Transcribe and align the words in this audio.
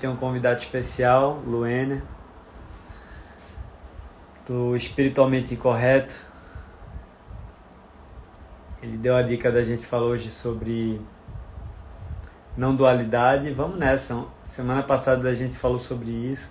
Tem 0.00 0.08
um 0.08 0.16
convidado 0.16 0.58
especial, 0.58 1.42
Luena, 1.44 2.02
do 4.46 4.74
Espiritualmente 4.74 5.52
Incorreto. 5.52 6.18
Ele 8.82 8.96
deu 8.96 9.14
a 9.14 9.20
dica 9.20 9.52
da 9.52 9.62
gente 9.62 9.84
falar 9.84 10.06
hoje 10.06 10.30
sobre 10.30 10.98
não 12.56 12.74
dualidade. 12.74 13.52
Vamos 13.52 13.78
nessa. 13.78 14.24
Semana 14.42 14.82
passada 14.82 15.28
a 15.28 15.34
gente 15.34 15.54
falou 15.54 15.78
sobre 15.78 16.10
isso. 16.10 16.50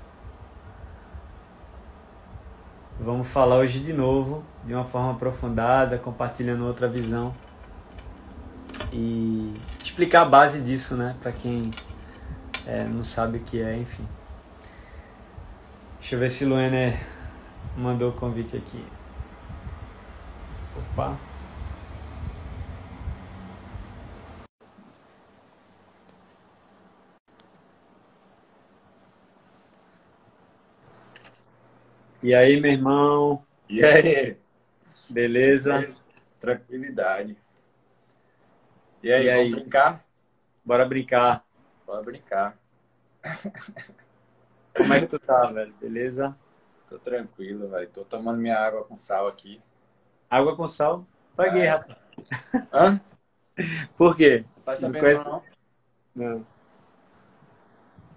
Vamos 3.00 3.27
falar 3.27 3.55
hoje 3.55 3.79
de 3.79 3.93
novo, 3.93 4.43
de 4.63 4.75
uma 4.75 4.86
forma 4.86 5.13
aprofundada, 5.13 5.97
compartilhando 5.97 6.68
outra 6.68 6.88
visão 6.88 7.34
e 8.93 9.54
explicar 9.84 10.21
a 10.21 10.25
base 10.25 10.61
disso, 10.61 10.95
né, 10.95 11.16
para 11.21 11.31
quem 11.31 11.71
é, 12.70 12.83
não 12.83 13.04
sabe 13.04 13.38
o 13.39 13.43
que 13.43 13.61
é, 13.61 13.75
enfim. 13.77 14.05
Deixa 15.99 16.16
eu 16.16 16.20
ver 16.20 16.30
se 16.30 16.45
Luana 16.45 16.94
mandou 17.77 18.09
o 18.11 18.13
convite 18.13 18.57
aqui. 18.57 18.84
Opa. 20.75 21.08
E 32.22 32.33
aí, 32.33 32.59
meu 32.59 32.72
irmão? 32.72 33.45
E 33.70 33.83
aí? 33.83 34.38
Beleza? 35.09 35.91
Tranquilidade. 36.41 37.38
E 39.03 39.11
aí, 39.13 39.25
E 39.25 39.30
aí? 39.30 39.49
vamos 39.49 39.52
brincar? 39.52 40.05
Bora 40.63 40.86
brincar. 40.86 41.45
Bora 41.89 42.03
brincar. 42.03 42.55
Como 44.77 44.93
é 44.93 44.99
que 45.02 45.07
tu 45.07 45.17
tá, 45.17 45.47
velho? 45.52 45.73
Beleza? 45.81 46.38
Tô 46.88 46.99
tranquilo, 46.99 47.67
velho. 47.67 47.89
Tô 47.89 48.05
tomando 48.05 48.38
minha 48.39 48.55
água 48.59 48.83
com 48.83 48.95
sal 48.95 49.25
aqui. 49.25 49.59
Água 50.30 50.55
com 50.55 50.67
sal? 50.67 51.03
Quê, 51.36 51.44
É. 51.58 51.69
rapaz? 51.69 51.97
Hã? 52.72 53.02
Por 53.97 54.16
quê? 54.16 54.45
Tá 54.64 54.73
Não 54.73 54.77
sabendo 54.77 54.99
conhece- 54.99 55.27
não? 55.27 55.44
Não. 56.16 56.47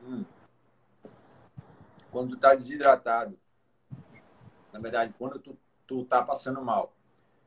Hum. 0.04 0.24
Quando 2.10 2.36
tu 2.36 2.36
tá 2.38 2.54
desidratado, 2.54 3.38
na 4.70 4.80
verdade, 4.80 5.14
quando 5.18 5.38
tu, 5.38 5.56
tu 5.86 6.04
tá 6.04 6.22
passando 6.22 6.60
mal, 6.60 6.92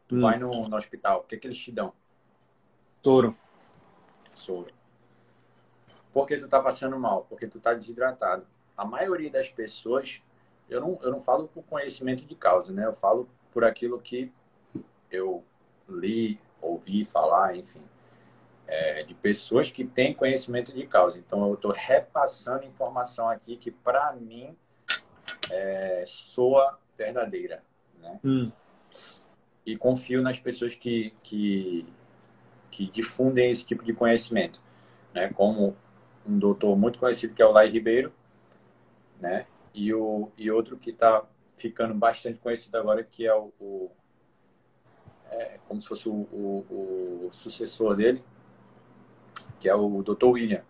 tu 0.07 0.15
Hum. 0.15 0.21
vai 0.21 0.39
no, 0.39 0.67
no 0.67 0.75
hospital, 0.75 1.19
o 1.19 1.23
que 1.25 1.37
que 1.37 1.45
eles 1.45 1.57
te 1.59 1.71
dão? 1.71 1.93
Touro. 3.03 3.37
Soro. 4.33 4.73
Por 6.15 6.25
que 6.25 6.37
tu 6.37 6.47
tá 6.47 6.61
passando 6.61 6.97
mal? 6.97 7.25
Porque 7.27 7.45
tu 7.45 7.59
tá 7.59 7.73
desidratado. 7.73 8.47
A 8.77 8.85
maioria 8.85 9.29
das 9.29 9.49
pessoas, 9.49 10.23
eu 10.69 10.79
não, 10.79 10.97
eu 11.01 11.11
não 11.11 11.19
falo 11.19 11.49
por 11.49 11.61
conhecimento 11.63 12.23
de 12.25 12.33
causa, 12.35 12.71
né? 12.71 12.85
Eu 12.85 12.93
falo 12.93 13.27
por 13.51 13.65
aquilo 13.65 13.99
que 13.99 14.31
eu 15.11 15.43
li, 15.89 16.39
ouvi 16.61 17.03
falar, 17.03 17.57
enfim. 17.57 17.81
É, 18.65 19.03
de 19.03 19.13
pessoas 19.13 19.69
que 19.71 19.83
têm 19.83 20.13
conhecimento 20.13 20.71
de 20.73 20.87
causa. 20.87 21.19
Então, 21.19 21.49
eu 21.49 21.55
estou 21.55 21.73
repassando 21.73 22.63
informação 22.63 23.27
aqui 23.27 23.57
que, 23.57 23.69
para 23.69 24.13
mim, 24.13 24.55
é, 25.51 26.01
soa 26.07 26.79
verdadeira, 26.97 27.61
né? 27.99 28.21
Hum. 28.23 28.49
e 29.65 29.75
confio 29.75 30.21
nas 30.21 30.39
pessoas 30.39 30.75
que, 30.75 31.13
que, 31.21 31.85
que 32.71 32.89
difundem 32.89 33.51
esse 33.51 33.65
tipo 33.65 33.83
de 33.83 33.93
conhecimento, 33.93 34.63
né? 35.13 35.29
Como 35.33 35.75
um 36.27 36.37
doutor 36.39 36.75
muito 36.77 36.99
conhecido 36.99 37.33
que 37.33 37.41
é 37.41 37.45
o 37.45 37.51
Lai 37.51 37.69
Ribeiro, 37.69 38.13
né? 39.19 39.45
E, 39.73 39.93
o, 39.93 40.31
e 40.37 40.49
outro 40.51 40.77
que 40.77 40.89
está 40.91 41.23
ficando 41.55 41.93
bastante 41.93 42.39
conhecido 42.39 42.77
agora 42.77 43.03
que 43.03 43.25
é 43.25 43.33
o, 43.33 43.51
o- 43.59 43.91
é 45.31 45.59
como 45.67 45.81
se 45.81 45.87
fosse 45.87 46.07
o, 46.09 46.13
o, 46.13 47.25
o 47.27 47.29
sucessor 47.31 47.95
dele, 47.95 48.23
que 49.59 49.67
é 49.69 49.75
o 49.75 50.01
Dr. 50.03 50.31
William. 50.31 50.63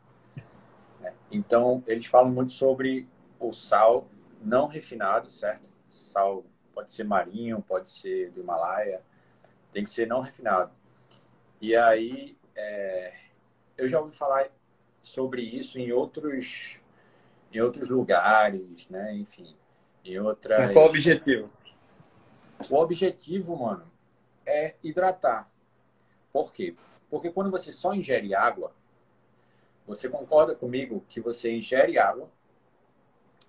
né? 0.99 1.13
Então 1.31 1.83
eles 1.87 2.05
falam 2.05 2.31
muito 2.31 2.51
sobre 2.51 3.07
o 3.39 3.51
sal 3.51 4.07
não 4.41 4.67
refinado, 4.67 5.29
certo? 5.31 5.71
Sal 5.89 6.43
pode 6.73 6.91
ser 6.91 7.03
marinho, 7.03 7.61
pode 7.61 7.89
ser 7.89 8.31
do 8.31 8.41
Himalaia, 8.41 9.01
tem 9.71 9.83
que 9.83 9.89
ser 9.89 10.07
não 10.07 10.21
refinado. 10.21 10.71
E 11.61 11.75
aí, 11.75 12.37
é, 12.55 13.13
eu 13.77 13.87
já 13.89 13.99
ouvi 13.99 14.15
falar 14.15 14.47
sobre 15.05 15.43
isso 15.43 15.77
em 15.77 15.91
outros, 15.91 16.81
em 17.53 17.61
outros 17.61 17.89
lugares, 17.89 18.89
né? 18.89 19.13
Enfim, 19.13 19.55
em 20.03 20.17
outras. 20.17 20.57
Mas 20.57 20.73
qual 20.73 20.85
o 20.85 20.89
objetivo? 20.89 21.49
O 22.67 22.75
objetivo, 22.75 23.55
mano, 23.55 23.85
é 24.43 24.75
hidratar. 24.83 25.47
Por 26.33 26.51
quê? 26.51 26.75
Porque 27.07 27.29
quando 27.29 27.51
você 27.51 27.71
só 27.71 27.93
ingere 27.93 28.33
água, 28.33 28.73
você 29.85 30.09
concorda 30.09 30.55
comigo 30.55 31.05
que 31.07 31.21
você 31.21 31.55
ingere 31.55 31.99
água 31.99 32.27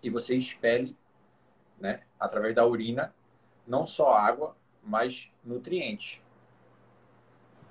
e 0.02 0.10
você 0.10 0.36
expele, 0.36 0.94
né, 1.80 2.02
através 2.20 2.54
da 2.54 2.66
urina, 2.66 3.14
não 3.66 3.86
só 3.86 4.12
água, 4.12 4.54
mas 4.82 5.32
nutrientes, 5.42 6.20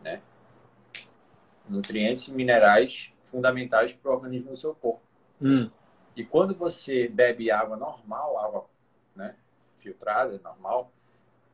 né? 0.04 0.24
Nutrientes 1.70 2.28
e 2.28 2.32
minerais 2.32 3.15
fundamentais 3.26 3.94
para 3.94 4.12
o 4.12 4.14
organismo 4.14 4.52
do 4.52 4.58
seu 4.58 4.74
corpo. 4.74 5.02
Hum. 5.42 5.70
E 6.16 6.24
quando 6.24 6.56
você 6.56 7.08
bebe 7.08 7.52
água 7.52 7.76
normal, 7.76 8.38
água 8.40 8.66
né, 9.16 9.36
filtrada, 9.78 10.40
normal, 10.44 10.92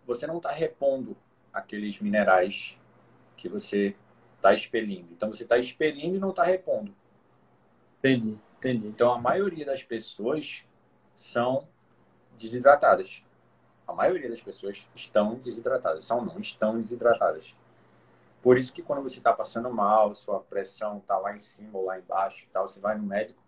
você 0.06 0.28
não 0.28 0.38
está 0.38 0.52
repondo 0.52 1.18
aqueles 1.52 2.00
minerais 2.00 2.78
que 3.36 3.50
você 3.50 3.96
está 4.36 4.54
expelindo. 4.54 5.12
Então 5.12 5.34
você 5.34 5.44
está 5.44 5.58
expelindo 5.58 6.18
e 6.18 6.20
não 6.20 6.30
está 6.30 6.44
repondo. 6.44 6.94
Entendi, 8.00 8.40
entendi. 8.58 8.88
Então 8.88 9.12
a 9.12 9.18
maioria 9.18 9.66
das 9.66 9.84
pessoas 9.84 10.66
são 11.16 11.68
desidratadas. 12.38 13.24
A 13.88 13.94
maioria 13.94 14.30
das 14.30 14.42
pessoas 14.42 14.88
estão 14.96 15.36
desidratadas. 15.36 16.03
São 16.03 16.24
não, 16.24 16.40
estão 16.40 16.80
desidratadas. 16.80 17.56
Por 18.41 18.57
isso 18.57 18.74
que 18.74 18.81
quando 18.81 19.02
você 19.02 19.18
está 19.19 19.34
passando 19.34 19.69
mal, 19.72 20.13
sua 20.16 20.40
pressão 20.41 20.97
está 21.00 21.18
lá 21.18 21.35
em 21.35 21.40
cima 21.40 21.78
ou 21.78 21.85
lá 21.85 22.00
embaixo 22.00 22.46
e 22.46 22.47
tal, 22.47 22.68
você 22.68 22.79
vai 22.79 22.97
no 22.97 23.03
médico, 23.03 23.41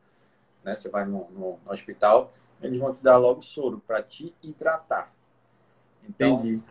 né? 0.63 0.75
Você 0.75 0.89
vai 0.89 1.05
no, 1.05 1.29
no- 1.31 1.59
no 1.65 1.71
hospital, 1.71 2.33
eles 2.61 2.79
vão 2.79 2.93
te 2.93 3.03
dar 3.03 3.17
logo 3.17 3.41
soro 3.41 3.81
para 3.87 4.03
te 4.03 4.35
hidratar. 4.43 5.11
Então, 6.03 6.47
Entendi. 6.47 6.61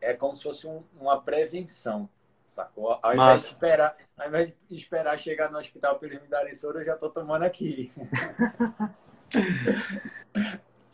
é 0.00 0.14
como 0.14 0.36
se 0.36 0.42
fosse 0.44 0.66
um- 0.66 0.84
uma 1.00 1.20
prevenção, 1.20 2.08
sacou? 2.46 2.98
Ao 3.02 3.16
invés, 3.16 3.42
Massa. 3.42 3.48
de 3.48 3.48
esperar, 3.54 3.96
ao 4.16 4.28
invés 4.28 4.52
de 4.68 4.76
esperar 4.76 5.18
chegar 5.18 5.50
no 5.50 5.58
hospital 5.58 5.98
para 5.98 6.08
eles 6.08 6.22
me 6.22 6.28
darem 6.28 6.54
soro, 6.54 6.80
eu 6.80 6.84
já 6.84 6.94
estou 6.94 7.10
tomando 7.10 7.44
aqui. 7.44 7.90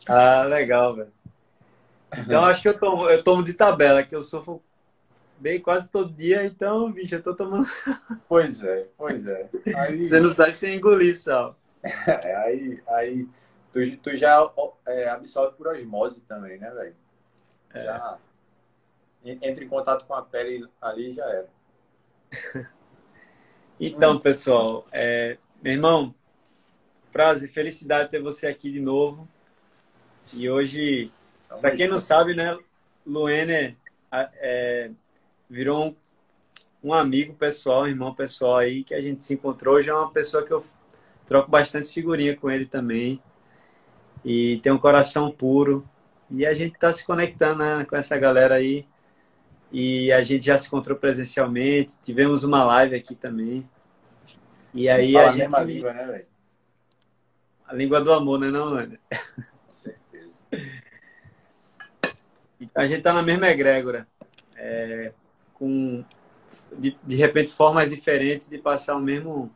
Ah, 0.07 0.43
legal, 0.45 0.95
velho. 0.95 1.13
Então 2.17 2.43
acho 2.45 2.61
que 2.61 2.67
eu 2.67 2.77
tomo, 2.79 3.09
eu 3.09 3.23
tomo 3.23 3.43
de 3.43 3.53
tabela, 3.53 4.03
que 4.03 4.15
eu 4.15 4.21
sofro 4.21 4.63
bem 5.39 5.61
quase 5.61 5.89
todo 5.89 6.11
dia, 6.13 6.45
então, 6.45 6.91
bicho, 6.91 7.15
eu 7.15 7.21
tô 7.23 7.35
tomando. 7.35 7.65
Pois 8.27 8.61
é, 8.63 8.87
pois 8.97 9.25
é. 9.25 9.49
Aí, 9.75 10.03
Você 10.03 10.19
não 10.19 10.29
sai 10.29 10.53
sem 10.53 10.75
engolir 10.75 11.17
sal. 11.17 11.55
é, 11.83 12.35
aí, 12.35 12.83
aí 12.87 13.27
tu, 13.71 13.97
tu 13.97 14.15
já 14.15 14.39
é, 14.87 15.09
absorve 15.09 15.55
por 15.57 15.67
osmose 15.67 16.21
também, 16.21 16.57
né, 16.59 16.69
velho? 16.71 16.95
É. 17.73 17.83
Já 17.83 18.19
en- 19.23 19.39
entra 19.41 19.63
em 19.63 19.67
contato 19.69 20.05
com 20.05 20.13
a 20.13 20.21
pele 20.21 20.67
ali 20.81 21.09
e 21.11 21.13
já 21.13 21.25
era. 21.25 21.49
Então, 23.79 24.15
Hum. 24.15 24.19
pessoal, 24.19 24.85
é, 24.91 25.37
meu 25.61 25.73
irmão, 25.73 26.13
frase, 27.11 27.47
felicidade 27.47 28.09
ter 28.09 28.21
você 28.21 28.47
aqui 28.47 28.71
de 28.71 28.79
novo. 28.79 29.27
E 30.33 30.49
hoje, 30.49 31.11
para 31.61 31.71
quem 31.71 31.87
não 31.87 31.97
sabe, 31.97 32.35
né, 32.35 32.57
Luene 33.05 33.77
é, 34.11 34.91
virou 35.49 35.87
um, 35.87 35.95
um 36.89 36.93
amigo 36.93 37.33
pessoal, 37.33 37.83
um 37.83 37.87
irmão 37.87 38.13
pessoal 38.13 38.57
aí, 38.57 38.83
que 38.83 38.93
a 38.93 39.01
gente 39.01 39.23
se 39.23 39.33
encontrou. 39.33 39.75
Hoje 39.75 39.89
é 39.89 39.93
uma 39.93 40.11
pessoa 40.11 40.45
que 40.45 40.51
eu 40.51 40.63
troco 41.25 41.49
bastante 41.49 41.87
figurinha 41.87 42.35
com 42.35 42.49
ele 42.49 42.65
também. 42.65 43.21
E 44.23 44.59
tem 44.61 44.71
um 44.71 44.77
coração 44.77 45.31
puro. 45.31 45.87
E 46.29 46.45
a 46.45 46.53
gente 46.53 46.75
está 46.75 46.91
se 46.91 47.05
conectando 47.05 47.59
né, 47.59 47.85
com 47.85 47.95
essa 47.95 48.17
galera 48.17 48.55
aí. 48.55 48.85
E 49.71 50.11
a 50.11 50.21
gente 50.21 50.45
já 50.45 50.57
se 50.57 50.67
encontrou 50.67 50.97
presencialmente. 50.97 51.99
Tivemos 52.01 52.43
uma 52.43 52.63
live 52.63 52.95
aqui 52.95 53.15
também. 53.15 53.67
E 54.73 54.87
aí 54.87 55.13
fala 55.13 55.27
a 55.27 55.31
a 55.31 55.35
mesma 55.35 55.59
gente. 55.59 55.73
língua, 55.73 55.93
né, 55.93 56.05
velho? 56.05 56.27
A 57.67 57.73
língua 57.73 58.01
do 58.01 58.13
amor, 58.13 58.39
né, 58.39 58.49
não? 58.49 58.71
Com 58.71 59.73
certeza. 59.73 60.39
A 62.75 62.85
gente 62.85 63.01
tá 63.01 63.13
na 63.13 63.23
mesma 63.23 63.47
egrégora, 63.47 64.05
é, 64.55 65.13
com 65.59 66.03
de, 66.77 66.97
de 67.03 67.15
repente 67.15 67.51
formas 67.51 67.89
diferentes 67.89 68.49
de 68.49 68.57
passar 68.57 68.95
o 68.95 69.01
mesmo 69.01 69.51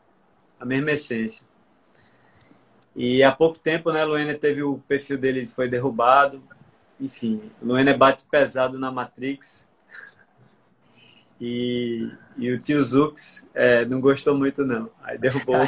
a 0.60 0.66
mesma 0.66 0.92
essência. 0.92 1.46
E 2.96 3.24
há 3.24 3.32
pouco 3.32 3.58
tempo, 3.58 3.92
né, 3.92 4.06
Luena 4.06 4.36
teve 4.36 4.62
o 4.62 4.78
perfil 4.88 5.18
dele 5.18 5.46
foi 5.46 5.68
derrubado. 5.68 6.44
Enfim, 7.00 7.52
Luena 7.62 7.98
bate 7.98 8.24
pesado 8.26 8.78
na 8.78 8.92
Matrix. 8.92 9.68
E, 11.42 12.10
e 12.38 12.52
o 12.52 12.60
tio 12.60 12.82
Zux 12.84 13.46
é, 13.54 13.84
não 13.84 14.00
gostou 14.00 14.38
muito, 14.38 14.64
não. 14.64 14.90
Aí 15.02 15.18
derrubou. 15.18 15.56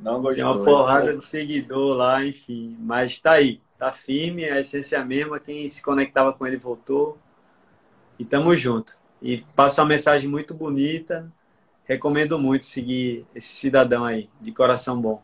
não 0.00 0.22
gostou. 0.22 0.34
Tem 0.34 0.44
uma 0.44 0.64
porrada 0.64 1.16
de 1.16 1.22
seguidor 1.22 1.96
lá, 1.96 2.24
enfim. 2.24 2.76
Mas 2.80 3.20
tá 3.20 3.32
aí, 3.32 3.60
tá 3.76 3.92
firme, 3.92 4.46
a 4.46 4.58
essência 4.58 4.96
é 4.96 5.00
a 5.00 5.04
mesma. 5.04 5.38
Quem 5.38 5.68
se 5.68 5.82
conectava 5.82 6.32
com 6.32 6.46
ele 6.46 6.56
voltou. 6.56 7.18
E 8.18 8.24
tamo 8.24 8.54
junto. 8.56 8.98
E 9.20 9.44
passa 9.54 9.82
uma 9.82 9.88
mensagem 9.88 10.28
muito 10.28 10.54
bonita. 10.54 11.30
Recomendo 11.84 12.38
muito 12.38 12.64
seguir 12.64 13.26
esse 13.34 13.48
cidadão 13.48 14.04
aí, 14.04 14.28
de 14.40 14.52
coração 14.52 15.00
bom. 15.00 15.22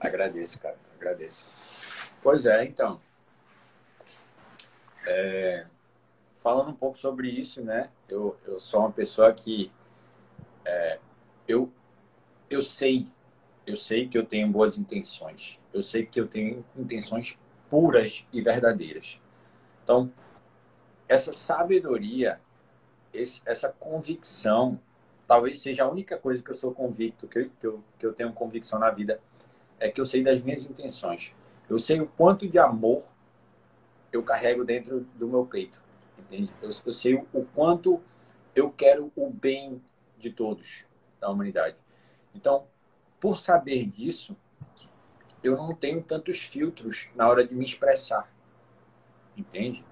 Agradeço, 0.00 0.58
cara. 0.60 0.76
Agradeço. 0.96 1.44
Pois 2.22 2.46
é, 2.46 2.64
então. 2.64 3.00
É, 5.06 5.66
falando 6.34 6.70
um 6.70 6.74
pouco 6.74 6.98
sobre 6.98 7.28
isso, 7.28 7.62
né? 7.62 7.90
Eu, 8.08 8.36
eu 8.46 8.58
sou 8.58 8.80
uma 8.80 8.92
pessoa 8.92 9.32
que 9.32 9.70
é, 10.64 10.98
eu, 11.46 11.72
eu 12.50 12.60
sei, 12.60 13.06
eu 13.66 13.76
sei 13.76 14.08
que 14.08 14.18
eu 14.18 14.24
tenho 14.24 14.48
boas 14.48 14.76
intenções. 14.76 15.60
Eu 15.72 15.82
sei 15.82 16.04
que 16.04 16.20
eu 16.20 16.26
tenho 16.26 16.64
intenções 16.76 17.38
puras 17.68 18.24
e 18.32 18.42
verdadeiras. 18.42 19.20
Então, 19.82 20.12
essa 21.08 21.32
sabedoria, 21.32 22.40
esse, 23.12 23.40
essa 23.46 23.68
convicção, 23.70 24.78
talvez 25.26 25.60
seja 25.60 25.84
a 25.84 25.90
única 25.90 26.18
coisa 26.18 26.42
que 26.42 26.50
eu 26.50 26.54
sou 26.54 26.72
convicto, 26.72 27.26
que 27.26 27.38
eu, 27.38 27.50
que 27.60 27.66
eu, 27.66 27.84
que 27.98 28.06
eu 28.06 28.12
tenho 28.12 28.32
convicção 28.32 28.78
na 28.78 28.90
vida, 28.90 29.20
é 29.80 29.88
que 29.88 30.00
eu 30.00 30.04
sei 30.04 30.22
das 30.22 30.40
minhas 30.40 30.64
intenções. 30.64 31.34
Eu 31.68 31.78
sei 31.78 32.00
o 32.00 32.06
quanto 32.06 32.48
de 32.48 32.58
amor 32.58 33.04
eu 34.12 34.22
carrego 34.22 34.64
dentro 34.64 35.00
do 35.14 35.28
meu 35.28 35.44
peito, 35.46 35.82
entende? 36.18 36.52
Eu, 36.62 36.70
eu 36.84 36.92
sei 36.92 37.14
o, 37.14 37.26
o 37.32 37.44
quanto 37.44 38.02
eu 38.54 38.70
quero 38.70 39.12
o 39.14 39.30
bem 39.30 39.82
de 40.18 40.30
todos, 40.30 40.84
da 41.20 41.30
humanidade. 41.30 41.76
Então, 42.34 42.66
por 43.20 43.36
saber 43.38 43.86
disso, 43.86 44.36
eu 45.42 45.56
não 45.56 45.74
tenho 45.74 46.02
tantos 46.02 46.42
filtros 46.42 47.08
na 47.14 47.28
hora 47.28 47.46
de 47.46 47.54
me 47.54 47.64
expressar, 47.64 48.32
entende? 49.36 49.84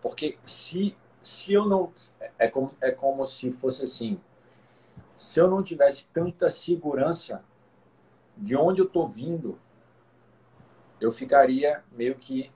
Porque 0.00 0.38
se, 0.42 0.96
se 1.22 1.52
eu 1.52 1.66
não. 1.66 1.92
É 2.38 2.48
como, 2.48 2.74
é 2.80 2.90
como 2.90 3.24
se 3.26 3.52
fosse 3.52 3.84
assim. 3.84 4.20
Se 5.16 5.38
eu 5.38 5.48
não 5.48 5.62
tivesse 5.62 6.06
tanta 6.06 6.50
segurança 6.50 7.44
de 8.36 8.56
onde 8.56 8.80
eu 8.80 8.86
estou 8.86 9.06
vindo, 9.06 9.58
eu 11.00 11.12
ficaria 11.12 11.84
meio 11.92 12.14
que 12.14 12.50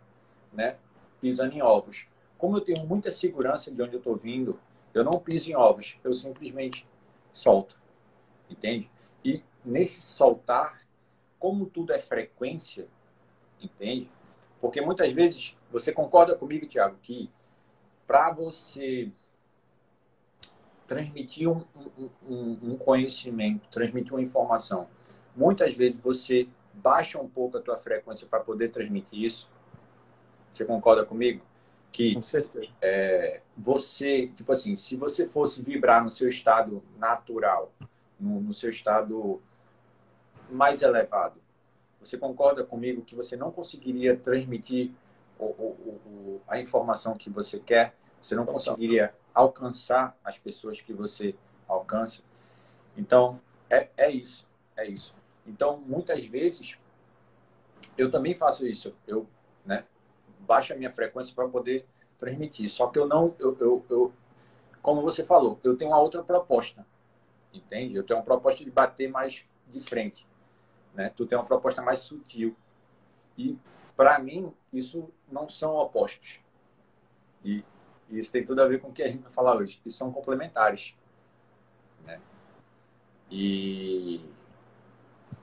né, 0.53 0.79
pisando 1.21 1.55
em 1.55 1.63
ovos. 1.63 2.09
Como 2.39 2.57
eu 2.57 2.61
tenho 2.61 2.87
muita 2.87 3.11
segurança 3.11 3.71
de 3.71 3.83
onde 3.83 3.95
eu 3.95 3.99
estou 3.99 4.17
vindo, 4.17 4.59
eu 4.93 5.05
não 5.05 5.19
piso 5.19 5.51
em 5.51 5.57
ovos, 5.57 5.99
eu 6.05 6.13
simplesmente 6.13 6.89
solto. 7.33 7.81
Entende? 8.49 8.91
E 9.25 9.43
nesse 9.65 10.01
soltar, 10.03 10.87
como 11.39 11.67
tudo 11.67 11.93
é 11.93 11.99
frequência, 11.99 12.87
entende? 13.61 14.09
Porque 14.65 14.81
muitas 14.81 15.13
vezes, 15.13 15.55
você 15.71 15.93
concorda 15.93 16.35
comigo, 16.35 16.65
Tiago, 16.65 16.97
que 17.03 17.31
para 18.07 18.33
você 18.33 19.13
transmitir 20.87 21.51
um, 21.51 21.63
um, 22.27 22.59
um, 22.63 22.77
conhecimento, 22.79 23.69
transmitir 23.69 24.15
uma 24.15 24.23
informação, 24.23 24.89
muitas 25.37 25.75
vezes 25.75 26.03
você 26.03 26.49
baixa 26.73 27.21
um 27.21 27.29
pouco 27.29 27.59
a 27.59 27.61
tua 27.61 27.77
frequência 27.77 28.27
para 28.27 28.41
poder 28.41 28.71
transmitir 28.71 29.23
isso. 29.23 29.53
Você 30.51 30.65
concorda 30.65 31.05
comigo? 31.05 31.45
Que 31.93 32.15
Com. 32.15 32.23
É, 32.81 33.43
você, 33.55 34.29
tipo 34.29 34.51
assim, 34.51 34.77
se 34.77 34.97
você 34.97 35.27
fosse 35.27 35.61
vibrar 35.61 36.03
no 36.03 36.09
seu 36.09 36.27
estado 36.27 36.83
natural, 36.97 37.71
no, 38.19 38.41
no 38.41 38.55
seu 38.55 38.71
estado 38.71 39.43
mais 40.51 40.81
elevado, 40.81 41.44
você 42.05 42.19
concorda 42.19 42.65
comigo 42.65 43.03
que 43.03 43.15
você 43.15 43.37
não 43.37 43.51
conseguiria 43.51 44.17
transmitir 44.17 44.91
o, 45.39 45.45
o, 45.45 46.01
o, 46.07 46.41
a 46.47 46.61
informação 46.61 47.17
que 47.17 47.31
você 47.31 47.59
quer? 47.59 47.95
Você 48.21 48.35
não 48.35 48.47
conseguiria 48.47 49.15
alcançar 49.35 50.17
as 50.25 50.39
pessoas 50.39 50.81
que 50.81 50.93
você 50.93 51.35
alcança? 51.69 52.23
Então, 52.97 53.41
é, 53.69 53.89
é 53.97 54.11
isso. 54.11 54.47
É 54.77 54.87
isso. 54.87 55.15
Então, 55.47 55.79
muitas 55.87 56.25
vezes, 56.27 56.79
eu 57.97 58.11
também 58.11 58.35
faço 58.35 58.67
isso. 58.67 58.95
Eu 59.07 59.27
né, 59.65 59.85
baixo 60.41 60.73
a 60.73 60.77
minha 60.77 60.91
frequência 60.91 61.35
para 61.35 61.49
poder 61.49 61.87
transmitir. 62.19 62.69
Só 62.69 62.89
que 62.89 62.99
eu 62.99 63.07
não, 63.07 63.35
eu, 63.39 63.57
eu, 63.61 63.85
eu, 63.89 64.13
como 64.81 65.03
você 65.03 65.25
falou, 65.25 65.59
eu 65.63 65.77
tenho 65.77 65.91
uma 65.91 66.01
outra 66.01 66.23
proposta. 66.23 66.87
Entende? 67.53 67.95
Eu 67.95 68.03
tenho 68.03 68.19
uma 68.19 68.25
proposta 68.25 68.65
de 68.65 68.71
bater 68.71 69.09
mais 69.09 69.45
de 69.69 69.81
frente. 69.81 70.27
Né? 70.95 71.11
Tu 71.15 71.27
tem 71.27 71.37
uma 71.37 71.45
proposta 71.45 71.83
mais 71.83 72.01
sutil. 72.01 72.57
E, 73.37 73.59
para 73.97 74.19
mim, 74.19 74.53
isso 74.73 75.11
não 75.31 75.49
são 75.49 75.75
opostos. 75.75 76.41
E, 77.45 77.65
e, 78.09 78.19
isso 78.19 78.33
tem 78.33 78.45
tudo 78.45 78.63
a 78.63 78.69
ver 78.69 78.81
com 78.81 78.89
o 78.89 78.93
que 78.93 79.03
a 79.03 79.09
gente 79.09 79.23
vai 79.23 79.33
falar 79.33 79.57
hoje. 79.57 79.81
Isso 79.85 79.99
são 79.99 80.13
complementares. 80.13 80.97
Né? 82.05 82.21
E, 83.31 84.25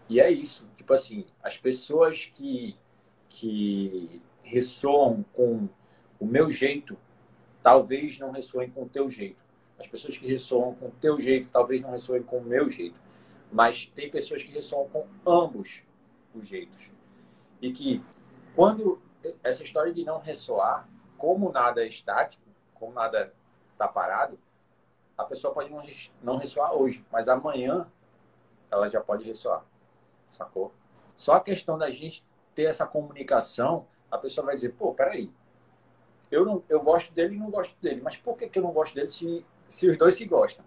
e 0.07 0.19
é 0.19 0.31
isso. 0.31 0.67
Tipo 0.77 0.93
assim, 0.93 1.25
as 1.43 1.57
pessoas 1.57 2.25
que, 2.25 2.77
que 3.29 4.21
ressoam 4.43 5.23
com 5.33 5.67
o 6.19 6.25
meu 6.25 6.49
jeito, 6.49 6.97
talvez 7.61 8.17
não 8.17 8.31
ressoem 8.31 8.69
com 8.69 8.83
o 8.83 8.89
teu 8.89 9.09
jeito. 9.09 9.41
As 9.79 9.87
pessoas 9.87 10.17
que 10.17 10.27
ressoam 10.27 10.75
com 10.75 10.87
o 10.87 10.91
teu 10.91 11.19
jeito, 11.19 11.49
talvez 11.49 11.81
não 11.81 11.91
ressoem 11.91 12.21
com 12.21 12.37
o 12.37 12.43
meu 12.43 12.69
jeito. 12.69 13.01
Mas 13.51 13.85
tem 13.87 14.09
pessoas 14.09 14.43
que 14.43 14.51
ressoam 14.51 14.87
com 14.89 15.07
ambos 15.25 15.83
os 16.33 16.47
jeitos. 16.47 16.91
E 17.61 17.71
que 17.71 18.03
quando 18.55 19.01
essa 19.43 19.63
história 19.63 19.93
de 19.93 20.03
não 20.03 20.19
ressoar, 20.19 20.87
como 21.17 21.51
nada 21.51 21.83
é 21.83 21.87
estático, 21.87 22.43
como 22.73 22.93
nada 22.93 23.33
está 23.73 23.87
parado, 23.87 24.39
a 25.17 25.23
pessoa 25.23 25.53
pode 25.53 25.69
não, 26.21 26.37
ressoar 26.37 26.73
hoje, 26.73 27.05
mas 27.11 27.27
amanhã 27.27 27.87
ela 28.71 28.89
já 28.89 29.01
pode 29.01 29.23
ressoar. 29.23 29.63
Sacou? 30.27 30.73
Só 31.15 31.35
a 31.35 31.41
questão 31.41 31.77
da 31.77 31.89
gente 31.89 32.25
ter 32.55 32.63
essa 32.63 32.87
comunicação, 32.87 33.85
a 34.09 34.17
pessoa 34.17 34.45
vai 34.45 34.55
dizer, 34.55 34.69
pô, 34.69 34.93
peraí, 34.93 35.31
eu, 36.31 36.45
não, 36.45 36.63
eu 36.69 36.81
gosto 36.81 37.13
dele 37.13 37.35
e 37.35 37.39
não 37.39 37.51
gosto 37.51 37.75
dele, 37.81 38.01
mas 38.01 38.17
por 38.17 38.35
que, 38.37 38.49
que 38.49 38.57
eu 38.57 38.63
não 38.63 38.71
gosto 38.71 38.95
dele 38.95 39.09
se, 39.09 39.45
se 39.69 39.89
os 39.89 39.97
dois 39.97 40.15
se 40.15 40.25
gostam? 40.25 40.65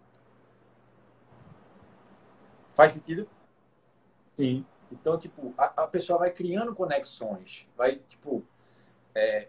Faz 2.74 2.92
sentido? 2.92 3.28
Sim. 4.36 4.64
Então, 4.90 5.18
tipo, 5.18 5.54
a, 5.56 5.84
a 5.84 5.86
pessoa 5.86 6.18
vai 6.18 6.30
criando 6.30 6.74
conexões, 6.74 7.66
vai, 7.76 7.96
tipo, 8.08 8.44
é, 9.14 9.48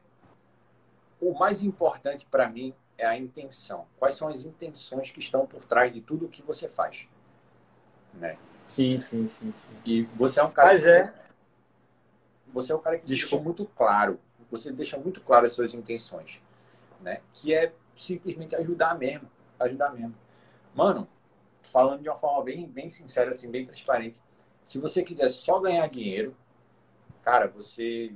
o 1.19 1.33
mais 1.37 1.63
importante 1.63 2.25
para 2.25 2.49
mim 2.49 2.73
é 2.97 3.05
a 3.05 3.17
intenção. 3.17 3.87
Quais 3.97 4.15
são 4.15 4.27
as 4.27 4.43
intenções 4.45 5.11
que 5.11 5.19
estão 5.19 5.45
por 5.45 5.63
trás 5.65 5.93
de 5.93 6.01
tudo 6.01 6.25
o 6.25 6.29
que 6.29 6.41
você 6.41 6.69
faz, 6.69 7.07
né? 8.13 8.37
Sim, 8.63 8.97
sim, 8.97 9.27
sim, 9.27 9.51
sim. 9.51 9.73
E 9.85 10.03
você 10.03 10.39
é 10.39 10.43
um 10.43 10.51
cara 10.51 10.69
Mas 10.73 10.83
que 10.83 10.89
é. 10.89 11.13
você 12.47 12.71
é 12.71 12.75
um 12.75 12.79
cara 12.79 12.97
que 12.97 13.05
Desculpa. 13.05 13.35
deixa 13.35 13.43
muito 13.43 13.65
claro, 13.75 14.19
você 14.49 14.71
deixa 14.71 14.97
muito 14.97 15.21
claro 15.21 15.45
as 15.45 15.51
suas 15.51 15.73
intenções, 15.73 16.41
né? 17.01 17.21
Que 17.33 17.53
é 17.53 17.73
simplesmente 17.95 18.55
ajudar 18.55 18.97
mesmo, 18.97 19.29
ajudar 19.59 19.91
mesmo. 19.93 20.15
Mano, 20.73 21.07
falando 21.69 22.01
de 22.01 22.09
uma 22.09 22.15
forma 22.15 22.43
bem, 22.43 22.67
bem 22.67 22.89
sincera, 22.89 23.31
assim, 23.31 23.49
bem 23.49 23.65
transparente. 23.65 24.21
Se 24.63 24.79
você 24.79 25.03
quiser 25.03 25.29
só 25.29 25.59
ganhar 25.59 25.87
dinheiro, 25.87 26.35
cara, 27.21 27.47
você, 27.47 28.13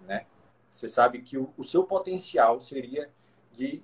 né? 0.00 0.26
Você 0.70 0.88
sabe 0.88 1.22
que 1.22 1.36
o, 1.36 1.52
o 1.56 1.64
seu 1.64 1.84
potencial 1.84 2.60
seria 2.60 3.10
de 3.52 3.82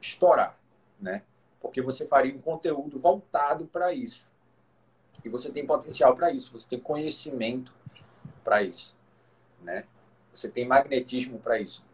estourar, 0.00 0.58
né? 1.00 1.22
Porque 1.60 1.80
você 1.80 2.06
faria 2.06 2.34
um 2.34 2.40
conteúdo 2.40 2.98
voltado 2.98 3.66
para 3.66 3.92
isso. 3.92 4.28
E 5.24 5.28
você 5.28 5.50
tem 5.50 5.66
potencial 5.66 6.14
para 6.14 6.30
isso, 6.30 6.52
você 6.52 6.68
tem 6.68 6.80
conhecimento 6.80 7.74
para 8.42 8.62
isso, 8.62 8.96
né? 9.62 9.86
Você 10.32 10.48
tem 10.48 10.66
magnetismo 10.66 11.38
para 11.38 11.58
isso. 11.58 11.84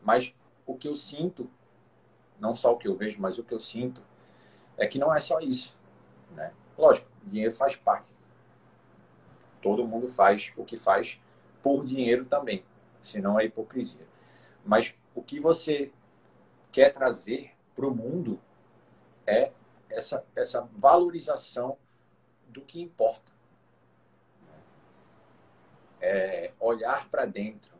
Mas 0.00 0.34
o 0.66 0.74
que 0.76 0.88
eu 0.88 0.94
sinto, 0.94 1.50
não 2.40 2.56
só 2.56 2.72
o 2.72 2.78
que 2.78 2.88
eu 2.88 2.96
vejo, 2.96 3.20
mas 3.20 3.38
o 3.38 3.44
que 3.44 3.52
eu 3.52 3.60
sinto, 3.60 4.02
é 4.76 4.86
que 4.86 4.98
não 4.98 5.14
é 5.14 5.20
só 5.20 5.40
isso, 5.40 5.76
né? 6.32 6.52
Lógico, 6.76 7.08
dinheiro 7.24 7.52
faz 7.52 7.76
parte. 7.76 8.12
Todo 9.60 9.86
mundo 9.86 10.08
faz 10.08 10.52
o 10.56 10.64
que 10.64 10.76
faz 10.76 11.20
por 11.62 11.84
dinheiro 11.84 12.24
também, 12.24 12.64
senão 13.00 13.38
é 13.38 13.44
hipocrisia. 13.44 14.06
Mas 14.64 14.94
o 15.14 15.22
que 15.22 15.38
você 15.38 15.92
quer 16.70 16.90
trazer 16.92 17.52
para 17.74 17.86
o 17.86 17.94
mundo 17.94 18.40
é 19.26 19.52
essa, 19.88 20.24
essa 20.34 20.68
valorização 20.72 21.76
do 22.48 22.62
que 22.62 22.80
importa. 22.80 23.32
É, 26.00 26.52
olhar 26.58 27.08
para 27.08 27.24
dentro, 27.24 27.76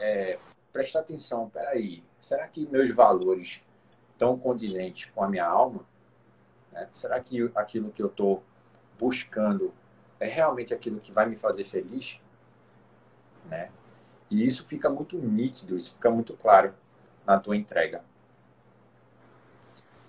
é, 0.00 0.38
prestar 0.72 1.00
atenção, 1.00 1.48
peraí, 1.48 2.02
será 2.20 2.48
que 2.48 2.66
meus 2.66 2.92
valores 2.92 3.62
estão 4.12 4.36
condizentes 4.36 5.10
com 5.14 5.22
a 5.22 5.28
minha 5.28 5.46
alma? 5.46 5.86
Né? 6.72 6.88
Será 6.92 7.20
que 7.20 7.50
aquilo 7.54 7.90
que 7.90 8.02
eu 8.02 8.08
estou 8.08 8.42
buscando 8.98 9.72
é 10.18 10.26
realmente 10.26 10.74
aquilo 10.74 11.00
que 11.00 11.12
vai 11.12 11.26
me 11.26 11.36
fazer 11.36 11.64
feliz? 11.64 12.20
Né? 13.46 13.70
E 14.30 14.44
isso 14.44 14.66
fica 14.66 14.88
muito 14.88 15.16
nítido, 15.16 15.76
isso 15.76 15.94
fica 15.94 16.10
muito 16.10 16.34
claro 16.34 16.72
na 17.26 17.38
tua 17.38 17.56
entrega. 17.56 18.02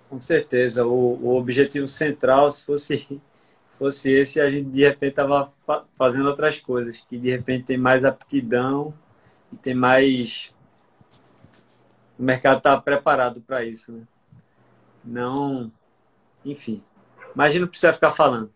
Com 0.09 0.19
certeza. 0.19 0.85
O, 0.85 1.17
o 1.23 1.37
objetivo 1.37 1.87
central, 1.87 2.51
se 2.51 2.65
fosse, 2.65 3.21
fosse 3.79 4.11
esse, 4.11 4.39
a 4.41 4.49
gente 4.49 4.69
de 4.69 4.81
repente 4.81 5.11
estava 5.11 5.51
fa 5.65 5.85
fazendo 5.93 6.27
outras 6.27 6.59
coisas, 6.59 6.99
que 6.99 7.17
de 7.17 7.31
repente 7.31 7.65
tem 7.65 7.77
mais 7.77 8.03
aptidão 8.03 8.93
e 9.51 9.57
tem 9.57 9.73
mais. 9.73 10.53
O 12.19 12.23
mercado 12.23 12.57
está 12.57 12.79
preparado 12.79 13.41
para 13.41 13.63
isso. 13.63 13.93
Né? 13.93 14.03
Não. 15.03 15.71
Enfim. 16.45 16.83
Mas 17.35 17.47
a 17.47 17.49
gente 17.49 17.61
não 17.61 17.67
precisa 17.67 17.93
ficar 17.93 18.11
falando. 18.11 18.51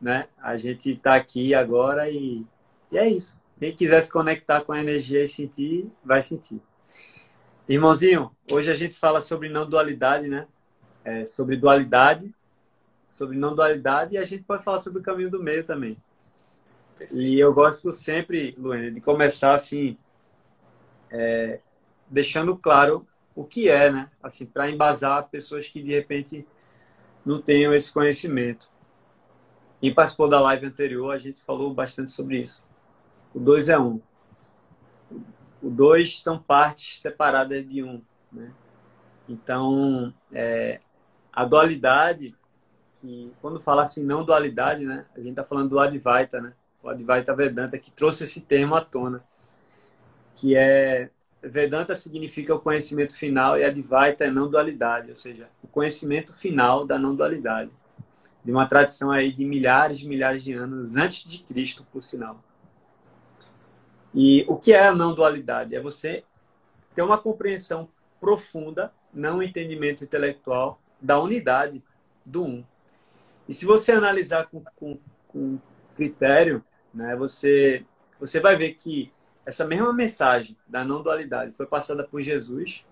Né? 0.00 0.28
A 0.40 0.56
gente 0.56 0.90
está 0.90 1.14
aqui 1.14 1.54
agora 1.54 2.08
e, 2.10 2.44
e 2.90 2.98
é 2.98 3.08
isso. 3.08 3.40
Quem 3.58 3.74
quiser 3.74 4.00
se 4.00 4.12
conectar 4.12 4.60
com 4.60 4.72
a 4.72 4.80
energia 4.80 5.22
e 5.22 5.26
sentir, 5.26 5.90
vai 6.04 6.22
sentir. 6.22 6.62
Irmãozinho, 7.68 8.30
hoje 8.50 8.70
a 8.70 8.74
gente 8.74 8.96
fala 8.96 9.20
sobre 9.20 9.48
não 9.48 9.68
dualidade, 9.68 10.28
né? 10.28 10.46
É, 11.04 11.24
sobre 11.24 11.56
dualidade, 11.56 12.32
sobre 13.08 13.36
não 13.36 13.54
dualidade, 13.54 14.14
e 14.14 14.18
a 14.18 14.24
gente 14.24 14.44
pode 14.44 14.62
falar 14.62 14.78
sobre 14.78 15.00
o 15.00 15.02
caminho 15.02 15.30
do 15.30 15.42
meio 15.42 15.64
também. 15.64 15.96
Perfeito. 16.96 17.20
E 17.20 17.38
eu 17.38 17.52
gosto 17.52 17.90
sempre, 17.92 18.54
Luana, 18.56 18.90
de 18.90 19.00
começar 19.00 19.54
assim, 19.54 19.98
é, 21.10 21.60
deixando 22.08 22.56
claro 22.56 23.06
o 23.34 23.44
que 23.44 23.68
é, 23.68 23.90
né? 23.90 24.10
Assim, 24.22 24.46
para 24.46 24.70
embasar 24.70 25.28
pessoas 25.28 25.68
que 25.68 25.82
de 25.82 25.92
repente 25.92 26.46
não 27.24 27.40
tenham 27.40 27.74
esse 27.74 27.92
conhecimento. 27.92 28.68
E 29.80 29.92
participou 29.92 30.28
da 30.28 30.40
live 30.40 30.66
anterior, 30.66 31.14
a 31.14 31.18
gente 31.18 31.40
falou 31.40 31.72
bastante 31.72 32.10
sobre 32.10 32.40
isso. 32.40 32.64
O 33.34 33.38
dois 33.38 33.68
é 33.68 33.78
um. 33.78 34.00
O 35.62 35.70
dois 35.70 36.20
são 36.20 36.38
partes 36.38 37.00
separadas 37.00 37.66
de 37.66 37.82
um. 37.82 38.02
Né? 38.32 38.52
Então, 39.28 40.12
é, 40.32 40.80
a 41.32 41.44
dualidade, 41.44 42.34
que 42.94 43.32
quando 43.40 43.60
fala 43.60 43.82
assim 43.82 44.04
não 44.04 44.24
dualidade, 44.24 44.84
né, 44.84 45.06
a 45.14 45.18
gente 45.18 45.30
está 45.30 45.44
falando 45.44 45.70
do 45.70 45.78
Advaita, 45.78 46.40
né? 46.40 46.52
o 46.82 46.88
Advaita 46.88 47.34
Vedanta, 47.34 47.78
que 47.78 47.92
trouxe 47.92 48.24
esse 48.24 48.40
termo 48.40 48.74
à 48.74 48.80
tona, 48.80 49.22
que 50.34 50.56
é 50.56 51.10
Vedanta 51.42 51.94
significa 51.94 52.54
o 52.54 52.58
conhecimento 52.58 53.16
final 53.16 53.56
e 53.56 53.64
Advaita 53.64 54.24
é 54.24 54.30
não 54.30 54.50
dualidade, 54.50 55.10
ou 55.10 55.16
seja, 55.16 55.48
o 55.62 55.68
conhecimento 55.68 56.32
final 56.32 56.84
da 56.84 56.98
não 56.98 57.14
dualidade, 57.14 57.70
de 58.44 58.50
uma 58.50 58.66
tradição 58.66 59.12
aí 59.12 59.30
de 59.30 59.44
milhares 59.44 60.00
e 60.00 60.06
milhares 60.06 60.42
de 60.42 60.52
anos 60.52 60.96
antes 60.96 61.22
de 61.22 61.38
Cristo, 61.44 61.86
por 61.92 62.02
sinal. 62.02 62.42
E 64.12 64.44
o 64.48 64.56
que 64.56 64.72
é 64.72 64.88
a 64.88 64.94
não 64.94 65.14
dualidade? 65.14 65.76
É 65.76 65.80
você 65.80 66.24
ter 66.94 67.02
uma 67.02 67.18
compreensão 67.18 67.88
profunda, 68.20 68.92
não 69.14 69.42
entendimento 69.42 70.02
intelectual, 70.02 70.80
da 71.00 71.20
unidade 71.20 71.82
do 72.24 72.44
um. 72.44 72.64
E 73.48 73.54
se 73.54 73.64
você 73.64 73.92
analisar 73.92 74.46
com, 74.46 74.62
com, 74.74 74.98
com 75.28 75.58
critério, 75.94 76.64
né, 76.92 77.14
você, 77.14 77.84
você 78.18 78.40
vai 78.40 78.56
ver 78.56 78.74
que 78.74 79.12
essa 79.48 79.64
mesma 79.64 79.94
mensagem 79.94 80.54
da 80.66 80.84
não 80.84 81.02
dualidade 81.02 81.52
foi 81.52 81.64
passada 81.64 82.04
por 82.04 82.20
Jesus, 82.20 82.84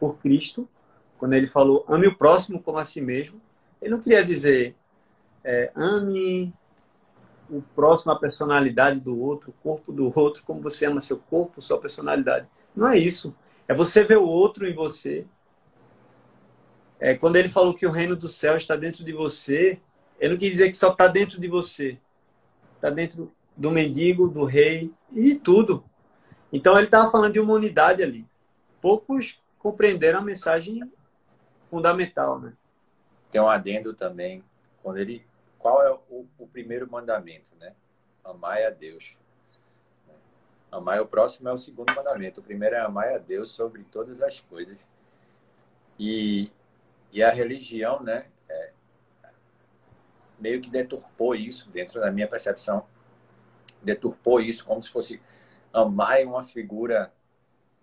por 0.00 0.16
Cristo, 0.16 0.66
quando 1.18 1.34
ele 1.34 1.46
falou 1.46 1.84
ame 1.86 2.06
o 2.06 2.16
próximo 2.16 2.62
como 2.62 2.78
a 2.78 2.84
si 2.84 3.02
mesmo. 3.02 3.38
Ele 3.82 3.90
não 3.90 4.00
queria 4.00 4.24
dizer 4.24 4.74
é, 5.44 5.70
ame 5.74 6.50
o 7.50 7.60
próximo, 7.60 8.10
a 8.10 8.18
personalidade 8.18 9.00
do 9.00 9.20
outro, 9.20 9.50
o 9.50 9.62
corpo 9.62 9.92
do 9.92 10.10
outro, 10.18 10.42
como 10.44 10.62
você 10.62 10.86
ama 10.86 10.98
seu 10.98 11.18
corpo, 11.18 11.60
sua 11.60 11.78
personalidade. 11.78 12.48
Não 12.74 12.88
é 12.88 12.96
isso. 12.96 13.36
É 13.68 13.74
você 13.74 14.02
ver 14.02 14.16
o 14.16 14.26
outro 14.26 14.66
em 14.66 14.72
você. 14.72 15.26
É, 16.98 17.14
quando 17.14 17.36
ele 17.36 17.50
falou 17.50 17.74
que 17.74 17.86
o 17.86 17.90
reino 17.90 18.16
do 18.16 18.28
céu 18.28 18.56
está 18.56 18.76
dentro 18.76 19.04
de 19.04 19.12
você, 19.12 19.78
ele 20.18 20.32
não 20.32 20.40
quis 20.40 20.52
dizer 20.52 20.70
que 20.70 20.76
só 20.76 20.90
está 20.90 21.06
dentro 21.06 21.38
de 21.38 21.48
você. 21.48 21.98
Está 22.76 22.88
dentro 22.88 23.30
do 23.54 23.70
mendigo, 23.70 24.26
do 24.26 24.46
rei 24.46 24.90
e 25.12 25.34
tudo. 25.34 25.84
Então 26.52 26.76
ele 26.76 26.86
estava 26.86 27.10
falando 27.10 27.32
de 27.32 27.40
uma 27.40 27.54
unidade 27.54 28.02
ali. 28.02 28.26
Poucos 28.80 29.42
compreenderam 29.58 30.20
a 30.20 30.22
mensagem 30.22 30.90
fundamental, 31.70 32.38
né? 32.38 32.52
Tem 33.30 33.40
um 33.40 33.48
adendo 33.48 33.92
também, 33.92 34.44
quando 34.82 34.98
ele 34.98 35.26
qual 35.58 35.82
é 35.82 35.90
o, 36.08 36.26
o 36.38 36.46
primeiro 36.46 36.88
mandamento, 36.88 37.50
né? 37.58 37.74
Amai 38.24 38.64
a 38.64 38.70
Deus. 38.70 39.16
Amar 40.70 41.00
o 41.00 41.06
próximo 41.06 41.48
é 41.48 41.52
o 41.52 41.58
segundo 41.58 41.94
mandamento. 41.94 42.40
O 42.40 42.44
primeiro 42.44 42.76
é 42.76 42.80
amar 42.80 43.12
a 43.12 43.18
Deus 43.18 43.50
sobre 43.50 43.82
todas 43.84 44.22
as 44.22 44.40
coisas. 44.40 44.88
E, 45.98 46.52
e 47.10 47.22
a 47.22 47.30
religião, 47.30 48.02
né, 48.02 48.26
é, 48.48 48.72
meio 50.38 50.60
que 50.60 50.70
deturpou 50.70 51.34
isso, 51.34 51.70
dentro 51.70 52.00
da 52.00 52.12
minha 52.12 52.28
percepção, 52.28 52.86
deturpou 53.86 54.40
isso 54.40 54.64
como 54.64 54.82
se 54.82 54.90
fosse 54.90 55.22
amar 55.72 56.24
uma 56.24 56.42
figura 56.42 57.14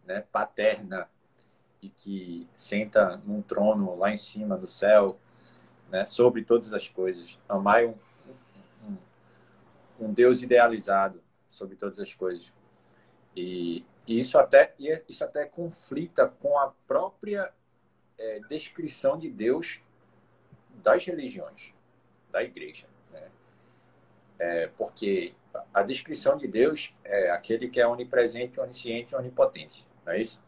né, 0.06 0.22
paterna 0.32 1.10
e 1.82 1.90
que 1.90 2.48
senta 2.56 3.22
num 3.26 3.42
trono 3.42 3.96
lá 3.96 4.12
em 4.12 4.18
cima 4.18 4.58
do 4.58 4.68
céu 4.68 5.18
né, 5.90 6.06
sobre 6.06 6.44
todas 6.44 6.74
as 6.74 6.90
coisas. 6.90 7.40
Amar 7.48 7.86
um, 7.86 7.96
um, 8.86 8.98
um 10.02 10.14
Deus 10.14 10.42
idealizado 10.42 11.24
sobre 11.48 11.76
todas 11.78 12.00
as 12.00 12.14
coisas. 12.14 12.54
E, 13.36 13.86
e, 14.06 14.20
isso 14.20 14.38
até 14.38 14.76
isso 15.08 15.24
até 15.24 15.46
conflita 15.46 16.28
com 16.28 16.60
a 16.60 16.74
própria 16.86 17.54
é, 18.18 18.40
descrição 18.42 19.18
de 19.18 19.30
Deus 19.30 19.82
das 20.70 21.06
religiões, 21.06 21.74
da 22.30 22.44
igreja. 22.44 22.93
É, 24.40 24.68
porque 24.78 25.34
a 25.74 25.84
descrição 25.84 26.38
de 26.38 26.48
Deus 26.48 26.94
é 27.04 27.30
aquele 27.30 27.68
que 27.68 27.80
é 27.80 27.88
onipresente, 27.88 28.60
onisciente 28.60 29.14
e 29.14 29.18
onipotente. 29.18 29.88
Não 30.06 30.14
é 30.14 30.20
isso? 30.20 30.44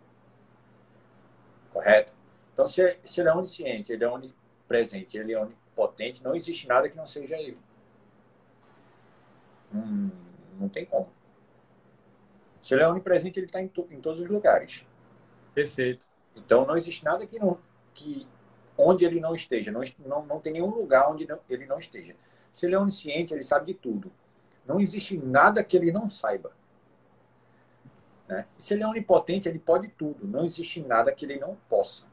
Correto? 1.71 2.13
Então, 2.53 2.67
se, 2.67 2.97
se 3.03 3.21
ele 3.21 3.29
é 3.29 3.33
onisciente, 3.33 3.91
ele 3.91 4.03
é 4.03 4.07
onipotente, 4.07 4.45
presente, 4.67 5.17
ele 5.17 5.33
é 5.33 5.39
onipotente, 5.39 6.23
não 6.23 6.35
existe 6.35 6.67
nada 6.67 6.89
que 6.89 6.97
não 6.97 7.07
seja 7.07 7.37
ele. 7.37 7.57
Hum, 9.73 10.09
não 10.59 10.69
tem 10.69 10.85
como. 10.85 11.09
Se 12.61 12.73
ele 12.73 12.83
é 12.83 12.87
onipresente, 12.87 13.39
ele 13.39 13.45
está 13.45 13.61
em, 13.61 13.65
em, 13.65 14.01
todos 14.01 14.21
os 14.21 14.29
lugares. 14.29 14.85
Perfeito. 15.53 16.07
Então 16.35 16.65
não 16.65 16.77
existe 16.77 17.03
nada 17.03 17.25
que 17.25 17.39
não 17.39 17.59
que 17.93 18.27
onde 18.77 19.05
ele 19.05 19.21
não 19.21 19.33
esteja, 19.33 19.71
não, 19.71 19.81
não, 19.99 20.25
não 20.25 20.39
tem 20.39 20.51
nenhum 20.51 20.69
lugar 20.69 21.09
onde 21.09 21.25
não, 21.25 21.39
ele 21.49 21.65
não 21.65 21.77
esteja. 21.77 22.13
Se 22.55 22.65
ele 22.65 22.75
é 22.75 22.79
onisciente, 22.79 23.33
ele 23.33 23.43
sabe 23.43 23.73
de 23.73 23.79
tudo. 23.79 24.09
Não 24.65 24.79
existe 24.79 25.17
nada 25.17 25.61
que 25.61 25.75
ele 25.75 25.91
não 25.91 26.09
saiba. 26.09 26.53
Né? 28.29 28.47
Se 28.57 28.73
ele 28.73 28.83
é 28.83 28.87
onipotente, 28.87 29.49
ele 29.49 29.59
pode 29.59 29.89
tudo. 29.89 30.25
Não 30.25 30.45
existe 30.45 30.81
nada 30.81 31.11
que 31.11 31.25
ele 31.25 31.37
não 31.37 31.57
possa. 31.67 32.05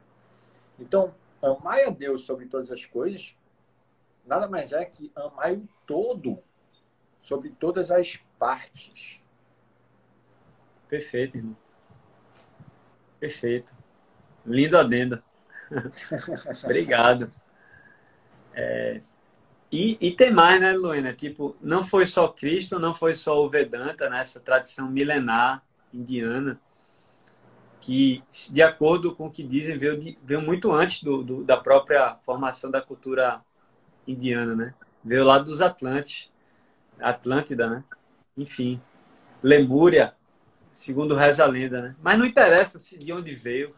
Então, 0.80 1.14
amar 1.40 1.78
a 1.87 1.90
Deus 1.90 2.22
sobre 2.22 2.46
todas 2.46 2.72
as 2.72 2.84
coisas 2.84 3.37
nada 4.26 4.49
mais 4.49 4.72
é 4.72 4.84
que 4.84 5.12
amar 5.14 5.52
o 5.52 5.68
todo 5.87 6.42
sobre 7.20 7.50
todas 7.50 7.92
as 7.92 8.16
partes. 8.37 9.22
Perfeito, 10.88 11.37
irmão. 11.37 11.56
Perfeito. 13.20 13.76
Lindo 14.44 14.76
adendo. 14.76 15.22
Obrigado. 16.64 17.32
É, 18.52 19.00
e, 19.73 19.97
e 20.00 20.12
tem 20.12 20.31
mais, 20.31 20.61
né, 20.61 20.73
Luína? 20.73 21.12
Tipo, 21.12 21.57
não 21.61 21.83
foi 21.83 22.07
só 22.07 22.29
Cristo, 22.29 22.79
não 22.79 22.93
foi 22.93 23.14
só 23.14 23.43
o 23.43 23.49
Vedanta, 23.49 24.09
né, 24.11 24.23
tradição 24.45 24.91
milenar 24.91 25.62
indiana 25.93 26.61
que, 27.83 28.23
de 28.50 28.62
acordo 28.62 29.12
com 29.12 29.26
o 29.26 29.31
que 29.31 29.43
dizem, 29.43 29.76
veio, 29.76 29.99
de, 29.99 30.17
veio 30.23 30.41
muito 30.41 30.71
antes 30.71 31.02
do, 31.02 31.23
do, 31.23 31.43
da 31.43 31.57
própria 31.57 32.17
formação 32.23 32.71
da 32.71 32.81
cultura 32.81 33.43
indiana, 34.07 34.55
né? 34.55 34.75
Veio 35.05 35.25
lá 35.25 35.38
dos 35.41 35.61
Atlantes, 35.61 36.31
Atlântida, 37.00 37.69
né? 37.69 37.85
Enfim, 38.37 38.81
Lemúria, 39.43 40.14
segundo 40.73 41.17
reza 41.17 41.43
a 41.43 41.49
lenda, 41.49 41.83
né? 41.83 41.97
Mas 42.00 42.17
não 42.17 42.25
interessa 42.25 42.79
de 42.97 43.12
onde 43.12 43.35
veio. 43.35 43.75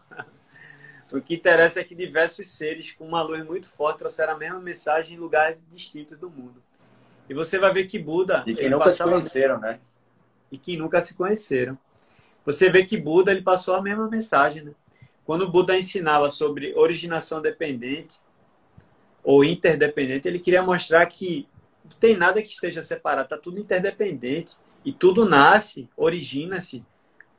O 1.15 1.21
que 1.21 1.35
interessa 1.35 1.79
é 1.79 1.85
que 1.85 1.95
diversos 1.95 2.49
seres 2.49 2.91
com 2.91 3.07
uma 3.07 3.23
luz 3.23 3.45
muito 3.45 3.71
forte 3.71 3.99
trouxeram 3.99 4.33
a 4.33 4.37
mesma 4.37 4.59
mensagem 4.59 5.17
em 5.17 5.21
lugares 5.21 5.57
distintos 5.71 6.19
do 6.19 6.29
mundo. 6.29 6.61
E 7.29 7.33
você 7.33 7.57
vai 7.57 7.73
ver 7.73 7.85
que 7.85 8.01
Buda. 8.01 8.43
E 8.45 8.53
que 8.53 8.69
nunca 8.69 8.91
se 8.91 9.01
conheceram, 9.01 9.61
né? 9.61 9.79
E 10.51 10.59
que 10.59 10.77
nunca 10.77 11.01
se 11.01 11.15
conheceram. 11.15 11.79
Você 12.45 12.69
vê 12.69 12.85
que 12.85 12.97
Buda 12.97 13.31
ele 13.31 13.43
passou 13.43 13.77
a 13.77 13.81
mesma 13.81 14.09
mensagem, 14.09 14.65
né? 14.65 14.73
Quando 15.25 15.49
Buda 15.49 15.79
ensinava 15.79 16.29
sobre 16.29 16.75
originação 16.75 17.41
dependente 17.41 18.19
ou 19.23 19.45
interdependente, 19.45 20.27
ele 20.27 20.41
queria 20.41 20.63
mostrar 20.63 21.07
que 21.07 21.49
não 21.85 21.97
tem 22.01 22.17
nada 22.17 22.43
que 22.43 22.49
esteja 22.49 22.83
separado, 22.83 23.27
está 23.27 23.39
tudo 23.39 23.61
interdependente 23.61 24.57
e 24.85 24.93
tudo 24.93 25.25
nasce, 25.25 25.89
origina-se 25.97 26.85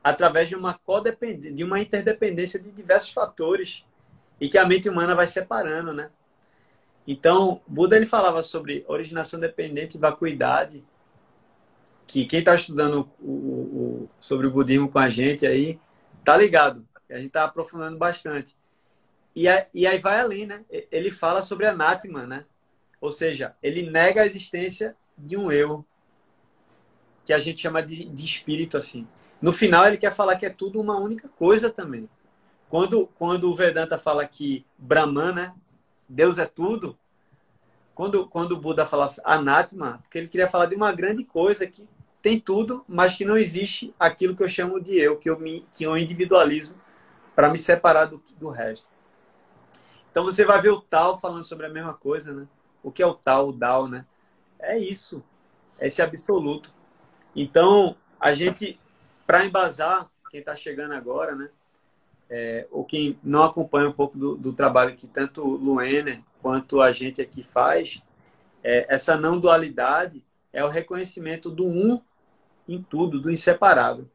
através 0.06 0.48
de 0.48 0.56
uma 0.56 0.80
de 1.52 1.64
uma 1.64 1.80
interdependência 1.80 2.60
de 2.60 2.70
diversos 2.70 3.12
fatores 3.12 3.84
e 4.40 4.48
que 4.48 4.56
a 4.56 4.64
mente 4.64 4.88
humana 4.88 5.16
vai 5.16 5.26
separando, 5.26 5.92
né? 5.92 6.12
Então, 7.08 7.60
Buda 7.66 7.96
ele 7.96 8.06
falava 8.06 8.44
sobre 8.44 8.86
originação 8.88 9.40
dependente 9.40 9.98
e 9.98 10.00
vacuidade, 10.00 10.86
que 12.06 12.24
quem 12.26 12.38
está 12.38 12.54
estudando 12.54 13.10
o, 13.20 13.32
o, 13.32 14.10
sobre 14.20 14.46
o 14.46 14.52
budismo 14.52 14.88
com 14.90 15.00
a 15.00 15.10
gente 15.10 15.44
aí 15.44 15.80
tá 16.24 16.38
ligado. 16.38 16.88
A 17.10 17.16
gente 17.16 17.28
está 17.28 17.44
aprofundando 17.44 17.98
bastante. 17.98 18.56
E, 19.36 19.48
a, 19.48 19.66
e 19.74 19.88
aí 19.88 19.98
vai 19.98 20.20
além, 20.20 20.46
né? 20.46 20.64
Ele 20.92 21.10
fala 21.10 21.42
sobre 21.42 21.66
anátema, 21.66 22.28
né? 22.28 22.46
Ou 23.02 23.12
seja, 23.12 23.56
ele 23.62 23.90
nega 23.90 24.22
a 24.22 24.26
existência 24.28 24.96
de 25.18 25.36
um 25.36 25.52
eu, 25.52 25.84
que 27.26 27.34
a 27.34 27.40
gente 27.40 27.60
chama 27.60 27.82
de, 27.82 28.06
de 28.06 28.24
espírito, 28.24 28.78
assim. 28.78 29.08
No 29.42 29.52
final, 29.52 29.86
ele 29.86 29.98
quer 29.98 30.14
falar 30.14 30.36
que 30.36 30.46
é 30.46 30.50
tudo 30.50 30.80
uma 30.80 30.98
única 30.98 31.30
coisa 31.30 31.70
também. 31.70 32.10
Quando, 32.70 33.08
quando 33.08 33.50
o 33.50 33.56
Vedanta 33.56 33.98
fala 33.98 34.26
que 34.26 34.66
Brahman, 34.78 35.34
né? 35.34 35.54
Deus 36.08 36.38
é 36.38 36.46
tudo. 36.46 36.98
Quando, 37.94 38.28
quando 38.28 38.54
o 38.54 38.60
Buda 38.60 38.86
fala 38.86 39.14
anátema, 39.24 40.00
porque 40.02 40.18
ele 40.18 40.28
queria 40.28 40.48
falar 40.48 40.66
de 40.66 40.76
uma 40.76 40.92
grande 40.92 41.24
coisa 41.24 41.66
que 41.66 41.88
tem 42.22 42.40
tudo, 42.40 42.84
mas 42.88 43.16
que 43.16 43.24
não 43.24 43.38
existe 43.38 43.94
aquilo 44.00 44.36
que 44.36 44.44
eu 44.44 44.50
chamo 44.50 44.82
de 44.82 44.98
eu, 44.98 45.18
que 45.18 45.30
eu, 45.30 45.40
me, 45.40 45.66
que 45.74 45.84
eu 45.84 45.98
individualizo 45.98 46.76
para 47.36 47.50
me 47.50 47.58
separar 47.58 48.06
do, 48.06 48.22
do 48.40 48.50
resto. 48.50 48.88
Então 50.10 50.24
você 50.24 50.44
vai 50.44 50.60
ver 50.62 50.70
o 50.70 50.82
tal 50.82 51.20
falando 51.20 51.44
sobre 51.44 51.66
a 51.66 51.70
mesma 51.70 51.94
coisa, 51.94 52.34
né? 52.34 52.48
O 52.82 52.92
que 52.92 53.04
é 53.04 53.06
o 53.06 53.14
tal, 53.14 53.50
o 53.50 53.54
Dao, 53.54 53.88
né? 53.88 54.06
É 54.60 54.78
isso, 54.78 55.24
é 55.78 55.88
esse 55.88 56.02
absoluto. 56.02 56.74
Então, 57.36 57.96
a 58.20 58.34
gente, 58.34 58.80
para 59.26 59.46
embasar, 59.46 60.10
quem 60.30 60.40
está 60.40 60.56
chegando 60.56 60.94
agora, 60.94 61.36
né? 61.36 61.50
É, 62.30 62.68
ou 62.72 62.88
não 63.24 63.44
acompanha 63.44 63.88
um 63.88 63.94
pouco 63.94 64.18
do, 64.18 64.36
do 64.36 64.52
trabalho 64.52 64.96
que 64.96 65.08
tanto 65.08 65.42
o 65.42 65.56
Luener 65.56 66.22
quanto 66.42 66.82
a 66.82 66.92
gente 66.92 67.22
aqui 67.22 67.44
faz, 67.44 68.02
é, 68.64 68.86
essa 68.94 69.16
não 69.16 69.40
dualidade 69.40 70.24
é 70.52 70.64
o 70.64 70.70
reconhecimento 70.70 71.52
do 71.52 71.66
um 71.66 72.02
em 72.68 72.82
tudo, 72.82 73.20
do 73.20 73.30
inseparável. 73.30 74.10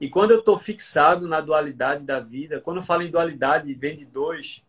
E 0.00 0.08
quando 0.08 0.32
eu 0.32 0.40
estou 0.40 0.56
fixado 0.56 1.28
na 1.28 1.40
dualidade 1.40 2.04
da 2.04 2.18
vida, 2.18 2.60
quando 2.60 2.78
eu 2.78 2.82
falo 2.82 3.02
em 3.02 3.10
dualidade, 3.10 3.72
vem 3.74 3.94
de 3.94 4.04
dois, 4.04 4.62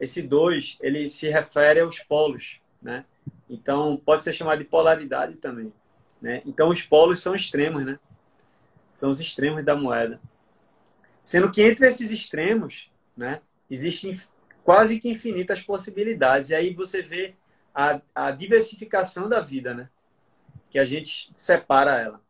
esse 0.00 0.22
dois, 0.22 0.76
ele 0.80 1.08
se 1.08 1.28
refere 1.28 1.80
aos 1.80 2.00
polos, 2.00 2.60
né? 2.82 3.04
Então, 3.48 3.96
pode 4.04 4.22
ser 4.22 4.32
chamado 4.32 4.58
de 4.58 4.64
polaridade 4.64 5.36
também, 5.36 5.72
né? 6.20 6.42
Então, 6.44 6.68
os 6.70 6.82
polos 6.82 7.20
são 7.20 7.34
extremos, 7.34 7.84
né? 7.84 7.98
São 8.96 9.10
os 9.10 9.20
extremos 9.20 9.62
da 9.62 9.76
moeda. 9.76 10.18
Sendo 11.22 11.50
que 11.50 11.60
entre 11.60 11.86
esses 11.86 12.10
extremos, 12.10 12.90
né, 13.14 13.42
existem 13.68 14.18
quase 14.64 14.98
que 14.98 15.10
infinitas 15.10 15.60
possibilidades. 15.60 16.48
E 16.48 16.54
aí 16.54 16.72
você 16.72 17.02
vê 17.02 17.34
a, 17.74 18.00
a 18.14 18.30
diversificação 18.30 19.28
da 19.28 19.42
vida, 19.42 19.74
né? 19.74 19.90
Que 20.70 20.78
a 20.78 20.84
gente 20.86 21.28
separa 21.34 22.00
ela. 22.00 22.22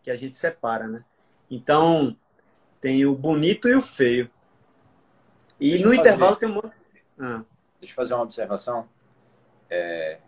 Que 0.00 0.08
a 0.12 0.14
gente 0.14 0.36
separa, 0.36 0.86
né? 0.86 1.04
Então, 1.50 2.16
tem 2.80 3.04
o 3.04 3.16
bonito 3.16 3.68
e 3.68 3.74
o 3.74 3.82
feio. 3.82 4.30
E 5.58 5.70
Deixa 5.70 5.84
no 5.84 5.92
intervalo 5.92 6.36
tem 6.36 6.48
um 6.48 6.54
monte... 6.54 6.72
ah. 7.18 7.42
Deixa 7.80 7.92
eu 7.92 7.96
fazer 7.96 8.14
uma 8.14 8.22
observação. 8.22 8.88
É... 9.68 10.20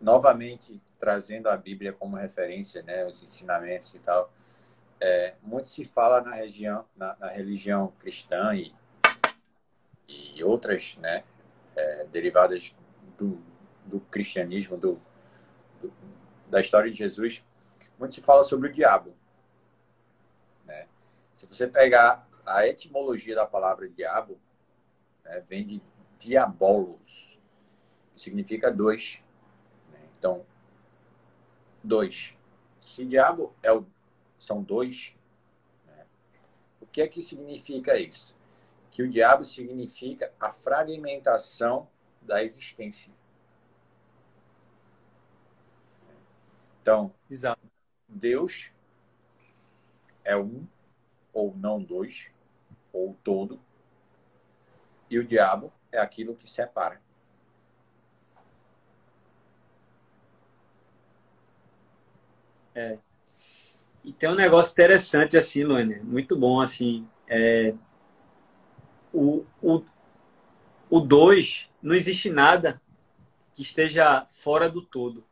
Novamente, 0.00 0.80
trazendo 1.00 1.48
a 1.48 1.56
Bíblia 1.56 1.92
como 1.92 2.14
referência, 2.14 2.80
né, 2.84 3.04
os 3.04 3.24
ensinamentos 3.24 3.92
e 3.94 3.98
tal. 3.98 4.32
É, 5.00 5.34
muito 5.42 5.68
se 5.68 5.84
fala 5.84 6.20
na, 6.20 6.32
região, 6.32 6.84
na, 6.96 7.16
na 7.16 7.28
religião 7.28 7.92
cristã 8.00 8.54
e, 8.54 8.74
e 10.08 10.42
outras 10.42 10.96
né, 10.96 11.22
é, 11.76 12.04
derivadas 12.06 12.74
do, 13.16 13.40
do 13.86 14.00
cristianismo, 14.00 14.76
do, 14.76 15.00
do, 15.80 15.92
da 16.48 16.60
história 16.60 16.90
de 16.90 16.96
Jesus, 16.96 17.44
muito 17.98 18.14
se 18.14 18.20
fala 18.20 18.42
sobre 18.42 18.68
o 18.68 18.72
diabo. 18.72 19.16
Se 21.38 21.46
você 21.46 21.68
pegar 21.68 22.28
a 22.44 22.66
etimologia 22.66 23.32
da 23.32 23.46
palavra 23.46 23.88
diabo, 23.88 24.40
né, 25.24 25.40
vem 25.48 25.64
de 25.64 25.80
diabolos, 26.18 27.38
que 28.12 28.20
significa 28.20 28.72
dois. 28.72 29.22
Né? 29.92 30.00
Então, 30.18 30.44
dois. 31.80 32.36
Se 32.80 33.04
diabo 33.04 33.54
é 33.62 33.72
o, 33.72 33.86
são 34.38 34.62
dois, 34.62 35.16
né? 35.86 36.06
o 36.80 36.86
que 36.86 37.02
é 37.02 37.08
que 37.08 37.22
significa 37.22 37.98
isso? 37.98 38.36
Que 38.90 39.02
o 39.02 39.10
diabo 39.10 39.44
significa 39.44 40.32
a 40.40 40.50
fragmentação 40.50 41.88
da 42.22 42.42
existência. 42.42 43.12
Então, 46.80 47.12
Exato. 47.30 47.60
Deus 48.08 48.72
é 50.24 50.36
um 50.36 50.66
ou 51.32 51.54
não 51.56 51.82
dois, 51.82 52.30
ou 52.92 53.14
todo. 53.22 53.60
E 55.10 55.18
o 55.18 55.26
diabo 55.26 55.72
é 55.92 55.98
aquilo 55.98 56.34
que 56.34 56.48
separa. 56.48 57.00
É. 62.74 62.98
E 64.04 64.12
tem 64.12 64.30
um 64.30 64.34
negócio 64.34 64.72
interessante 64.72 65.36
assim, 65.36 65.64
Luane, 65.64 66.00
muito 66.00 66.36
bom 66.36 66.60
assim. 66.60 67.06
É, 67.28 67.74
o, 69.12 69.44
o, 69.62 69.82
o 70.88 71.00
dois, 71.00 71.68
não 71.82 71.94
existe 71.94 72.30
nada 72.30 72.80
que 73.54 73.62
esteja 73.62 74.24
fora 74.28 74.68
do 74.68 74.82
todo. 74.82 75.24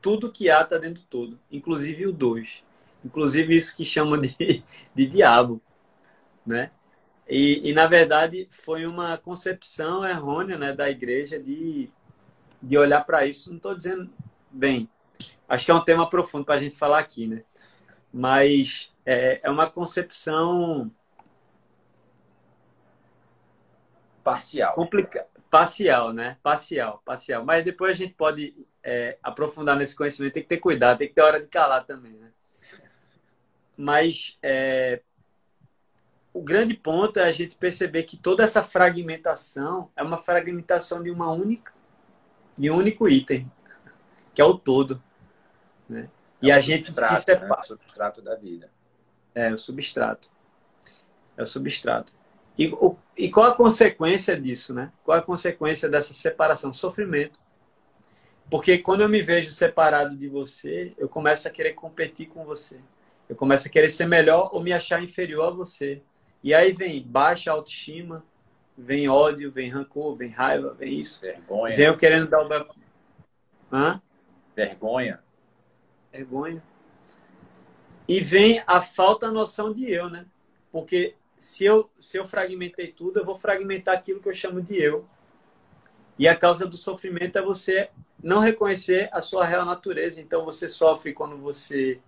Tudo 0.00 0.30
que 0.30 0.48
há 0.48 0.62
está 0.62 0.78
dentro 0.78 1.02
do 1.02 1.08
todo, 1.08 1.38
inclusive 1.50 2.06
o 2.06 2.12
dois. 2.12 2.62
Inclusive 3.04 3.56
isso 3.56 3.76
que 3.76 3.84
chamam 3.84 4.20
de, 4.20 4.62
de 4.94 5.06
diabo, 5.06 5.60
né? 6.44 6.70
E, 7.28 7.68
e, 7.68 7.72
na 7.74 7.86
verdade, 7.86 8.48
foi 8.50 8.86
uma 8.86 9.18
concepção 9.18 10.02
errônea 10.04 10.56
né, 10.56 10.72
da 10.72 10.88
igreja 10.88 11.38
de, 11.38 11.90
de 12.62 12.78
olhar 12.78 13.04
para 13.04 13.26
isso. 13.26 13.50
Não 13.50 13.58
estou 13.58 13.74
dizendo, 13.74 14.10
bem, 14.50 14.88
acho 15.46 15.66
que 15.66 15.70
é 15.70 15.74
um 15.74 15.84
tema 15.84 16.08
profundo 16.08 16.46
para 16.46 16.54
a 16.54 16.58
gente 16.58 16.74
falar 16.74 16.98
aqui, 16.98 17.26
né? 17.26 17.44
Mas 18.18 18.92
é, 19.06 19.38
é 19.44 19.48
uma 19.48 19.70
concepção 19.70 20.90
parcial. 24.24 24.74
Complica... 24.74 25.24
Parcial, 25.48 26.12
né? 26.12 26.36
Parcial, 26.42 27.00
parcial. 27.04 27.44
Mas 27.44 27.64
depois 27.64 27.92
a 27.92 27.94
gente 27.94 28.14
pode 28.14 28.66
é, 28.82 29.16
aprofundar 29.22 29.76
nesse 29.76 29.94
conhecimento. 29.94 30.32
Tem 30.32 30.42
que 30.42 30.48
ter 30.48 30.56
cuidado, 30.56 30.98
tem 30.98 31.06
que 31.06 31.14
ter 31.14 31.22
hora 31.22 31.40
de 31.40 31.46
calar 31.46 31.86
também, 31.86 32.14
né? 32.14 32.32
Mas 33.76 34.36
é, 34.42 35.00
o 36.34 36.42
grande 36.42 36.74
ponto 36.74 37.20
é 37.20 37.24
a 37.24 37.32
gente 37.32 37.54
perceber 37.54 38.02
que 38.02 38.16
toda 38.16 38.42
essa 38.42 38.64
fragmentação 38.64 39.92
é 39.94 40.02
uma 40.02 40.18
fragmentação 40.18 41.04
de 41.04 41.10
uma 41.12 41.30
única, 41.30 41.72
de 42.58 42.68
um 42.68 42.78
único 42.78 43.08
item, 43.08 43.48
que 44.34 44.42
é 44.42 44.44
o 44.44 44.58
todo. 44.58 45.00
Né? 45.88 46.10
É 46.42 46.46
e 46.46 46.52
a 46.52 46.60
gente 46.60 46.92
se 46.92 47.16
separa. 47.16 47.46
Né? 47.46 47.56
O 47.58 47.62
substrato 47.62 48.22
da 48.22 48.34
vida. 48.36 48.70
É, 49.34 49.52
o 49.52 49.58
substrato. 49.58 50.30
É 51.36 51.42
o 51.42 51.46
substrato. 51.46 52.12
E, 52.56 52.68
o, 52.68 52.96
e 53.16 53.30
qual 53.30 53.46
a 53.46 53.54
consequência 53.54 54.38
disso, 54.38 54.74
né? 54.74 54.92
Qual 55.04 55.16
a 55.16 55.22
consequência 55.22 55.88
dessa 55.88 56.12
separação? 56.12 56.72
Sofrimento. 56.72 57.38
Porque 58.50 58.78
quando 58.78 59.02
eu 59.02 59.08
me 59.08 59.22
vejo 59.22 59.50
separado 59.50 60.16
de 60.16 60.28
você, 60.28 60.92
eu 60.98 61.08
começo 61.08 61.46
a 61.46 61.50
querer 61.50 61.74
competir 61.74 62.28
com 62.28 62.44
você. 62.44 62.80
Eu 63.28 63.36
começo 63.36 63.68
a 63.68 63.70
querer 63.70 63.90
ser 63.90 64.06
melhor 64.06 64.50
ou 64.52 64.62
me 64.62 64.72
achar 64.72 65.02
inferior 65.02 65.48
a 65.48 65.54
você. 65.54 66.02
E 66.42 66.54
aí 66.54 66.72
vem 66.72 67.02
baixa 67.02 67.52
autoestima, 67.52 68.24
vem 68.76 69.08
ódio, 69.08 69.52
vem 69.52 69.68
rancor, 69.68 70.16
vem 70.16 70.30
raiva, 70.30 70.74
vem 70.74 70.98
isso. 70.98 71.20
Vergonha. 71.20 71.76
Vem 71.76 71.86
eu 71.86 71.96
querendo 71.96 72.28
dar 72.28 72.40
o. 72.40 72.74
Hã? 73.70 74.00
Vergonha. 74.56 75.20
Vergonha. 76.12 76.62
E 78.06 78.20
vem 78.20 78.62
a 78.66 78.80
falta 78.80 79.30
noção 79.30 79.72
de 79.72 79.90
eu, 79.90 80.08
né? 80.08 80.26
Porque 80.72 81.14
se 81.36 81.64
eu, 81.64 81.90
se 81.98 82.16
eu 82.16 82.24
fragmentei 82.24 82.88
tudo, 82.88 83.20
eu 83.20 83.24
vou 83.24 83.34
fragmentar 83.34 83.94
aquilo 83.94 84.20
que 84.20 84.28
eu 84.28 84.32
chamo 84.32 84.60
de 84.60 84.76
eu. 84.82 85.06
E 86.18 86.26
a 86.26 86.36
causa 86.36 86.66
do 86.66 86.76
sofrimento 86.76 87.38
é 87.38 87.42
você 87.42 87.90
não 88.22 88.40
reconhecer 88.40 89.08
a 89.12 89.20
sua 89.20 89.46
real 89.46 89.64
natureza. 89.64 90.20
Então 90.20 90.44
você 90.44 90.68
sofre 90.68 91.12
quando 91.12 91.36
você. 91.36 92.00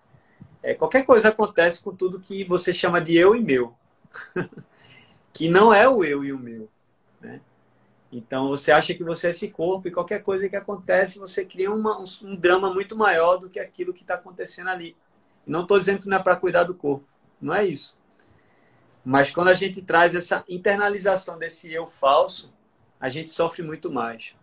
É, 0.62 0.74
qualquer 0.74 1.06
coisa 1.06 1.28
acontece 1.28 1.82
com 1.82 1.94
tudo 1.94 2.20
que 2.20 2.44
você 2.44 2.74
chama 2.74 3.00
de 3.00 3.16
eu 3.16 3.36
e 3.36 3.40
meu. 3.40 3.74
que 5.32 5.48
não 5.48 5.72
é 5.72 5.88
o 5.88 6.02
eu 6.02 6.24
e 6.24 6.32
o 6.32 6.38
meu. 6.38 6.68
Né? 7.20 7.40
Então 8.12 8.48
você 8.48 8.72
acha 8.72 8.92
que 8.92 9.04
você 9.04 9.28
é 9.28 9.30
esse 9.30 9.48
corpo 9.48 9.86
e 9.86 9.92
qualquer 9.92 10.22
coisa 10.22 10.48
que 10.48 10.56
acontece, 10.56 11.18
você 11.18 11.44
cria 11.44 11.70
uma, 11.70 12.00
um, 12.00 12.04
um 12.24 12.36
drama 12.36 12.72
muito 12.72 12.96
maior 12.96 13.36
do 13.36 13.48
que 13.48 13.60
aquilo 13.60 13.92
que 13.92 14.02
está 14.02 14.14
acontecendo 14.14 14.68
ali. 14.68 14.96
Não 15.46 15.62
estou 15.62 15.78
dizendo 15.78 16.02
que 16.02 16.08
não 16.08 16.16
é 16.16 16.22
para 16.22 16.36
cuidar 16.36 16.64
do 16.64 16.74
corpo. 16.74 17.06
Não 17.40 17.54
é 17.54 17.64
isso. 17.64 17.96
Mas 19.04 19.30
quando 19.30 19.48
a 19.48 19.54
gente 19.54 19.80
traz 19.80 20.14
essa 20.14 20.44
internalização 20.48 21.38
desse 21.38 21.72
eu 21.72 21.86
falso, 21.86 22.52
a 22.98 23.08
gente 23.08 23.30
sofre 23.30 23.62
muito 23.62 23.90
mais. 23.90 24.34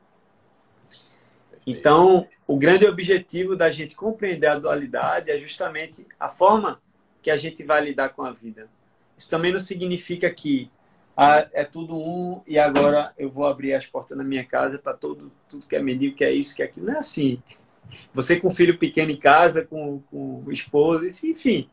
Então, 1.66 2.28
o 2.48 2.58
grande 2.58 2.86
objetivo 2.86 3.56
da 3.56 3.70
gente 3.70 3.94
compreender 3.94 4.48
a 4.48 4.58
dualidade 4.58 5.30
é 5.30 5.38
justamente 5.38 6.08
a 6.18 6.30
forma 6.30 6.82
que 7.22 7.30
a 7.30 7.36
gente 7.36 7.64
vai 7.64 7.84
lidar 7.84 8.10
com 8.10 8.24
a 8.24 8.32
vida. 8.32 8.70
Isso 9.18 9.30
também 9.30 9.52
não 9.52 9.60
significa 9.60 10.30
que 10.32 10.72
ah, 11.18 11.50
é 11.52 11.64
tudo 11.64 11.98
um 11.98 12.44
e 12.46 12.60
agora 12.60 13.12
eu 13.18 13.28
vou 13.28 13.48
abrir 13.48 13.74
as 13.74 13.88
portas 13.88 14.16
da 14.16 14.24
minha 14.24 14.46
casa 14.46 14.78
para 14.78 14.94
todo 14.94 15.32
tudo 15.50 15.68
que 15.68 15.76
é 15.76 15.82
mendigo, 15.82 16.16
que 16.16 16.24
é 16.24 16.32
isso, 16.32 16.56
que 16.56 16.62
é 16.62 16.66
aquilo. 16.66 16.86
Não 16.86 16.94
é 16.94 17.00
assim. 17.00 17.42
Você 18.14 18.40
com 18.40 18.52
filho 18.52 18.78
pequeno 18.78 19.12
em 19.12 19.18
casa, 19.18 19.66
com, 19.66 20.00
com 20.12 20.44
esposa, 20.52 21.08
enfim. 21.28 21.70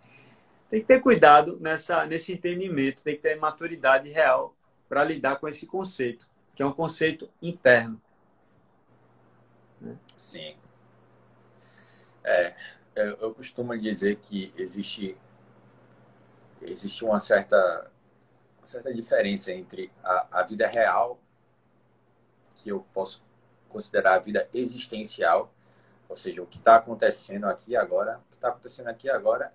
Tem 0.70 0.80
que 0.80 0.86
ter 0.86 1.00
cuidado 1.00 1.58
nessa, 1.60 2.06
nesse 2.06 2.32
entendimento, 2.32 3.04
tem 3.04 3.16
que 3.16 3.22
ter 3.22 3.36
maturidade 3.36 4.08
real 4.08 4.56
para 4.88 5.04
lidar 5.04 5.36
com 5.36 5.46
esse 5.46 5.66
conceito 5.66 6.26
que 6.54 6.62
é 6.62 6.66
um 6.66 6.72
conceito 6.72 7.28
interno. 7.42 8.00
Né? 9.80 9.98
Sim. 10.16 10.56
É, 12.22 12.54
eu 12.96 13.34
costumo 13.34 13.76
dizer 13.76 14.16
que 14.16 14.54
existe 14.56 15.16
existe 16.62 17.04
uma 17.04 17.20
certa 17.20 17.90
uma 18.64 18.66
certa 18.66 18.94
diferença 18.94 19.52
entre 19.52 19.92
a, 20.02 20.40
a 20.40 20.42
vida 20.42 20.66
real 20.66 21.18
que 22.56 22.70
eu 22.70 22.80
posso 22.94 23.22
considerar 23.68 24.14
a 24.14 24.18
vida 24.18 24.48
existencial, 24.54 25.52
ou 26.08 26.16
seja, 26.16 26.42
o 26.42 26.46
que 26.46 26.56
está 26.56 26.76
acontecendo 26.76 27.44
aqui 27.44 27.76
agora, 27.76 28.22
o 28.26 28.30
que 28.30 28.36
está 28.36 28.48
acontecendo 28.48 28.88
aqui 28.88 29.10
agora 29.10 29.52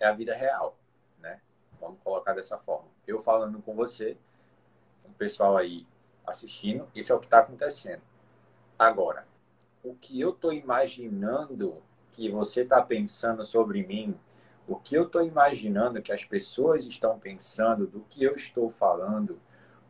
é 0.00 0.06
a 0.06 0.12
vida 0.12 0.34
real, 0.34 0.76
né? 1.20 1.40
Vamos 1.80 2.00
colocar 2.02 2.32
dessa 2.32 2.58
forma. 2.58 2.88
Eu 3.06 3.20
falando 3.20 3.62
com 3.62 3.76
você, 3.76 4.16
o 5.04 5.12
pessoal 5.12 5.56
aí 5.56 5.86
assistindo, 6.26 6.88
isso 6.96 7.12
é 7.12 7.14
o 7.14 7.20
que 7.20 7.26
está 7.26 7.38
acontecendo. 7.38 8.02
Agora, 8.76 9.24
o 9.84 9.94
que 9.94 10.20
eu 10.20 10.30
estou 10.30 10.52
imaginando 10.52 11.80
que 12.10 12.28
você 12.28 12.62
está 12.62 12.82
pensando 12.82 13.44
sobre 13.44 13.86
mim, 13.86 14.18
o 14.66 14.76
que 14.76 14.96
eu 14.96 15.04
estou 15.04 15.24
imaginando 15.24 16.02
que 16.02 16.12
as 16.12 16.24
pessoas 16.24 16.84
estão 16.84 17.18
pensando 17.18 17.86
do 17.86 18.00
que 18.00 18.24
eu 18.24 18.34
estou 18.34 18.70
falando, 18.70 19.40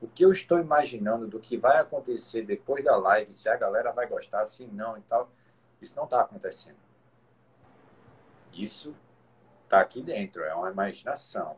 o 0.01 0.07
que 0.07 0.25
eu 0.25 0.31
estou 0.31 0.59
imaginando 0.59 1.27
do 1.27 1.41
que 1.41 1.57
vai 1.57 1.79
acontecer 1.79 2.43
depois 2.43 2.85
da 2.85 2.97
live, 2.97 3.33
se 3.33 3.49
a 3.49 3.57
galera 3.57 3.93
vai 3.93 4.07
gostar, 4.07 4.45
se 4.45 4.67
não 4.67 4.99
e 4.99 5.03
tal, 5.03 5.31
isso 5.81 5.97
não 5.97 6.05
está 6.05 6.21
acontecendo. 6.21 6.77
Isso 8.53 8.95
está 9.65 9.81
aqui 9.81 10.03
dentro, 10.03 10.43
é 10.45 10.55
uma 10.55 10.71
imaginação, 10.71 11.57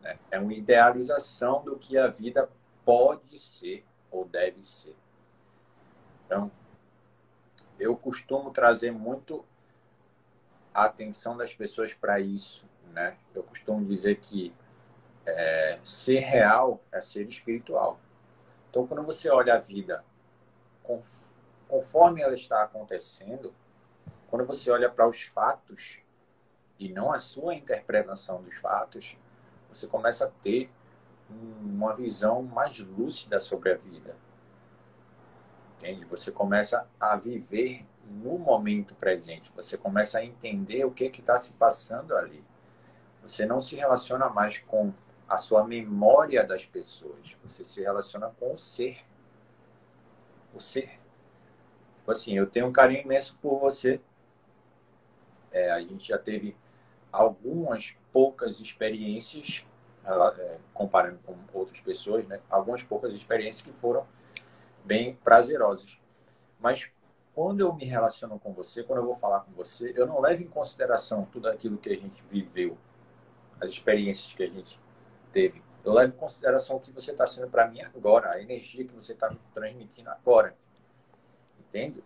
né? 0.00 0.18
é 0.30 0.38
uma 0.38 0.54
idealização 0.54 1.62
do 1.64 1.76
que 1.76 1.98
a 1.98 2.06
vida 2.06 2.48
pode 2.84 3.38
ser 3.38 3.84
ou 4.10 4.24
deve 4.24 4.62
ser. 4.62 4.96
Então, 6.24 6.50
eu 7.78 7.96
costumo 7.96 8.50
trazer 8.50 8.92
muito 8.92 9.44
a 10.74 10.84
atenção 10.84 11.36
das 11.36 11.54
pessoas 11.54 11.94
para 11.94 12.20
isso, 12.20 12.68
né? 12.92 13.16
Eu 13.34 13.42
costumo 13.42 13.84
dizer 13.84 14.18
que 14.20 14.54
é, 15.26 15.78
ser 15.82 16.20
real 16.20 16.80
é 16.90 17.00
ser 17.00 17.28
espiritual. 17.28 18.00
Então, 18.70 18.86
quando 18.86 19.02
você 19.02 19.28
olha 19.28 19.54
a 19.54 19.58
vida 19.58 20.04
conforme 21.68 22.22
ela 22.22 22.34
está 22.34 22.62
acontecendo, 22.62 23.54
quando 24.28 24.44
você 24.44 24.70
olha 24.70 24.90
para 24.90 25.06
os 25.06 25.22
fatos 25.22 26.00
e 26.78 26.88
não 26.92 27.12
a 27.12 27.18
sua 27.18 27.54
interpretação 27.54 28.42
dos 28.42 28.56
fatos, 28.56 29.16
você 29.68 29.86
começa 29.86 30.24
a 30.24 30.28
ter 30.28 30.70
uma 31.30 31.94
visão 31.94 32.42
mais 32.42 32.78
lúcida 32.78 33.38
sobre 33.40 33.72
a 33.72 33.76
vida. 33.76 34.16
Entende? 35.76 36.04
Você 36.06 36.30
começa 36.30 36.88
a 37.00 37.16
viver 37.16 37.86
no 38.06 38.38
momento 38.38 38.94
presente. 38.94 39.52
Você 39.54 39.76
começa 39.76 40.18
a 40.18 40.24
entender 40.24 40.84
o 40.84 40.90
que 40.90 41.04
está 41.04 41.38
se 41.38 41.52
passando 41.54 42.16
ali. 42.16 42.44
Você 43.22 43.46
não 43.46 43.60
se 43.60 43.76
relaciona 43.76 44.28
mais 44.28 44.58
com 44.58 44.92
a 45.28 45.36
sua 45.36 45.64
memória 45.64 46.44
das 46.44 46.66
pessoas. 46.66 47.36
Você 47.42 47.64
se 47.64 47.80
relaciona 47.80 48.30
com 48.38 48.52
o 48.52 48.56
ser. 48.56 49.04
O 50.52 50.60
ser. 50.60 51.00
Tipo 51.98 52.10
assim, 52.10 52.36
eu 52.36 52.46
tenho 52.46 52.66
um 52.66 52.72
carinho 52.72 53.02
imenso 53.02 53.38
por 53.40 53.58
você. 53.58 54.00
É, 55.50 55.70
a 55.70 55.80
gente 55.80 56.08
já 56.08 56.18
teve 56.18 56.56
algumas 57.12 57.96
poucas 58.12 58.58
experiências 58.60 59.64
é, 60.04 60.58
comparando 60.74 61.20
com 61.24 61.36
outras 61.52 61.80
pessoas, 61.80 62.26
né? 62.26 62.40
Algumas 62.50 62.82
poucas 62.82 63.14
experiências 63.14 63.62
que 63.62 63.72
foram 63.72 64.06
bem 64.84 65.14
prazerosas. 65.16 66.00
Mas 66.58 66.90
quando 67.34 67.60
eu 67.60 67.72
me 67.72 67.84
relaciono 67.84 68.38
com 68.38 68.52
você, 68.52 68.82
quando 68.82 68.98
eu 68.98 69.06
vou 69.06 69.14
falar 69.14 69.40
com 69.40 69.52
você, 69.52 69.92
eu 69.96 70.06
não 70.06 70.20
levo 70.20 70.42
em 70.42 70.48
consideração 70.48 71.24
tudo 71.24 71.48
aquilo 71.48 71.78
que 71.78 71.88
a 71.88 71.96
gente 71.96 72.22
viveu, 72.30 72.76
as 73.60 73.70
experiências 73.70 74.32
que 74.32 74.42
a 74.42 74.48
gente 74.48 74.78
teve. 75.32 75.62
Eu 75.82 75.92
levo 75.92 76.14
em 76.14 76.16
consideração 76.16 76.76
o 76.76 76.80
que 76.80 76.92
você 76.92 77.10
está 77.10 77.26
sendo 77.26 77.48
para 77.48 77.66
mim 77.68 77.80
agora, 77.80 78.32
a 78.32 78.40
energia 78.40 78.84
que 78.84 78.92
você 78.92 79.12
está 79.12 79.30
me 79.30 79.40
transmitindo 79.54 80.10
agora. 80.10 80.54
Entende? 81.58 82.04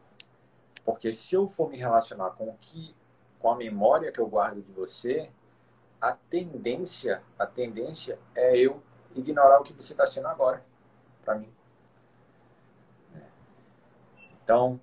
Porque 0.84 1.12
se 1.12 1.34
eu 1.34 1.48
for 1.48 1.68
me 1.68 1.76
relacionar 1.76 2.30
com 2.30 2.48
o 2.48 2.56
que, 2.56 2.94
com 3.40 3.50
a 3.50 3.56
memória 3.56 4.12
que 4.12 4.20
eu 4.20 4.28
guardo 4.28 4.62
de 4.62 4.70
você, 4.70 5.30
a 6.00 6.12
tendência, 6.12 7.22
a 7.36 7.44
tendência 7.46 8.18
é 8.34 8.56
eu 8.56 8.80
ignorar 9.14 9.60
o 9.60 9.64
que 9.64 9.72
você 9.72 9.92
está 9.92 10.06
sendo 10.06 10.28
agora, 10.28 10.64
para 11.24 11.34
mim. 11.34 11.52
Então, 14.44 14.80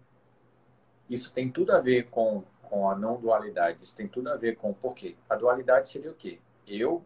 isso 1.14 1.32
tem 1.32 1.52
tudo 1.52 1.72
a 1.72 1.80
ver 1.80 2.10
com, 2.10 2.44
com 2.64 2.90
a 2.90 2.96
não 2.96 3.20
dualidade. 3.20 3.84
Isso 3.84 3.96
tem 3.96 4.08
tudo 4.08 4.30
a 4.30 4.36
ver 4.36 4.56
com 4.56 4.74
por 4.74 4.96
quê? 4.96 5.16
A 5.30 5.36
dualidade 5.36 5.88
seria 5.88 6.10
o 6.10 6.16
quê? 6.16 6.40
Eu 6.66 7.06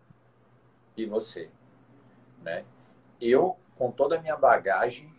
e 0.95 1.05
você, 1.05 1.49
né? 2.41 2.63
Eu 3.19 3.57
com 3.75 3.91
toda 3.91 4.17
a 4.17 4.21
minha 4.21 4.37
bagagem 4.37 5.13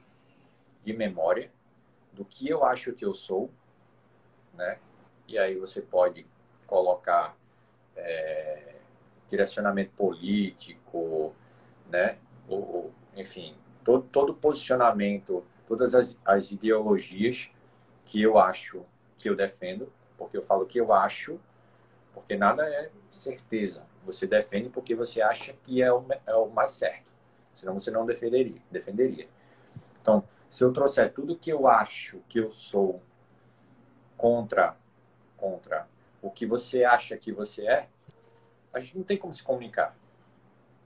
de 0.83 0.93
memória 0.93 1.53
do 2.13 2.25
que 2.25 2.49
eu 2.49 2.65
acho 2.65 2.93
que 2.95 3.05
eu 3.05 3.13
sou, 3.13 3.51
né? 4.55 4.79
E 5.27 5.39
aí 5.39 5.57
você 5.57 5.83
pode 5.83 6.27
colocar 6.67 7.37
é, 7.95 8.77
direcionamento 9.29 9.93
político, 9.93 11.35
né? 11.91 12.19
Ou, 12.49 12.91
enfim, 13.15 13.55
todo, 13.85 14.09
todo 14.09 14.35
posicionamento, 14.35 15.45
todas 15.67 15.95
as, 15.95 16.17
as 16.25 16.51
ideologias 16.51 17.51
que 18.09 18.23
eu 18.23 18.39
acho 18.39 18.87
que 19.19 19.29
eu 19.29 19.37
defendo, 19.37 19.93
porque 20.17 20.37
eu 20.37 20.43
falo 20.43 20.65
que 20.65 20.81
eu 20.81 20.95
acho, 20.95 21.39
porque 22.15 22.37
nada 22.37 22.67
é 22.67 22.91
certeza. 23.11 23.87
Você 24.07 24.27
defende 24.27 24.71
porque 24.71 24.95
você 24.95 25.21
acha 25.21 25.53
que 25.53 25.83
é 25.83 25.93
o, 25.93 26.05
é 26.27 26.35
o 26.35 26.49
mais 26.49 26.71
certo. 26.71 27.13
Senão 27.53 27.79
você 27.79 27.91
não 27.91 28.07
defenderia. 28.07 28.63
defenderia. 28.71 29.29
Então, 30.01 30.25
se 30.49 30.65
eu 30.65 30.73
trouxer 30.73 31.13
tudo 31.13 31.37
que 31.37 31.53
eu 31.53 31.69
acho 31.69 32.21
que 32.29 32.41
eu 32.41 32.51
sou 32.51 33.03
contra 34.17 34.75
contra 35.37 35.87
o 36.21 36.31
que 36.31 36.47
você 36.47 36.85
acha 36.85 37.17
que 37.17 37.31
você 37.31 37.67
é, 37.67 37.89
a 38.73 38.81
gente 38.81 38.97
não 38.97 39.05
tem 39.05 39.19
como 39.19 39.35
se 39.35 39.43
comunicar. 39.43 39.97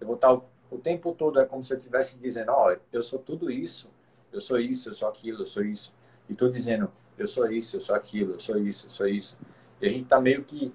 Eu 0.00 0.08
vou 0.08 0.16
estar 0.16 0.34
o, 0.34 0.44
o 0.70 0.76
tempo 0.76 1.12
todo, 1.12 1.40
é 1.40 1.46
como 1.46 1.62
se 1.62 1.72
eu 1.72 1.78
estivesse 1.78 2.18
dizendo, 2.18 2.50
ó, 2.50 2.70
oh, 2.72 2.76
eu 2.92 3.02
sou 3.02 3.18
tudo 3.18 3.50
isso, 3.50 3.88
eu 4.32 4.40
sou 4.40 4.58
isso, 4.58 4.90
eu 4.90 4.94
sou 4.94 5.08
aquilo, 5.08 5.42
eu 5.42 5.46
sou 5.46 5.64
isso. 5.64 5.94
E 6.28 6.32
estou 6.32 6.50
dizendo, 6.50 6.90
eu 7.18 7.26
sou 7.26 7.50
isso, 7.50 7.76
eu 7.76 7.80
sou 7.80 7.94
aquilo, 7.94 8.34
eu 8.34 8.40
sou 8.40 8.58
isso, 8.58 8.86
eu 8.86 8.90
sou 8.90 9.06
isso. 9.06 9.38
E 9.80 9.86
a 9.86 9.90
gente 9.90 10.04
está 10.04 10.20
meio 10.20 10.44
que, 10.44 10.72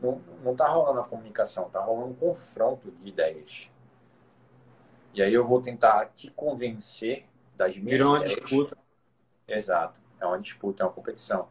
não, 0.00 0.20
não 0.42 0.54
tá 0.54 0.66
rolando 0.68 1.00
a 1.00 1.04
comunicação, 1.04 1.68
tá 1.70 1.80
rolando 1.80 2.12
um 2.12 2.14
confronto 2.14 2.90
de 2.90 3.08
ideias. 3.08 3.70
E 5.12 5.22
aí 5.22 5.32
eu 5.32 5.44
vou 5.44 5.60
tentar 5.60 6.06
te 6.06 6.30
convencer 6.30 7.26
das 7.56 7.76
minhas 7.76 7.98
Virou 7.98 8.16
ideias. 8.16 8.32
uma 8.32 8.40
disputa. 8.40 8.78
Exato. 9.48 10.00
É 10.20 10.26
uma 10.26 10.38
disputa, 10.38 10.82
é 10.82 10.86
uma 10.86 10.92
competição. 10.92 11.48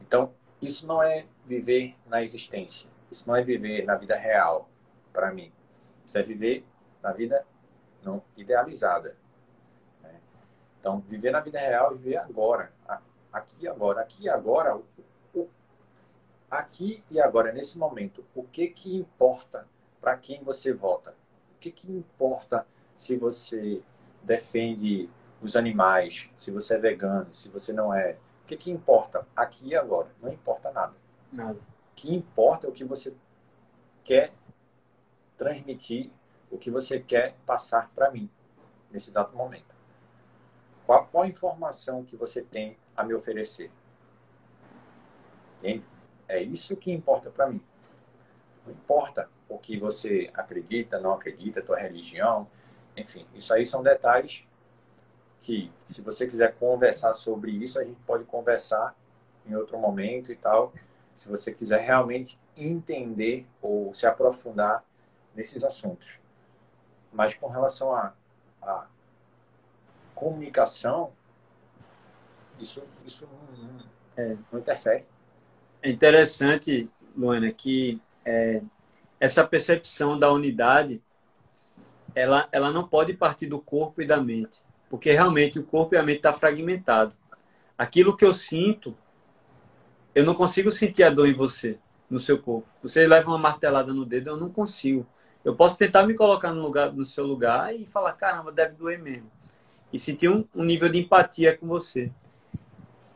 Então, 0.00 0.32
isso 0.62 0.86
não 0.86 1.02
é 1.02 1.26
viver 1.44 1.96
na 2.06 2.22
existência. 2.22 2.88
Isso 3.10 3.26
não 3.26 3.34
é 3.34 3.42
viver 3.42 3.84
na 3.84 3.94
vida 3.96 4.14
real, 4.14 4.68
para 5.12 5.32
mim. 5.32 5.52
Isso 6.06 6.18
é 6.18 6.22
viver 6.22 6.64
na 7.02 7.12
vida 7.12 7.44
não 8.02 8.22
idealizada. 8.36 9.16
Então, 10.80 11.00
viver 11.00 11.30
na 11.30 11.40
vida 11.40 11.58
real, 11.58 11.96
viver 11.96 12.16
agora, 12.16 12.72
aqui 13.32 13.64
e 13.64 13.68
agora, 13.68 14.00
aqui 14.00 14.24
e 14.24 14.28
agora, 14.28 14.80
aqui 16.50 17.04
e 17.10 17.20
agora, 17.20 17.52
nesse 17.52 17.78
momento, 17.78 18.24
o 18.34 18.42
que 18.42 18.68
que 18.68 18.96
importa 18.96 19.66
para 20.00 20.16
quem 20.16 20.42
você 20.42 20.72
vota? 20.72 21.14
O 21.54 21.58
que 21.58 21.70
que 21.70 21.90
importa 21.90 22.66
se 22.94 23.16
você 23.16 23.82
defende 24.22 25.10
os 25.42 25.56
animais, 25.56 26.30
se 26.36 26.50
você 26.50 26.74
é 26.74 26.78
vegano, 26.78 27.32
se 27.32 27.48
você 27.48 27.72
não 27.72 27.92
é? 27.92 28.18
O 28.44 28.46
que 28.46 28.56
que 28.56 28.70
importa 28.70 29.26
aqui 29.36 29.68
e 29.68 29.76
agora? 29.76 30.08
Não 30.20 30.32
importa 30.32 30.70
nada. 30.72 30.94
Nada. 31.32 31.58
O 31.58 31.94
que 31.94 32.14
importa 32.14 32.66
é 32.66 32.70
o 32.70 32.72
que 32.72 32.84
você 32.84 33.14
quer 34.02 34.32
transmitir, 35.36 36.10
o 36.50 36.56
que 36.56 36.70
você 36.70 36.98
quer 36.98 37.36
passar 37.44 37.90
para 37.94 38.10
mim 38.10 38.30
nesse 38.90 39.10
dado 39.10 39.36
momento. 39.36 39.77
Qual, 40.88 41.06
qual 41.08 41.24
a 41.24 41.28
informação 41.28 42.02
que 42.02 42.16
você 42.16 42.40
tem 42.40 42.78
a 42.96 43.04
me 43.04 43.12
oferecer? 43.12 43.70
Entende? 45.58 45.84
É 46.26 46.40
isso 46.40 46.74
que 46.78 46.90
importa 46.90 47.28
para 47.30 47.46
mim. 47.46 47.60
Não 48.64 48.72
importa 48.72 49.28
o 49.50 49.58
que 49.58 49.78
você 49.78 50.30
acredita, 50.32 50.98
não 50.98 51.12
acredita, 51.12 51.60
tua 51.60 51.76
religião, 51.76 52.48
enfim, 52.96 53.26
isso 53.34 53.52
aí 53.52 53.66
são 53.66 53.82
detalhes 53.82 54.48
que, 55.40 55.70
se 55.84 56.00
você 56.00 56.26
quiser 56.26 56.54
conversar 56.54 57.12
sobre 57.12 57.50
isso, 57.50 57.78
a 57.78 57.84
gente 57.84 58.00
pode 58.06 58.24
conversar 58.24 58.96
em 59.44 59.54
outro 59.54 59.78
momento 59.78 60.32
e 60.32 60.36
tal. 60.36 60.72
Se 61.14 61.28
você 61.28 61.52
quiser 61.52 61.82
realmente 61.82 62.40
entender 62.56 63.46
ou 63.60 63.92
se 63.92 64.06
aprofundar 64.06 64.82
nesses 65.34 65.62
assuntos. 65.62 66.18
Mas 67.12 67.34
com 67.34 67.48
relação 67.48 67.94
a, 67.94 68.14
a, 68.62 68.86
comunicação, 70.18 71.12
isso, 72.58 72.82
isso 73.06 73.26
não, 73.30 73.80
é. 74.16 74.36
não, 74.52 74.58
interfere. 74.58 75.04
É 75.80 75.88
interessante, 75.88 76.90
Luana, 77.16 77.52
que 77.52 78.02
é, 78.24 78.60
essa 79.20 79.46
percepção 79.46 80.18
da 80.18 80.32
unidade 80.32 81.00
ela, 82.14 82.48
ela 82.50 82.72
não 82.72 82.86
pode 82.86 83.14
partir 83.14 83.46
do 83.46 83.60
corpo 83.60 84.02
e 84.02 84.06
da 84.06 84.20
mente, 84.20 84.60
porque 84.90 85.12
realmente 85.12 85.58
o 85.60 85.64
corpo 85.64 85.94
e 85.94 85.98
a 85.98 86.02
mente 86.02 86.16
estão 86.16 86.32
tá 86.32 86.38
fragmentado. 86.38 87.14
Aquilo 87.76 88.16
que 88.16 88.24
eu 88.24 88.32
sinto, 88.32 88.96
eu 90.12 90.24
não 90.24 90.34
consigo 90.34 90.72
sentir 90.72 91.04
a 91.04 91.10
dor 91.10 91.28
em 91.28 91.34
você 91.34 91.78
no 92.10 92.18
seu 92.18 92.42
corpo. 92.42 92.66
Você 92.82 93.06
leva 93.06 93.30
uma 93.30 93.38
martelada 93.38 93.92
no 93.92 94.04
dedo, 94.04 94.30
eu 94.30 94.36
não 94.36 94.50
consigo. 94.50 95.06
Eu 95.44 95.54
posso 95.54 95.78
tentar 95.78 96.04
me 96.04 96.14
colocar 96.14 96.52
no 96.52 96.60
lugar 96.60 96.92
no 96.92 97.04
seu 97.04 97.24
lugar 97.24 97.72
e 97.72 97.86
falar, 97.86 98.14
caramba, 98.14 98.50
deve 98.50 98.74
doer 98.74 99.00
mesmo. 99.00 99.30
E 99.92 99.98
sentir 99.98 100.28
um, 100.28 100.44
um 100.54 100.64
nível 100.64 100.88
de 100.88 100.98
empatia 100.98 101.56
com 101.56 101.66
você. 101.66 102.10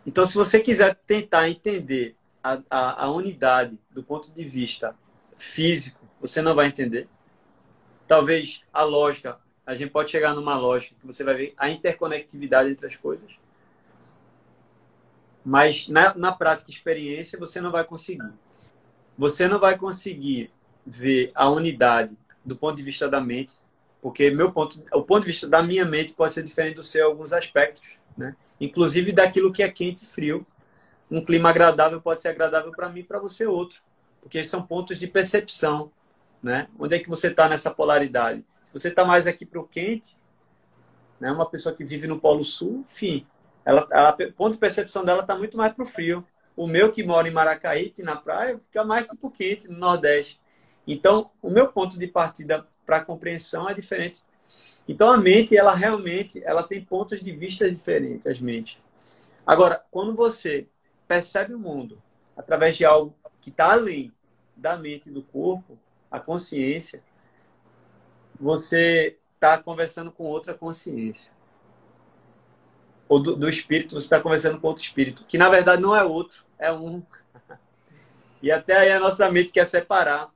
Então, 0.07 0.27
se 0.27 0.35
você 0.35 0.59
quiser 0.61 0.99
tentar 1.07 1.49
entender 1.49 2.17
a, 2.43 2.59
a, 2.71 3.05
a 3.05 3.11
unidade 3.11 3.79
do 3.91 4.03
ponto 4.03 4.33
de 4.33 4.45
vista 4.45 4.97
físico, 5.37 6.01
você 6.21 6.41
não 6.41 6.55
vai 6.55 6.67
entender. 6.67 7.09
Talvez 8.07 8.63
a 8.73 8.83
lógica, 8.83 9.39
a 9.67 9.75
gente 9.75 9.91
pode 9.91 10.11
chegar 10.11 10.35
numa 10.35 10.57
lógica 10.57 10.97
que 10.99 11.07
você 11.07 11.23
vai 11.23 11.35
ver 11.35 11.55
a 11.57 11.69
interconectividade 11.69 12.71
entre 12.71 12.87
as 12.87 12.97
coisas. 12.97 13.31
Mas 15.45 15.89
na, 15.89 16.15
na 16.15 16.33
prática 16.33 16.71
experiência 16.71 17.39
você 17.39 17.61
não 17.61 17.71
vai 17.71 17.85
conseguir 17.85 18.33
você 19.17 19.47
não 19.47 19.61
vai 19.61 19.77
conseguir 19.77 20.51
ver 20.85 21.31
a 21.35 21.49
unidade 21.49 22.17
do 22.45 22.57
ponto 22.57 22.77
de 22.77 22.83
vista 22.83 23.09
da 23.09 23.21
mente, 23.21 23.55
porque 24.03 24.31
meu 24.33 24.51
ponto, 24.51 24.83
o 24.93 25.03
ponto 25.03 25.21
de 25.21 25.29
vista 25.29 25.49
da 25.49 25.63
minha 25.63 25.85
mente 25.87 26.13
pode 26.13 26.33
ser 26.33 26.43
diferente 26.43 26.75
do 26.75 26.83
seu 26.83 27.07
em 27.07 27.11
alguns 27.11 27.33
aspectos, 27.33 27.99
né? 28.19 28.35
Inclusive 28.61 29.13
daquilo 29.13 29.53
que 29.53 29.63
é 29.63 29.69
quente 29.71 30.05
e 30.05 30.07
frio. 30.09 30.45
Um 31.09 31.25
clima 31.25 31.51
agradável 31.51 32.01
pode 32.01 32.21
ser 32.21 32.29
agradável 32.29 32.73
para 32.73 32.89
mim 32.89 33.05
para 33.05 33.21
você 33.21 33.47
outro, 33.47 33.81
porque 34.21 34.43
são 34.43 34.61
pontos 34.61 34.99
de 34.99 35.07
percepção, 35.07 35.93
né? 36.43 36.67
Onde 36.77 36.97
é 36.97 36.99
que 36.99 37.09
você 37.09 37.29
está 37.29 37.49
nessa 37.49 37.71
polaridade? 37.71 38.45
Se 38.65 38.73
você 38.73 38.89
está 38.89 39.05
mais 39.05 39.29
aqui 39.29 39.47
para 39.47 39.61
o 39.61 39.69
quente, 39.69 40.17
né? 41.21 41.31
Uma 41.31 41.47
pessoa 41.47 41.73
que 41.73 41.85
vive 41.85 42.09
no 42.09 42.19
Polo 42.19 42.43
Sul, 42.43 42.85
enfim, 42.91 43.25
ela, 43.65 43.87
a 43.93 44.13
ponto 44.37 44.55
de 44.55 44.59
percepção 44.59 45.05
dela 45.05 45.21
está 45.21 45.37
muito 45.39 45.57
mais 45.57 45.73
para 45.73 45.85
o 45.85 45.87
frio. 45.87 46.27
O 46.57 46.67
meu 46.67 46.91
que 46.91 47.05
mora 47.05 47.29
em 47.29 47.33
Maracaípe, 47.33 48.03
na 48.03 48.17
praia, 48.17 48.59
fica 48.59 48.83
mais 48.85 49.07
que 49.07 49.17
por 49.17 49.31
quente 49.31 49.69
no 49.69 49.79
Nordeste. 49.79 50.41
Então, 50.87 51.31
o 51.41 51.49
meu 51.49 51.69
ponto 51.69 51.97
de 51.97 52.09
partida 52.09 52.67
para 52.85 52.99
a 52.99 53.05
compreensão 53.05 53.69
é 53.69 53.75
diferente. 53.75 54.23
Então, 54.89 55.11
a 55.11 55.17
mente, 55.17 55.57
ela 55.57 55.75
realmente, 55.75 56.43
ela 56.45 56.63
tem 56.63 56.85
pontos 56.85 57.21
de 57.21 57.33
vista 57.33 57.71
diferentes, 57.71 58.27
as 58.27 58.41
mentes. 58.41 58.79
Agora, 59.47 59.83
quando 59.91 60.15
você 60.15 60.67
percebe 61.07 61.55
o 61.55 61.59
mundo 61.59 62.03
através 62.37 62.77
de 62.77 62.85
algo 62.85 63.15
que 63.41 63.51
está 63.51 63.73
além 63.73 64.13
da 64.57 64.77
mente 64.77 65.09
e 65.09 65.13
do 65.13 65.23
corpo, 65.23 65.79
a 66.11 66.19
consciência, 66.19 67.03
você 68.39 69.17
está 69.35 69.59
conversando 69.59 70.11
com 70.11 70.25
outra 70.25 70.55
consciência 70.55 71.31
ou 73.13 73.21
do, 73.21 73.37
do 73.37 73.47
espírito, 73.47 73.95
você 73.95 74.07
está 74.07 74.19
conversando 74.19 74.59
com 74.59 74.69
outro 74.69 74.83
espírito, 74.83 75.27
que 75.27 75.37
na 75.37 75.51
verdade 75.51 75.83
não 75.83 75.95
é 75.95 76.03
outro, 76.03 76.45
é 76.59 76.73
um. 76.73 77.03
E 78.43 78.51
até 78.51 78.77
aí 78.77 78.91
a 78.91 78.99
nossa 78.99 79.31
mente 79.31 79.53
quer 79.53 79.65
separar. 79.65 80.29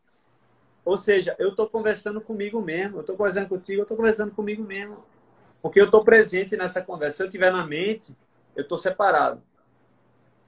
Ou 0.87 0.97
seja, 0.97 1.35
eu 1.37 1.49
estou 1.49 1.69
conversando 1.69 2.21
comigo 2.21 2.63
mesmo, 2.63 2.99
eu 2.99 3.01
estou 3.01 3.17
conversando 3.17 3.49
contigo, 3.49 3.81
eu 3.81 3.83
estou 3.83 3.97
conversando 3.97 4.31
comigo 4.31 4.63
mesmo. 4.63 5.05
Porque 5.61 5.81
eu 5.81 5.87
estou 5.87 6.05
presente 6.05 6.57
nessa 6.57 6.81
conversa. 6.81 7.17
Se 7.17 7.23
eu 7.25 7.27
estiver 7.27 7.51
na 7.51 7.67
mente, 7.67 8.17
eu 8.55 8.63
estou 8.63 8.79
separado. 8.79 9.43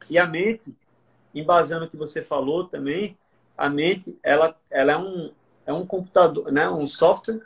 E 0.09 0.16
a 0.16 0.29
mente, 0.29 0.77
embasando 1.35 1.87
o 1.87 1.90
que 1.90 1.96
você 1.96 2.22
falou 2.22 2.68
também, 2.68 3.18
a 3.57 3.68
mente 3.68 4.16
ela, 4.22 4.57
ela 4.70 4.92
é, 4.92 4.96
um, 4.96 5.33
é 5.66 5.72
um 5.72 5.85
computador, 5.85 6.53
né? 6.53 6.70
um 6.70 6.87
software 6.87 7.40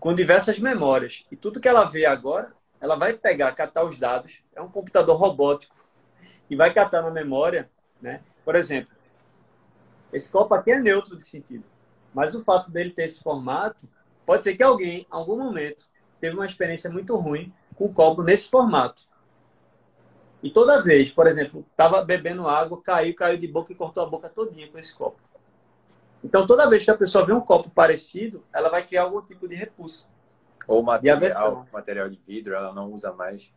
com 0.00 0.12
diversas 0.12 0.58
memórias. 0.58 1.24
E 1.30 1.36
tudo 1.36 1.60
que 1.60 1.68
ela 1.68 1.84
vê 1.84 2.06
agora, 2.06 2.52
ela 2.80 2.96
vai 2.96 3.12
pegar, 3.12 3.52
catar 3.52 3.84
os 3.84 3.96
dados, 3.96 4.42
é 4.52 4.60
um 4.60 4.68
computador 4.68 5.16
robótico, 5.16 5.76
e 6.50 6.56
vai 6.56 6.74
catar 6.74 7.02
na 7.02 7.10
memória, 7.12 7.70
né? 8.00 8.20
Por 8.44 8.56
exemplo, 8.56 8.92
esse 10.12 10.28
copo 10.32 10.52
aqui 10.54 10.72
é 10.72 10.80
neutro 10.80 11.16
de 11.16 11.22
sentido, 11.22 11.64
mas 12.14 12.34
o 12.34 12.44
fato 12.44 12.70
dele 12.70 12.90
ter 12.90 13.04
esse 13.04 13.22
formato, 13.22 13.88
pode 14.26 14.42
ser 14.42 14.54
que 14.54 14.62
alguém, 14.62 15.00
em 15.00 15.06
algum 15.10 15.36
momento, 15.36 15.86
teve 16.20 16.36
uma 16.36 16.46
experiência 16.46 16.90
muito 16.90 17.16
ruim 17.16 17.52
com 17.74 17.86
o 17.86 17.92
copo 17.92 18.22
nesse 18.22 18.48
formato. 18.48 19.04
E 20.42 20.50
toda 20.50 20.82
vez, 20.82 21.10
por 21.10 21.26
exemplo, 21.26 21.64
estava 21.70 22.02
bebendo 22.02 22.48
água, 22.48 22.80
caiu, 22.82 23.14
caiu 23.14 23.38
de 23.38 23.46
boca 23.46 23.72
e 23.72 23.76
cortou 23.76 24.02
a 24.02 24.06
boca 24.06 24.28
todinha 24.28 24.68
com 24.68 24.78
esse 24.78 24.94
copo. 24.94 25.20
Então, 26.24 26.46
toda 26.46 26.68
vez 26.68 26.84
que 26.84 26.90
a 26.90 26.96
pessoa 26.96 27.24
vê 27.24 27.32
um 27.32 27.40
copo 27.40 27.70
parecido, 27.70 28.44
ela 28.52 28.68
vai 28.68 28.84
criar 28.84 29.02
algum 29.02 29.22
tipo 29.22 29.48
de 29.48 29.54
repulsa. 29.54 30.06
Ou 30.68 30.82
material, 30.82 31.66
material 31.72 32.08
de 32.08 32.16
vidro, 32.16 32.54
ela 32.54 32.72
não 32.72 32.92
usa 32.92 33.12
mais. 33.12 33.52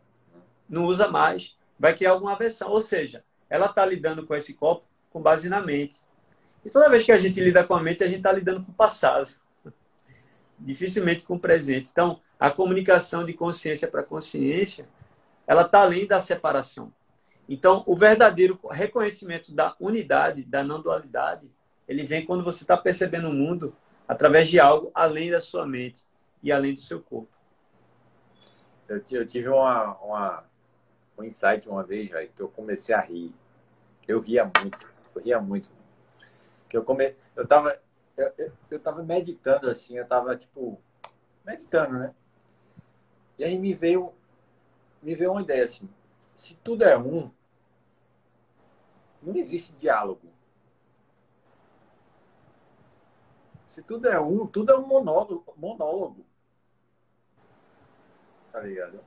Não 0.67 0.85
usa 0.85 1.07
mais. 1.07 1.55
Vai 1.79 1.95
criar 1.95 2.11
alguma 2.11 2.33
aversão. 2.33 2.69
Ou 2.69 2.81
seja, 2.81 3.23
ela 3.49 3.67
está 3.67 3.85
lidando 3.85 4.25
com 4.25 4.35
esse 4.35 4.53
copo 4.53 4.85
com 5.11 5.21
base 5.21 5.47
na 5.47 5.61
mente. 5.61 5.99
E 6.65 6.69
toda 6.71 6.89
vez 6.89 7.03
que 7.03 7.11
a 7.11 7.17
gente 7.17 7.39
lida 7.39 7.63
com 7.63 7.75
a 7.75 7.81
mente, 7.81 8.03
a 8.03 8.07
gente 8.07 8.17
está 8.17 8.31
lidando 8.31 8.65
com 8.65 8.71
o 8.71 8.75
passado. 8.75 9.29
Dificilmente 10.57 11.23
com 11.23 11.35
o 11.35 11.39
presente. 11.39 11.91
Então, 11.91 12.19
a 12.39 12.49
comunicação 12.49 13.23
de 13.23 13.33
consciência 13.33 13.87
para 13.87 14.01
consciência, 14.01 14.89
ela 15.45 15.61
está 15.61 15.81
além 15.81 16.07
da 16.07 16.19
separação. 16.19 16.91
Então, 17.47 17.83
o 17.85 17.95
verdadeiro 17.95 18.57
reconhecimento 18.71 19.53
da 19.53 19.75
unidade, 19.79 20.43
da 20.43 20.63
não 20.63 20.81
dualidade, 20.81 21.47
ele 21.87 22.03
vem 22.03 22.25
quando 22.25 22.43
você 22.43 22.63
está 22.63 22.75
percebendo 22.75 23.29
o 23.29 23.33
mundo 23.33 23.75
através 24.07 24.49
de 24.49 24.59
algo 24.59 24.89
além 24.93 25.29
da 25.29 25.39
sua 25.39 25.67
mente 25.67 26.03
e 26.41 26.51
além 26.51 26.73
do 26.73 26.81
seu 26.81 26.99
corpo. 26.99 27.35
Eu, 28.89 29.03
eu 29.11 29.25
tive 29.25 29.49
uma, 29.49 29.95
uma, 29.97 30.43
um 31.17 31.23
insight 31.23 31.69
uma 31.69 31.83
vez, 31.83 32.09
véio, 32.09 32.29
que 32.35 32.41
eu 32.41 32.49
comecei 32.49 32.95
a 32.95 33.01
rir. 33.01 33.31
Eu 34.07 34.19
ria 34.19 34.45
muito, 34.45 34.79
eu 35.15 35.21
ria 35.21 35.39
muito. 35.39 35.69
Que 36.69 36.77
eu 36.77 36.83
come... 36.83 37.15
eu 37.35 37.47
tava 37.47 37.79
eu, 38.17 38.33
eu, 38.37 38.51
eu 38.71 38.79
tava 38.79 39.03
meditando 39.03 39.69
assim, 39.69 39.97
eu 39.97 40.07
tava 40.07 40.35
tipo 40.37 40.81
meditando, 41.45 41.99
né? 41.99 42.15
E 43.37 43.43
aí 43.43 43.57
me 43.57 43.73
veio 43.73 44.13
me 45.01 45.15
veio 45.15 45.31
uma 45.31 45.41
ideia 45.41 45.63
assim, 45.63 45.87
se 46.35 46.55
tudo 46.55 46.83
é 46.83 46.97
um, 46.97 47.31
não 49.21 49.35
existe 49.35 49.73
diálogo. 49.73 50.33
Se 53.65 53.83
tudo 53.83 54.07
é 54.07 54.19
um, 54.19 54.47
tudo 54.47 54.71
é 54.71 54.77
um 54.77 54.87
monólogo. 54.87 55.53
monólogo 55.57 56.25
tá 58.55 58.61
ligado? 58.61 59.03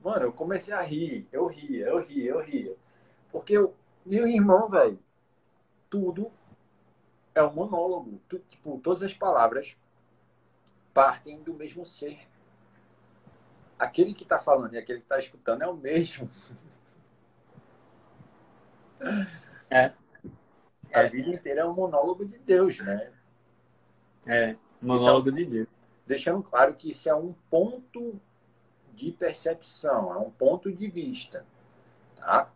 Mano, 0.00 0.24
eu 0.24 0.32
comecei 0.32 0.74
a 0.74 0.80
rir, 0.80 1.28
eu 1.30 1.46
ria, 1.46 1.86
eu 1.86 1.98
ria, 2.00 2.30
eu 2.30 2.40
ria. 2.40 2.76
Porque 3.30 3.52
eu, 3.52 3.76
meu 4.04 4.26
irmão, 4.26 4.68
velho, 4.68 4.98
tudo 5.88 6.32
é 7.34 7.42
um 7.42 7.52
monólogo. 7.52 8.20
Tu, 8.28 8.38
tipo, 8.40 8.78
todas 8.82 9.02
as 9.02 9.14
palavras 9.14 9.76
partem 10.92 11.42
do 11.42 11.54
mesmo 11.54 11.84
ser. 11.84 12.18
Aquele 13.78 14.12
que 14.12 14.24
está 14.24 14.38
falando 14.38 14.74
e 14.74 14.78
aquele 14.78 14.98
que 14.98 15.04
está 15.04 15.18
escutando 15.18 15.62
é 15.62 15.66
o 15.66 15.76
mesmo. 15.76 16.28
É. 19.72 19.92
A 20.92 21.04
vida 21.04 21.30
inteira 21.30 21.60
é 21.60 21.64
um 21.64 21.72
monólogo 21.72 22.26
de 22.26 22.38
Deus, 22.38 22.80
né? 22.80 23.12
É, 24.26 24.56
monólogo 24.82 25.30
de 25.30 25.46
Deus. 25.46 25.68
Deixando 26.06 26.42
claro 26.42 26.74
que 26.74 26.90
isso 26.90 27.08
é 27.08 27.14
um 27.14 27.32
ponto 27.48 28.20
de 28.92 29.12
percepção, 29.12 30.12
é 30.12 30.18
um 30.18 30.30
ponto 30.30 30.72
de 30.72 30.90
vista, 30.90 31.46
tá? 32.16 32.52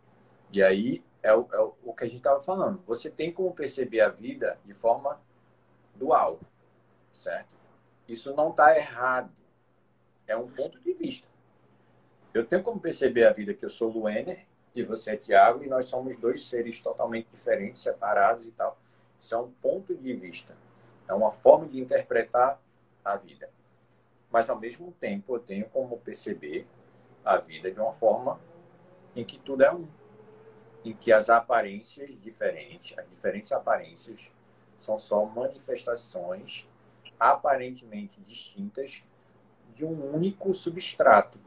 E 0.53 0.63
aí 0.63 1.03
é 1.25 1.35
o, 1.35 1.49
é 1.51 1.59
o 1.83 1.95
que 1.95 2.05
a 2.05 2.07
gente 2.07 2.19
estava 2.19 2.39
falando. 2.39 2.83
Você 2.87 3.11
tem 3.11 3.33
como 3.33 3.55
perceber 3.55 4.03
a 4.03 4.11
vida 4.11 4.59
de 4.63 4.75
forma 4.75 5.19
dual, 5.97 6.39
certo? 7.15 7.57
Isso 8.07 8.35
não 8.37 8.51
está 8.51 8.77
errado. 8.77 9.33
É 10.27 10.37
um 10.37 10.47
ponto 10.47 10.79
de 10.81 10.93
vista. 10.93 11.27
Eu 12.35 12.45
tenho 12.45 12.63
como 12.63 12.79
perceber 12.79 13.25
a 13.25 13.33
vida 13.33 13.55
que 13.55 13.65
eu 13.65 13.71
sou 13.71 13.89
Luener 13.91 14.45
e 14.75 14.83
você 14.83 15.13
é 15.13 15.17
Tiago 15.17 15.65
e 15.65 15.69
nós 15.69 15.87
somos 15.87 16.15
dois 16.17 16.47
seres 16.47 16.79
totalmente 16.81 17.29
diferentes, 17.31 17.81
separados 17.81 18.47
e 18.47 18.51
tal. 18.51 18.79
Isso 19.19 19.35
é 19.35 19.39
um 19.39 19.51
ponto 19.51 19.95
de 19.95 20.13
vista. 20.13 20.55
É 21.09 21.15
uma 21.15 21.31
forma 21.31 21.67
de 21.67 21.81
interpretar 21.81 22.61
a 23.03 23.17
vida. 23.17 23.49
Mas, 24.31 24.51
ao 24.51 24.61
mesmo 24.61 24.93
tempo, 24.93 25.37
eu 25.37 25.41
tenho 25.41 25.69
como 25.71 25.97
perceber 25.99 26.67
a 27.25 27.39
vida 27.39 27.71
de 27.71 27.81
uma 27.81 27.93
forma 27.93 28.39
em 29.17 29.25
que 29.25 29.39
tudo 29.39 29.63
é 29.63 29.73
um. 29.73 29.89
Em 30.85 30.95
que 30.95 31.13
as 31.13 31.31
aparências 31.31 32.11
diferentes, 32.21 32.97
as 32.99 33.09
diferentes 33.09 33.53
aparências, 33.53 34.31
são 34.77 34.99
só 34.99 35.25
manifestações 35.25 36.69
aparentemente 37.19 38.21
distintas 38.21 39.05
de 39.75 39.85
um 39.85 40.15
único 40.15 40.53
substrato. 40.53 41.39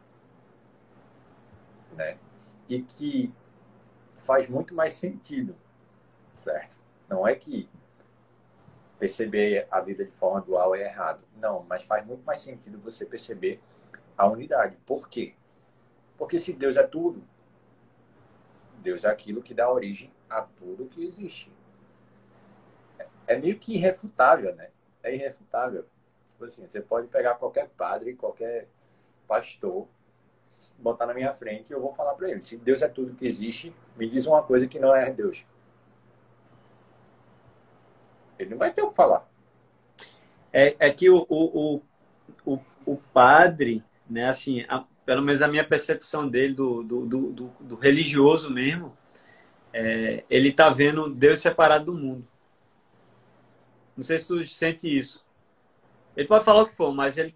Né? 1.93 2.17
E 2.67 2.81
que 2.81 3.33
faz 4.13 4.47
muito 4.47 4.73
mais 4.73 4.93
sentido, 4.93 5.55
certo? 6.33 6.79
Não 7.07 7.27
é 7.27 7.35
que 7.35 7.69
perceber 8.97 9.67
a 9.69 9.79
vida 9.79 10.03
de 10.03 10.11
forma 10.11 10.41
dual 10.41 10.75
é 10.75 10.81
errado. 10.81 11.23
Não, 11.35 11.63
mas 11.63 11.83
faz 11.83 12.05
muito 12.05 12.23
mais 12.25 12.39
sentido 12.39 12.79
você 12.79 13.05
perceber 13.05 13.61
a 14.17 14.27
unidade. 14.27 14.77
Por 14.85 15.07
quê? 15.07 15.35
Porque 16.17 16.39
se 16.39 16.51
Deus 16.51 16.75
é 16.75 16.83
tudo, 16.83 17.23
Deus 18.87 19.03
é 19.03 19.09
aquilo 19.09 19.43
que 19.43 19.53
dá 19.53 19.69
origem 19.69 20.09
a 20.29 20.43
tudo 20.43 20.85
que 20.85 21.05
existe. 21.05 21.51
É 23.27 23.37
meio 23.37 23.59
que 23.59 23.75
irrefutável, 23.75 24.55
né? 24.55 24.69
É 25.03 25.13
irrefutável. 25.13 25.85
Tipo 26.29 26.45
assim, 26.45 26.65
você 26.65 26.79
pode 26.79 27.07
pegar 27.07 27.35
qualquer 27.35 27.67
padre, 27.67 28.15
qualquer 28.15 28.69
pastor, 29.27 29.89
botar 30.79 31.05
na 31.05 31.13
minha 31.13 31.33
frente 31.33 31.69
e 31.69 31.73
eu 31.73 31.81
vou 31.81 31.91
falar 31.91 32.15
para 32.15 32.29
ele: 32.29 32.41
se 32.41 32.55
Deus 32.55 32.81
é 32.81 32.87
tudo 32.87 33.13
que 33.13 33.27
existe, 33.27 33.75
me 33.97 34.07
diz 34.07 34.25
uma 34.25 34.41
coisa 34.41 34.65
que 34.65 34.79
não 34.79 34.95
é 34.95 35.11
Deus. 35.11 35.45
Ele 38.39 38.51
não 38.51 38.57
vai 38.57 38.71
ter 38.71 38.83
o 38.83 38.87
que 38.87 38.95
falar. 38.95 39.29
É, 40.53 40.77
é 40.79 40.93
que 40.93 41.09
o, 41.09 41.25
o, 41.27 41.81
o, 42.45 42.59
o, 42.85 42.95
padre, 43.13 43.83
né, 44.09 44.29
assim, 44.29 44.61
a, 44.69 44.85
pelo 45.07 45.23
menos 45.23 45.41
a 45.41 45.47
minha 45.47 45.63
percepção 45.63 46.27
dele, 46.27 46.53
do, 46.53 46.83
do, 46.83 47.05
do, 47.05 47.31
do 47.59 47.75
religioso 47.75 48.51
mesmo, 48.51 48.95
é, 49.73 50.23
ele 50.29 50.51
tá 50.51 50.69
vendo 50.69 51.09
Deus 51.09 51.39
separado 51.39 51.85
do 51.85 51.95
mundo. 51.95 52.27
Não 53.95 54.03
sei 54.03 54.19
se 54.19 54.27
tu 54.27 54.45
sente 54.45 54.87
isso. 54.87 55.25
Ele 56.15 56.27
pode 56.27 56.45
falar 56.45 56.61
o 56.61 56.67
que 56.67 56.75
for, 56.75 56.93
mas 56.93 57.17
ele, 57.17 57.35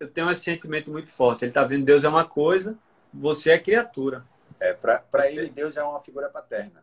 eu 0.00 0.08
tenho 0.08 0.30
esse 0.30 0.44
sentimento 0.44 0.90
muito 0.90 1.10
forte. 1.10 1.44
Ele 1.44 1.52
tá 1.52 1.64
vendo 1.64 1.84
Deus 1.84 2.04
é 2.04 2.08
uma 2.08 2.24
coisa, 2.24 2.78
você 3.12 3.50
é 3.50 3.58
criatura. 3.58 4.24
É, 4.58 4.72
para 4.72 5.30
ele, 5.30 5.50
Deus 5.50 5.76
é 5.76 5.82
uma 5.82 5.98
figura 5.98 6.30
paterna. 6.30 6.82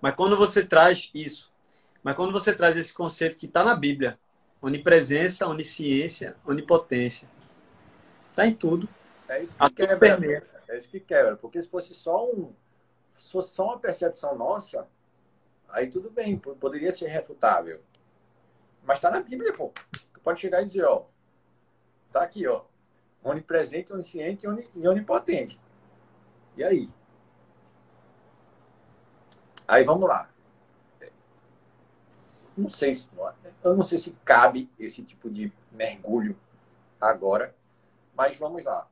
Mas 0.00 0.14
quando 0.14 0.36
você 0.36 0.62
traz 0.62 1.08
isso 1.14 1.52
mas 2.02 2.16
quando 2.16 2.32
você 2.32 2.52
traz 2.52 2.76
esse 2.76 2.92
conceito 2.92 3.38
que 3.38 3.46
está 3.46 3.62
na 3.62 3.74
Bíblia, 3.74 4.18
onipresença, 4.60 5.46
onisciência, 5.46 6.36
onipotência, 6.44 7.28
está 8.32 8.46
em 8.46 8.54
tudo. 8.54 8.88
É 9.28 9.42
isso 9.42 9.56
que 9.56 9.70
quebra. 9.70 10.46
É 10.68 10.76
isso 10.76 10.88
que 10.88 11.00
quebra. 11.00 11.36
Porque 11.36 11.60
se 11.62 11.68
fosse 11.68 11.94
só 11.94 12.26
um, 12.26 12.52
se 13.12 13.30
fosse 13.30 13.54
só 13.54 13.66
uma 13.66 13.78
percepção 13.78 14.36
nossa, 14.36 14.88
aí 15.68 15.88
tudo 15.88 16.10
bem, 16.10 16.36
poderia 16.36 16.92
ser 16.92 17.08
refutável. 17.08 17.80
Mas 18.82 18.98
está 18.98 19.10
na 19.10 19.20
Bíblia, 19.20 19.52
pô. 19.52 19.72
Tu 20.12 20.20
pode 20.20 20.40
chegar 20.40 20.62
e 20.62 20.66
dizer, 20.66 20.84
ó, 20.84 21.04
tá 22.10 22.22
aqui, 22.22 22.46
ó, 22.46 22.64
onipresente, 23.22 23.92
onisciente 23.92 24.46
e 24.74 24.88
onipotente. 24.88 25.60
E 26.56 26.64
aí? 26.64 26.88
Aí 29.68 29.84
vamos 29.84 30.08
lá 30.08 30.32
não 32.56 32.68
sei 32.68 32.94
se 32.94 33.10
eu 33.64 33.76
não 33.76 33.82
sei 33.82 33.98
se 33.98 34.12
cabe 34.24 34.70
esse 34.78 35.02
tipo 35.02 35.30
de 35.30 35.52
mergulho 35.70 36.36
agora, 37.00 37.54
mas 38.14 38.36
vamos 38.36 38.64
lá. 38.64 38.88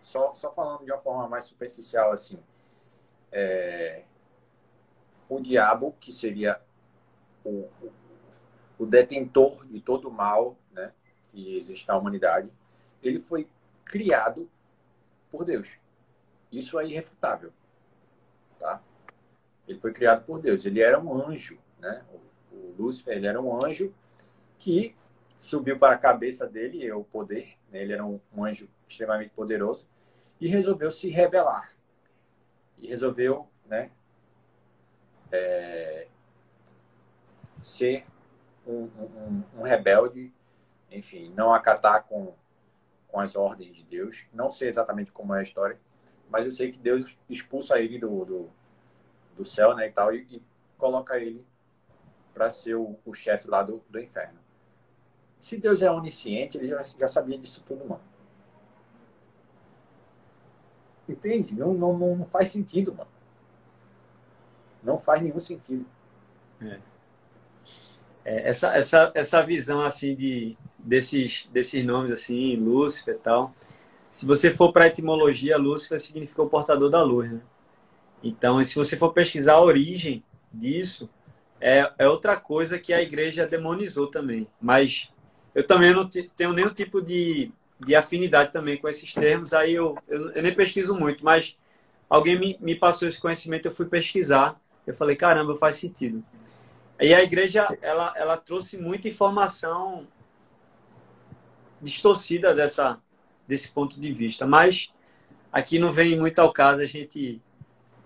Só, 0.00 0.34
só 0.34 0.52
falando 0.52 0.84
de 0.84 0.92
uma 0.92 1.00
forma 1.00 1.28
mais 1.28 1.44
superficial 1.44 2.12
assim, 2.12 2.38
é, 3.32 4.04
o 5.28 5.40
diabo 5.40 5.96
que 6.00 6.12
seria 6.12 6.60
o, 7.44 7.68
o, 8.78 8.86
detentor 8.86 9.66
de 9.66 9.80
todo 9.80 10.08
o 10.08 10.12
mal, 10.12 10.56
né, 10.70 10.92
que 11.28 11.56
existe 11.56 11.88
na 11.88 11.96
humanidade, 11.96 12.52
ele 13.02 13.18
foi 13.18 13.48
criado 13.84 14.48
por 15.30 15.44
Deus. 15.44 15.76
Isso 16.52 16.78
é 16.78 16.86
irrefutável, 16.86 17.52
tá? 18.58 18.80
Ele 19.66 19.80
foi 19.80 19.92
criado 19.92 20.24
por 20.24 20.40
Deus. 20.40 20.64
Ele 20.64 20.80
era 20.80 20.98
um 21.00 21.20
anjo 21.20 21.58
né? 21.78 22.04
O, 22.12 22.56
o 22.56 22.74
Lúcifer 22.78 23.16
ele 23.16 23.26
era 23.26 23.40
um 23.40 23.64
anjo 23.64 23.94
que 24.58 24.94
subiu 25.36 25.78
para 25.78 25.94
a 25.94 25.98
cabeça 25.98 26.46
dele 26.46 26.90
o 26.92 27.04
poder, 27.04 27.56
né? 27.76 27.82
ele 27.82 27.92
era 27.92 28.04
um, 28.04 28.20
um 28.34 28.44
anjo 28.44 28.68
extremamente 28.88 29.30
poderoso 29.30 29.86
e 30.40 30.48
resolveu 30.48 30.90
se 30.90 31.08
rebelar 31.08 31.76
e 32.78 32.86
resolveu, 32.86 33.48
né, 33.64 33.90
é, 35.32 36.08
ser 37.62 38.06
um, 38.66 38.84
um, 38.84 39.42
um, 39.58 39.62
rebelde, 39.62 40.32
enfim, 40.90 41.32
não 41.34 41.52
acatar 41.52 42.04
com, 42.04 42.34
com 43.08 43.20
as 43.20 43.34
ordens 43.34 43.74
de 43.76 43.82
Deus. 43.82 44.26
Não 44.32 44.50
sei 44.50 44.68
exatamente 44.68 45.10
como 45.10 45.34
é 45.34 45.40
a 45.40 45.42
história, 45.42 45.78
mas 46.28 46.44
eu 46.44 46.52
sei 46.52 46.70
que 46.70 46.78
Deus 46.78 47.18
expulsa 47.28 47.78
ele 47.80 47.98
do, 47.98 48.24
do, 48.24 48.50
do 49.36 49.44
céu, 49.44 49.74
né, 49.74 49.88
e 49.88 49.92
tal, 49.92 50.14
e, 50.14 50.22
e 50.30 50.42
coloca 50.76 51.18
ele 51.18 51.46
para 52.34 52.50
ser 52.50 52.74
o, 52.74 52.98
o 53.04 53.14
chefe 53.14 53.48
lá 53.48 53.62
do, 53.62 53.82
do 53.88 53.98
inferno. 53.98 54.38
Se 55.38 55.56
Deus 55.56 55.82
é 55.82 55.90
onisciente, 55.90 56.58
ele 56.58 56.66
já, 56.66 56.82
já 56.82 57.08
sabia 57.08 57.38
disso 57.38 57.62
tudo, 57.66 57.86
mano. 57.86 58.00
Entende? 61.08 61.54
Não, 61.54 61.72
não, 61.72 62.16
não 62.16 62.26
faz 62.26 62.48
sentido, 62.48 62.94
mano. 62.94 63.10
Não 64.82 64.98
faz 64.98 65.20
nenhum 65.20 65.40
sentido. 65.40 65.86
É. 66.60 66.78
É, 68.24 68.48
essa, 68.48 68.76
essa, 68.76 69.12
essa 69.14 69.42
visão 69.42 69.80
assim 69.82 70.14
de 70.16 70.56
desses, 70.78 71.48
desses 71.52 71.84
nomes 71.84 72.10
assim, 72.10 72.56
Lúcifer 72.56 73.14
e 73.14 73.18
tal. 73.18 73.54
Se 74.10 74.26
você 74.26 74.52
for 74.52 74.72
para 74.72 74.84
a 74.84 74.88
etimologia, 74.88 75.56
Lúcifer 75.56 76.00
significa 76.00 76.42
o 76.42 76.48
portador 76.48 76.90
da 76.90 77.02
luz, 77.02 77.30
né? 77.30 77.40
Então, 78.22 78.62
se 78.64 78.74
você 78.74 78.96
for 78.96 79.12
pesquisar 79.12 79.54
a 79.54 79.60
origem 79.60 80.24
disso, 80.52 81.08
é, 81.60 81.92
é 81.98 82.08
outra 82.08 82.36
coisa 82.36 82.78
que 82.78 82.92
a 82.92 83.02
igreja 83.02 83.46
demonizou 83.46 84.08
também. 84.08 84.48
Mas 84.60 85.12
eu 85.56 85.66
também 85.66 85.94
não 85.94 86.06
tenho 86.06 86.52
nenhum 86.52 86.68
tipo 86.68 87.00
de, 87.00 87.50
de 87.80 87.96
afinidade 87.96 88.52
também 88.52 88.76
com 88.76 88.86
esses 88.86 89.14
termos, 89.14 89.54
aí 89.54 89.72
eu, 89.72 89.96
eu, 90.06 90.30
eu 90.32 90.42
nem 90.42 90.54
pesquiso 90.54 90.94
muito, 90.94 91.24
mas 91.24 91.56
alguém 92.10 92.38
me, 92.38 92.58
me 92.60 92.74
passou 92.74 93.08
esse 93.08 93.18
conhecimento, 93.18 93.64
eu 93.64 93.72
fui 93.72 93.86
pesquisar, 93.86 94.60
eu 94.86 94.92
falei, 94.92 95.16
caramba, 95.16 95.56
faz 95.56 95.76
sentido. 95.76 96.22
E 97.00 97.14
a 97.14 97.22
igreja, 97.22 97.66
ela, 97.80 98.12
ela 98.16 98.36
trouxe 98.36 98.76
muita 98.76 99.08
informação 99.08 100.06
distorcida 101.80 102.54
dessa, 102.54 103.00
desse 103.48 103.70
ponto 103.70 103.98
de 103.98 104.12
vista, 104.12 104.46
mas 104.46 104.92
aqui 105.50 105.78
não 105.78 105.90
vem 105.90 106.18
muito 106.18 106.38
ao 106.38 106.52
caso 106.52 106.82
a 106.82 106.86
gente 106.86 107.40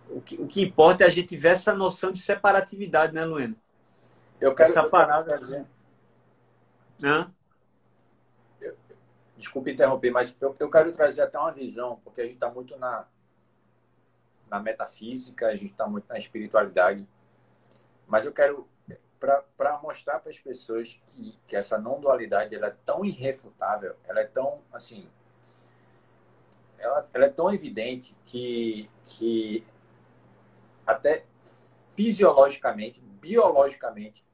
o 0.08 0.20
que, 0.20 0.36
o 0.36 0.46
que 0.46 0.62
importa 0.62 1.02
é 1.02 1.06
a 1.08 1.10
gente 1.10 1.36
ver 1.36 1.50
essa 1.50 1.74
noção 1.74 2.12
de 2.12 2.18
separatividade, 2.18 3.12
né, 3.12 3.24
Luena? 3.24 3.56
Eu 4.40 4.54
quero 4.54 4.70
essa 4.70 4.84
parada. 4.84 5.34
Assim. 5.34 5.64
Hã? 7.02 7.32
Desculpe 9.40 9.72
interromper, 9.72 10.10
mas 10.10 10.36
eu, 10.38 10.54
eu 10.60 10.70
quero 10.70 10.92
trazer 10.92 11.22
até 11.22 11.38
uma 11.38 11.50
visão, 11.50 11.98
porque 12.04 12.20
a 12.20 12.24
gente 12.24 12.34
está 12.34 12.50
muito 12.50 12.76
na, 12.76 13.08
na 14.48 14.60
metafísica, 14.60 15.48
a 15.48 15.54
gente 15.54 15.72
está 15.72 15.86
muito 15.86 16.06
na 16.06 16.18
espiritualidade. 16.18 17.08
Mas 18.06 18.26
eu 18.26 18.32
quero 18.32 18.68
para 19.56 19.78
mostrar 19.82 20.18
para 20.20 20.30
as 20.30 20.38
pessoas 20.38 21.00
que, 21.06 21.38
que 21.46 21.56
essa 21.56 21.78
não 21.78 22.00
dualidade 22.00 22.54
ela 22.54 22.68
é 22.68 22.76
tão 22.84 23.04
irrefutável, 23.04 23.96
ela 24.04 24.20
é 24.20 24.26
tão 24.26 24.62
assim, 24.72 25.08
ela, 26.78 27.08
ela 27.12 27.24
é 27.26 27.28
tão 27.28 27.52
evidente 27.52 28.16
que, 28.26 28.90
que 29.04 29.66
até 30.86 31.26
fisiologicamente, 31.94 33.00
biologicamente, 33.00 34.24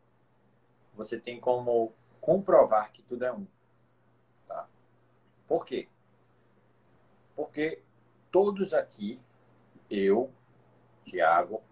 você 0.94 1.18
tem 1.18 1.38
como 1.38 1.92
comprovar 2.20 2.90
que 2.92 3.02
tudo 3.02 3.24
é 3.24 3.32
um. 3.32 3.46
Por 5.46 5.64
quê? 5.64 5.88
Porque 7.34 7.82
todos 8.30 8.74
aqui, 8.74 9.20
eu, 9.90 10.32
Tiago, 11.04 11.62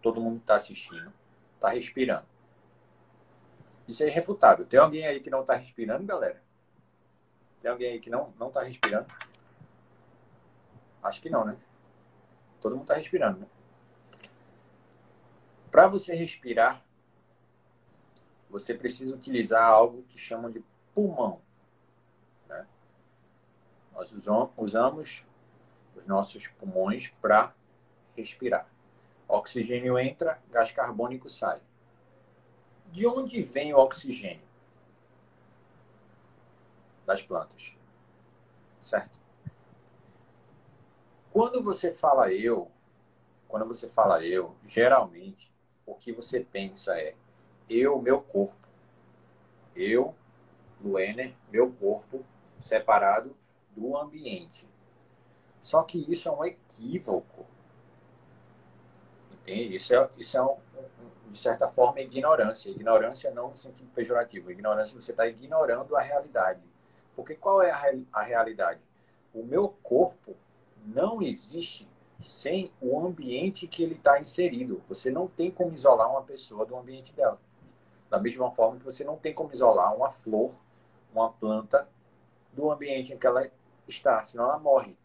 todo 0.00 0.20
mundo 0.20 0.38
está 0.38 0.54
assistindo, 0.54 1.12
está 1.54 1.70
respirando. 1.70 2.26
Isso 3.86 4.02
é 4.02 4.08
irrefutável. 4.08 4.64
Tem 4.64 4.80
alguém 4.80 5.06
aí 5.06 5.20
que 5.20 5.30
não 5.30 5.40
está 5.40 5.54
respirando, 5.54 6.04
galera? 6.04 6.42
Tem 7.60 7.70
alguém 7.70 7.92
aí 7.92 8.00
que 8.00 8.10
não 8.10 8.32
não 8.38 8.48
está 8.48 8.62
respirando? 8.62 9.06
Acho 11.02 11.20
que 11.20 11.30
não, 11.30 11.44
né? 11.44 11.56
Todo 12.60 12.72
mundo 12.72 12.82
está 12.82 12.94
respirando, 12.94 13.40
né? 13.40 13.46
Para 15.70 15.86
você 15.86 16.14
respirar, 16.14 16.84
você 18.48 18.74
precisa 18.74 19.14
utilizar 19.14 19.62
algo 19.62 20.02
que 20.04 20.18
chamam 20.18 20.50
de 20.50 20.64
pulmão. 20.94 21.42
Nós 23.96 24.12
usamos 24.58 25.24
os 25.94 26.04
nossos 26.04 26.46
pulmões 26.48 27.08
para 27.22 27.54
respirar. 28.14 28.68
Oxigênio 29.26 29.98
entra, 29.98 30.38
gás 30.50 30.70
carbônico 30.70 31.30
sai. 31.30 31.62
De 32.92 33.06
onde 33.06 33.42
vem 33.42 33.72
o 33.72 33.78
oxigênio? 33.78 34.44
Das 37.06 37.22
plantas. 37.22 37.74
Certo? 38.82 39.18
Quando 41.32 41.62
você 41.62 41.90
fala 41.90 42.30
eu, 42.30 42.70
quando 43.48 43.64
você 43.64 43.88
fala 43.88 44.22
eu, 44.22 44.54
geralmente 44.66 45.50
o 45.86 45.94
que 45.94 46.12
você 46.12 46.40
pensa 46.40 46.98
é 47.00 47.14
eu, 47.68 48.00
meu 48.02 48.20
corpo. 48.20 48.68
Eu, 49.74 50.14
Luener, 50.82 51.34
meu 51.50 51.72
corpo 51.72 52.22
separado 52.58 53.34
do 53.76 53.96
ambiente. 53.96 54.66
Só 55.60 55.82
que 55.82 56.10
isso 56.10 56.28
é 56.28 56.32
um 56.32 56.44
equívoco. 56.44 57.46
Entende? 59.32 59.74
Isso 59.74 59.94
é, 59.94 60.10
isso 60.16 60.36
é 60.38 60.42
um, 60.42 60.56
de 61.30 61.38
certa 61.38 61.68
forma, 61.68 62.00
ignorância. 62.00 62.70
Ignorância 62.70 63.30
não 63.30 63.50
no 63.50 63.56
sentido 63.56 63.90
pejorativo. 63.94 64.50
Ignorância, 64.50 64.98
você 64.98 65.10
está 65.10 65.26
ignorando 65.26 65.96
a 65.96 66.00
realidade. 66.00 66.62
Porque 67.14 67.34
qual 67.34 67.62
é 67.62 67.70
a, 67.70 67.82
a 68.12 68.22
realidade? 68.22 68.80
O 69.34 69.42
meu 69.42 69.68
corpo 69.82 70.34
não 70.84 71.20
existe 71.20 71.88
sem 72.20 72.72
o 72.80 72.98
ambiente 72.98 73.66
que 73.66 73.82
ele 73.82 73.94
está 73.94 74.20
inserido. 74.20 74.82
Você 74.88 75.10
não 75.10 75.26
tem 75.26 75.50
como 75.50 75.74
isolar 75.74 76.10
uma 76.10 76.22
pessoa 76.22 76.64
do 76.64 76.76
ambiente 76.76 77.12
dela. 77.12 77.40
Da 78.08 78.18
mesma 78.18 78.50
forma 78.50 78.78
que 78.78 78.84
você 78.84 79.04
não 79.04 79.16
tem 79.16 79.34
como 79.34 79.52
isolar 79.52 79.94
uma 79.94 80.10
flor, 80.10 80.54
uma 81.12 81.30
planta, 81.30 81.88
do 82.52 82.70
ambiente 82.70 83.12
em 83.12 83.18
que 83.18 83.26
ela 83.26 83.50
está, 83.86 84.22
senão 84.22 84.44
ela 84.44 84.58
morre. 84.58 84.96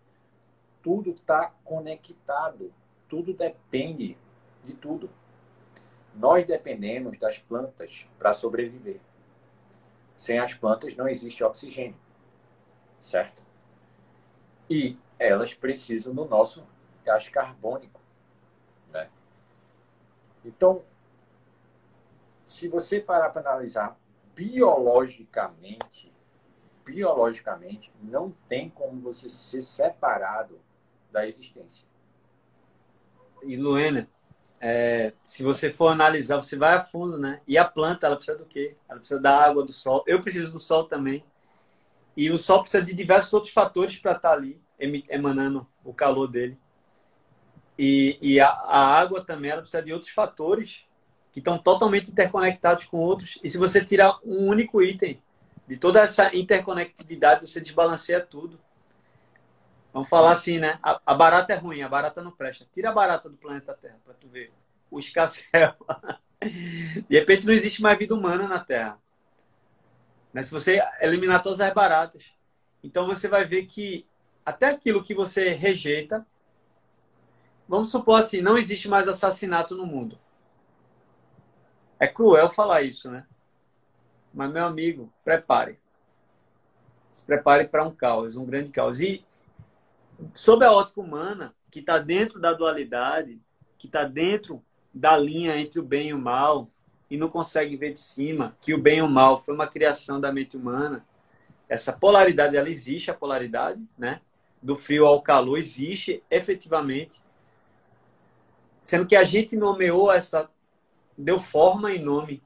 Tudo 0.82 1.12
está 1.12 1.54
conectado, 1.64 2.74
tudo 3.08 3.34
depende 3.34 4.18
de 4.64 4.74
tudo. 4.76 5.10
Nós 6.14 6.46
dependemos 6.46 7.18
das 7.18 7.40
plantas 7.40 8.08
para 8.18 8.34
sobreviver. 8.34 9.00
Sem 10.16 10.40
as 10.40 10.54
plantas 10.54 10.96
não 10.96 11.08
existe 11.08 11.44
oxigênio, 11.44 12.00
certo? 13.00 13.46
E 14.70 14.98
elas 15.18 15.54
precisam 15.54 16.14
do 16.14 16.26
nosso 16.26 16.66
gás 17.04 17.30
carbônico. 17.30 18.00
Né? 18.92 19.10
Então, 20.44 20.84
se 22.46 22.68
você 22.68 23.00
parar 23.00 23.30
para 23.30 23.50
analisar 23.50 23.98
biologicamente, 24.36 26.11
biologicamente, 26.86 27.92
não 28.02 28.34
tem 28.48 28.70
como 28.70 29.02
você 29.02 29.30
ser 29.30 29.62
separado 29.62 30.60
da 31.12 31.28
existência. 31.28 31.88
E 33.44 33.56
Luena, 33.58 34.08
é, 34.60 35.14
se 35.26 35.44
você 35.44 35.72
for 35.72 35.88
analisar, 35.88 36.36
você 36.36 36.56
vai 36.56 36.76
a 36.76 36.82
fundo, 36.82 37.18
né? 37.18 37.42
E 37.48 37.58
a 37.58 37.66
planta, 37.66 38.06
ela 38.06 38.16
precisa 38.16 38.38
do 38.38 38.46
quê? 38.46 38.76
Ela 38.88 39.00
precisa 39.00 39.20
da 39.20 39.44
água, 39.44 39.64
do 39.64 39.72
sol. 39.72 40.04
Eu 40.06 40.22
preciso 40.22 40.52
do 40.52 40.60
sol 40.60 40.84
também. 40.84 41.24
E 42.16 42.30
o 42.30 42.38
sol 42.38 42.62
precisa 42.62 42.84
de 42.84 42.94
diversos 42.94 43.34
outros 43.34 43.52
fatores 43.52 43.98
para 43.98 44.12
estar 44.12 44.30
tá 44.30 44.36
ali 44.36 44.62
emanando 45.10 45.68
o 45.84 45.94
calor 45.94 46.28
dele. 46.28 46.58
E, 47.78 48.20
e 48.22 48.40
a, 48.40 48.48
a, 48.50 49.00
água 49.00 49.26
também 49.26 49.50
ela 49.50 49.62
precisa 49.62 49.82
de 49.82 49.92
outros 49.92 50.12
fatores 50.12 50.86
que 51.32 51.40
estão 51.40 51.58
totalmente 51.58 52.12
interconectados 52.12 52.86
com 52.86 52.98
outros. 52.98 53.40
E 53.44 53.50
se 53.50 53.58
você 53.58 53.84
tirar 53.84 54.20
um 54.24 54.48
único 54.48 54.82
item 54.82 55.20
de 55.72 55.78
toda 55.78 56.02
essa 56.02 56.36
interconectividade, 56.36 57.48
você 57.48 57.62
desbalanceia 57.62 58.20
tudo. 58.20 58.60
Vamos 59.94 60.10
falar 60.10 60.34
assim, 60.34 60.60
né? 60.60 60.78
A, 60.84 61.00
a, 61.06 61.16
barata 61.16 61.54
é 61.54 61.56
ruim, 61.56 61.82
a 61.82 61.88
barata 61.88 62.22
não 62.22 62.30
presta. 62.30 62.68
Tira 62.70 62.90
a 62.90 62.92
barata 62.92 63.30
do 63.30 63.38
planeta 63.38 63.74
Terra 63.74 63.98
para 64.04 64.14
tu 64.14 64.28
ver. 64.28 64.52
O 64.90 65.00
escassel. 65.00 65.74
de 67.08 67.18
repente 67.18 67.48
não 67.48 67.54
existe 67.54 67.82
mais 67.82 67.98
vida 67.98 68.14
humana 68.14 68.50
na 68.50 68.60
Terra. 68.60 69.00
Mas 70.34 70.48
se 70.48 70.52
você 70.52 70.82
eliminar 71.00 71.42
todas 71.42 71.62
as 71.62 71.74
baratas, 71.74 72.34
então 72.84 73.08
você 73.08 73.30
vai 73.30 73.46
ver 73.46 73.66
que 73.66 74.06
até 74.46 74.72
aquilo 74.72 75.02
que 75.02 75.16
você 75.16 75.54
rejeita, 75.54 76.28
vamos 77.66 77.90
supor 77.90 78.20
assim, 78.20 78.42
não 78.42 78.58
existe 78.58 78.90
mais 78.90 79.08
assassinato 79.08 79.74
no 79.74 79.86
mundo. 79.86 80.20
É 81.98 82.10
cruel 82.10 82.50
falar 82.50 82.82
isso, 82.82 83.10
né? 83.10 83.26
Mas, 84.34 84.52
meu 84.52 84.66
amigo, 84.66 85.12
prepare. 85.24 85.80
Se 87.12 87.24
prepare 87.24 87.68
para 87.68 87.84
um 87.84 87.92
caos, 87.92 88.36
um 88.36 88.46
grande 88.46 88.72
caos. 88.72 89.00
E, 89.00 89.26
sob 90.34 90.64
a 90.66 90.72
ótica 90.72 91.02
humana, 91.02 91.54
que 91.70 91.80
está 91.80 91.98
dentro 91.98 92.40
da 92.40 92.54
dualidade, 92.54 93.40
que 93.78 93.88
está 93.88 94.04
dentro 94.04 94.64
da 94.94 95.18
linha 95.18 95.58
entre 95.58 95.80
o 95.80 95.84
bem 95.84 96.10
e 96.10 96.14
o 96.14 96.20
mal, 96.20 96.70
e 97.10 97.18
não 97.18 97.28
consegue 97.30 97.76
ver 97.76 97.92
de 97.92 98.00
cima 98.00 98.56
que 98.62 98.74
o 98.74 98.82
bem 98.82 99.00
e 99.00 99.02
o 99.02 99.10
mal 99.10 99.38
foi 99.38 99.54
uma 99.54 99.68
criação 99.68 100.20
da 100.20 100.32
mente 100.32 100.56
humana, 100.56 101.06
essa 101.68 101.92
polaridade, 101.94 102.56
ela 102.56 102.70
existe, 102.70 103.10
a 103.10 103.14
polaridade, 103.14 103.82
né? 103.98 104.22
do 104.62 104.76
frio 104.76 105.06
ao 105.06 105.22
calor 105.22 105.58
existe 105.58 106.22
efetivamente, 106.30 107.22
sendo 108.82 109.08
que 109.08 109.16
a 109.16 109.24
gente 109.24 109.56
nomeou 109.56 110.12
essa, 110.12 110.50
deu 111.18 111.40
forma 111.40 111.92
e 111.92 112.00
nome 112.00 112.44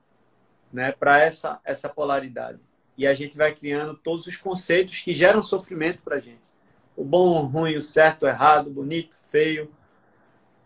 né, 0.76 0.92
para 0.92 1.22
essa, 1.22 1.60
essa 1.64 1.88
polaridade. 1.88 2.60
E 2.98 3.08
a 3.08 3.14
gente 3.14 3.38
vai 3.38 3.56
criando 3.56 3.96
todos 3.96 4.28
os 4.28 4.36
conceitos 4.36 5.00
que 5.00 5.14
geram 5.14 5.42
sofrimento 5.42 6.04
para 6.04 6.18
a 6.18 6.20
gente. 6.20 6.52
O 6.98 7.04
bom, 7.04 7.42
o 7.42 7.46
ruim, 7.46 7.78
o 7.78 7.82
certo, 7.82 8.24
o 8.24 8.28
errado, 8.28 8.68
o 8.68 8.74
bonito, 8.74 9.14
o 9.14 9.30
feio. 9.30 9.72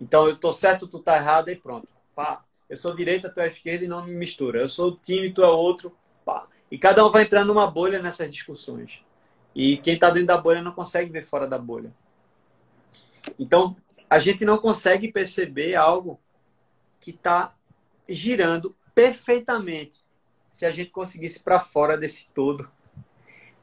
Então, 0.02 0.26
eu 0.26 0.34
estou 0.34 0.52
certo, 0.52 0.88
tu 0.88 1.00
tá 1.00 1.16
errado, 1.18 1.50
e 1.50 1.56
pronto. 1.56 1.88
Pá. 2.16 2.44
Eu 2.68 2.76
sou 2.76 2.96
direita, 2.96 3.30
tu 3.30 3.40
é 3.40 3.48
esquerda 3.48 3.86
e 3.86 3.88
não 3.88 4.04
me 4.04 4.14
mistura. 4.14 4.60
Eu 4.60 4.70
sou 4.70 4.98
time, 4.98 5.32
tu 5.32 5.44
é 5.44 5.48
outro. 5.48 5.96
Pá. 6.26 6.48
E 6.72 6.78
cada 6.78 7.06
um 7.06 7.12
vai 7.12 7.24
entrando 7.24 7.48
numa 7.48 7.70
bolha 7.70 8.02
nessas 8.02 8.30
discussões. 8.32 9.04
E 9.56 9.78
quem 9.78 9.94
está 9.94 10.10
dentro 10.10 10.28
da 10.28 10.38
bolha 10.38 10.62
não 10.62 10.72
consegue 10.72 11.12
ver 11.12 11.24
fora 11.24 11.48
da 11.48 11.58
bolha. 11.58 11.94
Então, 13.38 13.76
a 14.10 14.18
gente 14.18 14.44
não 14.44 14.58
consegue 14.58 15.12
perceber 15.12 15.76
algo 15.76 16.20
que 17.00 17.12
está 17.12 17.56
girando 18.08 18.76
perfeitamente 19.00 20.04
se 20.50 20.66
a 20.66 20.72
gente 20.72 20.90
conseguisse 20.90 21.40
para 21.40 21.58
fora 21.58 21.98
desse 21.98 22.28
todo. 22.34 22.70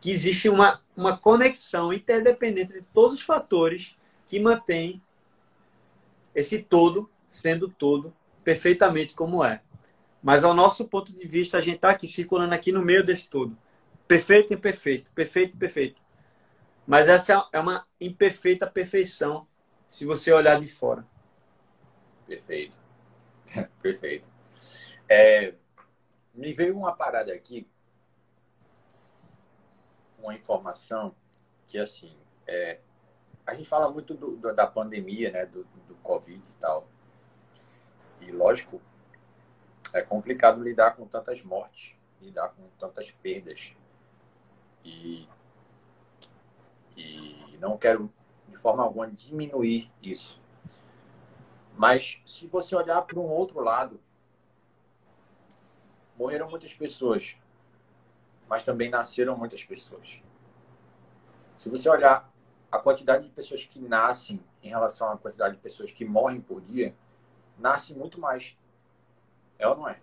Que 0.00 0.10
existe 0.10 0.48
uma, 0.48 0.82
uma 0.96 1.18
conexão 1.18 1.92
interdependente 1.92 2.72
de 2.72 2.80
todos 2.80 3.18
os 3.18 3.24
fatores 3.24 3.94
que 4.26 4.40
mantém 4.40 5.02
esse 6.34 6.62
todo 6.62 7.10
sendo 7.26 7.68
todo 7.68 8.14
perfeitamente 8.42 9.14
como 9.14 9.44
é. 9.44 9.60
Mas 10.22 10.42
ao 10.42 10.54
nosso 10.54 10.86
ponto 10.86 11.12
de 11.12 11.26
vista, 11.26 11.58
a 11.58 11.60
gente 11.60 11.76
está 11.76 11.90
aqui 11.90 12.06
circulando 12.06 12.54
aqui 12.54 12.72
no 12.72 12.82
meio 12.82 13.04
desse 13.04 13.28
todo. 13.28 13.58
Perfeito 14.08 14.54
imperfeito, 14.54 15.12
perfeito 15.12 15.56
perfeito. 15.56 16.00
Mas 16.86 17.08
essa 17.08 17.46
é 17.52 17.60
uma 17.60 17.86
imperfeita 18.00 18.66
perfeição, 18.66 19.46
se 19.86 20.06
você 20.06 20.32
olhar 20.32 20.58
de 20.58 20.66
fora. 20.66 21.06
Perfeito. 22.26 22.78
Perfeito. 23.82 24.35
É, 25.08 25.54
me 26.34 26.52
veio 26.52 26.76
uma 26.76 26.94
parada 26.94 27.32
aqui, 27.32 27.68
uma 30.18 30.34
informação 30.34 31.14
que, 31.66 31.78
assim, 31.78 32.16
é, 32.46 32.80
a 33.46 33.54
gente 33.54 33.68
fala 33.68 33.90
muito 33.90 34.14
do, 34.14 34.36
do, 34.36 34.54
da 34.54 34.66
pandemia, 34.66 35.30
né, 35.30 35.46
do, 35.46 35.64
do 35.86 35.94
Covid 35.96 36.42
e 36.50 36.56
tal. 36.56 36.88
E, 38.20 38.32
lógico, 38.32 38.80
é 39.92 40.02
complicado 40.02 40.62
lidar 40.62 40.96
com 40.96 41.06
tantas 41.06 41.42
mortes, 41.42 41.96
lidar 42.20 42.48
com 42.50 42.68
tantas 42.78 43.10
perdas. 43.10 43.74
E, 44.84 45.28
e 46.96 47.56
não 47.60 47.78
quero 47.78 48.12
de 48.48 48.56
forma 48.56 48.82
alguma 48.82 49.10
diminuir 49.10 49.90
isso. 50.02 50.40
Mas 51.76 52.20
se 52.24 52.46
você 52.46 52.74
olhar 52.74 53.02
para 53.02 53.18
um 53.18 53.28
outro 53.28 53.60
lado, 53.60 54.00
morreram 56.18 56.48
muitas 56.48 56.74
pessoas, 56.74 57.36
mas 58.48 58.62
também 58.62 58.88
nasceram 58.88 59.36
muitas 59.36 59.62
pessoas. 59.64 60.22
Se 61.56 61.68
você 61.70 61.88
olhar 61.88 62.30
a 62.70 62.78
quantidade 62.78 63.24
de 63.24 63.30
pessoas 63.30 63.64
que 63.64 63.78
nascem 63.78 64.42
em 64.62 64.68
relação 64.68 65.10
à 65.10 65.16
quantidade 65.16 65.56
de 65.56 65.60
pessoas 65.60 65.90
que 65.90 66.04
morrem 66.04 66.40
por 66.40 66.60
dia, 66.60 66.94
nasce 67.58 67.94
muito 67.94 68.20
mais. 68.20 68.56
É 69.58 69.66
ou 69.66 69.76
não 69.76 69.88
é? 69.88 69.98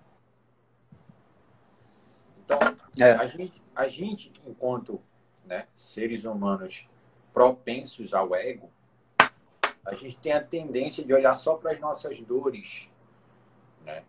Então, 2.43 2.59
é. 2.99 3.11
A, 3.11 3.28
gente, 3.28 3.64
a 3.76 3.88
gente, 3.88 4.34
enquanto 4.45 5.01
né, 5.45 5.68
seres 5.76 6.26
humanos 6.26 6.88
propensos 7.34 8.14
ao 8.14 8.36
ego, 8.36 8.72
a 9.86 9.93
gente 9.95 10.18
tem 10.18 10.32
a 10.32 10.43
tendência 10.43 11.03
de 11.03 11.14
olhar 11.14 11.36
só 11.36 11.55
para 11.55 11.72
as 11.72 11.80
nossas 11.80 12.20
dores, 12.22 12.89
né? 13.84 14.03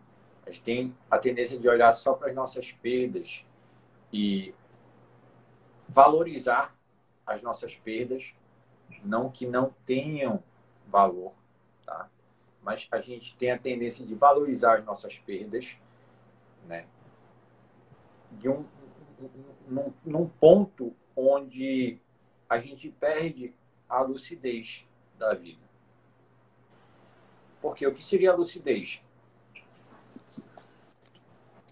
A 0.45 0.51
gente 0.51 0.63
tem 0.63 0.97
a 1.09 1.17
tendência 1.17 1.57
de 1.57 1.67
olhar 1.67 1.91
só 1.93 2.13
para 2.13 2.29
as 2.29 2.35
nossas 2.35 2.71
perdas 2.71 3.45
e 4.13 4.53
valorizar 5.87 6.75
as 7.25 7.41
nossas 7.41 7.75
perdas, 7.75 8.35
não 9.03 9.29
que 9.29 9.47
não 9.47 9.73
tenham 9.85 10.43
valor, 10.87 11.33
tá? 11.85 12.09
Mas 12.61 12.87
a 12.91 12.99
gente 12.99 13.35
tem 13.35 13.51
a 13.51 13.57
tendência 13.57 14.05
de 14.05 14.13
valorizar 14.13 14.79
as 14.79 14.85
nossas 14.85 15.17
perdas, 15.17 15.77
né? 16.67 16.87
De 18.33 18.49
um, 18.49 18.65
num, 19.67 19.93
num 20.05 20.27
ponto 20.27 20.95
onde 21.15 21.99
a 22.47 22.59
gente 22.59 22.89
perde 22.89 23.53
a 23.89 24.01
lucidez 24.01 24.87
da 25.17 25.33
vida. 25.33 25.63
Porque 27.61 27.85
o 27.87 27.93
que 27.93 28.03
seria 28.03 28.31
a 28.31 28.35
lucidez? 28.35 29.01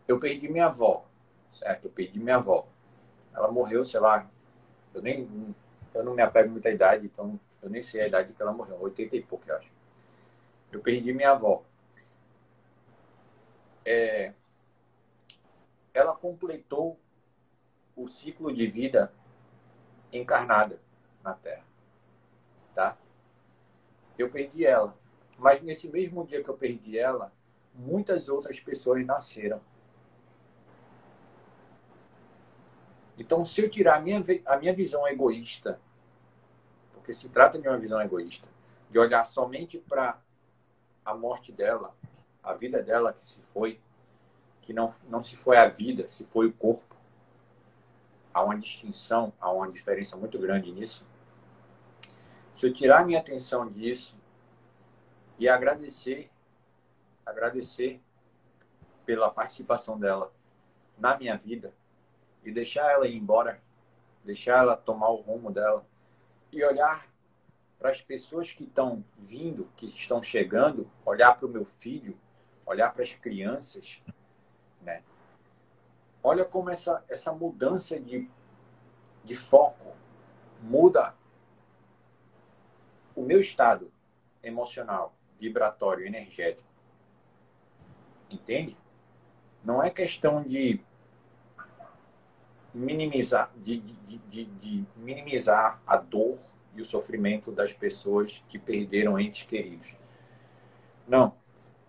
Eu 0.07 0.19
perdi 0.19 0.47
minha 0.49 0.65
avó, 0.65 1.05
certo? 1.51 1.85
Eu 1.85 1.91
perdi 1.91 2.19
minha 2.19 2.35
avó. 2.35 2.67
Ela 3.33 3.51
morreu, 3.51 3.83
sei 3.83 3.99
lá, 3.99 4.29
eu 4.93 5.01
nem 5.01 5.55
eu 5.93 6.03
não 6.03 6.13
me 6.13 6.21
apego 6.21 6.49
muita 6.49 6.69
idade, 6.69 7.05
então 7.05 7.39
eu 7.61 7.69
nem 7.69 7.81
sei 7.81 8.01
a 8.01 8.07
idade 8.07 8.33
que 8.33 8.41
ela 8.41 8.51
morreu, 8.51 8.77
80 8.81 9.15
e 9.15 9.21
pouco, 9.21 9.43
eu 9.47 9.55
acho. 9.55 9.71
Eu 10.71 10.81
perdi 10.81 11.13
minha 11.13 11.31
avó. 11.31 11.63
É, 13.85 14.33
ela 15.93 16.15
completou 16.15 16.97
o 17.95 18.07
ciclo 18.07 18.51
de 18.53 18.65
vida 18.67 19.13
encarnada 20.11 20.81
na 21.23 21.33
Terra, 21.33 21.65
tá? 22.73 22.97
Eu 24.17 24.29
perdi 24.29 24.65
ela, 24.65 24.97
mas 25.37 25.61
nesse 25.61 25.87
mesmo 25.87 26.25
dia 26.25 26.43
que 26.43 26.49
eu 26.49 26.57
perdi 26.57 26.97
ela, 26.97 27.31
muitas 27.73 28.29
outras 28.29 28.59
pessoas 28.59 29.05
nasceram. 29.05 29.61
Então, 33.17 33.45
se 33.45 33.61
eu 33.61 33.69
tirar 33.69 33.97
a 33.97 34.01
minha, 34.01 34.21
a 34.45 34.57
minha 34.57 34.73
visão 34.73 35.07
egoísta, 35.07 35.79
porque 36.93 37.13
se 37.13 37.29
trata 37.29 37.59
de 37.59 37.67
uma 37.67 37.77
visão 37.77 38.01
egoísta, 38.01 38.47
de 38.89 38.97
olhar 38.97 39.23
somente 39.25 39.77
para 39.77 40.19
a 41.05 41.13
morte 41.13 41.51
dela, 41.51 41.95
a 42.41 42.53
vida 42.53 42.81
dela 42.81 43.13
que 43.13 43.23
se 43.23 43.41
foi, 43.41 43.79
que 44.61 44.73
não, 44.73 44.93
não 45.07 45.21
se 45.21 45.35
foi 45.35 45.57
a 45.57 45.67
vida, 45.67 46.07
se 46.07 46.23
foi 46.25 46.47
o 46.47 46.53
corpo, 46.53 46.95
há 48.33 48.43
uma 48.43 48.57
distinção, 48.57 49.31
há 49.39 49.51
uma 49.51 49.71
diferença 49.71 50.17
muito 50.17 50.39
grande 50.39 50.71
nisso. 50.71 51.05
Se 52.53 52.67
eu 52.67 52.73
tirar 52.73 53.05
minha 53.05 53.19
atenção 53.19 53.69
disso 53.69 54.17
e 55.37 55.47
agradecer, 55.47 56.31
agradecer 57.25 58.01
pela 59.05 59.29
participação 59.29 59.99
dela 59.99 60.33
na 60.97 61.17
minha 61.17 61.37
vida 61.37 61.73
e 62.43 62.51
deixar 62.51 62.91
ela 62.91 63.07
ir 63.07 63.15
embora, 63.15 63.61
deixar 64.23 64.59
ela 64.59 64.75
tomar 64.75 65.09
o 65.09 65.21
rumo 65.21 65.51
dela 65.51 65.85
e 66.51 66.63
olhar 66.63 67.07
para 67.79 67.89
as 67.89 68.01
pessoas 68.01 68.51
que 68.51 68.63
estão 68.63 69.03
vindo, 69.17 69.69
que 69.75 69.85
estão 69.87 70.21
chegando, 70.23 70.89
olhar 71.05 71.35
para 71.35 71.45
o 71.45 71.49
meu 71.49 71.65
filho, 71.65 72.17
olhar 72.65 72.93
para 72.93 73.03
as 73.03 73.13
crianças, 73.13 74.01
né? 74.81 75.03
Olha 76.21 76.45
como 76.45 76.69
essa, 76.69 77.03
essa 77.09 77.33
mudança 77.33 77.99
de, 77.99 78.29
de 79.23 79.35
foco 79.35 79.93
muda 80.61 81.13
o 83.15 83.21
meu 83.21 83.39
estado 83.39 83.91
emocional, 84.41 85.13
vibratório, 85.37 86.05
energético. 86.05 86.67
Entende? 88.29 88.77
Não 89.63 89.83
é 89.83 89.89
questão 89.89 90.41
de 90.41 90.81
minimizar, 92.73 93.51
de, 93.55 93.79
de, 93.79 94.17
de, 94.17 94.45
de, 94.45 94.85
minimizar 94.97 95.81
a 95.85 95.95
dor 95.97 96.37
e 96.75 96.81
o 96.81 96.85
sofrimento 96.85 97.51
das 97.51 97.73
pessoas 97.73 98.43
que 98.49 98.57
perderam 98.57 99.19
entes 99.19 99.43
queridos. 99.43 99.95
Não. 101.07 101.35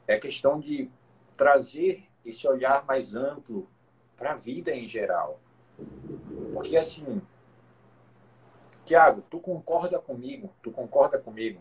É 0.06 0.18
questão 0.18 0.60
de 0.60 0.90
trazer 1.36 2.04
esse 2.24 2.46
olhar 2.46 2.84
mais 2.84 3.14
amplo 3.14 3.68
para 4.16 4.32
a 4.32 4.36
vida 4.36 4.74
em 4.74 4.86
geral. 4.86 5.40
Porque 6.52 6.76
assim, 6.76 7.22
Tiago, 8.84 9.22
tu 9.22 9.40
concorda 9.40 9.98
comigo? 9.98 10.52
Tu 10.62 10.70
concorda 10.70 11.18
comigo 11.18 11.60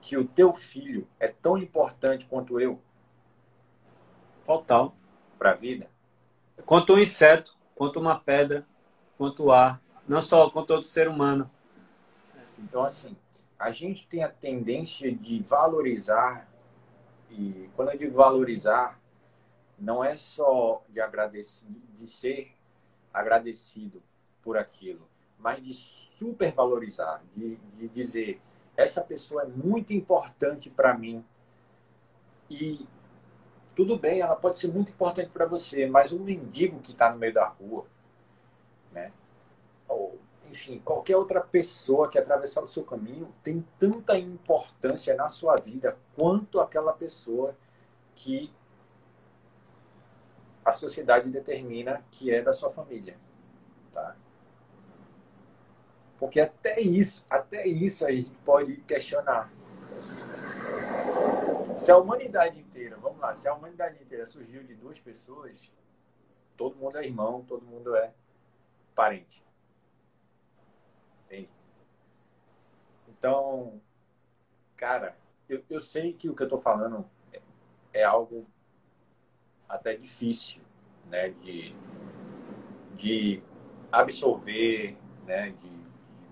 que 0.00 0.16
o 0.16 0.26
teu 0.26 0.54
filho 0.54 1.06
é 1.18 1.28
tão 1.28 1.58
importante 1.58 2.26
quanto 2.26 2.60
eu? 2.60 2.80
Total. 4.44 4.94
Para 5.38 5.50
a 5.50 5.54
vida? 5.54 5.90
Quanto 6.64 6.94
um 6.94 6.98
inseto, 6.98 7.56
quanto 7.74 7.98
uma 7.98 8.18
pedra, 8.18 8.66
quanto 9.16 9.44
o 9.44 9.52
ar. 9.52 9.80
Não 10.06 10.20
só 10.20 10.48
quanto 10.50 10.70
outro 10.70 10.86
ser 10.86 11.08
humano. 11.08 11.50
Então, 12.58 12.82
assim, 12.82 13.16
a 13.58 13.70
gente 13.70 14.06
tem 14.06 14.22
a 14.22 14.28
tendência 14.28 15.14
de 15.14 15.42
valorizar, 15.42 16.48
e 17.30 17.68
quando 17.74 17.90
eu 17.90 17.98
digo 17.98 18.16
valorizar, 18.16 19.00
não 19.78 20.02
é 20.02 20.14
só 20.14 20.82
de 20.88 21.00
agradecer, 21.00 21.66
de 21.96 22.06
ser 22.06 22.52
agradecido 23.12 24.02
por 24.42 24.56
aquilo, 24.56 25.08
mas 25.38 25.62
de 25.62 25.72
supervalorizar, 25.72 27.22
de, 27.36 27.56
de 27.76 27.88
dizer 27.88 28.40
essa 28.76 29.02
pessoa 29.02 29.42
é 29.42 29.46
muito 29.46 29.92
importante 29.92 30.70
para 30.70 30.96
mim 30.96 31.24
e 32.48 32.86
tudo 33.78 33.96
bem, 33.96 34.20
ela 34.20 34.34
pode 34.34 34.58
ser 34.58 34.66
muito 34.66 34.90
importante 34.90 35.30
para 35.30 35.46
você, 35.46 35.86
mas 35.86 36.12
um 36.12 36.18
mendigo 36.18 36.80
que 36.80 36.90
está 36.90 37.12
no 37.12 37.16
meio 37.16 37.32
da 37.32 37.46
rua, 37.46 37.86
né? 38.90 39.12
Ou, 39.86 40.18
enfim, 40.50 40.80
qualquer 40.84 41.16
outra 41.16 41.40
pessoa 41.40 42.08
que 42.08 42.18
atravessar 42.18 42.60
o 42.60 42.66
seu 42.66 42.82
caminho 42.82 43.32
tem 43.40 43.64
tanta 43.78 44.18
importância 44.18 45.14
na 45.14 45.28
sua 45.28 45.54
vida 45.54 45.96
quanto 46.16 46.58
aquela 46.58 46.92
pessoa 46.92 47.56
que 48.16 48.52
a 50.64 50.72
sociedade 50.72 51.30
determina 51.30 52.04
que 52.10 52.34
é 52.34 52.42
da 52.42 52.52
sua 52.52 52.70
família, 52.70 53.16
tá? 53.92 54.16
Porque 56.18 56.40
até 56.40 56.80
isso, 56.80 57.24
até 57.30 57.64
isso 57.64 58.04
a 58.04 58.10
gente 58.10 58.30
pode 58.44 58.78
questionar. 58.78 59.52
Se 61.78 61.92
a 61.92 61.96
humanidade 61.96 62.58
inteira, 62.58 62.96
vamos 62.96 63.20
lá, 63.20 63.32
se 63.32 63.46
a 63.46 63.54
humanidade 63.54 64.02
inteira 64.02 64.26
surgiu 64.26 64.64
de 64.64 64.74
duas 64.74 64.98
pessoas, 64.98 65.72
todo 66.56 66.74
mundo 66.74 66.98
é 66.98 67.04
irmão, 67.04 67.44
todo 67.44 67.64
mundo 67.64 67.94
é 67.94 68.12
parente. 68.96 69.44
Entende? 71.24 71.48
Então, 73.08 73.80
cara, 74.76 75.16
eu, 75.48 75.62
eu 75.70 75.80
sei 75.80 76.12
que 76.12 76.28
o 76.28 76.34
que 76.34 76.42
eu 76.42 76.46
estou 76.46 76.58
falando 76.58 77.08
é, 77.32 77.40
é 77.92 78.02
algo 78.02 78.44
até 79.68 79.94
difícil, 79.94 80.60
né, 81.06 81.30
de, 81.30 81.76
de 82.96 83.40
absorver, 83.92 84.98
né, 85.24 85.50
de, 85.50 85.68
de 85.68 86.26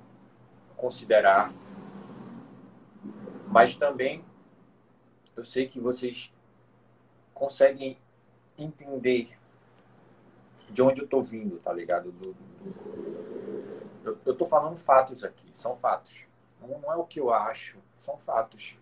considerar, 0.77 1.55
mas 3.47 3.77
também 3.77 4.25
eu 5.37 5.45
sei 5.45 5.69
que 5.69 5.79
vocês 5.79 6.33
conseguem 7.35 7.99
entender 8.59 9.39
de 10.71 10.83
onde 10.83 11.01
eu 11.01 11.05
estou 11.05 11.23
vindo, 11.23 11.59
tá 11.59 11.73
ligado? 11.73 12.11
Do, 12.11 12.33
do... 12.33 13.97
Eu, 14.05 14.19
eu 14.25 14.35
tô 14.35 14.47
falando 14.47 14.79
fatos 14.79 15.23
aqui, 15.23 15.47
são 15.53 15.77
fatos. 15.77 16.27
Não, 16.61 16.79
não 16.81 16.93
é 16.93 16.97
o 16.97 17.05
que 17.05 17.21
eu 17.21 17.33
acho, 17.33 17.79
são 17.99 18.19
fatos. 18.19 18.77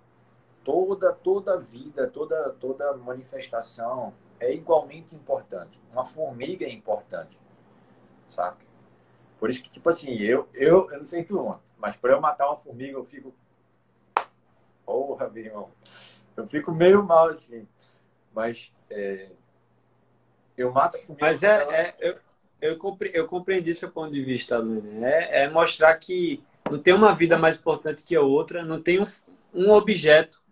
toda 0.62 1.12
toda 1.12 1.59
vida, 1.59 2.09
toda 2.09 2.50
toda 2.55 2.96
manifestação 2.96 4.14
é 4.40 4.52
igualmente 4.52 5.14
importante. 5.14 5.80
Uma 5.92 6.05
formiga 6.05 6.64
é 6.64 6.70
importante, 6.70 7.38
saca? 8.26 8.64
Por 9.38 9.50
isso 9.50 9.62
que 9.62 9.70
tipo 9.70 9.88
assim, 9.90 10.14
eu 10.14 10.48
eu, 10.55 10.90
eu 10.90 10.98
não 10.98 11.05
sei 11.05 11.24
tu, 11.24 11.59
mas 11.76 11.96
para 11.96 12.12
eu 12.12 12.20
matar 12.20 12.46
uma 12.48 12.57
formiga 12.57 12.96
eu 12.96 13.05
fico 13.05 13.34
porra, 14.84 15.28
meu 15.28 15.44
irmão. 15.44 15.70
Eu 16.37 16.47
fico 16.47 16.72
meio 16.72 17.03
mal 17.03 17.28
assim. 17.28 17.66
Mas 18.35 18.72
é, 18.91 19.28
eu 20.57 20.72
mato 20.72 20.97
a 20.97 21.01
formiga. 21.01 21.26
Mas 21.26 21.43
é, 21.43 21.55
é 21.70 21.95
eu, 22.01 22.16
eu, 22.61 22.76
compre, 22.76 23.11
eu 23.14 23.26
compreendi 23.26 23.74
seu 23.74 23.91
ponto 23.91 24.12
de 24.12 24.22
vista, 24.22 24.59
Luna. 24.59 25.07
É, 25.07 25.45
é 25.45 25.49
mostrar 25.49 25.95
que 25.95 26.43
não 26.70 26.78
tem 26.78 26.95
uma 26.95 27.14
vida 27.14 27.37
mais 27.37 27.57
importante 27.57 28.03
que 28.03 28.16
a 28.16 28.22
outra, 28.22 28.64
não 28.64 28.80
tem 28.80 29.01
um, 29.01 29.07
um 29.53 29.70
objeto, 29.70 30.43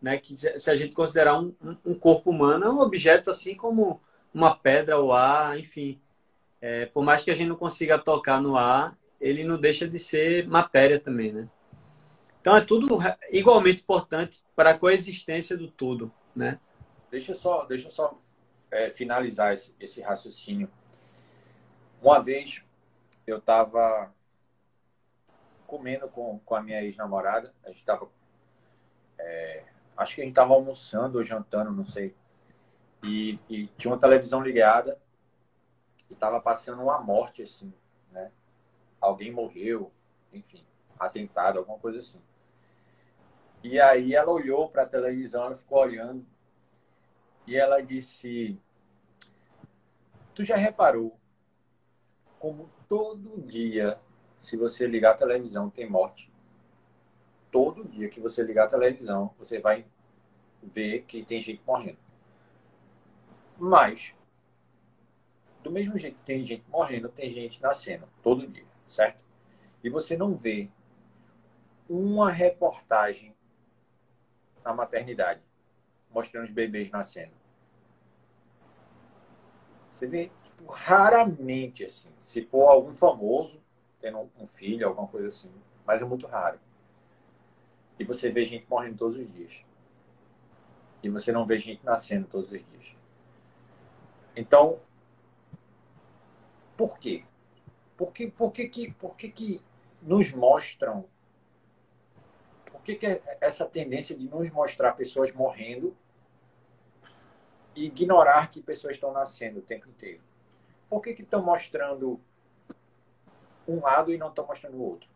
né? 0.00 0.18
Que 0.18 0.34
se 0.34 0.70
a 0.70 0.76
gente 0.76 0.94
considerar 0.94 1.38
um, 1.38 1.54
um 1.84 1.94
corpo 1.94 2.30
humano, 2.30 2.64
é 2.64 2.70
um 2.70 2.80
objeto 2.80 3.30
assim 3.30 3.54
como 3.54 4.00
uma 4.32 4.54
pedra, 4.54 5.00
o 5.00 5.12
ar, 5.12 5.58
enfim. 5.58 6.00
É, 6.60 6.86
por 6.86 7.02
mais 7.02 7.22
que 7.22 7.30
a 7.30 7.34
gente 7.34 7.48
não 7.48 7.56
consiga 7.56 7.98
tocar 7.98 8.40
no 8.40 8.56
ar, 8.56 8.96
ele 9.20 9.44
não 9.44 9.58
deixa 9.58 9.86
de 9.86 9.98
ser 9.98 10.46
matéria 10.46 10.98
também, 10.98 11.32
né? 11.32 11.48
Então 12.42 12.56
é 12.56 12.60
tudo 12.60 12.98
igualmente 13.30 13.82
importante 13.82 14.42
para 14.56 14.70
a 14.70 14.78
coexistência 14.78 15.56
do 15.56 15.70
todo, 15.70 16.12
né? 16.34 16.58
Deixa 17.08 17.30
eu 17.30 17.36
só, 17.36 17.64
deixa 17.66 17.88
só 17.88 18.16
é, 18.68 18.90
finalizar 18.90 19.54
esse, 19.54 19.72
esse 19.78 20.00
raciocínio. 20.00 20.68
Uma 22.02 22.20
vez 22.20 22.64
eu 23.24 23.38
estava 23.38 24.12
comendo 25.68 26.08
com, 26.08 26.40
com 26.40 26.54
a 26.56 26.60
minha 26.60 26.82
ex-namorada, 26.82 27.54
a 27.62 27.68
gente 27.68 27.78
estava. 27.78 28.10
É, 29.16 29.64
acho 29.96 30.16
que 30.16 30.22
a 30.22 30.24
gente 30.24 30.32
estava 30.32 30.52
almoçando 30.52 31.18
ou 31.18 31.22
jantando, 31.22 31.70
não 31.70 31.84
sei. 31.84 32.12
E, 33.04 33.38
e 33.48 33.68
tinha 33.78 33.92
uma 33.92 34.00
televisão 34.00 34.42
ligada 34.42 35.00
e 36.10 36.12
estava 36.12 36.40
passando 36.40 36.82
uma 36.82 37.00
morte, 37.00 37.40
assim, 37.40 37.72
né? 38.10 38.32
Alguém 39.00 39.30
morreu, 39.30 39.92
enfim, 40.32 40.66
atentado, 40.98 41.60
alguma 41.60 41.78
coisa 41.78 42.00
assim. 42.00 42.20
E 43.62 43.80
aí 43.80 44.14
ela 44.14 44.30
olhou 44.30 44.68
para 44.68 44.82
a 44.82 44.88
televisão, 44.88 45.44
ela 45.44 45.56
ficou 45.56 45.78
olhando 45.78 46.26
e 47.46 47.56
ela 47.56 47.80
disse: 47.80 48.58
Tu 50.34 50.44
já 50.44 50.56
reparou 50.56 51.16
como 52.38 52.68
todo 52.88 53.40
dia, 53.42 53.98
se 54.36 54.56
você 54.56 54.86
ligar 54.86 55.12
a 55.12 55.16
televisão, 55.16 55.70
tem 55.70 55.88
morte? 55.88 56.32
Todo 57.50 57.84
dia 57.84 58.08
que 58.08 58.20
você 58.20 58.42
ligar 58.42 58.64
a 58.64 58.68
televisão, 58.68 59.32
você 59.38 59.60
vai 59.60 59.86
ver 60.62 61.02
que 61.02 61.24
tem 61.24 61.40
gente 61.40 61.62
morrendo. 61.66 61.98
Mas, 63.58 64.14
do 65.62 65.70
mesmo 65.70 65.96
jeito 65.96 66.16
que 66.16 66.22
tem 66.22 66.44
gente 66.44 66.64
morrendo, 66.68 67.08
tem 67.08 67.30
gente 67.30 67.62
nascendo 67.62 68.08
todo 68.22 68.46
dia, 68.46 68.66
certo? 68.86 69.24
E 69.84 69.90
você 69.90 70.16
não 70.16 70.34
vê 70.34 70.68
uma 71.88 72.30
reportagem 72.30 73.31
na 74.64 74.72
maternidade, 74.74 75.40
mostrando 76.10 76.44
os 76.44 76.50
bebês 76.50 76.90
nascendo. 76.90 77.32
Você 79.90 80.06
vê 80.06 80.30
tipo, 80.44 80.70
raramente, 80.70 81.84
assim, 81.84 82.08
se 82.18 82.42
for 82.42 82.68
algum 82.68 82.94
famoso 82.94 83.60
tendo 83.98 84.30
um 84.38 84.46
filho, 84.46 84.88
alguma 84.88 85.06
coisa 85.06 85.28
assim, 85.28 85.50
mas 85.86 86.02
é 86.02 86.04
muito 86.04 86.26
raro. 86.26 86.58
E 87.98 88.04
você 88.04 88.30
vê 88.30 88.44
gente 88.44 88.66
morrendo 88.68 88.96
todos 88.96 89.16
os 89.16 89.32
dias. 89.32 89.64
E 91.02 91.08
você 91.08 91.30
não 91.30 91.46
vê 91.46 91.58
gente 91.58 91.84
nascendo 91.84 92.26
todos 92.26 92.50
os 92.50 92.64
dias. 92.64 92.96
Então, 94.34 94.80
por 96.76 96.98
quê? 96.98 97.24
Por 97.96 98.12
que, 98.12 98.30
por 98.30 98.50
que, 98.50 98.68
que, 98.68 98.92
por 98.94 99.16
que, 99.16 99.28
que 99.28 99.62
nos 100.00 100.32
mostram 100.32 101.04
por 102.82 102.86
que, 102.86 102.96
que 102.96 103.06
é 103.06 103.22
essa 103.40 103.64
tendência 103.64 104.16
de 104.16 104.28
nos 104.28 104.50
mostrar 104.50 104.94
pessoas 104.94 105.32
morrendo 105.32 105.96
e 107.76 107.84
ignorar 107.84 108.50
que 108.50 108.60
pessoas 108.60 108.94
estão 108.94 109.12
nascendo 109.12 109.60
o 109.60 109.62
tempo 109.62 109.88
inteiro? 109.88 110.20
Por 110.90 111.00
que 111.00 111.10
estão 111.10 111.40
mostrando 111.40 112.20
um 113.68 113.80
lado 113.80 114.12
e 114.12 114.18
não 114.18 114.30
estão 114.30 114.44
mostrando 114.44 114.78
o 114.78 114.82
outro? 114.82 115.08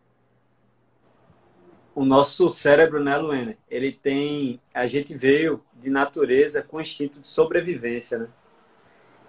O 1.93 2.05
nosso 2.05 2.49
cérebro, 2.49 3.03
né, 3.03 3.17
Luene? 3.17 3.59
Ele 3.69 3.91
tem. 3.91 4.61
A 4.73 4.87
gente 4.87 5.17
veio 5.17 5.61
de 5.75 5.91
natureza 5.91 6.62
com 6.62 6.81
instinto 6.81 7.19
de 7.19 7.27
sobrevivência, 7.27 8.17
né? 8.17 8.29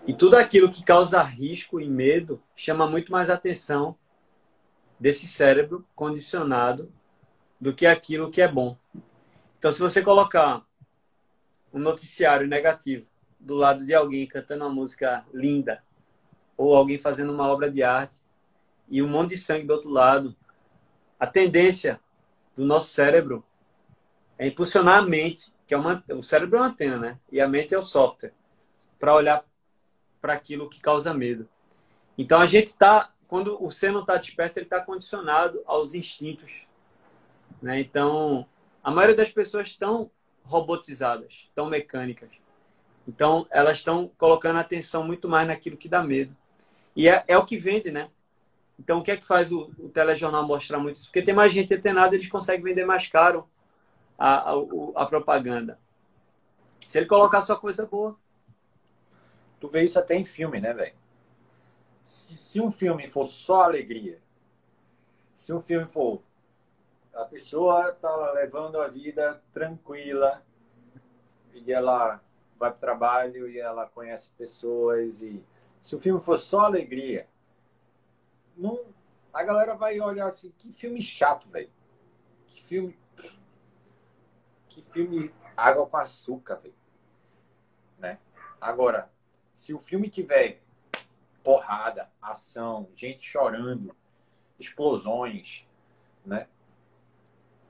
E 0.05 0.13
tudo 0.13 0.37
aquilo 0.37 0.69
que 0.69 0.83
causa 0.83 1.23
risco 1.23 1.81
e 1.81 1.89
medo 1.89 2.39
chama 2.55 2.87
muito 2.87 3.11
mais 3.11 3.31
atenção 3.31 3.97
desse 4.99 5.25
cérebro 5.25 5.83
condicionado 5.95 6.93
do 7.59 7.73
que 7.73 7.85
aquilo 7.85 8.29
que 8.29 8.41
é 8.41 8.47
bom. 8.47 8.77
Então, 9.57 9.71
se 9.71 9.79
você 9.79 10.01
colocar 10.01 10.65
um 11.73 11.79
noticiário 11.79 12.47
negativo 12.47 13.07
do 13.39 13.55
lado 13.55 13.85
de 13.85 13.93
alguém 13.93 14.27
cantando 14.27 14.63
uma 14.65 14.73
música 14.73 15.25
linda, 15.33 15.83
ou 16.55 16.75
alguém 16.75 16.97
fazendo 16.97 17.31
uma 17.31 17.47
obra 17.47 17.69
de 17.69 17.83
arte, 17.83 18.19
e 18.89 19.01
um 19.01 19.07
monte 19.07 19.31
de 19.31 19.37
sangue 19.37 19.67
do 19.67 19.73
outro 19.73 19.89
lado, 19.89 20.35
a 21.19 21.27
tendência 21.27 21.99
do 22.55 22.65
nosso 22.65 22.89
cérebro 22.89 23.43
é 24.37 24.47
impulsionar 24.47 24.99
a 24.99 25.01
mente, 25.01 25.51
que 25.65 25.73
é 25.73 25.77
uma, 25.77 26.03
o 26.09 26.23
cérebro 26.23 26.57
é 26.57 26.61
uma 26.61 26.67
antena, 26.67 26.97
né? 26.97 27.19
E 27.31 27.41
a 27.41 27.47
mente 27.47 27.73
é 27.73 27.77
o 27.77 27.83
software, 27.83 28.33
para 28.97 29.13
olhar 29.13 29.43
para 30.21 30.33
aquilo 30.33 30.69
que 30.69 30.79
causa 30.79 31.13
medo. 31.13 31.47
Então 32.17 32.39
a 32.39 32.45
gente 32.45 32.67
está, 32.67 33.11
quando 33.27 33.61
o 33.63 33.69
ser 33.69 33.91
não 33.91 34.01
está 34.01 34.17
desperto, 34.17 34.59
ele 34.59 34.65
está 34.65 34.79
condicionado 34.79 35.61
aos 35.65 35.93
instintos 35.93 36.67
né? 37.61 37.79
Então, 37.79 38.47
a 38.83 38.91
maioria 38.91 39.15
das 39.15 39.31
pessoas 39.31 39.67
estão 39.67 40.09
robotizadas, 40.43 41.47
estão 41.49 41.67
mecânicas. 41.67 42.29
Então, 43.07 43.47
elas 43.49 43.77
estão 43.77 44.11
colocando 44.17 44.59
atenção 44.59 45.03
muito 45.03 45.29
mais 45.29 45.47
naquilo 45.47 45.77
que 45.77 45.89
dá 45.89 46.03
medo. 46.03 46.35
E 46.95 47.07
é, 47.07 47.23
é 47.27 47.37
o 47.37 47.45
que 47.45 47.57
vende, 47.57 47.91
né? 47.91 48.09
Então, 48.79 48.99
o 48.99 49.03
que 49.03 49.11
é 49.11 49.17
que 49.17 49.25
faz 49.25 49.51
o, 49.51 49.71
o 49.77 49.89
telejornal 49.89 50.45
mostrar 50.45 50.79
muito 50.79 50.97
isso? 50.97 51.05
Porque 51.07 51.21
tem 51.21 51.33
mais 51.33 51.51
gente 51.51 51.73
antenada, 51.73 52.15
eles 52.15 52.27
conseguem 52.27 52.63
vender 52.63 52.85
mais 52.85 53.07
caro 53.07 53.47
a, 54.17 54.51
a, 54.51 54.53
a 54.95 55.05
propaganda. 55.05 55.79
Se 56.85 56.97
ele 56.97 57.07
colocar 57.07 57.41
só 57.41 57.55
coisa 57.55 57.85
boa. 57.85 58.17
Tu 59.59 59.67
vê 59.67 59.83
isso 59.83 59.97
até 59.97 60.15
em 60.15 60.23
filme, 60.23 60.61
né, 60.61 60.73
velho? 60.73 60.95
Se, 62.03 62.37
se 62.37 62.61
um 62.61 62.71
filme 62.71 63.07
for 63.07 63.25
só 63.25 63.63
alegria, 63.63 64.19
se 65.33 65.51
um 65.51 65.59
filme 65.59 65.89
for 65.89 66.21
a 67.17 67.25
pessoa 67.25 67.89
está 67.89 68.31
levando 68.33 68.79
a 68.79 68.87
vida 68.87 69.41
tranquila 69.51 70.45
e 71.51 71.73
ela 71.73 72.21
vai 72.59 72.69
para 72.69 72.77
o 72.77 72.79
trabalho 72.79 73.49
e 73.49 73.59
ela 73.59 73.87
conhece 73.87 74.29
pessoas 74.37 75.23
e 75.23 75.43
se 75.81 75.95
o 75.95 75.99
filme 75.99 76.19
for 76.19 76.37
só 76.37 76.59
alegria, 76.61 77.27
não, 78.55 78.85
a 79.33 79.43
galera 79.43 79.75
vai 79.75 79.99
olhar 79.99 80.27
assim, 80.27 80.53
que 80.57 80.71
filme 80.71 81.01
chato, 81.01 81.49
velho. 81.49 81.71
Que 82.45 82.61
filme 82.61 82.97
que 84.69 84.81
filme 84.83 85.33
água 85.55 85.87
com 85.87 85.97
açúcar, 85.97 86.57
velho. 86.57 86.75
Né? 87.97 88.19
Agora, 88.61 89.11
se 89.51 89.73
o 89.73 89.79
filme 89.79 90.07
tiver 90.07 90.61
porrada, 91.43 92.11
ação, 92.21 92.89
gente 92.93 93.23
chorando, 93.23 93.95
explosões, 94.59 95.67
né? 96.23 96.47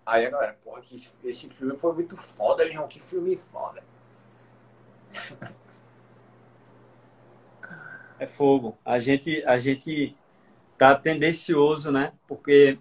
Aí 0.07 0.25
a 0.25 0.29
galera, 0.29 0.57
porra, 0.63 0.79
que 0.79 0.95
esse, 0.95 1.11
esse 1.21 1.49
filme 1.49 1.77
foi 1.77 1.91
muito 1.91 2.15
foda, 2.15 2.63
irmão. 2.63 2.87
Que 2.87 2.97
filme 2.97 3.35
foda. 3.35 3.83
É 8.17 8.25
fogo. 8.25 8.77
A 8.85 8.99
gente, 8.99 9.43
a 9.45 9.57
gente 9.57 10.15
tá 10.77 10.95
tendencioso, 10.95 11.91
né? 11.91 12.13
Porque 12.25 12.79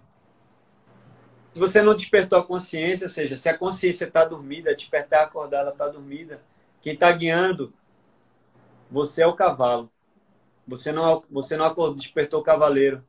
se 1.53 1.59
você 1.59 1.81
não 1.81 1.93
despertou 1.93 2.39
a 2.39 2.45
consciência, 2.45 3.03
ou 3.03 3.09
seja, 3.09 3.35
se 3.35 3.49
a 3.49 3.57
consciência 3.57 4.05
está 4.05 4.23
dormida, 4.23 4.73
despertar, 4.73 5.25
acordar, 5.25 5.59
ela 5.59 5.71
está 5.71 5.89
dormida, 5.89 6.41
quem 6.81 6.93
está 6.93 7.11
guiando, 7.11 7.73
você 8.89 9.21
é 9.23 9.27
o 9.27 9.35
cavalo. 9.35 9.91
Você 10.65 10.93
não, 10.93 11.21
você 11.29 11.57
não 11.57 11.65
acordou, 11.65 11.97
despertou 11.97 12.39
o 12.39 12.43
cavaleiro 12.43 13.05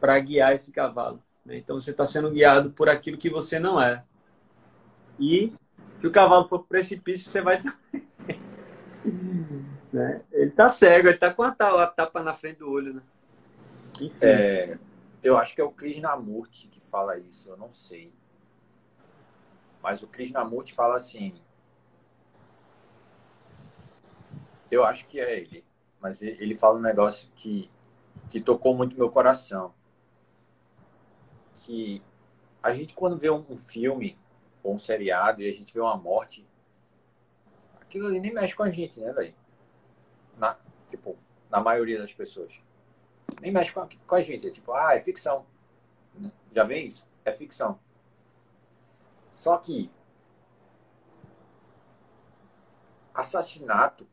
para 0.00 0.18
guiar 0.18 0.52
esse 0.52 0.72
cavalo. 0.72 1.22
Né? 1.44 1.58
Então 1.58 1.78
você 1.78 1.90
está 1.90 2.06
sendo 2.06 2.30
guiado 2.30 2.70
por 2.70 2.88
aquilo 2.88 3.18
que 3.18 3.30
você 3.30 3.58
não 3.58 3.80
é. 3.80 4.04
E 5.18 5.52
se 5.94 6.06
o 6.06 6.10
cavalo 6.10 6.48
for 6.48 6.60
para 6.60 6.64
o 6.64 6.68
precipício, 6.68 7.30
você 7.30 7.40
vai. 7.40 7.60
né? 9.92 10.22
Ele 10.32 10.50
está 10.50 10.68
cego, 10.68 11.08
ele 11.08 11.14
está 11.14 11.32
com 11.32 11.42
a 11.42 11.52
tapa 11.52 12.22
na 12.22 12.34
frente 12.34 12.58
do 12.58 12.70
olho. 12.70 12.94
Né? 12.94 13.02
Enfim. 14.00 14.18
É, 14.22 14.78
eu 15.22 15.36
acho 15.36 15.54
que 15.54 15.60
é 15.60 15.64
o 15.64 15.70
Krishnamurti 15.70 16.68
que 16.68 16.80
fala 16.80 17.18
isso, 17.18 17.48
eu 17.48 17.56
não 17.56 17.72
sei. 17.72 18.12
Mas 19.82 20.02
o 20.02 20.06
Krishnamurti 20.06 20.72
fala 20.72 20.96
assim. 20.96 21.34
Eu 24.70 24.84
acho 24.84 25.06
que 25.06 25.20
é 25.20 25.38
ele. 25.38 25.64
Mas 26.00 26.22
ele 26.22 26.54
fala 26.54 26.78
um 26.78 26.82
negócio 26.82 27.28
que, 27.36 27.70
que 28.30 28.40
tocou 28.40 28.74
muito 28.74 28.96
meu 28.96 29.10
coração. 29.10 29.74
Que 31.52 32.02
a 32.62 32.72
gente, 32.72 32.94
quando 32.94 33.18
vê 33.18 33.30
um 33.30 33.56
filme 33.56 34.18
ou 34.62 34.74
um 34.74 34.78
seriado 34.78 35.42
e 35.42 35.48
a 35.48 35.52
gente 35.52 35.72
vê 35.72 35.80
uma 35.80 35.96
morte, 35.96 36.46
aquilo 37.80 38.06
ali 38.06 38.20
nem 38.20 38.32
mexe 38.32 38.54
com 38.54 38.62
a 38.62 38.70
gente, 38.70 39.00
né, 39.00 39.12
velho? 39.12 39.34
Na, 40.36 40.56
tipo, 40.90 41.18
na 41.50 41.60
maioria 41.60 41.98
das 41.98 42.12
pessoas. 42.12 42.60
Nem 43.40 43.52
mexe 43.52 43.72
com 43.72 43.80
a, 43.80 43.88
com 44.06 44.14
a 44.14 44.22
gente. 44.22 44.46
É 44.46 44.50
tipo, 44.50 44.72
ah, 44.72 44.94
é 44.94 45.00
ficção. 45.00 45.44
Já 46.50 46.64
vê 46.64 46.80
isso? 46.80 47.06
É 47.24 47.32
ficção. 47.32 47.78
Só 49.30 49.56
que 49.56 49.90
assassinato, 53.14 54.06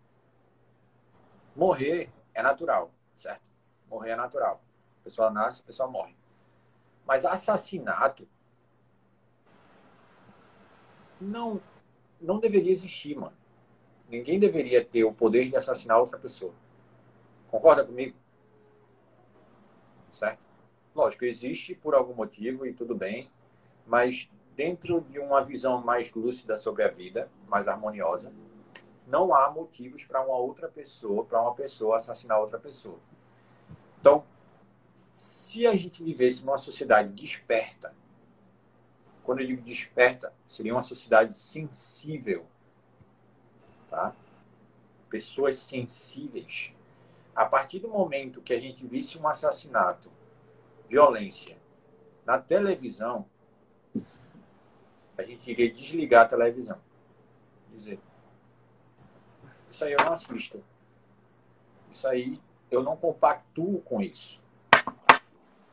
morrer 1.55 2.11
é 2.33 2.41
natural, 2.41 2.91
certo? 3.15 3.49
Morrer 3.87 4.11
é 4.11 4.15
natural. 4.15 4.61
A 4.99 5.03
pessoa 5.03 5.29
nasce, 5.29 5.61
a 5.61 5.65
pessoa 5.65 5.89
morre. 5.89 6.15
Mas 7.05 7.25
assassinato 7.25 8.27
não 11.19 11.61
não 12.19 12.39
deveria 12.39 12.71
existir, 12.71 13.15
mano. 13.15 13.35
Ninguém 14.09 14.39
deveria 14.39 14.83
ter 14.83 15.03
o 15.03 15.13
poder 15.13 15.47
de 15.49 15.55
assassinar 15.55 15.99
outra 15.99 16.17
pessoa. 16.17 16.53
Concorda 17.49 17.85
comigo? 17.85 18.17
Certo? 20.11 20.39
Lógico, 20.93 21.23
existe 21.23 21.75
por 21.75 21.95
algum 21.95 22.13
motivo 22.13 22.65
e 22.65 22.73
tudo 22.73 22.95
bem, 22.95 23.31
mas 23.85 24.29
dentro 24.55 25.01
de 25.01 25.19
uma 25.19 25.41
visão 25.43 25.81
mais 25.81 26.11
lúcida 26.11 26.57
sobre 26.57 26.83
a 26.83 26.89
vida, 26.89 27.31
mais 27.47 27.67
harmoniosa, 27.67 28.33
não 29.07 29.33
há 29.33 29.49
motivos 29.49 30.03
para 30.03 30.21
uma 30.21 30.35
outra 30.35 30.67
pessoa, 30.67 31.23
para 31.23 31.41
uma 31.41 31.53
pessoa 31.53 31.95
assassinar 31.95 32.39
outra 32.39 32.59
pessoa. 32.59 32.99
Então, 33.99 34.23
se 35.13 35.65
a 35.67 35.75
gente 35.75 36.03
vivesse 36.03 36.45
numa 36.45 36.57
sociedade 36.57 37.09
desperta, 37.13 37.93
quando 39.23 39.41
eu 39.41 39.47
digo 39.47 39.61
desperta, 39.61 40.33
seria 40.47 40.73
uma 40.73 40.81
sociedade 40.81 41.35
sensível, 41.35 42.47
tá? 43.87 44.15
Pessoas 45.09 45.57
sensíveis. 45.57 46.73
A 47.35 47.45
partir 47.45 47.79
do 47.79 47.89
momento 47.89 48.41
que 48.41 48.53
a 48.53 48.59
gente 48.59 48.85
visse 48.85 49.17
um 49.17 49.27
assassinato, 49.27 50.11
violência 50.87 51.57
na 52.25 52.37
televisão, 52.37 53.25
a 55.17 55.23
gente 55.23 55.51
iria 55.51 55.71
desligar 55.71 56.25
a 56.25 56.27
televisão. 56.27 56.79
Dizer, 57.71 57.99
isso 59.69 59.85
aí 59.85 59.93
eu 59.93 59.99
não 59.99 60.13
assisto. 60.13 60.63
Isso 61.91 62.07
aí 62.07 62.41
eu 62.71 62.81
não 62.81 62.95
compactuo 62.97 63.81
com 63.81 64.01
isso. 64.01 64.41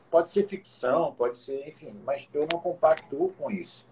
Pode 0.09 0.31
ser 0.31 0.47
ficção, 0.47 1.13
pode 1.13 1.37
ser, 1.37 1.67
enfim, 1.67 1.93
mas 2.05 2.29
eu 2.33 2.47
não 2.51 2.59
compactuo 2.59 3.33
com 3.33 3.51
isso. 3.51 3.87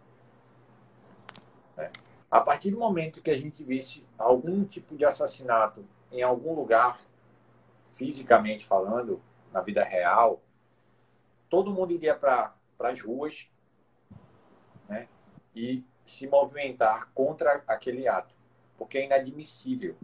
É. 1.78 1.92
A 2.32 2.40
partir 2.40 2.72
do 2.72 2.80
momento 2.80 3.22
que 3.22 3.30
a 3.30 3.38
gente 3.38 3.64
visse 3.64 4.06
algum 4.18 4.64
tipo 4.64 4.96
de 4.96 5.06
assassinato 5.06 5.86
em 6.12 6.22
algum 6.22 6.54
lugar, 6.54 7.00
fisicamente 7.86 8.66
falando, 8.66 9.22
na 9.52 9.62
vida 9.62 9.84
real, 9.84 10.42
todo 11.50 11.72
mundo 11.72 11.92
iria 11.94 12.16
para 12.16 12.54
as 12.80 13.02
ruas, 13.02 13.50
né? 14.88 15.08
e 15.56 15.84
se 16.06 16.28
movimentar 16.28 17.10
contra 17.14 17.64
aquele 17.68 18.08
ato, 18.08 18.36
porque 18.78 18.98
é 18.98 19.06
inadmissível. 19.06 19.96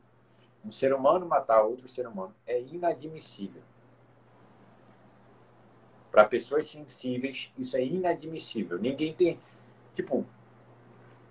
Um 0.64 0.72
ser 0.72 0.94
humano 0.94 1.26
matar 1.26 1.64
outro 1.64 1.88
ser 1.88 2.08
humano 2.08 2.34
é 2.46 2.60
inadmissível. 2.62 3.62
Para 6.12 6.26
pessoas 6.26 6.68
sensíveis, 6.68 7.52
isso 7.58 7.78
é 7.78 7.84
inadmissível. 7.86 8.78
Ninguém 8.78 9.14
tem. 9.14 9.40
Tipo, 9.96 10.26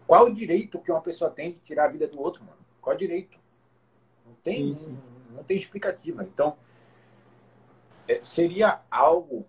qual 0.06 0.26
o 0.26 0.34
direito 0.34 0.80
que 0.80 0.90
uma 0.90 1.00
pessoa 1.00 1.30
tem 1.30 1.52
de 1.52 1.58
tirar 1.60 1.84
a 1.84 1.88
vida 1.88 2.08
do 2.08 2.20
outro, 2.20 2.42
mano? 2.42 2.58
Qual 2.80 2.96
o 2.96 2.98
direito? 2.98 3.38
Não 4.26 4.34
tem, 4.36 4.74
sim, 4.74 4.86
sim. 4.86 4.98
Não, 5.28 5.36
não, 5.36 5.44
tem 5.44 5.56
explicativa. 5.56 6.22
Então, 6.24 6.56
é, 8.08 8.22
seria 8.22 8.80
algo 8.90 9.46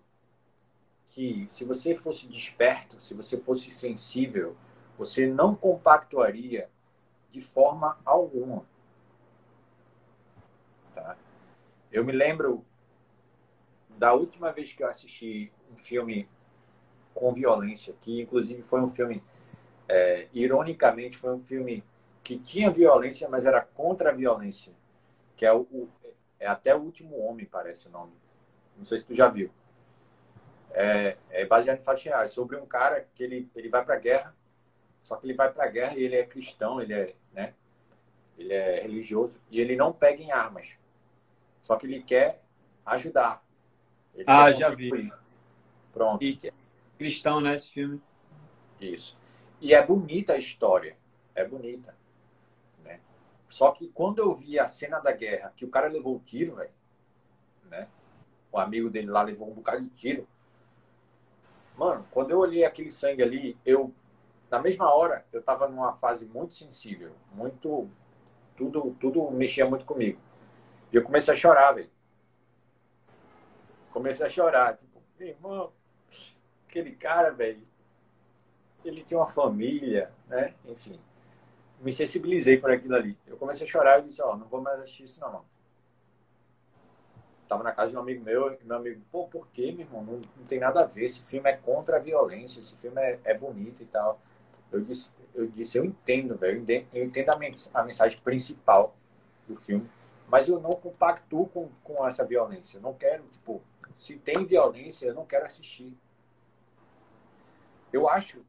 que 1.06 1.46
se 1.48 1.64
você 1.64 1.94
fosse 1.94 2.26
desperto, 2.26 3.00
se 3.00 3.14
você 3.14 3.36
fosse 3.36 3.70
sensível, 3.70 4.56
você 4.96 5.26
não 5.26 5.54
compactuaria 5.54 6.70
de 7.30 7.40
forma 7.40 7.98
alguma. 8.04 8.64
Tá? 10.92 11.16
Eu 11.90 12.04
me 12.04 12.12
lembro 12.12 12.64
da 14.02 14.12
última 14.12 14.50
vez 14.50 14.72
que 14.72 14.82
eu 14.82 14.88
assisti 14.88 15.52
um 15.72 15.76
filme 15.76 16.28
com 17.14 17.32
violência, 17.32 17.94
que 18.00 18.20
inclusive 18.20 18.60
foi 18.60 18.80
um 18.80 18.88
filme, 18.88 19.22
é, 19.88 20.26
ironicamente, 20.32 21.16
foi 21.16 21.32
um 21.32 21.38
filme 21.38 21.84
que 22.24 22.36
tinha 22.36 22.68
violência, 22.68 23.28
mas 23.28 23.44
era 23.44 23.60
contra 23.60 24.10
a 24.10 24.12
violência, 24.12 24.72
que 25.36 25.46
é, 25.46 25.52
o, 25.52 25.88
é 26.40 26.48
até 26.48 26.74
o 26.74 26.80
último 26.80 27.16
homem, 27.20 27.46
parece 27.46 27.86
o 27.86 27.92
nome. 27.92 28.12
Não 28.76 28.84
sei 28.84 28.98
se 28.98 29.04
tu 29.04 29.14
já 29.14 29.28
viu 29.28 29.52
é, 30.74 31.16
é 31.30 31.46
baseado 31.46 31.78
em 31.78 31.82
fatos 31.82 32.02
reais, 32.02 32.32
sobre 32.32 32.56
um 32.56 32.66
cara 32.66 33.06
que 33.14 33.22
ele, 33.22 33.48
ele 33.54 33.68
vai 33.68 33.84
para 33.84 33.94
a 33.94 33.98
guerra, 33.98 34.34
só 35.00 35.14
que 35.14 35.26
ele 35.26 35.34
vai 35.34 35.52
para 35.52 35.64
a 35.64 35.68
guerra 35.68 35.96
e 35.96 36.02
ele 36.02 36.16
é 36.16 36.26
cristão, 36.26 36.80
ele 36.80 36.92
é, 36.92 37.14
né, 37.32 37.54
ele 38.36 38.52
é 38.52 38.80
religioso 38.80 39.40
e 39.48 39.60
ele 39.60 39.76
não 39.76 39.92
pega 39.92 40.20
em 40.20 40.32
armas, 40.32 40.76
só 41.60 41.76
que 41.76 41.86
ele 41.86 42.02
quer 42.02 42.42
ajudar. 42.84 43.44
Ele 44.14 44.24
ah, 44.26 44.52
já 44.52 44.70
vi. 44.70 45.12
Pronto. 45.92 46.22
E, 46.22 46.52
cristão, 46.98 47.40
né, 47.40 47.54
esse 47.54 47.70
filme? 47.70 48.00
Isso. 48.80 49.16
E 49.60 49.74
é 49.74 49.84
bonita 49.84 50.32
a 50.32 50.38
história, 50.38 50.96
é 51.34 51.44
bonita, 51.44 51.96
né? 52.82 53.00
Só 53.46 53.70
que 53.70 53.88
quando 53.88 54.18
eu 54.18 54.34
vi 54.34 54.58
a 54.58 54.66
cena 54.66 54.98
da 54.98 55.12
guerra, 55.12 55.52
que 55.56 55.64
o 55.64 55.70
cara 55.70 55.88
levou 55.88 56.16
o 56.16 56.20
tiro, 56.20 56.56
velho, 56.56 56.72
né? 57.70 57.88
O 58.50 58.58
amigo 58.58 58.90
dele 58.90 59.08
lá 59.08 59.22
levou 59.22 59.48
um 59.48 59.54
bocado 59.54 59.82
de 59.82 59.90
tiro. 59.90 60.28
Mano, 61.76 62.06
quando 62.10 62.30
eu 62.30 62.38
olhei 62.38 62.64
aquele 62.64 62.90
sangue 62.90 63.22
ali, 63.22 63.56
eu, 63.64 63.94
na 64.50 64.58
mesma 64.58 64.92
hora, 64.92 65.24
eu 65.32 65.42
tava 65.42 65.68
numa 65.68 65.94
fase 65.94 66.26
muito 66.26 66.54
sensível, 66.54 67.12
muito. 67.32 67.88
Tudo, 68.54 68.94
tudo 69.00 69.30
mexia 69.30 69.64
muito 69.64 69.84
comigo. 69.84 70.20
E 70.92 70.96
eu 70.96 71.02
comecei 71.02 71.32
a 71.32 71.36
chorar, 71.36 71.72
velho. 71.72 71.90
Comecei 73.92 74.26
a 74.26 74.30
chorar. 74.30 74.76
Tipo, 74.76 75.00
irmão, 75.20 75.72
aquele 76.68 76.92
cara, 76.92 77.30
velho, 77.30 77.62
ele 78.84 79.02
tinha 79.02 79.20
uma 79.20 79.26
família, 79.26 80.10
né? 80.26 80.54
Enfim, 80.64 80.98
me 81.80 81.92
sensibilizei 81.92 82.58
por 82.58 82.70
aquilo 82.70 82.96
ali. 82.96 83.16
Eu 83.26 83.36
comecei 83.36 83.66
a 83.66 83.70
chorar 83.70 84.00
e 84.00 84.04
disse: 84.04 84.22
Ó, 84.22 84.32
oh, 84.32 84.36
não 84.36 84.48
vou 84.48 84.60
mais 84.60 84.80
assistir 84.80 85.04
isso, 85.04 85.20
não, 85.20 85.44
tava 87.52 87.62
na 87.62 87.72
casa 87.72 87.90
de 87.90 87.98
um 87.98 88.00
amigo 88.00 88.24
meu, 88.24 88.54
e 88.54 88.64
meu 88.64 88.76
amigo, 88.76 89.02
pô, 89.12 89.26
por 89.26 89.46
que, 89.48 89.72
meu 89.72 89.84
irmão? 89.84 90.02
Não, 90.02 90.14
não, 90.14 90.44
tem 90.46 90.58
nada 90.58 90.80
a 90.80 90.86
ver, 90.86 91.04
esse 91.04 91.22
filme 91.22 91.50
é 91.50 91.52
contra 91.52 91.98
a 91.98 92.00
violência, 92.00 92.60
esse 92.60 92.74
filme 92.76 92.98
é, 93.00 93.20
é 93.24 93.34
bonito 93.34 93.82
e 93.82 93.86
tal. 93.86 94.18
Eu 94.70 94.80
disse, 94.80 95.10
eu 95.34 95.46
disse, 95.46 95.76
eu 95.76 95.84
entendo, 95.84 96.34
velho, 96.36 96.64
eu 96.94 97.04
entendo 97.04 97.28
a, 97.28 97.36
mens 97.36 97.70
a 97.74 97.82
mensagem 97.84 98.18
principal 98.20 98.96
do 99.46 99.54
filme, 99.54 99.86
mas 100.28 100.48
eu 100.48 100.58
não 100.60 100.70
compactuo 100.70 101.46
com, 101.48 101.68
com 101.84 102.06
essa 102.06 102.24
violência. 102.24 102.78
Eu 102.78 102.82
não 102.82 102.94
quero, 102.94 103.22
tipo, 103.24 103.60
se 103.94 104.16
tem 104.16 104.44
violência, 104.44 105.06
eu 105.06 105.14
não 105.14 105.26
quero 105.26 105.44
assistir. 105.44 105.96
Eu 107.92 108.08
acho, 108.08 108.44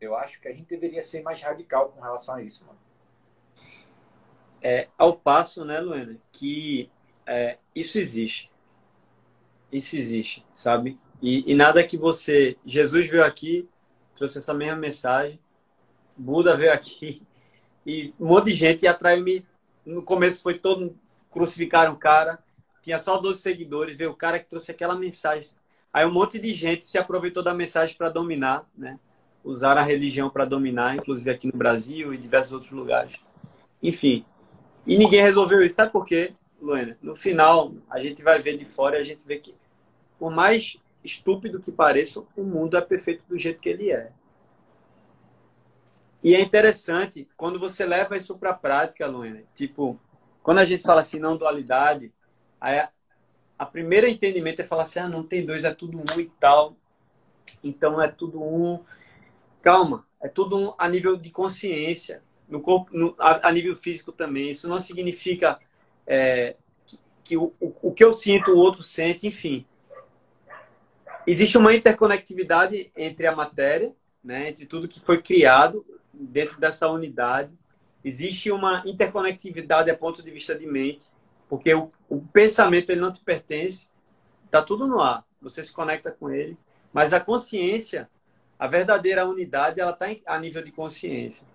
eu 0.00 0.14
acho 0.14 0.40
que 0.40 0.48
a 0.48 0.52
gente 0.52 0.66
deveria 0.66 1.02
ser 1.02 1.22
mais 1.22 1.40
radical 1.40 1.88
com 1.88 2.00
relação 2.00 2.34
a 2.34 2.42
isso, 2.42 2.64
mano. 2.64 2.78
É, 4.60 4.88
ao 4.96 5.16
passo, 5.16 5.64
né, 5.64 5.80
Luana, 5.80 6.16
que 6.30 6.88
é, 7.26 7.58
isso 7.74 7.98
existe. 7.98 8.50
Isso 9.72 9.96
existe, 9.96 10.46
sabe? 10.54 10.98
E, 11.20 11.50
e, 11.50 11.54
nada 11.54 11.82
que 11.84 11.96
você. 11.96 12.56
Jesus 12.64 13.08
veio 13.08 13.24
aqui, 13.24 13.68
trouxe 14.14 14.38
essa 14.38 14.52
mesma 14.52 14.76
mensagem. 14.76 15.40
Buda 16.16 16.56
veio 16.56 16.72
aqui 16.72 17.22
e 17.86 18.12
um 18.20 18.28
monte 18.28 18.46
de 18.46 18.54
gente 18.54 18.86
atraiu-me. 18.86 19.46
No 19.84 20.02
começo 20.02 20.42
foi 20.42 20.58
todo. 20.58 20.96
Crucificaram 21.30 21.94
o 21.94 21.98
cara. 21.98 22.38
Tinha 22.82 22.98
só 22.98 23.18
12 23.18 23.40
seguidores. 23.40 23.96
Veio 23.96 24.10
o 24.10 24.16
cara 24.16 24.38
que 24.38 24.50
trouxe 24.50 24.70
aquela 24.70 24.96
mensagem. 24.96 25.50
Aí 25.92 26.04
um 26.04 26.12
monte 26.12 26.38
de 26.38 26.52
gente 26.52 26.84
se 26.84 26.98
aproveitou 26.98 27.42
da 27.42 27.54
mensagem 27.54 27.96
para 27.96 28.10
dominar, 28.10 28.68
né? 28.76 28.98
Usaram 29.44 29.80
a 29.80 29.84
religião 29.84 30.28
para 30.28 30.44
dominar, 30.44 30.96
inclusive 30.96 31.30
aqui 31.30 31.46
no 31.46 31.56
Brasil 31.56 32.12
e 32.12 32.18
diversos 32.18 32.52
outros 32.52 32.72
lugares. 32.72 33.20
Enfim. 33.82 34.24
E 34.86 34.96
ninguém 34.96 35.22
resolveu 35.22 35.64
isso. 35.64 35.76
Sabe 35.76 35.92
por 35.92 36.04
quê? 36.04 36.34
Luana, 36.60 36.96
no 37.02 37.14
final, 37.14 37.72
a 37.90 37.98
gente 37.98 38.22
vai 38.22 38.40
ver 38.40 38.56
de 38.56 38.64
fora 38.64 38.96
e 38.96 39.00
a 39.00 39.04
gente 39.04 39.24
vê 39.26 39.36
que, 39.36 39.54
por 40.18 40.30
mais 40.30 40.76
estúpido 41.02 41.60
que 41.60 41.72
pareça, 41.72 42.24
o 42.36 42.42
mundo 42.44 42.76
é 42.76 42.80
perfeito 42.80 43.24
do 43.28 43.36
jeito 43.36 43.60
que 43.60 43.68
ele 43.68 43.90
é. 43.90 44.12
E 46.22 46.36
é 46.36 46.40
interessante, 46.40 47.28
quando 47.36 47.58
você 47.58 47.84
leva 47.84 48.16
isso 48.16 48.38
para 48.38 48.50
a 48.50 48.54
prática, 48.54 49.08
Luana, 49.08 49.42
tipo, 49.54 49.98
quando 50.40 50.58
a 50.58 50.64
gente 50.64 50.84
fala 50.84 51.00
assim, 51.00 51.18
não 51.18 51.36
dualidade, 51.36 52.12
aí 52.62 52.86
a, 53.58 53.66
primeira 53.66 54.08
entendimento 54.08 54.62
é 54.62 54.64
falar 54.64 54.84
assim, 54.84 55.00
ah, 55.00 55.08
não 55.08 55.24
tem 55.24 55.44
dois, 55.44 55.64
é 55.64 55.74
tudo 55.74 55.98
um 55.98 56.20
e 56.20 56.30
tal. 56.38 56.76
Então 57.62 58.00
é 58.00 58.06
tudo 58.06 58.40
um. 58.40 58.80
Calma, 59.60 60.06
é 60.22 60.28
tudo 60.28 60.56
um 60.56 60.74
a 60.78 60.88
nível 60.88 61.16
de 61.16 61.30
consciência, 61.30 62.22
no 62.48 62.60
corpo, 62.60 62.96
no, 62.96 63.14
a, 63.18 63.48
a, 63.48 63.52
nível 63.52 63.74
físico 63.74 64.12
também. 64.12 64.50
Isso 64.50 64.68
não 64.68 64.78
significa 64.78 65.58
é, 66.06 66.56
que, 66.86 66.98
que 67.24 67.36
o, 67.36 67.52
o, 67.60 67.88
o 67.88 67.92
que 67.92 68.04
eu 68.04 68.12
sinto, 68.12 68.52
o 68.52 68.58
outro 68.58 68.82
sente, 68.82 69.26
enfim. 69.26 69.66
Existe 71.26 71.58
uma 71.58 71.74
interconectividade 71.74 72.92
entre 72.96 73.26
a 73.26 73.34
matéria, 73.34 73.92
né, 74.22 74.48
entre 74.48 74.66
tudo 74.66 74.88
que 74.88 75.00
foi 75.00 75.20
criado 75.20 75.84
dentro 76.12 76.60
dessa 76.60 76.88
unidade. 76.88 77.58
Existe 78.04 78.50
uma 78.50 78.82
interconectividade 78.86 79.90
a 79.90 79.96
ponto 79.96 80.22
de 80.22 80.30
vista 80.30 80.54
de 80.54 80.66
mente, 80.66 81.10
porque 81.52 81.74
o, 81.74 81.92
o 82.08 82.18
pensamento 82.18 82.88
ele 82.88 83.02
não 83.02 83.12
te 83.12 83.20
pertence, 83.20 83.86
está 84.46 84.62
tudo 84.62 84.86
no 84.86 85.02
ar. 85.02 85.22
Você 85.42 85.62
se 85.62 85.70
conecta 85.70 86.10
com 86.10 86.30
ele, 86.30 86.56
mas 86.94 87.12
a 87.12 87.20
consciência, 87.20 88.08
a 88.58 88.66
verdadeira 88.66 89.28
unidade, 89.28 89.78
ela 89.78 89.90
está 89.90 90.06
a 90.24 90.38
nível 90.38 90.62
de 90.62 90.72
consciência. 90.72 91.46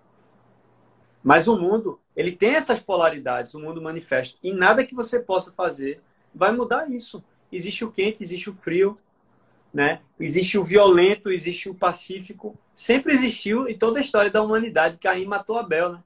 Mas 1.20 1.48
o 1.48 1.58
mundo, 1.58 1.98
ele 2.14 2.30
tem 2.30 2.54
essas 2.54 2.78
polaridades, 2.78 3.54
o 3.54 3.58
mundo 3.58 3.82
manifesta. 3.82 4.38
E 4.40 4.52
nada 4.52 4.86
que 4.86 4.94
você 4.94 5.18
possa 5.18 5.50
fazer 5.50 6.00
vai 6.32 6.52
mudar 6.52 6.88
isso. 6.88 7.20
Existe 7.50 7.84
o 7.84 7.90
quente, 7.90 8.22
existe 8.22 8.48
o 8.48 8.54
frio, 8.54 8.96
né? 9.74 10.00
Existe 10.20 10.56
o 10.56 10.64
violento, 10.64 11.28
existe 11.28 11.68
o 11.68 11.74
pacífico. 11.74 12.56
Sempre 12.72 13.14
existiu 13.14 13.66
em 13.66 13.76
toda 13.76 13.98
a 13.98 14.00
história 14.00 14.30
da 14.30 14.42
humanidade. 14.42 14.96
Caim 14.96 15.24
matou 15.24 15.58
Abel, 15.58 15.94
né? 15.94 16.04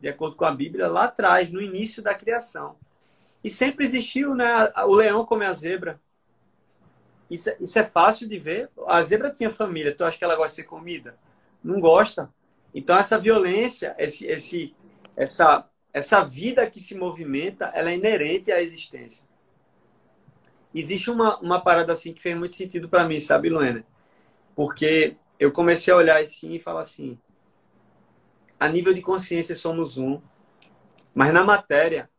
De 0.00 0.08
acordo 0.08 0.34
com 0.34 0.46
a 0.46 0.50
Bíblia, 0.50 0.88
lá 0.88 1.04
atrás, 1.04 1.50
no 1.50 1.60
início 1.60 2.02
da 2.02 2.14
criação. 2.14 2.76
E 3.44 3.50
sempre 3.50 3.84
existiu, 3.84 4.34
né? 4.34 4.72
O 4.86 4.94
leão 4.94 5.24
come 5.24 5.44
a 5.44 5.52
zebra. 5.52 6.00
Isso, 7.30 7.50
isso 7.60 7.78
é 7.78 7.84
fácil 7.84 8.26
de 8.26 8.38
ver. 8.38 8.70
A 8.88 9.02
zebra 9.02 9.30
tinha 9.30 9.50
família. 9.50 9.94
Tu 9.94 10.02
acha 10.02 10.18
que 10.18 10.24
ela 10.24 10.34
gosta 10.34 10.50
de 10.50 10.56
ser 10.56 10.64
comida? 10.64 11.16
Não 11.62 11.78
gosta. 11.78 12.32
Então 12.74 12.96
essa 12.96 13.18
violência, 13.18 13.94
esse, 13.98 14.26
esse, 14.26 14.74
essa, 15.14 15.68
essa 15.92 16.24
vida 16.24 16.68
que 16.68 16.80
se 16.80 16.96
movimenta, 16.96 17.66
ela 17.74 17.90
é 17.90 17.94
inerente 17.94 18.50
à 18.50 18.60
existência 18.60 19.24
existe 20.74 21.10
uma, 21.10 21.38
uma 21.38 21.60
parada 21.60 21.92
assim 21.92 22.12
que 22.12 22.20
fez 22.20 22.36
muito 22.36 22.54
sentido 22.54 22.88
para 22.88 23.06
mim, 23.06 23.20
sabe, 23.20 23.48
Luana? 23.48 23.84
Porque 24.54 25.16
eu 25.38 25.52
comecei 25.52 25.92
a 25.92 25.96
olhar 25.96 26.20
assim 26.20 26.54
e 26.54 26.58
falar 26.58 26.80
assim: 26.80 27.18
a 28.58 28.68
nível 28.68 28.92
de 28.92 29.00
consciência 29.00 29.54
somos 29.54 29.96
um, 29.96 30.20
mas 31.14 31.32
na 31.32 31.44
matéria 31.44 32.10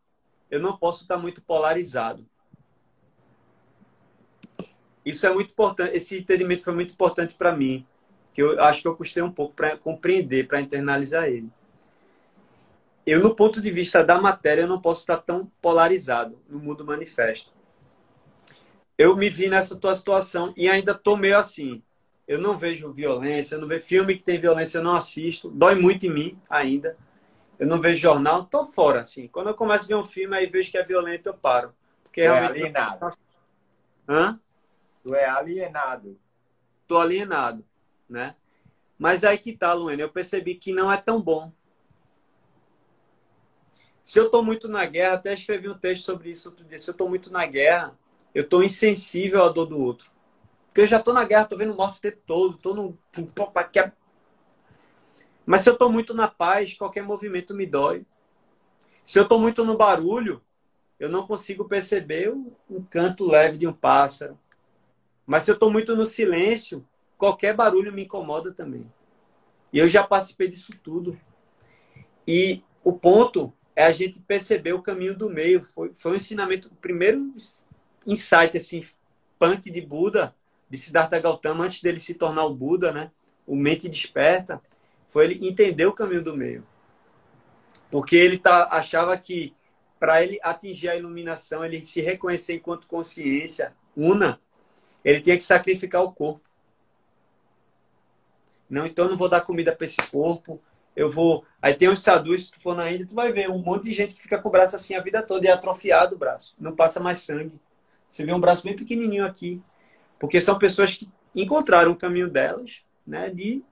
eu 0.50 0.60
não 0.60 0.76
posso 0.76 1.02
estar 1.02 1.16
muito 1.16 1.42
polarizado. 1.42 2.24
Isso 5.04 5.26
é 5.26 5.32
muito 5.32 5.52
importante, 5.52 5.96
esse 5.96 6.18
entendimento 6.18 6.64
foi 6.64 6.74
muito 6.74 6.92
importante 6.92 7.34
para 7.34 7.56
mim, 7.56 7.86
que 8.34 8.42
eu 8.42 8.62
acho 8.62 8.82
que 8.82 8.88
eu 8.88 8.96
custei 8.96 9.22
um 9.22 9.30
pouco 9.30 9.54
para 9.54 9.76
compreender, 9.76 10.48
para 10.48 10.60
internalizar 10.60 11.26
ele. 11.26 11.48
Eu, 13.06 13.20
no 13.20 13.34
ponto 13.34 13.60
de 13.60 13.70
vista 13.70 14.02
da 14.02 14.20
matéria, 14.20 14.62
eu 14.62 14.68
não 14.68 14.80
posso 14.80 15.02
estar 15.02 15.18
tão 15.18 15.50
polarizado 15.62 16.40
no 16.48 16.58
mundo 16.58 16.84
manifesto 16.84 17.56
eu 18.98 19.14
me 19.14 19.28
vi 19.28 19.48
nessa 19.48 19.76
tua 19.76 19.94
situação 19.94 20.54
e 20.56 20.68
ainda 20.68 20.94
tô 20.94 21.16
meio 21.16 21.38
assim. 21.38 21.82
Eu 22.26 22.40
não 22.40 22.56
vejo 22.56 22.90
violência, 22.90 23.54
eu 23.54 23.60
não 23.60 23.68
vejo 23.68 23.84
filme 23.84 24.16
que 24.16 24.22
tem 24.22 24.40
violência, 24.40 24.78
eu 24.78 24.84
não 24.84 24.94
assisto. 24.94 25.50
Dói 25.50 25.74
muito 25.74 26.06
em 26.06 26.10
mim 26.10 26.38
ainda. 26.48 26.96
Eu 27.58 27.66
não 27.66 27.80
vejo 27.80 28.00
jornal, 28.00 28.44
tô 28.44 28.64
fora, 28.64 29.00
assim. 29.00 29.28
Quando 29.28 29.48
eu 29.48 29.54
começo 29.54 29.84
a 29.84 29.88
ver 29.88 29.94
um 29.94 30.04
filme 30.04 30.36
aí 30.36 30.46
vejo 30.46 30.70
que 30.70 30.76
é 30.76 30.82
violento, 30.82 31.28
eu 31.28 31.34
paro. 31.34 31.74
Porque 32.02 32.22
tu 32.22 32.26
é 32.26 32.46
alienado. 32.46 33.08
Hã? 34.08 34.40
Tu 35.02 35.14
é 35.14 35.24
alienado. 35.26 36.18
Tô 36.86 36.98
alienado, 36.98 37.64
né? 38.08 38.36
Mas 38.98 39.24
aí 39.24 39.38
que 39.38 39.52
tá, 39.52 39.72
Luana, 39.72 40.02
eu 40.02 40.10
percebi 40.10 40.54
que 40.54 40.72
não 40.72 40.92
é 40.92 40.96
tão 40.96 41.20
bom. 41.20 41.52
Se 44.02 44.18
eu 44.18 44.30
tô 44.30 44.42
muito 44.42 44.68
na 44.68 44.84
guerra, 44.86 45.14
até 45.14 45.34
escrevi 45.34 45.68
um 45.68 45.76
texto 45.76 46.04
sobre 46.04 46.30
isso 46.30 46.48
outro 46.48 46.64
dia. 46.64 46.78
Se 46.78 46.88
eu 46.88 46.94
tô 46.94 47.08
muito 47.08 47.32
na 47.32 47.44
guerra, 47.44 47.98
eu 48.34 48.44
estou 48.44 48.62
insensível 48.62 49.42
à 49.42 49.48
dor 49.48 49.66
do 49.66 49.80
outro. 49.80 50.10
Porque 50.66 50.82
eu 50.82 50.86
já 50.86 50.98
estou 50.98 51.12
na 51.12 51.24
guerra, 51.24 51.42
estou 51.42 51.58
vendo 51.58 51.74
morte 51.74 51.98
o 51.98 52.02
tempo 52.02 52.20
todo, 52.26 52.56
estou 52.56 52.74
no. 52.74 52.98
Mas 55.46 55.60
se 55.60 55.68
eu 55.68 55.74
estou 55.74 55.90
muito 55.90 56.12
na 56.12 56.26
paz, 56.26 56.74
qualquer 56.74 57.04
movimento 57.04 57.54
me 57.54 57.64
dói. 57.64 58.04
Se 59.04 59.18
eu 59.18 59.22
estou 59.22 59.40
muito 59.40 59.64
no 59.64 59.76
barulho, 59.76 60.42
eu 60.98 61.08
não 61.08 61.26
consigo 61.26 61.64
perceber 61.66 62.30
um 62.68 62.82
canto 62.82 63.24
leve 63.24 63.56
de 63.56 63.66
um 63.66 63.72
pássaro. 63.72 64.36
Mas 65.24 65.44
se 65.44 65.50
eu 65.50 65.54
estou 65.54 65.70
muito 65.70 65.94
no 65.94 66.04
silêncio, 66.04 66.84
qualquer 67.16 67.54
barulho 67.54 67.92
me 67.92 68.04
incomoda 68.04 68.52
também. 68.52 68.90
E 69.72 69.78
eu 69.78 69.88
já 69.88 70.02
participei 70.02 70.48
disso 70.48 70.72
tudo. 70.82 71.18
E 72.26 72.62
o 72.82 72.92
ponto 72.92 73.52
é 73.74 73.84
a 73.84 73.92
gente 73.92 74.20
perceber 74.20 74.72
o 74.72 74.82
caminho 74.82 75.16
do 75.16 75.30
meio. 75.30 75.62
Foi, 75.62 75.92
foi 75.94 76.12
um 76.12 76.16
ensinamento, 76.16 76.68
o 76.68 76.76
primeiro 76.76 77.32
insight 78.06 78.56
assim 78.56 78.84
punk 79.38 79.70
de 79.70 79.80
Buda, 79.80 80.34
de 80.68 80.78
Siddhartha 80.78 81.18
Gautama 81.20 81.64
antes 81.64 81.82
dele 81.82 82.00
se 82.00 82.14
tornar 82.14 82.44
o 82.44 82.54
Buda, 82.54 82.90
né? 82.90 83.10
O 83.46 83.54
mente 83.54 83.88
desperta, 83.88 84.60
foi 85.06 85.24
ele 85.24 85.48
entender 85.48 85.86
o 85.86 85.92
caminho 85.92 86.22
do 86.22 86.36
meio. 86.36 86.66
Porque 87.90 88.16
ele 88.16 88.38
tá, 88.38 88.68
achava 88.70 89.16
que 89.16 89.54
para 89.98 90.22
ele 90.22 90.38
atingir 90.42 90.88
a 90.88 90.96
iluminação, 90.96 91.64
ele 91.64 91.82
se 91.82 92.00
reconhecer 92.00 92.54
enquanto 92.54 92.86
consciência 92.86 93.74
una, 93.96 94.40
ele 95.04 95.20
tinha 95.20 95.36
que 95.36 95.44
sacrificar 95.44 96.02
o 96.02 96.12
corpo. 96.12 96.46
Não, 98.68 98.84
então 98.86 99.04
eu 99.04 99.10
não 99.12 99.16
vou 99.16 99.28
dar 99.28 99.40
comida 99.40 99.74
para 99.74 99.84
esse 99.84 99.96
corpo. 100.10 100.60
Eu 100.94 101.10
vou. 101.10 101.44
Aí 101.62 101.74
tem 101.74 101.88
uns 101.88 102.02
sadus, 102.02 102.46
se 102.46 102.52
tu 102.52 102.60
for 102.60 102.74
na 102.74 102.90
Índia, 102.90 103.06
tu 103.06 103.14
vai 103.14 103.30
ver 103.32 103.48
um 103.48 103.58
monte 103.58 103.84
de 103.84 103.92
gente 103.92 104.14
que 104.14 104.22
fica 104.22 104.38
com 104.38 104.48
o 104.48 104.52
braço 104.52 104.74
assim 104.74 104.94
a 104.94 105.00
vida 105.00 105.22
toda 105.22 105.46
e 105.46 105.48
é 105.48 105.52
atrofiado 105.52 106.16
o 106.16 106.18
braço. 106.18 106.54
Não 106.58 106.74
passa 106.74 106.98
mais 106.98 107.20
sangue. 107.20 107.60
Você 108.08 108.24
vê 108.24 108.32
um 108.32 108.40
braço 108.40 108.64
bem 108.64 108.74
pequenininho 108.74 109.24
aqui. 109.24 109.62
Porque 110.18 110.40
são 110.40 110.58
pessoas 110.58 110.94
que 110.94 111.08
encontraram 111.34 111.92
o 111.92 111.96
caminho 111.96 112.28
delas, 112.28 112.80
né? 113.06 113.30
De 113.30 113.62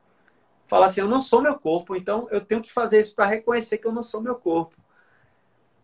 falar 0.66 0.86
assim, 0.86 1.00
eu 1.00 1.08
não 1.08 1.20
sou 1.20 1.42
meu 1.42 1.58
corpo, 1.58 1.94
então 1.94 2.26
eu 2.30 2.40
tenho 2.40 2.60
que 2.60 2.72
fazer 2.72 3.00
isso 3.00 3.14
para 3.14 3.26
reconhecer 3.26 3.78
que 3.78 3.86
eu 3.86 3.92
não 3.92 4.02
sou 4.02 4.20
meu 4.20 4.34
corpo. 4.34 4.76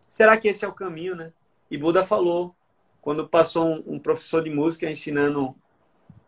Será 0.08 0.36
que 0.36 0.48
esse 0.48 0.64
é 0.64 0.68
o 0.68 0.72
caminho, 0.72 1.14
né? 1.14 1.32
E 1.70 1.78
Buda 1.78 2.04
falou, 2.04 2.54
quando 3.00 3.28
passou 3.28 3.66
um, 3.66 3.94
um 3.94 3.98
professor 3.98 4.42
de 4.42 4.50
música 4.50 4.90
ensinando 4.90 5.54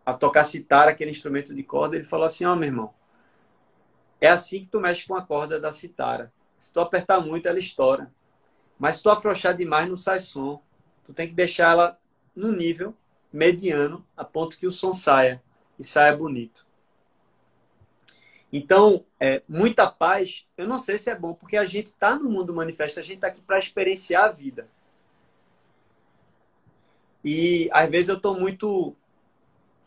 a 0.04 0.12
tocar 0.14 0.44
citar 0.44 0.88
aquele 0.88 1.10
instrumento 1.10 1.54
de 1.54 1.62
corda, 1.62 1.96
ele 1.96 2.04
falou 2.04 2.26
assim, 2.26 2.44
ó, 2.44 2.52
oh, 2.52 2.56
meu 2.56 2.68
irmão, 2.68 2.94
é 4.20 4.28
assim 4.28 4.60
que 4.60 4.66
tu 4.66 4.80
mexe 4.80 5.06
com 5.06 5.14
a 5.14 5.22
corda 5.22 5.58
da 5.58 5.72
citara. 5.72 6.32
Se 6.58 6.72
tu 6.72 6.80
apertar 6.80 7.20
muito, 7.20 7.48
ela 7.48 7.58
estoura. 7.58 8.12
Mas 8.78 8.96
se 8.96 9.02
tu 9.02 9.10
afrouxar 9.10 9.56
demais, 9.56 9.88
não 9.88 9.96
sai 9.96 10.20
som. 10.20 10.62
Tu 11.04 11.12
tem 11.12 11.26
que 11.26 11.34
deixar 11.34 11.72
ela 11.72 11.98
no 12.34 12.52
nível 12.52 12.94
mediano, 13.32 14.06
a 14.16 14.24
ponto 14.24 14.56
que 14.58 14.66
o 14.66 14.70
som 14.70 14.92
saia 14.92 15.42
e 15.78 15.82
saia 15.82 16.16
bonito. 16.16 16.64
Então, 18.52 19.04
é, 19.18 19.42
muita 19.48 19.90
paz, 19.90 20.46
eu 20.58 20.66
não 20.66 20.78
sei 20.78 20.98
se 20.98 21.10
é 21.10 21.14
bom, 21.14 21.32
porque 21.32 21.56
a 21.56 21.64
gente 21.64 21.86
está 21.86 22.16
no 22.16 22.28
mundo 22.28 22.52
manifesto, 22.52 23.00
a 23.00 23.02
gente 23.02 23.16
está 23.16 23.28
aqui 23.28 23.40
para 23.40 23.58
experienciar 23.58 24.24
a 24.24 24.32
vida. 24.32 24.68
E 27.24 27.70
às 27.72 27.88
vezes 27.88 28.08
eu 28.08 28.16
estou 28.16 28.38
muito 28.38 28.94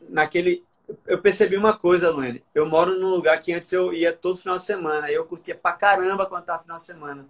naquele. 0.09 0.63
Eu 1.05 1.21
percebi 1.21 1.57
uma 1.57 1.77
coisa, 1.77 2.09
Luane. 2.09 2.43
Eu 2.53 2.65
moro 2.67 2.99
num 2.99 3.09
lugar 3.09 3.39
que 3.41 3.53
antes 3.53 3.71
eu 3.71 3.93
ia 3.93 4.13
todo 4.13 4.37
final 4.37 4.55
de 4.55 4.63
semana, 4.63 5.11
eu 5.11 5.25
curtia 5.25 5.55
pra 5.55 5.73
caramba 5.73 6.25
quando 6.25 6.41
estava 6.41 6.61
final 6.63 6.77
de 6.77 6.83
semana. 6.83 7.27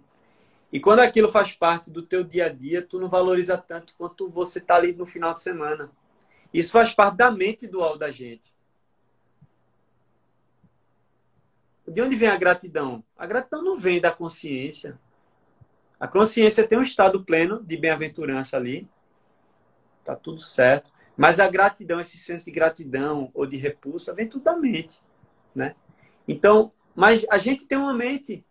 E 0.72 0.80
quando 0.80 1.00
aquilo 1.00 1.30
faz 1.30 1.54
parte 1.54 1.90
do 1.90 2.02
teu 2.02 2.24
dia 2.24 2.46
a 2.46 2.48
dia, 2.48 2.82
tu 2.82 2.98
não 2.98 3.08
valoriza 3.08 3.56
tanto 3.58 3.94
quanto 3.96 4.28
você 4.30 4.60
tá 4.60 4.76
ali 4.76 4.92
no 4.92 5.06
final 5.06 5.32
de 5.32 5.40
semana. 5.40 5.90
Isso 6.52 6.72
faz 6.72 6.94
parte 6.94 7.16
da 7.16 7.30
mente 7.30 7.66
dual 7.66 7.98
da 7.98 8.10
gente. 8.10 8.55
De 11.86 12.02
onde 12.02 12.16
vem 12.16 12.28
a 12.28 12.36
gratidão? 12.36 13.04
A 13.16 13.26
gratidão 13.26 13.62
não 13.62 13.76
vem 13.76 14.00
da 14.00 14.10
consciência. 14.10 14.98
A 15.98 16.08
consciência 16.08 16.66
tem 16.66 16.78
um 16.78 16.82
estado 16.82 17.24
pleno 17.24 17.62
de 17.62 17.76
bem-aventurança 17.76 18.56
ali. 18.56 18.88
Tá 20.04 20.14
tudo 20.14 20.40
certo. 20.40 20.90
Mas 21.16 21.40
a 21.40 21.48
gratidão, 21.48 22.00
esse 22.00 22.18
senso 22.18 22.44
de 22.44 22.50
gratidão 22.50 23.30
ou 23.32 23.46
de 23.46 23.56
repulsa, 23.56 24.12
vem 24.12 24.28
tudo 24.28 24.44
da 24.44 24.56
mente, 24.56 25.00
né? 25.54 25.74
Então, 26.28 26.72
mas 26.94 27.24
a 27.30 27.38
gente 27.38 27.66
tem 27.66 27.78
uma 27.78 27.94
mente 27.94 28.44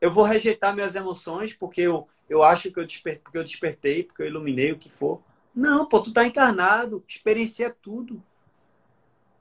eu 0.00 0.10
vou 0.10 0.24
rejeitar 0.24 0.74
minhas 0.74 0.94
emoções 0.94 1.52
porque 1.52 1.82
eu, 1.82 2.08
eu 2.28 2.42
acho 2.42 2.72
que 2.72 2.80
eu, 2.80 2.86
desper, 2.86 3.20
porque 3.22 3.36
eu 3.36 3.44
despertei, 3.44 4.02
porque 4.02 4.22
eu 4.22 4.26
iluminei, 4.26 4.72
o 4.72 4.78
que 4.78 4.88
for. 4.88 5.22
Não, 5.54 5.86
pô, 5.86 6.00
tu 6.00 6.12
tá 6.12 6.24
encarnado, 6.24 7.04
experiencia 7.06 7.74
tudo. 7.82 8.22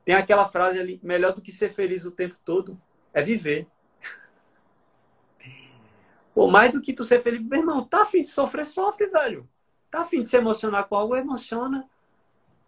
Tem 0.09 0.15
aquela 0.15 0.49
frase 0.49 0.79
ali, 0.79 0.99
melhor 1.03 1.33
do 1.33 1.39
que 1.39 1.51
ser 1.51 1.71
feliz 1.71 2.03
o 2.03 2.09
tempo 2.09 2.35
todo 2.43 2.81
é 3.13 3.21
viver. 3.21 3.67
Pô, 6.33 6.47
mais 6.47 6.71
do 6.71 6.81
que 6.81 6.93
tu 6.93 7.03
ser 7.03 7.21
feliz, 7.21 7.45
meu 7.45 7.59
irmão, 7.59 7.83
tá 7.83 8.01
afim 8.01 8.23
de 8.23 8.29
sofrer, 8.29 8.65
sofre, 8.65 9.05
velho. 9.05 9.47
Tá 9.91 9.99
afim 9.99 10.23
de 10.23 10.27
se 10.27 10.35
emocionar 10.35 10.87
com 10.87 10.95
algo, 10.95 11.15
emociona. 11.15 11.87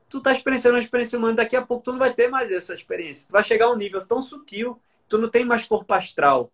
Tu 0.07 0.21
tá 0.21 0.31
experienciando 0.31 0.75
uma 0.75 0.83
experiência 0.83 1.17
humana, 1.17 1.37
daqui 1.37 1.55
a 1.55 1.63
pouco 1.63 1.83
tu 1.83 1.93
não 1.93 1.97
vai 1.97 2.13
ter 2.13 2.29
mais 2.29 2.51
essa 2.51 2.75
experiência. 2.75 3.27
Tu 3.27 3.31
vai 3.31 3.41
chegar 3.41 3.65
a 3.65 3.71
um 3.71 3.75
nível 3.75 4.05
tão 4.05 4.21
sutil, 4.21 4.79
tu 5.09 5.17
não 5.17 5.27
tem 5.27 5.43
mais 5.43 5.65
corpo 5.65 5.91
astral 5.95 6.51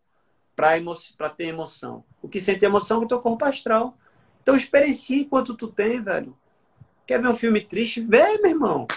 para 0.56 0.78
emo 0.78 0.96
ter 1.36 1.48
emoção. 1.48 2.06
O 2.22 2.30
que 2.30 2.40
sente 2.40 2.64
emoção 2.64 3.02
é 3.02 3.04
o 3.04 3.08
teu 3.10 3.20
corpo 3.20 3.44
astral. 3.44 3.98
Então 4.42 4.56
experiencie 4.56 5.24
enquanto 5.24 5.54
tu 5.54 5.68
tem, 5.68 6.02
velho. 6.02 6.34
Quer 7.06 7.22
ver 7.22 7.28
um 7.28 7.36
filme 7.36 7.60
triste? 7.60 8.00
Vê, 8.00 8.38
meu 8.38 8.52
irmão. 8.52 8.88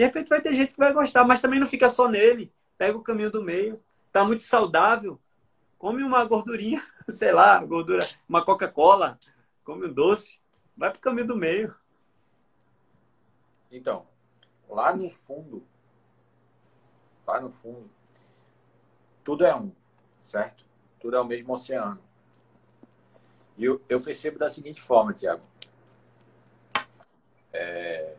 De 0.00 0.06
repente 0.06 0.30
vai 0.30 0.40
ter 0.40 0.54
gente 0.54 0.72
que 0.72 0.78
vai 0.78 0.94
gostar, 0.94 1.24
mas 1.24 1.42
também 1.42 1.60
não 1.60 1.66
fica 1.66 1.86
só 1.90 2.08
nele. 2.08 2.50
Pega 2.78 2.96
o 2.96 3.02
caminho 3.02 3.30
do 3.30 3.44
meio. 3.44 3.84
Tá 4.10 4.24
muito 4.24 4.42
saudável. 4.42 5.20
Come 5.76 6.02
uma 6.02 6.24
gordurinha, 6.24 6.82
sei 7.10 7.32
lá, 7.32 7.62
gordura, 7.62 8.08
uma 8.26 8.42
Coca-Cola, 8.42 9.18
come 9.62 9.88
um 9.88 9.92
doce. 9.92 10.40
Vai 10.74 10.90
pro 10.90 11.00
caminho 11.00 11.26
do 11.26 11.36
meio. 11.36 11.76
Então, 13.70 14.06
lá 14.66 14.96
no 14.96 15.10
fundo, 15.10 15.66
lá 17.26 17.38
no 17.38 17.50
fundo, 17.50 17.90
tudo 19.22 19.44
é 19.44 19.54
um, 19.54 19.70
certo? 20.22 20.64
Tudo 20.98 21.14
é 21.14 21.20
o 21.20 21.26
mesmo 21.26 21.52
oceano. 21.52 22.00
E 23.54 23.66
eu, 23.66 23.82
eu 23.86 24.00
percebo 24.00 24.38
da 24.38 24.48
seguinte 24.48 24.80
forma, 24.80 25.12
Tiago. 25.12 25.42
É, 27.52 28.16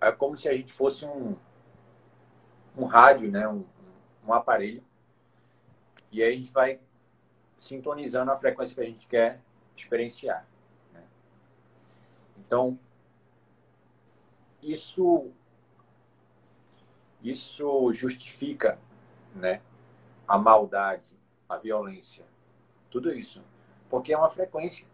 é 0.00 0.12
como 0.12 0.36
se 0.36 0.48
a 0.48 0.52
gente 0.52 0.72
fosse 0.72 1.04
um, 1.04 1.36
um 2.76 2.84
rádio, 2.84 3.30
né? 3.30 3.48
um, 3.48 3.64
um 4.26 4.32
aparelho. 4.32 4.84
E 6.10 6.22
aí 6.22 6.32
a 6.32 6.36
gente 6.36 6.52
vai 6.52 6.80
sintonizando 7.56 8.30
a 8.30 8.36
frequência 8.36 8.74
que 8.74 8.80
a 8.80 8.84
gente 8.84 9.06
quer 9.06 9.40
experienciar. 9.74 10.46
Né? 10.92 11.02
Então, 12.38 12.78
isso 14.62 15.32
isso 17.22 17.92
justifica 17.92 18.78
né, 19.34 19.60
a 20.28 20.38
maldade, 20.38 21.18
a 21.48 21.56
violência, 21.56 22.24
tudo 22.90 23.12
isso. 23.12 23.42
Porque 23.88 24.12
é 24.12 24.16
uma 24.16 24.28
frequência. 24.28 24.86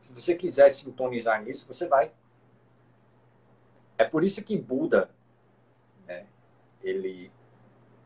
Se 0.00 0.12
você 0.12 0.34
quiser 0.34 0.68
sintonizar 0.70 1.42
nisso, 1.42 1.66
você 1.66 1.86
vai. 1.86 2.12
É 3.98 4.04
por 4.04 4.24
isso 4.24 4.42
que 4.42 4.56
Buda, 4.56 5.10
né, 6.06 6.26
ele 6.82 7.30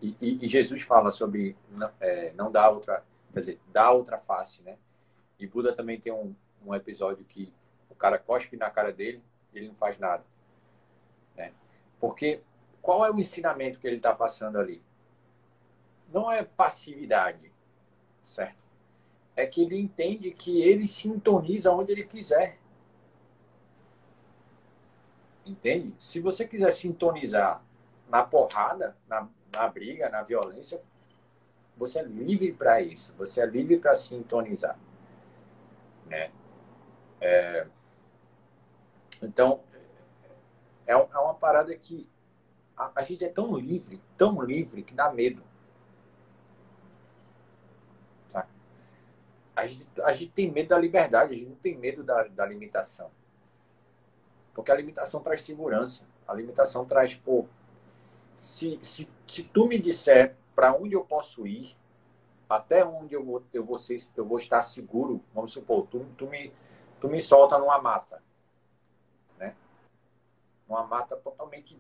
e, 0.03 0.17
e, 0.21 0.49
Jesus 0.49 0.83
fala 0.83 1.13
sobre 1.13 1.57
é, 2.01 2.33
não 2.33 2.51
dar 2.51 2.71
outra, 2.71 3.05
quer 3.33 3.39
dizer, 3.39 3.61
outra 3.93 4.19
face, 4.19 4.61
né? 4.63 4.77
E 5.39 5.47
Buda 5.47 5.73
também 5.73 6.01
tem 6.01 6.13
um, 6.13 6.35
um 6.67 6.75
episódio 6.75 7.25
que 7.25 7.55
o 7.89 7.95
cara 7.95 8.19
cospe 8.19 8.57
na 8.57 8.69
cara 8.69 8.93
dele 8.93 9.23
e 9.53 9.59
ele 9.59 9.69
não 9.69 9.77
faz 9.77 9.99
nada, 9.99 10.25
né? 11.37 11.53
Porque 12.01 12.43
qual 12.81 13.07
é 13.07 13.13
o 13.13 13.19
ensinamento 13.19 13.79
que 13.79 13.87
ele 13.87 13.97
está 13.97 14.13
passando 14.13 14.59
ali? 14.59 14.83
Não 16.13 16.31
é 16.31 16.43
passividade, 16.43 17.53
certo? 18.21 18.67
É 19.37 19.47
que 19.47 19.63
ele 19.63 19.79
entende 19.79 20.33
que 20.33 20.63
ele 20.63 20.89
sintoniza 20.89 21.71
onde 21.71 21.93
ele 21.93 22.03
quiser. 22.03 22.59
Entende? 25.45 25.95
Se 25.99 26.21
você 26.21 26.47
quiser 26.47 26.71
sintonizar 26.71 27.63
na 28.09 28.23
porrada, 28.23 28.97
na, 29.09 29.29
na 29.53 29.69
briga, 29.69 30.09
na 30.09 30.23
violência, 30.23 30.81
você 31.77 32.01
é 32.01 32.03
livre 32.03 32.53
para 32.53 32.81
isso. 32.81 33.15
Você 33.15 33.41
é 33.41 33.47
livre 33.47 33.79
para 33.79 33.95
sintonizar. 33.95 34.79
Né? 36.07 36.31
É... 37.21 37.67
Então, 39.21 39.63
é, 40.87 40.93
é 40.93 40.97
uma 40.97 41.35
parada 41.35 41.75
que 41.77 42.09
a, 42.77 43.01
a, 43.01 43.03
gente 43.03 43.25
é 43.25 43.29
tão 43.29 43.57
livre, 43.57 44.01
tão 44.17 44.41
livre, 44.43 44.83
que 44.83 44.95
dá 44.95 45.13
medo. 45.13 45.43
A 49.55 49.67
gente, 49.67 49.87
a 50.03 50.13
gente 50.13 50.33
tem 50.33 50.51
medo 50.51 50.69
da 50.71 50.79
liberdade, 50.79 51.35
a 51.35 51.37
gente 51.37 51.51
não 51.51 51.57
tem 51.57 51.77
medo 51.77 52.03
da, 52.03 52.25
da 52.25 52.47
limitação. 52.47 53.11
Porque 54.55 54.71
a 54.71 54.75
limitação 54.75 55.21
traz 55.21 55.43
segurança. 55.43 56.07
A 56.27 56.35
limitação 56.35 56.85
traz, 56.85 57.15
pô, 57.15 57.47
se, 58.37 58.79
se, 58.83 59.09
se 59.27 59.43
tu 59.45 59.67
me 59.67 59.79
disser 59.79 60.37
para 60.55 60.75
onde 60.75 60.95
eu 60.95 61.05
posso 61.05 61.47
ir, 61.47 61.77
até 62.49 62.85
onde 62.85 63.15
eu 63.15 63.25
vou, 63.25 63.43
eu 63.53 63.65
vou, 63.65 63.79
ser, 63.79 63.97
eu 64.17 64.27
vou 64.27 64.37
estar 64.37 64.61
seguro, 64.63 65.23
vamos 65.33 65.53
supor, 65.53 65.87
tu, 65.87 66.05
tu, 66.17 66.27
me, 66.27 66.53
tu 67.01 67.09
me 67.09 67.21
solta 67.21 67.59
numa 67.59 67.81
mata, 67.81 68.23
né? 69.39 69.57
Uma 70.69 70.85
mata 70.85 71.17
totalmente 71.17 71.79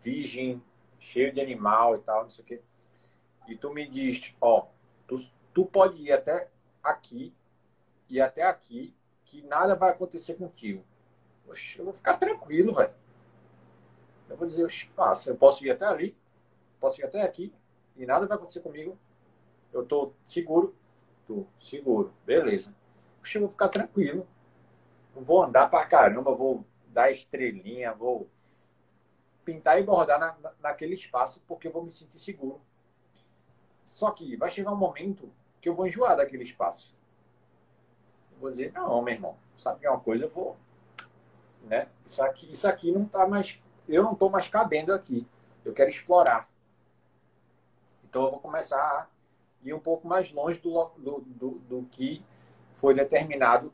virgem, 0.00 0.62
cheio 0.98 1.32
de 1.32 1.40
animal 1.40 1.96
e 1.96 2.02
tal, 2.02 2.22
não 2.22 2.30
sei 2.30 2.44
o 2.44 2.46
quê. 2.46 2.62
E 3.48 3.56
tu 3.56 3.72
me 3.72 3.88
diz, 3.88 4.34
ó, 4.40 4.66
tu, 5.06 5.16
tu 5.52 5.66
pode 5.66 6.00
ir 6.02 6.12
até 6.12 6.48
aqui 6.82 7.34
e 8.08 8.20
até 8.20 8.42
aqui, 8.42 8.94
que 9.24 9.42
nada 9.42 9.74
vai 9.74 9.90
acontecer 9.90 10.34
contigo. 10.34 10.84
Oxe, 11.48 11.78
eu 11.78 11.84
vou 11.84 11.94
ficar 11.94 12.16
tranquilo, 12.16 12.72
velho. 12.72 12.94
Eu 14.28 14.36
vou 14.36 14.46
dizer, 14.46 14.66
ah, 14.96 15.12
eu 15.26 15.36
posso 15.36 15.64
ir 15.64 15.70
até 15.70 15.86
ali, 15.86 16.16
posso 16.80 17.00
ir 17.00 17.04
até 17.04 17.22
aqui, 17.22 17.52
e 17.96 18.06
nada 18.06 18.26
vai 18.26 18.36
acontecer 18.36 18.60
comigo. 18.60 18.98
Eu 19.72 19.82
estou 19.82 20.14
seguro. 20.24 20.74
Tô 21.26 21.46
seguro. 21.58 22.12
Beleza. 22.24 22.74
Puxa, 23.20 23.38
eu 23.38 23.42
vou 23.42 23.50
ficar 23.50 23.68
tranquilo. 23.68 24.26
Não 25.14 25.22
vou 25.22 25.42
andar 25.42 25.68
pra 25.68 25.86
caramba, 25.86 26.34
vou 26.34 26.64
dar 26.88 27.10
estrelinha, 27.10 27.92
vou 27.92 28.28
pintar 29.44 29.78
e 29.78 29.82
bordar 29.82 30.18
na, 30.18 30.52
naquele 30.60 30.94
espaço 30.94 31.42
porque 31.46 31.68
eu 31.68 31.72
vou 31.72 31.84
me 31.84 31.90
sentir 31.90 32.18
seguro. 32.18 32.60
Só 33.84 34.10
que 34.10 34.36
vai 34.36 34.50
chegar 34.50 34.72
um 34.72 34.76
momento 34.76 35.30
que 35.60 35.68
eu 35.68 35.74
vou 35.74 35.86
enjoar 35.86 36.16
daquele 36.16 36.42
espaço. 36.42 36.96
Eu 38.32 38.38
vou 38.38 38.50
dizer, 38.50 38.72
não, 38.72 39.02
meu 39.02 39.14
irmão, 39.14 39.36
sabe 39.56 39.80
que 39.80 39.86
é 39.86 39.90
uma 39.90 40.00
coisa, 40.00 40.24
eu 40.24 40.30
vou. 40.30 40.56
Né? 41.64 41.88
Isso, 42.04 42.22
aqui, 42.22 42.50
isso 42.50 42.68
aqui 42.68 42.92
não 42.92 43.04
está 43.04 43.26
mais 43.26 43.58
eu 43.88 44.02
não 44.02 44.12
estou 44.12 44.30
mais 44.30 44.48
cabendo 44.48 44.92
aqui. 44.92 45.26
Eu 45.64 45.72
quero 45.72 45.90
explorar. 45.90 46.48
Então 48.04 48.24
eu 48.24 48.30
vou 48.30 48.40
começar 48.40 48.78
a 48.78 49.08
ir 49.62 49.74
um 49.74 49.80
pouco 49.80 50.06
mais 50.06 50.30
longe 50.32 50.58
do, 50.60 50.72
do, 50.96 51.20
do, 51.20 51.50
do 51.60 51.82
que 51.90 52.24
foi 52.72 52.94
determinado 52.94 53.72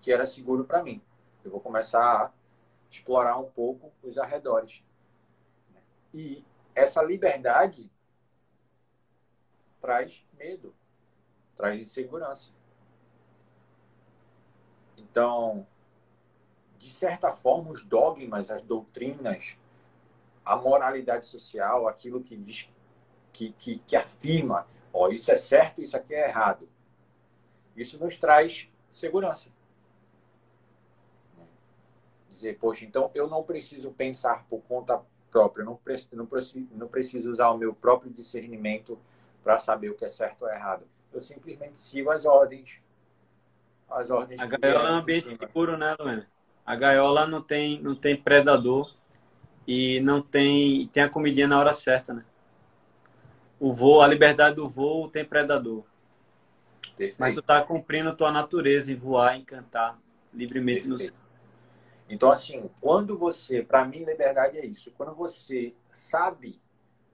que 0.00 0.12
era 0.12 0.26
seguro 0.26 0.64
para 0.64 0.82
mim. 0.82 1.02
Eu 1.44 1.50
vou 1.50 1.60
começar 1.60 2.00
a 2.00 2.32
explorar 2.90 3.38
um 3.38 3.50
pouco 3.50 3.92
os 4.02 4.18
arredores. 4.18 4.82
E 6.12 6.44
essa 6.74 7.02
liberdade 7.02 7.90
traz 9.80 10.26
medo, 10.34 10.74
traz 11.56 11.80
insegurança. 11.80 12.50
Então, 14.96 15.66
de 16.84 16.90
certa 16.90 17.32
forma, 17.32 17.70
os 17.70 17.82
dogmas, 17.82 18.50
as 18.50 18.60
doutrinas, 18.60 19.58
a 20.44 20.54
moralidade 20.54 21.26
social, 21.26 21.88
aquilo 21.88 22.22
que 22.22 22.36
diz, 22.36 22.68
que, 23.32 23.52
que, 23.52 23.78
que 23.78 23.96
afirma, 23.96 24.66
ó, 24.92 25.08
isso 25.08 25.32
é 25.32 25.36
certo, 25.36 25.80
isso 25.80 25.96
aqui 25.96 26.14
é 26.14 26.28
errado. 26.28 26.68
Isso 27.74 27.98
nos 27.98 28.16
traz 28.16 28.68
segurança. 28.92 29.50
Dizer, 32.30 32.58
poxa, 32.58 32.84
então 32.84 33.10
eu 33.14 33.28
não 33.28 33.42
preciso 33.42 33.90
pensar 33.90 34.44
por 34.44 34.60
conta 34.64 35.00
própria, 35.30 35.64
não, 35.64 35.76
preciso, 35.76 36.14
não, 36.14 36.26
preciso, 36.26 36.68
não 36.72 36.86
preciso 36.86 37.30
usar 37.30 37.50
o 37.50 37.56
meu 37.56 37.74
próprio 37.74 38.12
discernimento 38.12 38.98
para 39.42 39.58
saber 39.58 39.88
o 39.88 39.94
que 39.94 40.04
é 40.04 40.08
certo 40.10 40.42
ou 40.42 40.50
errado. 40.50 40.86
Eu 41.12 41.20
simplesmente 41.20 41.78
sigo 41.78 42.10
as 42.10 42.26
ordens. 42.26 42.82
As 43.88 44.10
ordens 44.10 44.38
a 44.40 44.48
é 44.60 44.78
um 44.78 44.86
ambiente 44.96 45.28
seguro, 45.28 45.78
né, 45.78 45.96
Luana? 45.98 46.33
A 46.64 46.74
gaiola 46.76 47.26
não 47.26 47.42
tem, 47.42 47.80
não 47.80 47.94
tem 47.94 48.16
predador 48.16 48.94
e 49.66 50.00
não 50.00 50.22
tem 50.22 50.86
tem 50.88 51.02
a 51.02 51.08
comidinha 51.08 51.48
na 51.48 51.58
hora 51.58 51.72
certa, 51.72 52.14
né? 52.14 52.24
O 53.60 53.72
voo, 53.72 54.02
a 54.02 54.06
liberdade 54.06 54.56
do 54.56 54.68
voo 54.68 55.08
tem 55.08 55.24
predador. 55.24 55.84
Perfeito. 56.96 57.20
Mas 57.20 57.34
tu 57.34 57.42
tá 57.42 57.62
cumprindo 57.62 58.14
tua 58.14 58.30
natureza 58.30 58.92
em 58.92 58.94
voar, 58.94 59.36
em 59.36 59.44
cantar 59.44 59.98
livremente 60.32 60.86
Perfeito. 60.86 60.92
no 60.92 60.98
céu. 60.98 61.24
Então, 62.08 62.30
assim, 62.30 62.68
quando 62.80 63.16
você, 63.16 63.62
para 63.62 63.84
mim, 63.84 64.04
liberdade 64.04 64.58
é 64.58 64.66
isso. 64.66 64.92
Quando 64.96 65.14
você 65.14 65.74
sabe 65.90 66.60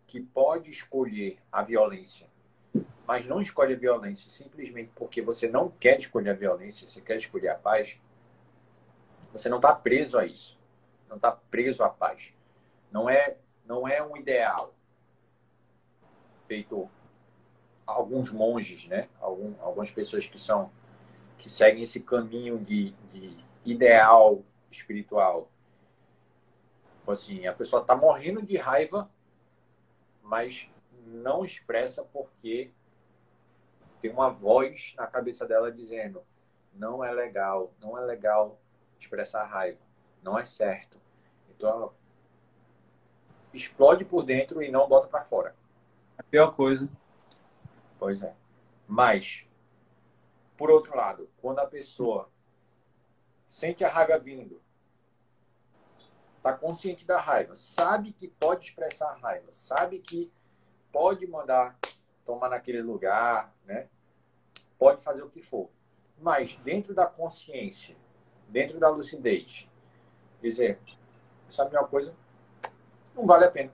que 0.07 0.21
pode 0.21 0.71
escolher 0.71 1.39
a 1.53 1.63
violência, 1.63 2.27
mas 3.07 3.25
não 3.27 3.41
escolhe 3.41 3.75
a 3.75 3.79
violência 3.79 4.31
simplesmente 4.31 4.91
porque 4.95 5.23
você 5.23 5.49
não 5.49 5.69
quer 5.69 5.99
escolher 5.99 6.31
a 6.31 6.35
violência, 6.35 6.89
você 6.89 7.01
quer 7.01 7.17
escolher 7.17 7.49
a 7.49 7.55
paz, 7.55 8.01
você 9.33 9.49
não 9.49 9.59
está 9.59 9.75
preso 9.75 10.19
a 10.19 10.27
isso. 10.27 10.59
Não 11.09 11.17
está 11.17 11.33
preso 11.33 11.83
à 11.83 11.89
paz. 11.89 12.33
Não 12.91 13.09
é, 13.09 13.37
não 13.65 13.87
é 13.87 14.03
um 14.03 14.17
ideal 14.17 14.75
feito 16.47 16.91
alguns 17.87 18.33
monges, 18.33 18.87
né? 18.87 19.09
Algum, 19.21 19.55
algumas 19.61 19.91
pessoas 19.91 20.27
que 20.27 20.39
são 20.39 20.71
que 21.39 21.49
seguem 21.49 21.83
esse 21.83 22.01
caminho 22.01 22.59
de, 22.59 22.93
de 23.11 23.45
ideal 23.65 24.45
espiritual. 24.71 25.49
Tipo 26.99 27.13
assim, 27.13 27.47
a 27.47 27.53
pessoa 27.53 27.81
está 27.81 27.97
morrendo 27.97 28.43
de 28.43 28.57
raiva, 28.57 29.11
mas 30.23 30.69
não 31.07 31.45
expressa 31.45 32.05
porque 32.05 32.73
tem 34.01 34.11
uma 34.11 34.29
voz 34.29 34.95
na 34.97 35.07
cabeça 35.07 35.47
dela 35.47 35.73
dizendo 35.73 36.23
não 36.75 37.05
é 37.05 37.13
legal, 37.13 37.73
não 37.81 37.97
é 37.99 38.03
legal 38.03 38.60
expressar 39.01 39.45
raiva, 39.45 39.81
não 40.23 40.39
é 40.39 40.45
certo. 40.45 41.01
Então 41.51 41.69
ela 41.69 41.95
explode 43.53 44.05
por 44.05 44.23
dentro 44.23 44.63
e 44.63 44.71
não 44.71 44.89
bota 44.89 45.09
para 45.09 45.23
fora. 45.23 45.55
A 46.17 46.23
pior 46.23 46.55
coisa. 46.55 46.89
Pois 47.99 48.23
é. 48.23 48.35
Mas, 48.87 49.47
por 50.57 50.71
outro 50.71 50.97
lado, 50.97 51.31
quando 51.41 51.59
a 51.59 51.67
pessoa 51.67 52.31
sente 53.47 53.85
a 53.85 53.89
raiva 53.89 54.19
vindo, 54.19 54.61
está 56.37 56.53
consciente 56.53 57.05
da 57.05 57.21
raiva, 57.21 57.55
sabe 57.55 58.13
que 58.13 58.29
pode 58.29 58.67
expressar 58.67 59.19
raiva, 59.19 59.51
sabe 59.51 59.99
que 59.99 60.33
pode 60.91 61.27
mandar 61.27 61.79
tomar 62.25 62.49
naquele 62.49 62.83
lugar, 62.83 63.55
né? 63.65 63.89
Pode 64.79 65.03
fazer 65.03 65.23
o 65.23 65.29
que 65.29 65.43
for. 65.43 65.69
Mas 66.19 66.55
dentro 66.57 66.95
da 66.95 67.07
consciência, 67.07 67.97
dentro 68.51 68.79
da 68.79 68.89
lucidez, 68.89 69.69
dizer, 70.43 70.79
sabe 71.49 71.77
uma 71.77 71.87
coisa? 71.87 72.15
Não 73.15 73.27
vale 73.27 73.45
a 73.45 73.51
pena. 73.51 73.73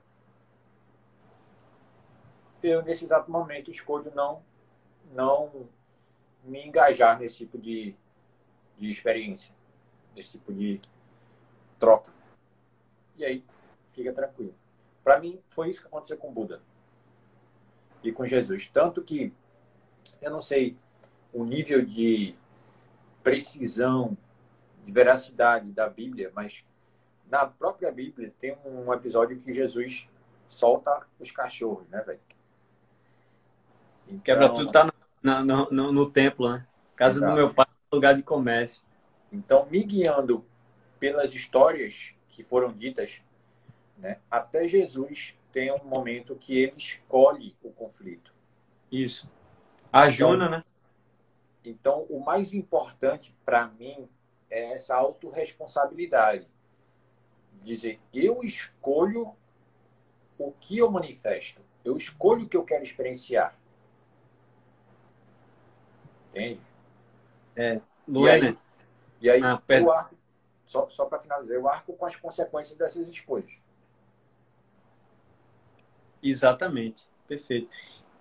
Eu, 2.63 2.83
nesse 2.83 3.05
exato 3.05 3.31
momento, 3.31 3.71
escolho 3.71 4.13
não, 4.15 4.43
não 5.13 5.69
me 6.43 6.67
engajar 6.67 7.19
nesse 7.19 7.39
tipo 7.39 7.59
de, 7.59 7.95
de 8.77 8.91
experiência, 8.91 9.55
nesse 10.15 10.33
tipo 10.33 10.53
de 10.53 10.81
troca. 11.79 12.13
E 13.17 13.25
aí, 13.25 13.45
fica 13.91 14.13
tranquilo. 14.13 14.55
Para 15.03 15.21
mim, 15.21 15.41
foi 15.49 15.71
isso 15.71 15.81
que 15.81 15.87
aconteceu 15.87 16.19
com 16.19 16.33
Buda 16.33 16.61
e 18.03 18.13
com 18.13 18.25
Jesus. 18.25 18.67
Tanto 18.67 19.03
que, 19.03 19.33
eu 20.21 20.31
não 20.31 20.41
sei 20.41 20.77
o 21.33 21.45
nível 21.45 21.85
de 21.85 22.35
precisão, 23.23 24.17
de 24.87 24.93
veracidade 24.93 25.73
da 25.73 25.89
Bíblia, 25.89 26.31
mas 26.33 26.65
na 27.29 27.45
própria 27.45 27.91
Bíblia 27.91 28.33
tem 28.39 28.57
um 28.65 28.93
episódio 28.95 29.37
que 29.37 29.53
Jesus 29.53 30.09
solta 30.47 31.05
os 31.19 31.33
cachorros, 31.33 31.89
né, 31.89 32.01
velho? 32.03 32.21
Então, 34.07 34.21
Quebra 34.21 34.49
tudo, 34.55 34.71
tá 34.71 34.89
no, 35.21 35.45
no, 35.45 35.71
no, 35.73 35.93
no 35.93 36.11
templo, 36.11 36.53
né? 36.53 36.65
Casa 36.95 37.19
exato. 37.19 37.33
do 37.33 37.37
meu 37.37 37.53
pai, 37.53 37.67
lugar 37.93 38.15
de 38.15 38.23
comércio. 38.23 38.81
Então, 39.33 39.67
me 39.69 39.83
guiando 39.83 40.45
pelas 41.01 41.35
histórias 41.35 42.15
que 42.29 42.45
foram 42.45 42.73
ditas, 42.73 43.21
né, 43.99 44.21
até 44.31 44.69
Jesus 44.69 45.37
tem 45.51 45.73
um 45.73 45.85
momento 45.85 46.37
que 46.37 46.57
ele 46.57 46.75
escolhe 46.77 47.57
o 47.61 47.73
conflito. 47.73 48.33
Isso. 48.93 49.29
A 49.93 50.09
então, 50.09 50.37
né? 50.37 50.63
Então, 51.65 52.03
o 52.09 52.21
mais 52.21 52.53
importante 52.53 53.35
para 53.45 53.67
mim 53.67 54.09
é 54.51 54.73
essa 54.73 54.95
autorresponsabilidade. 54.95 56.47
Dizer, 57.63 58.01
eu 58.13 58.43
escolho 58.43 59.35
o 60.39 60.53
que 60.53 60.79
eu 60.79 60.91
manifesto. 60.91 61.61
Eu 61.85 61.97
escolho 61.97 62.45
o 62.45 62.49
que 62.49 62.57
eu 62.57 62.65
quero 62.65 62.83
experienciar. 62.83 63.59
Entende? 66.31 66.61
É. 67.57 67.81
Luana. 68.07 68.57
E 69.21 69.31
aí, 69.31 69.41
e 69.41 69.43
aí 69.43 69.43
ah, 69.43 69.63
eu 69.69 69.93
arco, 69.93 70.17
só, 70.67 70.89
só 70.89 71.07
para 71.07 71.19
finalizar, 71.19 71.57
eu 71.57 71.69
arco 71.69 71.95
com 71.95 72.05
as 72.05 72.15
consequências 72.15 72.77
dessas 72.77 73.09
escolhas. 73.09 73.61
Exatamente, 76.23 77.05
perfeito. 77.27 77.69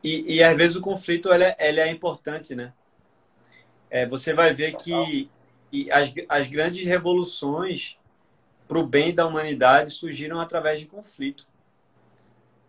E, 0.04 0.36
e 0.36 0.44
às 0.44 0.56
vezes 0.56 0.76
o 0.76 0.82
conflito 0.82 1.34
ele 1.34 1.44
é, 1.44 1.56
ele 1.60 1.80
é 1.80 1.90
importante, 1.90 2.56
né? 2.56 2.74
É, 3.90 4.06
você 4.06 4.34
vai 4.34 4.54
ver 4.54 4.76
que 4.76 5.30
as, 5.92 6.14
as 6.30 6.50
grandes 6.50 6.86
revoluções 6.86 7.98
para 8.68 8.80
o 8.80 8.86
bem 8.86 9.14
da 9.14 9.26
humanidade 9.26 9.92
surgiram 9.92 10.40
através 10.40 10.80
de 10.80 10.86
conflito. 10.86 11.48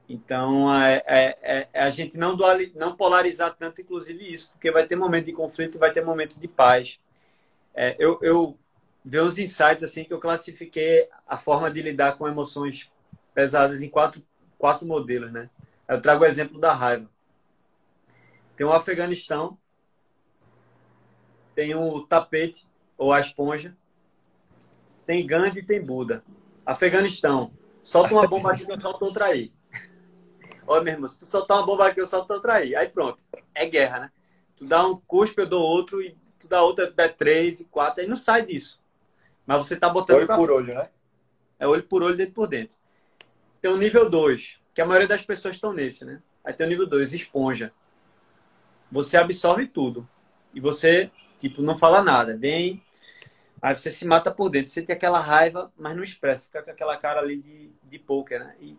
Então, 0.08 0.72
é, 0.74 1.02
é, 1.06 1.68
é 1.72 1.82
a 1.82 1.90
gente 1.90 2.16
não, 2.16 2.36
dual, 2.36 2.56
não 2.74 2.96
polarizar 2.96 3.54
tanto, 3.56 3.80
inclusive, 3.80 4.32
isso, 4.32 4.50
porque 4.52 4.70
vai 4.70 4.86
ter 4.86 4.94
momento 4.94 5.26
de 5.26 5.32
conflito 5.32 5.76
e 5.76 5.80
vai 5.80 5.92
ter 5.92 6.04
momento 6.04 6.38
de 6.38 6.46
paz. 6.46 7.00
É, 7.74 7.96
eu, 7.98 8.18
eu 8.22 8.58
vi 9.04 9.20
uns 9.20 9.38
insights 9.38 9.82
assim 9.82 10.04
que 10.04 10.12
eu 10.12 10.20
classifiquei 10.20 11.08
a 11.26 11.36
forma 11.36 11.70
de 11.70 11.82
lidar 11.82 12.16
com 12.16 12.28
emoções 12.28 12.90
pesadas 13.34 13.82
em 13.82 13.88
quatro 13.88 14.22
quatro 14.58 14.86
modelos, 14.86 15.32
né? 15.32 15.50
Eu 15.88 16.00
trago 16.00 16.24
o 16.24 16.26
exemplo 16.26 16.58
da 16.58 16.72
raiva. 16.72 17.08
Tem 18.56 18.66
o 18.66 18.72
Afeganistão, 18.72 19.58
tem 21.54 21.74
o 21.74 22.00
tapete 22.06 22.65
ou 22.96 23.12
a 23.12 23.20
esponja, 23.20 23.76
tem 25.06 25.26
Gandhi 25.26 25.60
e 25.60 25.62
tem 25.62 25.84
Buda. 25.84 26.22
Afeganistão, 26.64 27.52
solta 27.80 28.12
uma 28.12 28.26
bomba 28.26 28.50
aqui 28.52 28.66
que 28.66 28.72
eu 28.72 28.80
solto 28.80 29.04
outra 29.04 29.26
aí. 29.26 29.52
Olha, 30.66 30.82
meu 30.82 30.92
irmão, 30.94 31.08
se 31.08 31.18
tu 31.18 31.24
soltar 31.24 31.58
uma 31.58 31.66
bomba 31.66 31.86
aqui, 31.86 32.00
eu 32.00 32.06
solto 32.06 32.32
outra 32.32 32.54
aí. 32.54 32.74
Aí 32.74 32.88
pronto, 32.88 33.18
é 33.54 33.66
guerra, 33.66 34.00
né? 34.00 34.10
Tu 34.56 34.64
dá 34.64 34.84
um 34.86 34.96
cuspe, 35.06 35.40
eu 35.42 35.46
dou 35.46 35.62
outro, 35.62 36.02
e 36.02 36.16
tu 36.38 36.48
dá 36.48 36.62
outra, 36.62 36.90
dá 36.90 37.08
três 37.08 37.60
e 37.60 37.64
quatro, 37.66 38.00
aí 38.00 38.08
não 38.08 38.16
sai 38.16 38.44
disso. 38.44 38.82
Mas 39.46 39.64
você 39.64 39.76
tá 39.76 39.88
botando 39.88 40.16
olho 40.16 40.26
por 40.26 40.36
fora. 40.36 40.54
olho, 40.54 40.74
né? 40.74 40.90
É 41.58 41.66
olho 41.66 41.82
por 41.84 42.02
olho, 42.02 42.16
dentro 42.16 42.34
por 42.34 42.48
dentro. 42.48 42.76
Tem 43.60 43.70
o 43.70 43.76
nível 43.76 44.10
2, 44.10 44.58
que 44.74 44.80
a 44.80 44.86
maioria 44.86 45.08
das 45.08 45.22
pessoas 45.22 45.54
estão 45.54 45.72
nesse, 45.72 46.04
né? 46.04 46.20
Aí 46.44 46.52
tem 46.52 46.66
o 46.66 46.68
nível 46.68 46.86
2, 46.86 47.14
esponja. 47.14 47.72
Você 48.90 49.16
absorve 49.16 49.66
tudo. 49.66 50.08
E 50.54 50.60
você, 50.60 51.10
tipo, 51.38 51.62
não 51.62 51.74
fala 51.74 52.02
nada. 52.02 52.36
Vem, 52.36 52.82
aí 53.60 53.74
você 53.74 53.90
se 53.90 54.06
mata 54.06 54.30
por 54.30 54.48
dentro. 54.48 54.70
Você 54.70 54.82
tem 54.82 54.94
aquela 54.94 55.20
raiva, 55.20 55.72
mas 55.76 55.96
não 55.96 56.02
expressa. 56.02 56.46
Fica 56.46 56.62
com 56.62 56.70
aquela 56.70 56.96
cara 56.96 57.20
ali 57.20 57.38
de, 57.38 57.72
de 57.82 57.98
poker, 57.98 58.40
né? 58.40 58.56
E 58.60 58.78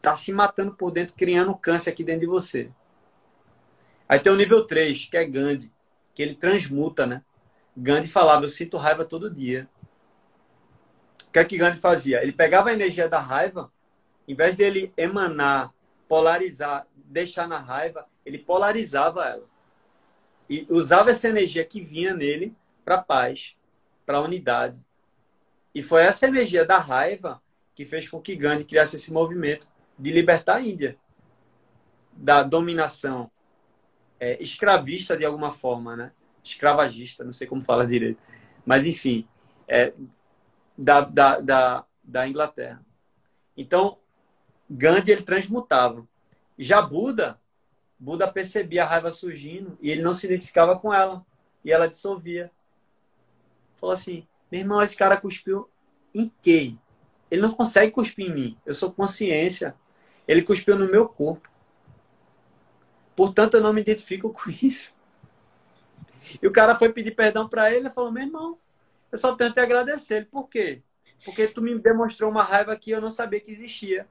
tá 0.00 0.14
se 0.16 0.32
matando 0.32 0.74
por 0.74 0.90
dentro, 0.90 1.14
criando 1.14 1.54
câncer 1.56 1.90
aqui 1.90 2.04
dentro 2.04 2.22
de 2.22 2.26
você. 2.26 2.70
Aí 4.08 4.18
tem 4.18 4.32
o 4.32 4.36
nível 4.36 4.66
3, 4.66 5.06
que 5.06 5.16
é 5.16 5.24
Gandhi, 5.24 5.72
que 6.14 6.22
ele 6.22 6.34
transmuta, 6.34 7.06
né? 7.06 7.22
Gandhi 7.76 8.08
falava, 8.08 8.44
eu 8.44 8.48
sinto 8.48 8.76
raiva 8.76 9.04
todo 9.04 9.30
dia. 9.30 9.68
O 11.28 11.30
que 11.30 11.38
é 11.38 11.44
que 11.44 11.58
Gandhi 11.58 11.78
fazia? 11.78 12.22
Ele 12.22 12.32
pegava 12.32 12.70
a 12.70 12.72
energia 12.72 13.08
da 13.08 13.20
raiva 13.20 13.70
em 14.28 14.34
vez 14.34 14.56
dele 14.56 14.92
emanar, 14.94 15.72
polarizar, 16.06 16.86
deixar 16.94 17.48
na 17.48 17.58
raiva, 17.58 18.06
ele 18.26 18.38
polarizava 18.38 19.24
ela. 19.24 19.46
E 20.50 20.66
usava 20.68 21.10
essa 21.10 21.28
energia 21.28 21.64
que 21.64 21.80
vinha 21.80 22.12
nele 22.14 22.54
para 22.84 22.98
paz, 22.98 23.56
para 24.08 24.22
unidade. 24.22 24.82
E 25.74 25.82
foi 25.82 26.00
essa 26.00 26.26
energia 26.26 26.64
da 26.64 26.78
raiva 26.78 27.42
que 27.74 27.84
fez 27.84 28.08
com 28.08 28.18
que 28.22 28.34
Gandhi 28.34 28.64
criasse 28.64 28.96
esse 28.96 29.12
movimento 29.12 29.68
de 29.98 30.10
libertar 30.10 30.56
a 30.56 30.60
Índia 30.62 30.98
da 32.10 32.42
dominação 32.42 33.30
é, 34.18 34.42
escravista 34.42 35.14
de 35.14 35.26
alguma 35.26 35.50
forma, 35.50 35.94
né? 35.94 36.12
Escravagista, 36.42 37.22
não 37.22 37.34
sei 37.34 37.46
como 37.46 37.60
fala 37.60 37.86
direito. 37.86 38.18
Mas, 38.64 38.86
enfim, 38.86 39.28
é, 39.68 39.92
da, 40.76 41.02
da, 41.02 41.40
da, 41.40 41.84
da 42.02 42.26
Inglaterra. 42.26 42.82
Então, 43.54 43.98
Gandhi 44.70 45.12
ele 45.12 45.22
transmutava. 45.22 46.08
Já 46.58 46.80
Buda, 46.80 47.38
Buda 47.98 48.26
percebia 48.26 48.84
a 48.84 48.86
raiva 48.86 49.12
surgindo 49.12 49.76
e 49.82 49.90
ele 49.90 50.00
não 50.00 50.14
se 50.14 50.24
identificava 50.24 50.78
com 50.78 50.94
ela. 50.94 51.26
E 51.62 51.70
ela 51.70 51.86
dissolvia. 51.86 52.50
Falou 53.78 53.92
assim: 53.92 54.26
meu 54.50 54.60
irmão, 54.60 54.82
esse 54.82 54.96
cara 54.96 55.16
cuspiu 55.16 55.68
em 56.14 56.32
quem? 56.42 56.80
Ele 57.30 57.42
não 57.42 57.52
consegue 57.52 57.92
cuspir 57.92 58.26
em 58.26 58.34
mim. 58.34 58.58
Eu 58.64 58.74
sou 58.74 58.90
consciência. 58.90 59.74
Ele 60.26 60.42
cuspiu 60.42 60.76
no 60.76 60.90
meu 60.90 61.08
corpo. 61.08 61.48
Portanto, 63.14 63.54
eu 63.54 63.60
não 63.60 63.72
me 63.72 63.80
identifico 63.80 64.30
com 64.30 64.50
isso. 64.62 64.94
E 66.42 66.46
o 66.46 66.52
cara 66.52 66.74
foi 66.74 66.92
pedir 66.92 67.12
perdão 67.12 67.48
para 67.48 67.72
ele 67.72 67.88
e 67.88 67.90
falou: 67.90 68.10
meu 68.10 68.24
irmão, 68.24 68.58
eu 69.12 69.18
só 69.18 69.34
tenho 69.34 69.52
te 69.52 69.60
agradecer. 69.60 70.16
Ele, 70.16 70.26
por 70.26 70.48
quê? 70.48 70.82
Porque 71.24 71.46
tu 71.46 71.60
me 71.60 71.78
demonstrou 71.78 72.30
uma 72.30 72.42
raiva 72.42 72.76
que 72.76 72.90
eu 72.90 73.00
não 73.00 73.10
sabia 73.10 73.40
que 73.40 73.50
existia. 73.50 74.06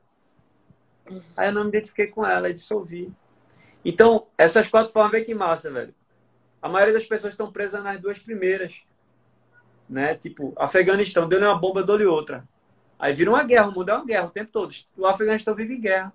Aí 1.36 1.50
eu 1.50 1.54
não 1.54 1.64
me 1.64 1.70
identifiquei 1.70 2.08
com 2.08 2.26
ela, 2.26 2.54
dissolvi. 2.54 3.12
Então, 3.84 4.28
essas 4.38 4.68
quatro 4.68 4.92
formas, 4.92 5.12
vê 5.12 5.22
que 5.22 5.34
massa, 5.34 5.72
velho. 5.72 5.96
A 6.62 6.68
maioria 6.68 6.94
das 6.94 7.06
pessoas 7.06 7.34
estão 7.34 7.52
presas 7.52 7.82
nas 7.84 8.00
duas 8.00 8.20
primeiras. 8.20 8.84
Né? 9.90 10.16
Tipo, 10.16 10.54
Afeganistão, 10.58 11.28
deu-lhe 11.28 11.46
uma 11.46 11.58
bomba, 11.58 11.84
deu-lhe 11.84 12.06
outra. 12.06 12.48
Aí 13.00 13.14
vira 13.14 13.30
uma 13.30 13.44
guerra, 13.44 13.68
o 13.68 13.72
mundo 13.72 13.90
é 13.90 13.94
uma 13.94 14.06
guerra 14.06 14.28
o 14.28 14.32
tempo 14.32 14.52
todo. 14.52 14.74
O 14.98 15.06
Afeganistão 15.06 15.54
vive 15.54 15.76
em 15.76 15.82
guerra. 15.82 16.14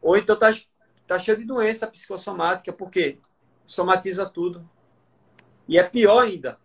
Ou 0.00 0.16
então 0.16 0.36
tá, 0.36 0.50
tá 1.06 1.18
cheio 1.18 1.38
de 1.38 1.44
doença 1.44 1.86
psicossomática, 1.86 2.72
porque 2.72 3.18
somatiza 3.64 4.26
tudo. 4.26 4.68
E 5.68 5.78
é 5.78 5.82
pior 5.84 6.24
ainda. 6.24 6.58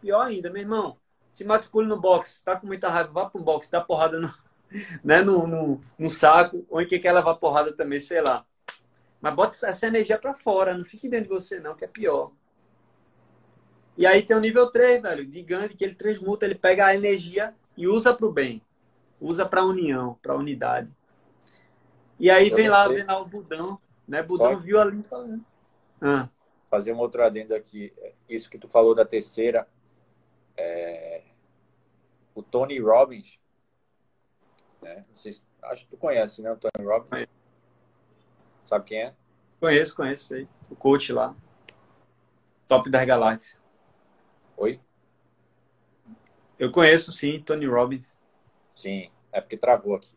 Pior 0.00 0.22
ainda, 0.22 0.48
meu 0.50 0.62
irmão. 0.62 0.96
Se 1.28 1.44
matricule 1.44 1.86
no 1.86 2.00
boxe, 2.00 2.42
tá 2.42 2.56
com 2.56 2.66
muita 2.66 2.88
raiva, 2.88 3.12
vá 3.12 3.26
para 3.28 3.40
um 3.40 3.44
boxe, 3.44 3.70
dá 3.70 3.80
porrada 3.80 4.18
no, 4.18 4.32
né, 5.04 5.20
no, 5.20 5.46
no, 5.46 5.80
no 5.98 6.08
saco, 6.08 6.64
ou 6.70 6.80
em 6.80 6.86
quem 6.86 7.00
quer 7.00 7.12
levar 7.12 7.34
porrada 7.34 7.72
também, 7.72 8.00
sei 8.00 8.22
lá. 8.22 8.46
Mas 9.20 9.34
bota 9.34 9.66
essa 9.66 9.86
energia 9.86 10.18
para 10.18 10.32
fora, 10.32 10.76
não 10.76 10.84
fique 10.84 11.08
dentro 11.08 11.28
de 11.28 11.34
você, 11.34 11.60
não, 11.60 11.74
que 11.74 11.84
é 11.84 11.88
pior. 11.88 12.32
E 13.96 14.06
aí 14.06 14.22
tem 14.22 14.36
o 14.36 14.40
nível 14.40 14.70
3, 14.70 15.00
velho, 15.00 15.26
de 15.26 15.42
Gandhi, 15.42 15.74
que 15.74 15.84
ele 15.84 15.94
transmuta, 15.94 16.44
ele 16.44 16.54
pega 16.54 16.86
a 16.86 16.94
energia 16.94 17.54
e 17.76 17.88
usa 17.88 18.12
para 18.12 18.26
o 18.26 18.32
bem. 18.32 18.62
Usa 19.20 19.46
para 19.46 19.62
a 19.62 19.64
união, 19.64 20.18
para 20.20 20.34
a 20.34 20.36
unidade. 20.36 20.94
E 22.18 22.30
aí 22.30 22.50
vem 22.50 22.68
lá, 22.68 22.86
vem 22.88 23.04
lá 23.04 23.18
o 23.18 23.26
Budão, 23.26 23.80
né? 24.06 24.22
Budão 24.22 24.52
Só... 24.52 24.56
viu 24.56 24.80
ali 24.80 25.02
falando. 25.02 25.44
Ah. 26.00 26.28
Fazer 26.70 26.92
um 26.92 26.98
outro 26.98 27.22
adendo 27.22 27.54
aqui. 27.54 27.92
Isso 28.28 28.50
que 28.50 28.58
tu 28.58 28.68
falou 28.68 28.94
da 28.94 29.04
terceira. 29.04 29.66
É... 30.56 31.22
O 32.34 32.42
Tony 32.42 32.78
Robbins. 32.78 33.38
Né? 34.82 35.04
Se... 35.14 35.46
Acho 35.62 35.84
que 35.84 35.90
tu 35.90 35.96
conhece, 35.96 36.42
né? 36.42 36.52
O 36.52 36.56
Tony 36.56 36.86
Robbins. 36.86 37.26
Sabe 38.64 38.84
quem 38.84 39.02
é? 39.02 39.16
Conheço, 39.58 39.96
conheço. 39.96 40.34
Aí. 40.34 40.48
O 40.70 40.76
coach 40.76 41.12
lá. 41.12 41.34
Top 42.68 42.90
das 42.90 43.06
galáxias. 43.06 43.65
Oi? 44.56 44.80
Eu 46.58 46.72
conheço, 46.72 47.12
sim, 47.12 47.42
Tony 47.42 47.66
Robbins. 47.66 48.16
Sim, 48.74 49.10
é 49.30 49.40
porque 49.40 49.58
travou 49.58 49.94
aqui. 49.94 50.14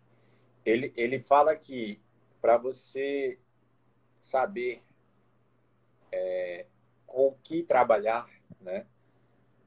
Ele, 0.66 0.94
ele 0.96 1.20
fala 1.20 1.56
que 1.58 2.02
para 2.40 2.58
você 2.58 3.38
saber 4.22 4.82
é, 6.12 6.66
com 7.06 7.28
o 7.28 7.34
que 7.44 7.64
trabalhar, 7.64 8.30
né? 8.62 8.88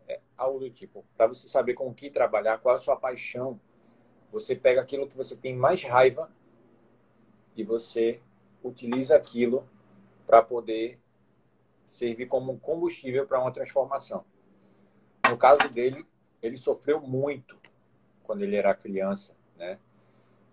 É, 0.08 0.20
algo 0.36 0.58
do 0.58 0.70
tipo, 0.70 1.04
para 1.16 1.26
você 1.26 1.48
saber 1.48 1.74
com 1.74 1.88
o 1.88 1.94
que 1.94 2.10
trabalhar, 2.10 2.58
qual 2.58 2.74
é 2.74 2.78
a 2.78 2.80
sua 2.80 2.96
paixão, 2.96 3.60
você 4.30 4.56
pega 4.56 4.80
aquilo 4.80 5.06
que 5.06 5.16
você 5.16 5.36
tem 5.36 5.54
mais 5.54 5.84
raiva 5.84 6.32
e 7.54 7.62
você 7.62 8.22
utiliza 8.64 9.16
aquilo 9.16 9.68
para 10.26 10.42
poder 10.42 10.98
servir 11.84 12.26
como 12.26 12.58
combustível 12.58 13.26
para 13.26 13.38
uma 13.38 13.52
transformação. 13.52 14.24
No 15.32 15.38
caso 15.38 15.66
dele, 15.70 16.06
ele 16.42 16.58
sofreu 16.58 17.00
muito 17.00 17.58
quando 18.22 18.42
ele 18.42 18.54
era 18.54 18.74
criança, 18.74 19.34
né? 19.56 19.78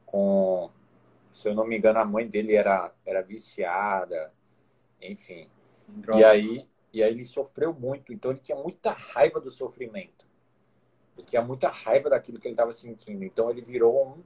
Com, 0.06 0.72
se 1.30 1.50
eu 1.50 1.54
não 1.54 1.68
me 1.68 1.78
engano, 1.78 2.00
a 2.00 2.06
mãe 2.06 2.26
dele 2.26 2.56
era, 2.56 2.94
era 3.06 3.22
viciada, 3.22 4.34
enfim. 5.02 5.50
Droga. 5.86 6.22
E 6.22 6.24
aí, 6.24 6.70
e 6.94 7.04
aí 7.04 7.12
ele 7.12 7.26
sofreu 7.26 7.74
muito, 7.74 8.14
então 8.14 8.32
ele 8.32 8.40
tinha 8.40 8.58
muita 8.58 8.92
raiva 8.92 9.42
do 9.42 9.52
sofrimento. 9.52 10.26
Ele 11.18 11.28
tinha 11.28 11.42
muita 11.42 11.68
raiva 11.68 12.10
daquilo 12.10 12.40
que 12.40 12.48
ele 12.48 12.54
estava 12.54 12.72
sentindo. 12.72 13.26
Então 13.26 13.50
ele 13.50 13.62
virou 13.62 14.08
um, 14.08 14.24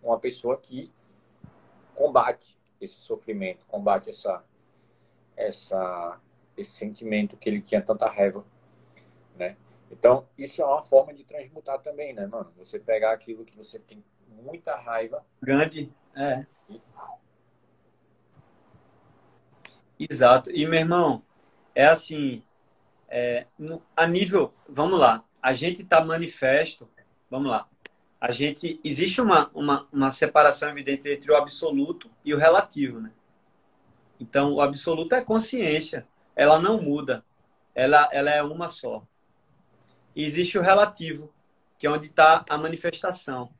uma 0.00 0.20
pessoa 0.20 0.56
que 0.56 0.92
combate 1.92 2.56
esse 2.80 3.00
sofrimento, 3.00 3.66
combate 3.66 4.10
essa, 4.10 4.44
essa, 5.36 6.20
esse 6.56 6.70
sentimento 6.70 7.36
que 7.36 7.48
ele 7.48 7.60
tinha 7.60 7.82
tanta 7.82 8.06
raiva? 8.06 8.44
Então, 9.92 10.26
isso 10.38 10.62
é 10.62 10.64
uma 10.64 10.82
forma 10.82 11.12
de 11.12 11.22
transmutar 11.22 11.78
também, 11.80 12.14
né, 12.14 12.26
mano? 12.26 12.50
Você 12.56 12.80
pegar 12.80 13.12
aquilo 13.12 13.44
que 13.44 13.54
você 13.54 13.78
tem 13.78 14.02
muita 14.26 14.74
raiva. 14.74 15.24
Grande, 15.40 15.92
é. 16.16 16.46
E... 16.68 16.80
Exato. 20.00 20.50
E, 20.50 20.66
meu 20.66 20.80
irmão, 20.80 21.22
é 21.74 21.86
assim, 21.86 22.42
é, 23.06 23.46
no, 23.58 23.82
a 23.94 24.06
nível, 24.06 24.54
vamos 24.66 24.98
lá, 24.98 25.22
a 25.42 25.52
gente 25.52 25.82
está 25.82 26.02
manifesto, 26.02 26.88
vamos 27.30 27.50
lá, 27.50 27.68
a 28.18 28.30
gente, 28.30 28.80
existe 28.82 29.20
uma, 29.20 29.50
uma, 29.52 29.86
uma 29.92 30.10
separação 30.10 30.70
evidente 30.70 31.08
entre 31.08 31.30
o 31.30 31.36
absoluto 31.36 32.10
e 32.24 32.32
o 32.32 32.38
relativo, 32.38 33.00
né? 33.00 33.12
Então, 34.18 34.54
o 34.54 34.60
absoluto 34.60 35.14
é 35.14 35.20
consciência, 35.20 36.06
ela 36.34 36.58
não 36.58 36.80
muda, 36.80 37.24
ela, 37.74 38.08
ela 38.12 38.30
é 38.30 38.42
uma 38.42 38.68
só. 38.68 39.06
E 40.14 40.24
existe 40.24 40.58
o 40.58 40.62
relativo, 40.62 41.32
que 41.78 41.86
é 41.86 41.90
onde 41.90 42.06
está 42.06 42.44
a 42.48 42.58
manifestação. 42.58 43.50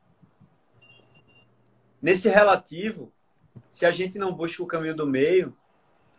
Nesse 2.01 2.29
relativo, 2.29 3.11
se 3.69 3.85
a 3.85 3.91
gente 3.91 4.17
não 4.19 4.33
busca 4.33 4.61
o 4.61 4.67
caminho 4.67 4.95
do 4.95 5.07
meio, 5.07 5.55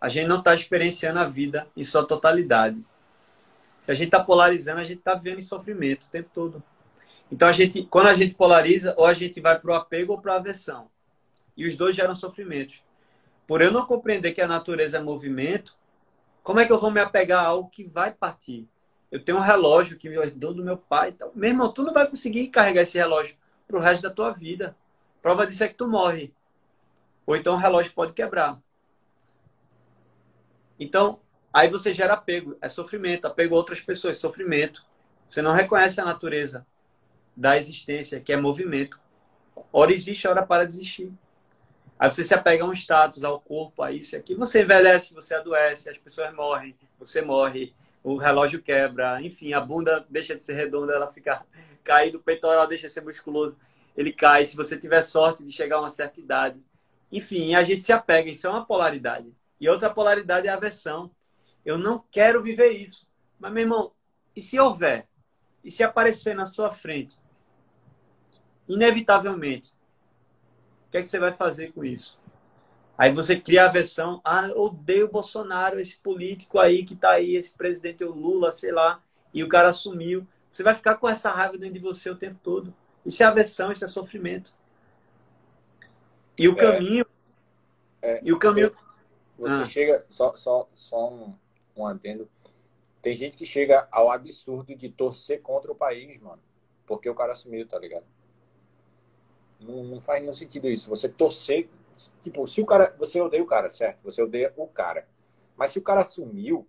a 0.01 0.09
gente 0.09 0.27
não 0.27 0.39
está 0.39 0.55
experienciando 0.55 1.19
a 1.19 1.27
vida 1.27 1.69
em 1.77 1.85
sua 1.85 2.06
totalidade. 2.06 2.82
Se 3.81 3.90
a 3.90 3.94
gente 3.94 4.06
está 4.06 4.23
polarizando, 4.23 4.81
a 4.81 4.85
gente 4.85 4.98
está 4.98 5.15
vivendo 5.15 5.39
em 5.39 5.43
sofrimento 5.43 6.05
o 6.05 6.11
tempo 6.11 6.31
todo. 6.32 6.62
Então, 7.31 7.48
a 7.48 7.52
gente, 7.52 7.85
quando 7.85 8.09
a 8.09 8.15
gente 8.15 8.35
polariza, 8.35 8.94
ou 8.97 9.06
a 9.06 9.12
gente 9.12 9.40
vai 9.40 9.59
para 9.59 9.70
o 9.70 9.74
apego 9.74 10.12
ou 10.12 10.20
para 10.20 10.35
a 10.35 10.36
aversão. 10.36 10.89
E 11.56 11.66
os 11.66 11.77
dois 11.77 11.94
geram 11.94 12.15
sofrimentos. 12.15 12.82
Por 13.47 13.61
eu 13.61 13.70
não 13.70 13.86
compreender 13.86 14.32
que 14.32 14.40
a 14.40 14.48
natureza 14.48 14.97
é 14.97 15.01
movimento, 15.01 15.77
como 16.43 16.61
é 16.61 16.66
que 16.66 16.73
eu 16.73 16.81
vou 16.81 16.90
me 16.90 17.01
apegar 17.01 17.44
a 17.44 17.48
algo 17.48 17.70
que 17.70 17.85
vai 17.85 18.12
partir? 18.12 18.69
Eu 19.15 19.24
tenho 19.24 19.39
um 19.39 19.41
relógio 19.41 19.97
que 19.97 20.09
me 20.09 20.16
herdou 20.16 20.53
do 20.53 20.65
meu 20.65 20.77
pai. 20.77 21.11
Então, 21.11 21.31
meu 21.36 21.49
irmão, 21.49 21.73
tu 21.73 21.85
não 21.85 21.93
vai 21.93 22.05
conseguir 22.05 22.49
carregar 22.49 22.82
esse 22.82 22.99
relógio 22.99 23.36
pro 23.65 23.78
resto 23.78 24.03
da 24.03 24.11
tua 24.11 24.32
vida. 24.32 24.77
Prova 25.23 25.47
disso 25.47 25.62
é 25.62 25.69
que 25.69 25.77
tu 25.77 25.86
morre. 25.86 26.35
Ou 27.24 27.36
então 27.36 27.55
o 27.55 27.57
relógio 27.57 27.93
pode 27.93 28.12
quebrar. 28.12 28.59
Então, 30.81 31.20
aí 31.53 31.70
você 31.70 31.95
gera 31.95 32.15
apego. 32.15 32.57
É 32.61 32.69
sofrimento. 32.69 33.28
Apego 33.28 33.55
a 33.55 33.59
outras 33.59 33.81
pessoas. 33.81 34.19
Sofrimento. 34.19 34.85
Você 35.28 35.41
não 35.41 35.53
reconhece 35.53 36.01
a 36.01 36.05
natureza 36.05 36.66
da 37.36 37.57
existência, 37.57 38.19
que 38.19 38.32
é 38.32 38.36
movimento. 38.36 38.99
Hora 39.73 39.93
existe, 39.93 40.27
hora 40.27 40.45
para 40.45 40.66
de 40.66 40.73
existir. 40.73 41.12
Aí 41.97 42.11
você 42.11 42.24
se 42.24 42.35
apega 42.35 42.65
a 42.65 42.66
um 42.66 42.73
status, 42.73 43.23
ao 43.23 43.39
corpo, 43.39 43.81
a 43.81 43.93
isso 43.93 44.16
e 44.16 44.19
aqui. 44.19 44.35
Você 44.35 44.62
envelhece, 44.62 45.15
você 45.15 45.36
adoece, 45.36 45.89
as 45.89 45.99
pessoas 45.99 46.35
morrem, 46.35 46.74
você 46.99 47.23
morre 47.23 47.73
o 48.05 48.18
relógio 48.18 48.60
quebra, 48.62 49.20
enfim, 49.22 49.55
a 49.55 49.60
bunda 49.62 50.06
deixa 50.10 50.36
de 50.36 50.43
ser 50.43 50.52
redonda, 50.52 50.93
ela 50.93 51.10
fica 51.10 51.44
caída, 51.82 52.18
o 52.18 52.22
peitoral 52.22 52.68
deixa 52.68 52.86
de 52.86 52.93
ser 52.93 53.01
musculoso, 53.01 53.56
ele 53.97 54.12
cai, 54.12 54.44
se 54.44 54.55
você 54.55 54.76
tiver 54.76 55.01
sorte 55.01 55.43
de 55.43 55.51
chegar 55.51 55.76
a 55.76 55.81
uma 55.81 55.90
certa 55.90 56.20
idade. 56.20 56.62
Enfim, 57.10 57.55
a 57.55 57.64
gente 57.64 57.82
se 57.82 57.93
apega, 57.93 58.28
isso 58.28 58.47
é 58.47 58.51
uma 58.51 58.66
polaridade. 58.66 59.32
E 59.59 59.68
outra 59.68 59.89
polaridade 59.89 60.47
é 60.47 60.51
a 60.51 60.55
aversão. 60.55 61.10
Eu 61.64 61.78
não 61.78 62.05
quero 62.10 62.43
viver 62.43 62.70
isso. 62.70 63.06
Mas, 63.39 63.52
meu 63.52 63.62
irmão, 63.62 63.93
e 64.35 64.43
se 64.43 64.59
houver? 64.59 65.06
E 65.62 65.70
se 65.70 65.82
aparecer 65.82 66.35
na 66.35 66.44
sua 66.44 66.70
frente? 66.70 67.18
Inevitavelmente. 68.68 69.72
O 70.89 70.90
que 70.90 70.98
é 70.98 71.02
que 71.02 71.09
você 71.09 71.18
vai 71.18 71.32
fazer 71.32 71.72
com 71.72 71.85
isso? 71.85 72.18
Aí 72.96 73.12
você 73.12 73.38
cria 73.38 73.64
a 73.64 73.72
versão, 73.72 74.20
ah, 74.24 74.48
odeio 74.54 75.06
o 75.06 75.10
Bolsonaro, 75.10 75.80
esse 75.80 75.96
político 75.96 76.58
aí 76.58 76.84
que 76.84 76.94
tá 76.94 77.10
aí, 77.10 77.34
esse 77.34 77.52
presidente, 77.52 78.04
o 78.04 78.12
Lula, 78.12 78.52
sei 78.52 78.70
lá, 78.70 79.02
e 79.32 79.42
o 79.42 79.48
cara 79.48 79.70
assumiu. 79.70 80.26
Você 80.48 80.62
vai 80.62 80.74
ficar 80.74 80.94
com 80.94 81.08
essa 81.08 81.32
raiva 81.32 81.58
dentro 81.58 81.74
de 81.74 81.80
você 81.80 82.08
o 82.08 82.16
tempo 82.16 82.38
todo. 82.40 82.72
Isso 83.04 83.22
é 83.22 83.26
aversão, 83.26 83.72
isso 83.72 83.84
é 83.84 83.88
sofrimento. 83.88 84.54
E 86.38 86.48
o 86.48 86.52
é, 86.52 86.54
caminho. 86.54 87.06
É, 88.00 88.20
e 88.22 88.32
o 88.32 88.38
caminho. 88.38 88.70
Você 89.36 89.62
ah. 89.62 89.64
chega. 89.64 90.06
Só, 90.08 90.34
só, 90.36 90.68
só 90.74 91.12
um, 91.12 91.34
um 91.76 91.86
adendo. 91.86 92.28
Tem 93.02 93.14
gente 93.16 93.36
que 93.36 93.44
chega 93.44 93.88
ao 93.90 94.10
absurdo 94.10 94.74
de 94.74 94.88
torcer 94.88 95.42
contra 95.42 95.72
o 95.72 95.74
país, 95.74 96.20
mano. 96.20 96.40
Porque 96.86 97.08
o 97.08 97.14
cara 97.14 97.32
assumiu, 97.32 97.66
tá 97.66 97.78
ligado? 97.78 98.04
Não, 99.60 99.82
não 99.82 100.00
faz 100.00 100.20
nenhum 100.20 100.34
sentido 100.34 100.68
isso. 100.68 100.88
Você 100.88 101.08
torcer 101.08 101.68
Tipo, 102.22 102.46
se 102.46 102.60
o 102.60 102.66
cara. 102.66 102.94
Você 102.98 103.20
odeia 103.20 103.42
o 103.42 103.46
cara, 103.46 103.68
certo? 103.68 104.02
Você 104.02 104.22
odeia 104.22 104.52
o 104.56 104.66
cara. 104.66 105.08
Mas 105.56 105.72
se 105.72 105.78
o 105.78 105.82
cara 105.82 106.02
sumiu, 106.04 106.66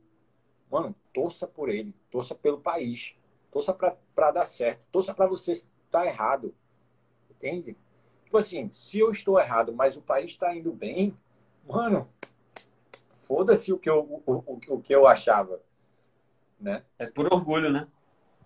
mano, 0.70 0.96
torça 1.14 1.48
por 1.48 1.70
ele, 1.70 1.94
torça 2.12 2.36
pelo 2.36 2.60
país, 2.60 3.16
torça 3.52 3.74
pra, 3.74 3.98
pra 4.14 4.32
dar 4.32 4.46
certo, 4.46 4.88
torça 4.92 5.14
pra 5.14 5.28
você 5.28 5.54
estar 5.54 6.06
errado. 6.06 6.54
Entende? 7.30 7.76
Tipo 8.24 8.38
assim, 8.38 8.70
se 8.72 9.00
eu 9.00 9.10
estou 9.12 9.40
errado, 9.40 9.74
mas 9.74 9.98
o 9.98 10.02
país 10.02 10.32
está 10.32 10.56
indo 10.56 10.72
bem, 10.72 11.18
mano, 11.68 12.08
foda-se 13.24 13.72
o 13.72 13.80
que 13.80 13.90
eu, 13.90 14.22
o, 14.26 14.34
o, 14.34 14.60
o, 14.76 14.82
que 14.82 14.94
eu 14.94 15.08
achava. 15.08 15.62
Né? 16.60 16.84
É 16.98 17.06
por 17.08 17.32
orgulho, 17.32 17.72
né? 17.72 17.88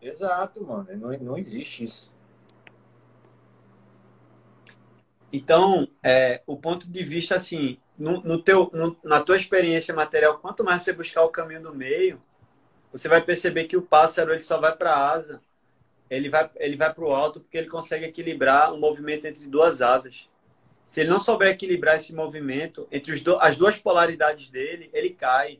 Exato, 0.02 0.64
mano. 0.66 0.88
Não, 0.98 1.18
não 1.20 1.38
existe 1.38 1.84
isso. 1.84 2.12
Então, 5.32 5.88
é, 6.04 6.42
o 6.48 6.58
ponto 6.58 6.92
de 6.92 7.04
vista, 7.04 7.36
assim, 7.36 7.78
no, 7.98 8.22
no 8.22 8.42
teu, 8.42 8.70
no, 8.74 8.98
na 9.04 9.22
tua 9.22 9.36
experiência 9.36 9.94
material, 9.94 10.40
quanto 10.40 10.64
mais 10.64 10.82
você 10.82 10.94
buscar 10.94 11.24
o 11.24 11.30
caminho 11.30 11.62
do 11.62 11.76
meio, 11.76 12.20
você 12.92 13.08
vai 13.08 13.22
perceber 13.22 13.66
que 13.66 13.78
o 13.78 13.82
pássaro 13.82 14.32
ele 14.32 14.40
só 14.40 14.60
vai 14.60 14.76
para 14.76 14.94
a 14.94 15.12
asa, 15.12 15.42
ele 16.10 16.30
vai, 16.30 16.50
ele 16.56 16.76
vai 16.76 16.92
para 16.92 17.04
o 17.04 17.14
alto 17.14 17.40
porque 17.42 17.58
ele 17.58 17.68
consegue 17.68 18.06
equilibrar 18.06 18.74
o 18.74 18.80
movimento 18.80 19.26
entre 19.26 19.46
duas 19.48 19.82
asas. 19.82 20.28
se 20.84 21.02
ele 21.02 21.10
não 21.10 21.20
souber 21.20 21.50
equilibrar 21.50 21.98
esse 21.98 22.16
movimento 22.16 22.88
entre 22.92 23.20
do, 23.20 23.40
as 23.40 23.56
duas 23.56 23.78
polaridades 23.78 24.50
dele, 24.50 24.90
ele 24.92 25.12
cai. 25.12 25.60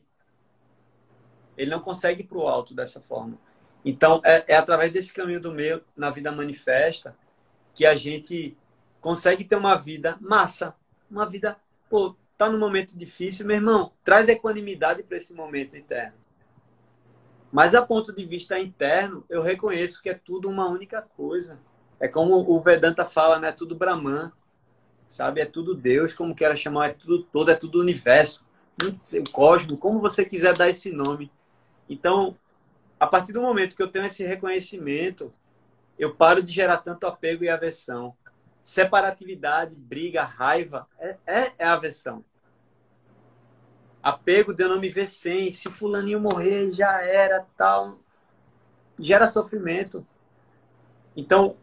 Ele 1.56 1.70
não 1.70 1.80
consegue 1.80 2.22
ir 2.22 2.26
para 2.26 2.38
o 2.38 2.48
alto 2.48 2.74
dessa 2.74 3.00
forma. 3.00 3.38
Então, 3.84 4.20
é, 4.24 4.44
é 4.48 4.56
através 4.56 4.92
desse 4.92 5.12
caminho 5.12 5.40
do 5.40 5.52
meio 5.52 5.84
na 5.96 6.10
vida 6.10 6.32
manifesta 6.32 7.16
que 7.74 7.86
a 7.86 7.94
gente 7.94 8.56
consegue 9.00 9.44
ter 9.44 9.56
uma 9.56 9.76
vida 9.76 10.16
massa, 10.20 10.74
uma 11.10 11.26
vida, 11.26 11.56
pô, 11.88 12.14
tá 12.36 12.50
num 12.50 12.58
momento 12.58 12.96
difícil, 12.96 13.46
meu 13.46 13.56
irmão, 13.56 13.92
traz 14.04 14.28
equanimidade 14.28 15.02
para 15.02 15.16
esse 15.16 15.34
momento 15.34 15.76
interno. 15.76 16.14
Mas 17.52 17.74
a 17.74 17.82
ponto 17.82 18.14
de 18.14 18.24
vista 18.24 18.58
interno, 18.58 19.24
eu 19.28 19.42
reconheço 19.42 20.02
que 20.02 20.08
é 20.08 20.14
tudo 20.14 20.48
uma 20.48 20.68
única 20.68 21.02
coisa. 21.02 21.58
É 21.98 22.06
como 22.06 22.36
o 22.36 22.60
Vedanta 22.60 23.04
fala, 23.04 23.38
né? 23.38 23.48
É 23.48 23.52
tudo 23.52 23.74
Brahman, 23.74 24.32
sabe? 25.08 25.40
É 25.40 25.46
tudo 25.46 25.74
Deus, 25.74 26.14
como 26.14 26.34
queira 26.34 26.54
chamar, 26.54 26.86
é 26.86 26.92
tudo 26.94 27.24
todo, 27.24 27.50
é 27.50 27.54
tudo 27.54 27.80
universo, 27.80 28.46
o 28.82 29.30
cosmos, 29.32 29.78
como 29.78 29.98
você 29.98 30.24
quiser 30.24 30.56
dar 30.56 30.70
esse 30.70 30.90
nome. 30.92 31.30
Então, 31.88 32.36
a 32.98 33.06
partir 33.06 33.32
do 33.32 33.42
momento 33.42 33.74
que 33.74 33.82
eu 33.82 33.90
tenho 33.90 34.06
esse 34.06 34.24
reconhecimento, 34.24 35.32
eu 35.98 36.14
paro 36.14 36.42
de 36.42 36.52
gerar 36.52 36.78
tanto 36.78 37.06
apego 37.06 37.44
e 37.44 37.48
aversão. 37.48 38.16
Separatividade, 38.62 39.74
briga, 39.74 40.22
raiva 40.22 40.86
é, 40.98 41.16
é, 41.26 41.52
é 41.58 41.64
aversão. 41.64 42.24
Apego 44.02 44.54
de 44.54 44.62
eu 44.62 44.68
não 44.68 44.80
me 44.80 44.88
ver 44.88 45.06
sem, 45.06 45.50
se 45.50 45.70
fulaninho 45.70 46.20
morrer, 46.20 46.70
já 46.72 47.02
era, 47.02 47.46
tal. 47.56 47.98
Gera 48.98 49.26
sofrimento. 49.26 50.06
Então, 51.16 51.56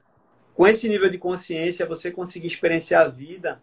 com 0.54 0.68
esse 0.68 0.88
nível 0.90 1.10
de 1.10 1.18
consciência, 1.18 1.86
você 1.86 2.12
conseguir 2.12 2.48
experienciar 2.48 3.06
a 3.06 3.10
vida, 3.10 3.62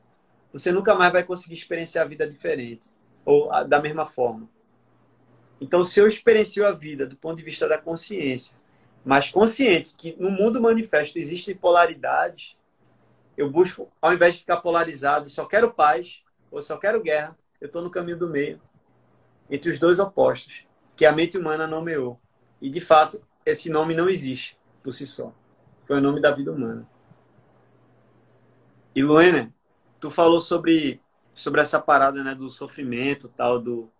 você 0.52 0.70
nunca 0.70 0.94
mais 0.94 1.12
vai 1.12 1.24
conseguir 1.24 1.54
experienciar 1.54 2.04
a 2.04 2.08
vida 2.08 2.26
diferente 2.26 2.88
ou 3.24 3.50
da 3.66 3.80
mesma 3.80 4.06
forma. 4.06 4.48
Então, 5.60 5.84
se 5.84 5.98
eu 5.98 6.06
experiencio 6.06 6.66
a 6.66 6.72
vida 6.72 7.06
do 7.06 7.16
ponto 7.16 7.36
de 7.36 7.42
vista 7.42 7.66
da 7.68 7.78
consciência, 7.78 8.56
mas 9.04 9.30
consciente 9.30 9.94
que 9.96 10.16
no 10.18 10.30
mundo 10.30 10.60
manifesto 10.60 11.18
existem 11.18 11.54
polaridades, 11.54 12.56
eu 13.36 13.50
busco, 13.50 13.90
ao 14.00 14.12
invés 14.12 14.34
de 14.34 14.40
ficar 14.40 14.58
polarizado, 14.58 15.28
só 15.28 15.44
quero 15.44 15.72
paz 15.72 16.22
ou 16.50 16.62
só 16.62 16.76
quero 16.76 17.02
guerra, 17.02 17.36
eu 17.60 17.66
estou 17.66 17.82
no 17.82 17.90
caminho 17.90 18.18
do 18.18 18.28
meio, 18.28 18.60
entre 19.50 19.70
os 19.70 19.78
dois 19.78 19.98
opostos, 19.98 20.64
que 20.96 21.04
a 21.04 21.12
mente 21.12 21.36
humana 21.36 21.66
nomeou. 21.66 22.20
E, 22.60 22.70
de 22.70 22.80
fato, 22.80 23.20
esse 23.44 23.68
nome 23.70 23.94
não 23.94 24.08
existe 24.08 24.58
por 24.82 24.92
si 24.92 25.06
só. 25.06 25.32
Foi 25.80 25.98
o 25.98 26.00
nome 26.00 26.20
da 26.20 26.30
vida 26.30 26.52
humana. 26.52 26.88
E, 28.94 29.02
Luena, 29.02 29.52
tu 29.98 30.10
falou 30.10 30.40
sobre, 30.40 31.00
sobre 31.32 31.60
essa 31.60 31.80
parada 31.80 32.22
né, 32.22 32.34
do 32.34 32.48
sofrimento, 32.48 33.28
tal, 33.28 33.58
do, 33.58 33.90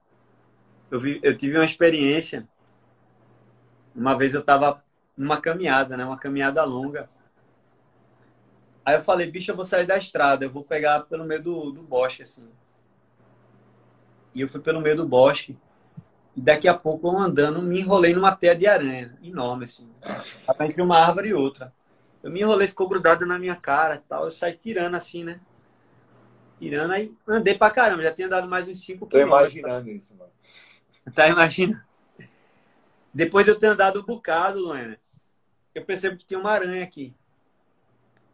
eu, 0.94 1.00
vi, 1.00 1.18
eu 1.22 1.36
tive 1.36 1.56
uma 1.56 1.64
experiência. 1.64 2.48
Uma 3.94 4.16
vez 4.16 4.32
eu 4.32 4.40
estava 4.40 4.84
numa 5.16 5.40
caminhada, 5.40 5.96
né? 5.96 6.04
Uma 6.04 6.18
caminhada 6.18 6.62
longa. 6.64 7.10
Aí 8.84 8.96
eu 8.96 9.00
falei, 9.00 9.30
bicho, 9.30 9.50
eu 9.50 9.56
vou 9.56 9.64
sair 9.64 9.86
da 9.86 9.96
estrada, 9.96 10.44
eu 10.44 10.50
vou 10.50 10.62
pegar 10.62 11.00
pelo 11.00 11.24
meio 11.24 11.42
do, 11.42 11.70
do 11.70 11.82
bosque, 11.82 12.22
assim. 12.22 12.46
E 14.34 14.40
eu 14.40 14.48
fui 14.48 14.60
pelo 14.60 14.80
meio 14.80 14.96
do 14.96 15.08
bosque. 15.08 15.56
E 16.36 16.40
daqui 16.40 16.68
a 16.68 16.74
pouco, 16.74 17.06
eu 17.08 17.16
andando, 17.16 17.62
me 17.62 17.80
enrolei 17.80 18.12
numa 18.12 18.34
teia 18.34 18.54
de 18.54 18.66
aranha, 18.66 19.16
enorme, 19.22 19.64
assim. 19.64 19.90
Tava 20.44 20.66
entre 20.66 20.82
uma 20.82 20.98
árvore 20.98 21.28
e 21.28 21.34
outra. 21.34 21.72
Eu 22.22 22.30
me 22.30 22.40
enrolei, 22.40 22.66
ficou 22.66 22.88
grudado 22.88 23.24
na 23.24 23.38
minha 23.38 23.54
cara 23.54 24.02
tal. 24.08 24.24
Eu 24.24 24.30
saí 24.30 24.54
tirando 24.54 24.96
assim, 24.96 25.22
né? 25.22 25.40
Tirando, 26.58 26.92
aí 26.92 27.14
andei 27.28 27.54
pra 27.54 27.70
caramba. 27.70 28.02
Já 28.02 28.12
tinha 28.12 28.28
dado 28.28 28.48
mais 28.48 28.66
uns 28.66 28.84
5 28.84 29.06
quilômetros. 29.06 29.52
Tô 29.52 29.58
imaginando 29.58 29.90
isso, 29.90 30.14
mano. 30.16 30.30
Tá 31.14 31.28
imaginando? 31.28 31.82
Depois 33.12 33.44
de 33.44 33.52
eu 33.52 33.58
ter 33.58 33.66
andado 33.66 34.00
um 34.00 34.02
bocado, 34.02 34.58
Luana, 34.58 34.98
eu 35.74 35.84
percebo 35.84 36.16
que 36.16 36.26
tinha 36.26 36.40
uma 36.40 36.50
aranha 36.50 36.82
aqui. 36.82 37.14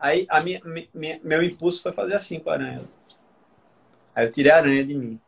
Aí 0.01 0.27
a 0.31 0.40
minha, 0.40 0.62
minha, 0.94 1.20
meu 1.22 1.43
impulso 1.43 1.82
foi 1.82 1.93
fazer 1.93 2.14
assim 2.14 2.40
com 2.40 2.48
a 2.48 2.55
aranha. 2.55 2.82
Aí 4.14 4.27
eu 4.27 4.32
tirei 4.32 4.51
a 4.51 4.56
aranha 4.56 4.85
de 4.85 4.94
mim. 4.94 5.20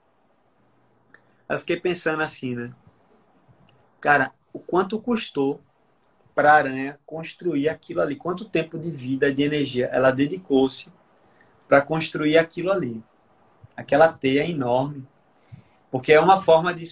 Aí 1.47 1.57
eu 1.57 1.61
fiquei 1.61 1.79
pensando 1.79 2.23
assim, 2.23 2.55
né? 2.55 2.73
Cara, 4.01 4.33
o 4.53 4.59
quanto 4.59 4.99
custou 4.99 5.61
para 6.35 6.53
a 6.53 6.57
aranha 6.57 6.99
construir 7.05 7.69
aquilo 7.69 8.01
ali? 8.01 8.17
Quanto 8.17 8.47
tempo 8.47 8.79
de 8.79 8.91
vida, 8.91 9.33
de 9.33 9.43
energia 9.43 9.87
ela 9.93 10.11
dedicou-se 10.11 10.91
para 11.69 11.83
construir 11.83 12.39
aquilo 12.39 12.73
ali? 12.73 13.03
Aquela 13.77 14.09
teia 14.09 14.49
enorme. 14.49 15.07
Porque 15.91 16.15
é 16.15 16.21
uma 16.21 16.41
forma 16.41 16.73
de 16.73 16.85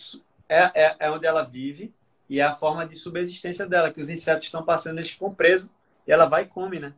é, 0.47 0.71
é, 0.75 0.97
é 1.01 1.11
onde 1.11 1.27
ela 1.27 1.43
vive 1.43 1.95
e 2.29 2.41
é 2.41 2.45
a 2.45 2.53
forma 2.53 2.87
de 2.87 2.95
subsistência 2.95 3.67
dela, 3.67 3.91
que 3.91 4.01
os 4.01 4.11
insetos 4.11 4.47
estão 4.47 4.63
passando, 4.63 4.99
eles 4.99 5.11
ficam 5.11 5.35
presos 5.35 5.69
e 6.07 6.13
ela 6.13 6.27
vai 6.27 6.43
e 6.43 6.47
come, 6.47 6.79
né? 6.79 6.93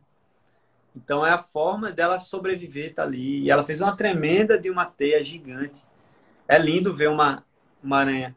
Então 0.95 1.25
é 1.25 1.31
a 1.31 1.37
forma 1.37 1.91
dela 1.91 2.19
sobreviver, 2.19 2.93
tá 2.93 3.03
ali. 3.03 3.41
E 3.41 3.51
ela 3.51 3.63
fez 3.63 3.81
uma 3.81 3.95
tremenda 3.95 4.57
de 4.59 4.69
uma 4.69 4.85
teia 4.85 5.23
gigante. 5.23 5.83
É 6.47 6.57
lindo 6.57 6.93
ver 6.93 7.09
uma, 7.09 7.43
uma 7.81 7.99
aranha. 7.99 8.35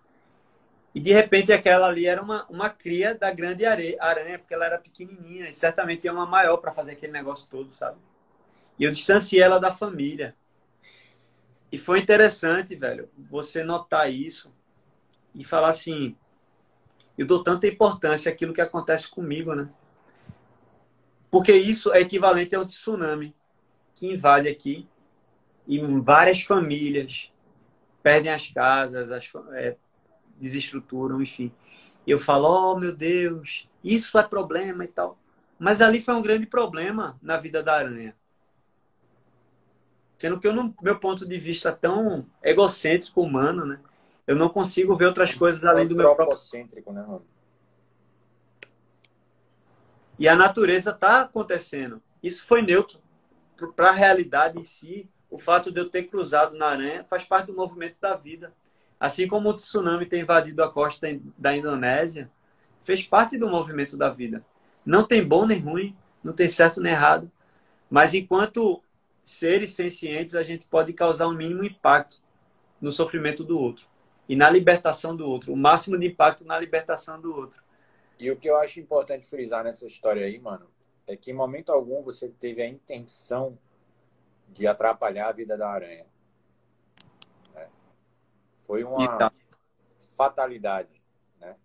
E 0.95 1.01
de 1.01 1.13
repente 1.13 1.53
aquela 1.53 1.89
ali 1.89 2.07
era 2.07 2.23
uma, 2.23 2.47
uma 2.49 2.71
cria 2.71 3.15
da 3.15 3.31
grande 3.31 3.67
areia, 3.67 3.99
aranha, 4.01 4.39
porque 4.39 4.55
ela 4.55 4.65
era 4.65 4.79
pequenininha 4.79 5.49
e 5.49 5.53
certamente 5.53 6.05
ia 6.05 6.13
uma 6.13 6.25
maior 6.25 6.57
para 6.57 6.73
fazer 6.73 6.93
aquele 6.93 7.13
negócio 7.13 7.51
todo, 7.51 7.71
sabe? 7.71 7.99
E 8.79 8.85
eu 8.85 8.91
distanciei 8.91 9.43
ela 9.43 9.59
da 9.59 9.71
família. 9.71 10.35
E 11.71 11.77
foi 11.77 11.99
interessante, 11.99 12.75
velho, 12.75 13.11
você 13.19 13.63
notar 13.63 14.11
isso 14.11 14.55
e 15.35 15.45
falar 15.45 15.69
assim: 15.69 16.17
eu 17.19 17.27
dou 17.27 17.43
tanta 17.43 17.67
importância 17.67 18.33
àquilo 18.33 18.55
que 18.55 18.61
acontece 18.63 19.11
comigo, 19.11 19.55
né? 19.55 19.69
Porque 21.37 21.53
isso 21.53 21.93
é 21.93 22.01
equivalente 22.01 22.57
a 22.57 22.61
um 22.61 22.65
tsunami 22.65 23.37
que 23.95 24.11
invade 24.11 24.49
aqui 24.49 24.89
e 25.69 25.79
várias 26.01 26.41
famílias 26.41 27.31
perdem 28.03 28.33
as 28.33 28.49
casas, 28.49 29.13
as, 29.13 29.31
é, 29.53 29.77
desestruturam, 30.41 31.21
enfim. 31.21 31.53
E 32.07 32.11
eu 32.11 32.19
falo, 32.19 32.49
oh 32.49 32.79
meu 32.79 32.91
Deus, 32.91 33.69
isso 33.85 34.19
é 34.19 34.23
problema 34.23 34.83
e 34.85 34.89
tal. 34.89 35.19
Mas 35.59 35.83
ali 35.83 36.01
foi 36.01 36.15
um 36.15 36.23
grande 36.23 36.47
problema 36.47 37.19
na 37.21 37.37
vida 37.37 37.63
da 37.63 37.75
aranha. 37.75 38.17
Sendo 40.17 40.41
que 40.41 40.49
eu, 40.49 40.55
no 40.55 40.75
meu 40.81 40.99
ponto 40.99 41.27
de 41.27 41.39
vista 41.39 41.71
tão 41.71 42.25
egocêntrico, 42.43 43.21
humano, 43.21 43.67
né? 43.67 43.79
Eu 44.27 44.37
não 44.37 44.49
consigo 44.49 44.97
ver 44.97 45.05
outras 45.05 45.35
coisas 45.35 45.67
além 45.67 45.87
do 45.87 45.95
meu 45.95 46.15
próprio. 46.15 46.39
Né, 46.95 47.03
mano? 47.07 47.36
E 50.19 50.29
a 50.29 50.35
natureza 50.35 50.91
está 50.91 51.23
acontecendo. 51.23 52.03
Isso 52.23 52.47
foi 52.47 52.63
neutro. 52.63 53.01
Para 53.75 53.91
a 53.91 53.93
realidade 53.93 54.59
em 54.59 54.65
si, 54.65 55.09
o 55.31 55.39
fato 55.39 55.71
de 55.71 55.81
eu 55.81 55.89
ter 55.89 56.05
cruzado 56.05 56.57
na 56.57 56.67
aranha 56.67 57.05
faz 57.05 57.25
parte 57.25 57.47
do 57.47 57.55
movimento 57.55 57.97
da 58.01 58.15
vida. 58.15 58.53
Assim 58.99 59.29
como 59.29 59.51
o 59.51 59.55
tsunami 59.55 60.07
ter 60.07 60.19
invadido 60.19 60.63
a 60.63 60.71
costa 60.71 61.07
da 61.37 61.55
Indonésia, 61.55 62.31
fez 62.81 63.03
parte 63.03 63.37
do 63.37 63.49
movimento 63.49 63.97
da 63.97 64.09
vida. 64.09 64.45
Não 64.85 65.07
tem 65.07 65.23
bom 65.23 65.47
nem 65.47 65.59
ruim, 65.59 65.97
não 66.23 66.33
tem 66.33 66.49
certo 66.49 66.81
nem 66.81 66.93
errado. 66.93 67.31
Mas 67.91 68.15
enquanto 68.15 68.83
seres 69.23 69.71
sencientes, 69.75 70.35
a 70.35 70.43
gente 70.43 70.67
pode 70.67 70.93
causar 70.93 71.29
um 71.29 71.35
mínimo 71.35 71.65
impacto 71.65 72.21
no 72.81 72.91
sofrimento 72.91 73.43
do 73.45 73.59
outro 73.59 73.87
e 74.29 74.35
na 74.35 74.51
libertação 74.51 75.15
do 75.15 75.27
outro, 75.27 75.53
o 75.53 75.57
máximo 75.57 75.99
de 75.99 76.07
impacto 76.07 76.45
na 76.45 76.59
libertação 76.59 77.21
do 77.21 77.35
outro. 77.35 77.63
E 78.19 78.31
o 78.31 78.37
que 78.37 78.49
eu 78.49 78.57
acho 78.57 78.81
importante 78.81 79.27
frisar 79.27 79.63
nessa 79.63 79.87
história 79.87 80.25
aí, 80.25 80.39
mano, 80.39 80.71
é 81.07 81.17
que 81.17 81.31
em 81.31 81.35
momento 81.35 81.71
algum 81.71 82.03
você 82.03 82.29
teve 82.29 82.63
a 82.63 82.67
intenção 82.67 83.59
de 84.49 84.67
atrapalhar 84.67 85.29
a 85.29 85.33
vida 85.33 85.57
da 85.57 85.69
aranha. 85.69 86.07
É. 87.55 87.69
Foi 88.67 88.83
uma 88.85 89.19
tá. 89.19 89.33
fatalidade, 90.17 91.03
né? 91.39 91.57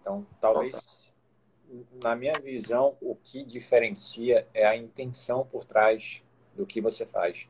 Então, 0.00 0.26
talvez, 0.40 1.12
na 2.02 2.14
minha 2.14 2.38
visão, 2.38 2.96
o 3.00 3.16
que 3.16 3.44
diferencia 3.44 4.46
é 4.54 4.64
a 4.64 4.76
intenção 4.76 5.44
por 5.44 5.64
trás 5.64 6.22
do 6.54 6.64
que 6.64 6.80
você 6.80 7.04
faz. 7.04 7.48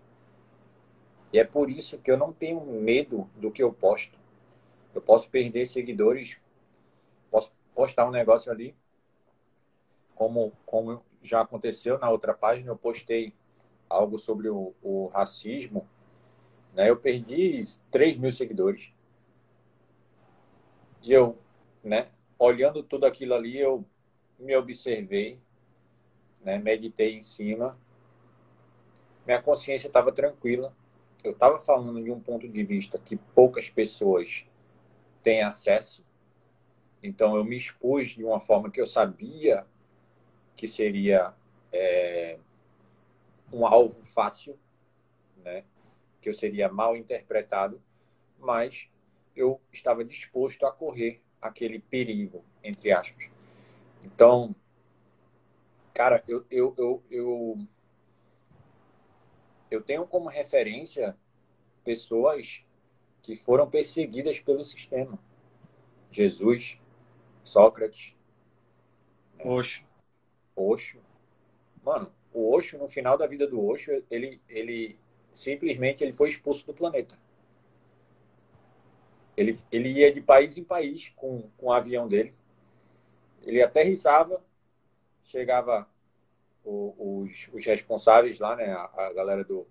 E 1.33 1.39
é 1.39 1.45
por 1.45 1.71
isso 1.71 1.99
que 1.99 2.11
eu 2.11 2.17
não 2.17 2.33
tenho 2.33 2.61
medo 2.65 3.29
do 3.37 3.51
que 3.51 3.63
eu 3.63 3.73
posto. 3.73 4.19
Eu 4.95 5.03
posso 5.03 5.29
perder 5.29 5.67
seguidores, 5.67 6.41
postar 7.77 8.09
um 8.09 8.11
negócio 8.11 8.51
ali, 8.51 8.75
como, 10.17 10.53
como 10.65 11.05
já 11.23 11.43
aconteceu 11.43 11.99
na 11.99 12.11
outra 12.11 12.35
página, 12.35 12.71
eu 12.71 12.77
postei 12.77 13.33
algo 13.89 14.19
sobre 14.19 14.49
o, 14.49 14.75
o 14.83 15.07
racismo, 15.07 15.87
né? 16.75 16.91
Eu 16.91 16.97
perdi 16.97 17.63
3 17.91 18.17
mil 18.17 18.33
seguidores. 18.33 18.93
E 21.03 21.13
eu, 21.13 21.39
né, 21.85 22.11
olhando 22.39 22.83
tudo 22.83 23.07
aquilo 23.07 23.35
ali, 23.35 23.59
eu 23.59 23.85
me 24.39 24.57
observei, 24.57 25.39
né, 26.43 26.59
meditei 26.59 27.15
em 27.15 27.23
cima 27.23 27.79
minha 29.27 29.43
consciência 29.43 29.89
estava 29.89 30.13
tranquila. 30.13 30.73
Eu 31.25 31.33
estava 31.33 31.59
falando 31.59 32.03
de 32.03 32.11
um 32.13 32.21
ponto 32.21 32.49
de 32.49 32.63
vista 32.63 32.97
que 32.97 33.17
poucas 33.17 33.69
pessoas 33.69 34.47
têm 35.23 35.43
acesso. 35.43 36.06
Então, 37.03 37.37
eu 37.37 37.45
me 37.45 37.57
expus 37.57 38.11
de 38.11 38.25
uma 38.25 38.41
forma 38.41 38.71
que 38.71 38.81
eu 38.81 38.87
sabia 38.87 39.67
que 40.57 40.67
seria 40.67 41.35
é, 41.73 42.39
um 43.53 43.67
alvo 43.67 44.03
fácil, 44.03 44.59
né? 45.45 45.65
que 46.21 46.29
eu 46.29 46.35
seria 46.35 46.69
mal 46.69 46.97
interpretado, 46.97 47.81
mas 48.39 48.89
eu 49.35 49.61
estava 49.73 50.05
disposto 50.05 50.67
a 50.67 50.73
correr 50.73 51.23
aquele 51.41 51.79
perigo, 51.79 52.45
entre 52.65 52.91
aspas. 52.91 53.31
Então, 54.05 54.55
cara, 55.93 56.25
eu, 56.27 56.45
eu, 56.51 56.75
eu, 56.77 57.03
eu, 57.11 57.59
eu 59.71 59.83
tenho 59.83 60.07
como 60.07 60.29
referência 60.29 61.17
pessoas 61.85 62.65
que 63.23 63.37
foram 63.37 63.69
perseguidas 63.69 64.41
pelo 64.41 64.65
sistema. 64.65 65.19
Jesus, 66.11 66.81
Sócrates. 67.47 68.15
Né? 69.37 69.45
Oxo. 69.45 69.85
Oxo. 70.55 70.99
Mano, 71.83 72.13
o 72.33 72.53
Oxo, 72.55 72.77
no 72.77 72.89
final 72.89 73.17
da 73.17 73.27
vida 73.27 73.47
do 73.47 73.65
Oxo, 73.65 73.91
ele, 74.11 74.41
ele 74.49 74.99
simplesmente 75.33 76.03
ele 76.03 76.13
foi 76.13 76.29
expulso 76.29 76.67
do 76.67 76.75
planeta. 76.75 77.17
Ele, 79.37 79.57
ele 79.71 79.91
ia 79.91 80.13
de 80.13 80.21
país 80.21 80.59
em 80.59 80.65
país 80.65 81.11
com, 81.15 81.49
com 81.57 81.67
o 81.67 81.73
avião 81.73 82.09
dele. 82.09 82.35
Ele 83.43 83.63
aterrissava, 83.63 84.43
chegava 85.23 85.89
o, 86.65 87.23
os, 87.23 87.49
os 87.53 87.65
responsáveis 87.65 88.41
lá, 88.41 88.57
né, 88.57 88.73
a, 88.73 89.07
a 89.07 89.13
galera 89.13 89.45
do, 89.45 89.69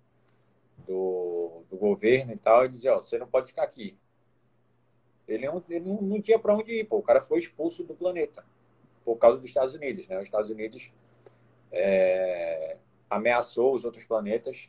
do, 0.86 1.64
do, 1.68 1.76
governo 1.76 2.32
e 2.32 2.38
tal, 2.38 2.64
e 2.64 2.68
dizia, 2.68 2.94
ó, 2.94 3.00
você 3.00 3.18
não 3.18 3.26
pode 3.26 3.48
ficar 3.48 3.64
aqui. 3.64 3.98
Ele 5.26 5.46
não, 5.46 5.62
ele 5.68 5.84
não 5.84 6.22
tinha 6.22 6.38
para 6.38 6.54
onde 6.54 6.72
ir, 6.72 6.84
pô. 6.84 6.98
O 6.98 7.02
cara 7.02 7.20
foi 7.20 7.38
expulso 7.38 7.82
do 7.84 7.94
planeta 7.94 8.44
por 9.04 9.16
causa 9.16 9.40
dos 9.40 9.48
Estados 9.48 9.74
Unidos, 9.74 10.06
né? 10.08 10.18
Os 10.18 10.24
Estados 10.24 10.50
Unidos 10.50 10.92
é, 11.70 12.76
ameaçou 13.08 13.74
os 13.74 13.84
outros 13.84 14.04
planetas 14.04 14.68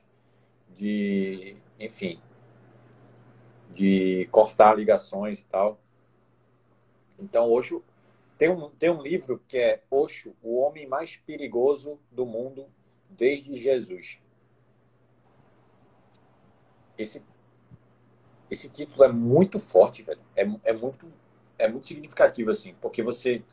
de, 0.75 1.57
enfim, 1.79 2.19
de 3.73 4.27
cortar 4.31 4.75
ligações 4.75 5.41
e 5.41 5.45
tal. 5.45 5.79
Então, 7.19 7.51
Osho 7.51 7.83
tem 8.37 8.49
um, 8.49 8.69
tem 8.69 8.89
um 8.89 9.01
livro 9.01 9.41
que 9.47 9.57
é 9.57 9.83
Osho, 9.89 10.35
o 10.43 10.59
homem 10.59 10.87
mais 10.87 11.17
perigoso 11.17 11.99
do 12.11 12.25
mundo 12.25 12.67
desde 13.09 13.55
Jesus. 13.55 14.21
Esse, 16.97 17.23
esse 18.49 18.69
título 18.69 19.03
é 19.03 19.09
muito 19.09 19.59
forte, 19.59 20.03
velho. 20.03 20.21
É, 20.35 20.41
é, 20.63 20.73
muito, 20.73 21.11
é 21.57 21.67
muito 21.67 21.87
significativo, 21.87 22.49
assim, 22.49 22.75
porque 22.81 23.03
você, 23.03 23.43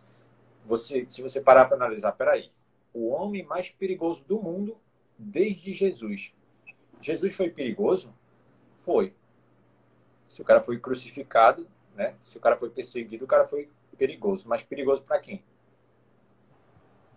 você 0.64 1.04
se 1.08 1.22
você 1.22 1.40
parar 1.40 1.64
para 1.66 1.76
analisar, 1.76 2.12
peraí, 2.12 2.50
o 2.92 3.08
homem 3.08 3.42
mais 3.42 3.70
perigoso 3.70 4.24
do 4.24 4.40
mundo 4.40 4.76
desde 5.18 5.72
Jesus. 5.72 6.34
Jesus 7.00 7.34
foi 7.34 7.50
perigoso? 7.50 8.14
Foi. 8.76 9.14
Se 10.28 10.40
o 10.40 10.44
cara 10.44 10.60
foi 10.60 10.78
crucificado, 10.78 11.68
né? 11.94 12.14
Se 12.20 12.36
o 12.38 12.40
cara 12.40 12.56
foi 12.56 12.70
perseguido, 12.70 13.24
o 13.24 13.28
cara 13.28 13.44
foi 13.44 13.70
perigoso. 13.98 14.48
Mas 14.48 14.62
perigoso 14.62 15.02
para 15.02 15.18
quem? 15.18 15.44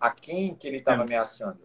A 0.00 0.10
quem 0.10 0.54
que 0.54 0.66
ele 0.66 0.78
estava 0.78 1.02
ameaçando? 1.02 1.60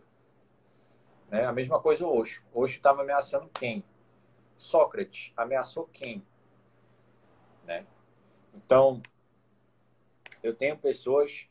Né? 1.30 1.45
A 1.45 1.52
mesma 1.52 1.80
coisa 1.80 2.06
o 2.06 2.18
Osho. 2.18 2.44
Osho 2.53 2.77
estava 2.77 3.02
ameaçando 3.02 3.49
quem? 3.49 3.84
Sócrates 4.64 5.34
ameaçou 5.35 5.90
quem? 5.91 6.23
Né? 7.65 7.85
Então, 8.56 9.02
eu 10.41 10.56
tenho 10.56 10.77
pessoas 10.77 11.48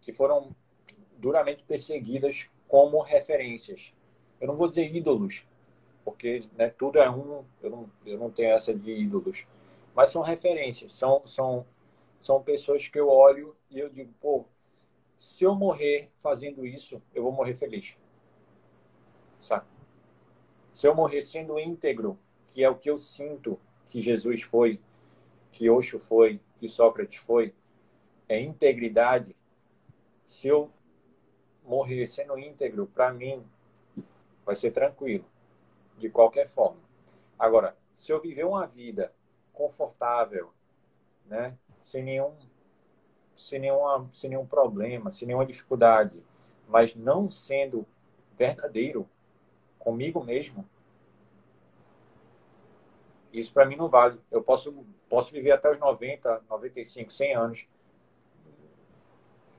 que 0.00 0.10
foram 0.10 0.54
duramente 1.18 1.62
perseguidas 1.64 2.48
como 2.66 3.00
referências. 3.02 3.94
Eu 4.40 4.48
não 4.48 4.56
vou 4.56 4.68
dizer 4.68 4.94
ídolos, 4.94 5.46
porque 6.04 6.42
né, 6.56 6.70
tudo 6.70 6.98
é 6.98 7.10
um, 7.10 7.44
eu 7.62 7.70
não, 7.70 7.90
eu 8.06 8.18
não 8.18 8.30
tenho 8.30 8.50
essa 8.50 8.74
de 8.74 8.90
ídolos, 8.90 9.46
mas 9.94 10.08
são 10.08 10.22
referências, 10.22 10.92
são, 10.92 11.26
são, 11.26 11.66
são 12.18 12.42
pessoas 12.42 12.88
que 12.88 12.98
eu 12.98 13.08
olho 13.08 13.54
e 13.70 13.78
eu 13.78 13.88
digo, 13.90 14.12
pô, 14.20 14.46
se 15.18 15.44
eu 15.44 15.54
morrer 15.54 16.10
fazendo 16.18 16.66
isso, 16.66 17.02
eu 17.14 17.22
vou 17.22 17.32
morrer 17.32 17.54
feliz. 17.54 17.96
Sabe? 19.38 19.66
Se 20.72 20.86
eu 20.86 20.94
morrer 20.94 21.22
sendo 21.22 21.58
íntegro, 21.58 22.18
que 22.48 22.62
é 22.62 22.68
o 22.68 22.76
que 22.76 22.90
eu 22.90 22.98
sinto 22.98 23.58
que 23.86 24.00
Jesus 24.00 24.42
foi, 24.42 24.80
que 25.52 25.70
Osho 25.70 25.98
foi, 25.98 26.40
que 26.58 26.68
Sócrates 26.68 27.18
foi, 27.18 27.54
é 28.28 28.40
integridade. 28.40 29.36
Se 30.24 30.48
eu 30.48 30.70
morrer 31.64 32.06
sendo 32.06 32.38
íntegro, 32.38 32.86
para 32.86 33.12
mim, 33.12 33.44
vai 34.44 34.54
ser 34.54 34.70
tranquilo 34.70 35.24
de 35.98 36.08
qualquer 36.08 36.46
forma. 36.46 36.80
Agora, 37.38 37.76
se 37.92 38.12
eu 38.12 38.20
viver 38.20 38.44
uma 38.44 38.66
vida 38.66 39.12
confortável, 39.52 40.52
né, 41.24 41.58
sem 41.80 42.02
nenhum 42.02 42.34
sem 43.34 43.58
nenhuma 43.58 44.08
sem 44.12 44.30
nenhum 44.30 44.46
problema, 44.46 45.10
sem 45.10 45.26
nenhuma 45.26 45.44
dificuldade, 45.44 46.22
mas 46.66 46.94
não 46.94 47.28
sendo 47.28 47.86
verdadeiro 48.36 49.08
comigo 49.78 50.22
mesmo, 50.22 50.68
isso 53.38 53.52
para 53.52 53.66
mim 53.66 53.76
não 53.76 53.88
vale. 53.88 54.18
Eu 54.30 54.42
posso 54.42 54.84
posso 55.08 55.32
viver 55.32 55.52
até 55.52 55.70
os 55.70 55.78
90, 55.78 56.44
95, 56.48 57.12
100 57.12 57.34
anos. 57.34 57.68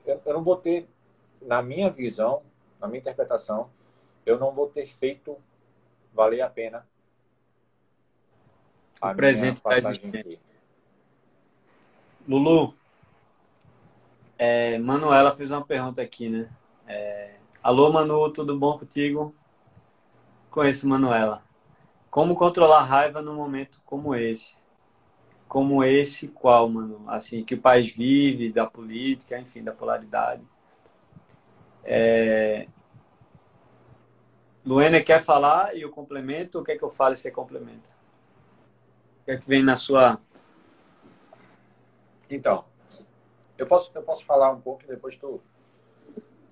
Eu, 0.05 0.21
eu 0.25 0.33
não 0.33 0.43
vou 0.43 0.57
ter 0.57 0.87
na 1.41 1.61
minha 1.61 1.89
visão, 1.89 2.41
na 2.79 2.87
minha 2.87 2.99
interpretação, 2.99 3.69
eu 4.25 4.39
não 4.39 4.51
vou 4.51 4.67
ter 4.67 4.85
feito 4.85 5.37
valer 6.13 6.41
a 6.41 6.49
pena 6.49 6.85
o 9.01 9.15
presente 9.15 9.57
está 9.57 9.77
existente. 9.77 10.39
Lulu, 12.27 12.73
é, 14.37 14.77
Manuela 14.79 15.35
fez 15.35 15.51
uma 15.51 15.63
pergunta 15.63 16.01
aqui, 16.01 16.29
né? 16.29 16.49
É, 16.87 17.35
Alô, 17.61 17.91
Manu, 17.91 18.31
tudo 18.31 18.57
bom 18.57 18.77
contigo? 18.77 19.35
Conheço 20.49 20.87
Manuela. 20.87 21.43
Como 22.09 22.35
controlar 22.35 22.79
a 22.79 22.83
raiva 22.83 23.21
num 23.21 23.35
momento 23.35 23.81
como 23.85 24.15
esse? 24.15 24.55
Como 25.47 25.83
esse 25.83 26.27
qual, 26.29 26.67
mano? 26.69 27.03
Assim, 27.07 27.43
que 27.43 27.55
o 27.55 27.61
país 27.61 27.89
vive, 27.89 28.51
da 28.51 28.65
política, 28.65 29.39
enfim, 29.39 29.63
da 29.63 29.71
polaridade. 29.71 30.43
É, 31.83 32.67
quer 35.01 35.23
falar 35.23 35.75
e 35.75 35.81
eu 35.81 35.89
complemento? 35.89 36.59
O 36.59 36.63
que 36.63 36.73
é 36.73 36.77
que 36.77 36.83
eu 36.83 36.89
falo 36.89 37.13
e 37.13 37.17
você 37.17 37.31
complementa? 37.31 37.89
O 39.21 39.25
que 39.25 39.31
é 39.31 39.37
que 39.37 39.47
vem 39.47 39.63
na 39.63 39.75
sua. 39.75 40.19
Então, 42.29 42.65
eu 43.57 43.65
posso, 43.65 43.89
eu 43.95 44.03
posso 44.03 44.25
falar 44.25 44.51
um 44.51 44.59
pouco 44.59 44.83
e 44.83 44.87
depois 44.87 45.15
tu, 45.15 45.41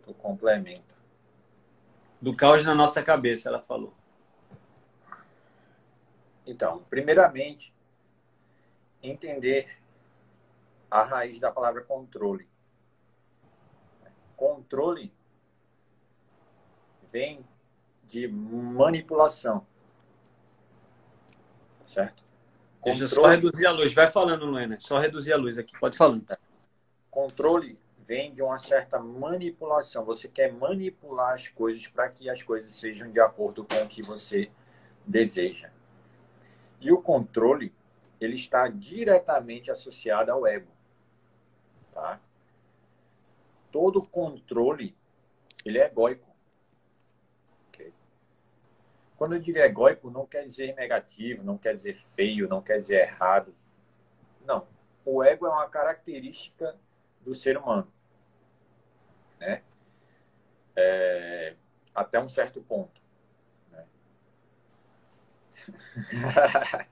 tu 0.04 0.14
complementa. 0.14 0.96
Do 2.22 2.34
caos 2.34 2.64
na 2.64 2.74
nossa 2.74 3.04
cabeça, 3.04 3.50
ela 3.50 3.62
falou. 3.62 3.94
Então, 6.46 6.84
primeiramente, 6.90 7.74
entender 9.02 9.68
a 10.90 11.04
raiz 11.04 11.40
da 11.40 11.52
palavra 11.52 11.82
controle. 11.82 12.48
Controle 14.36 15.14
vem 17.08 17.46
de 18.08 18.28
manipulação. 18.28 19.66
Certo? 21.86 22.24
Controle... 22.82 23.00
Deixa 23.00 23.04
eu 23.04 23.10
só 23.10 23.28
reduzir 23.28 23.66
a 23.66 23.72
luz. 23.72 23.94
Vai 23.94 24.10
falando, 24.10 24.46
Luana. 24.46 24.80
Só 24.80 25.00
reduzir 25.00 25.34
a 25.34 25.38
luz 25.38 25.58
aqui. 25.58 25.78
Pode 25.80 25.98
falar. 25.98 26.20
Tá? 26.22 26.38
Controle 27.10 27.80
vem 28.06 28.34
de 28.34 28.42
uma 28.42 28.60
certa 28.60 29.00
manipulação. 29.00 30.06
Você 30.06 30.28
quer 30.28 30.54
manipular 30.54 31.34
as 31.34 31.48
coisas 31.48 31.88
para 31.88 32.10
que 32.10 32.30
as 32.30 32.44
coisas 32.44 32.72
sejam 32.72 33.12
de 33.12 33.20
acordo 33.20 33.66
com 33.66 33.76
o 33.84 33.88
que 33.88 34.04
você 34.04 34.52
deseja. 35.06 35.72
E 36.86 36.92
o 36.92 37.02
controle, 37.02 37.74
ele 38.22 38.36
está 38.36 38.68
diretamente 38.68 39.72
associado 39.72 40.32
ao 40.32 40.46
ego. 40.46 40.72
Tá? 41.92 42.22
Todo 43.72 44.08
controle, 44.08 44.96
ele 45.66 45.80
é 45.80 45.88
egóico. 45.88 46.30
Quando 49.18 49.34
eu 49.34 49.40
digo 49.40 49.58
egóico, 49.58 50.12
não 50.12 50.28
quer 50.28 50.46
dizer 50.46 50.76
negativo, 50.76 51.42
não 51.42 51.58
quer 51.58 51.74
dizer 51.74 51.96
feio, 51.96 52.48
não 52.48 52.62
quer 52.62 52.78
dizer 52.78 53.02
errado. 53.02 53.56
Não. 54.46 54.68
O 55.04 55.24
ego 55.24 55.48
é 55.48 55.50
uma 55.50 55.68
característica 55.68 56.78
do 57.22 57.34
ser 57.34 57.58
humano. 57.58 57.92
Né? 59.40 59.64
É, 60.76 61.56
até 61.96 62.20
um 62.20 62.30
certo 62.30 62.62
ponto. 62.62 63.02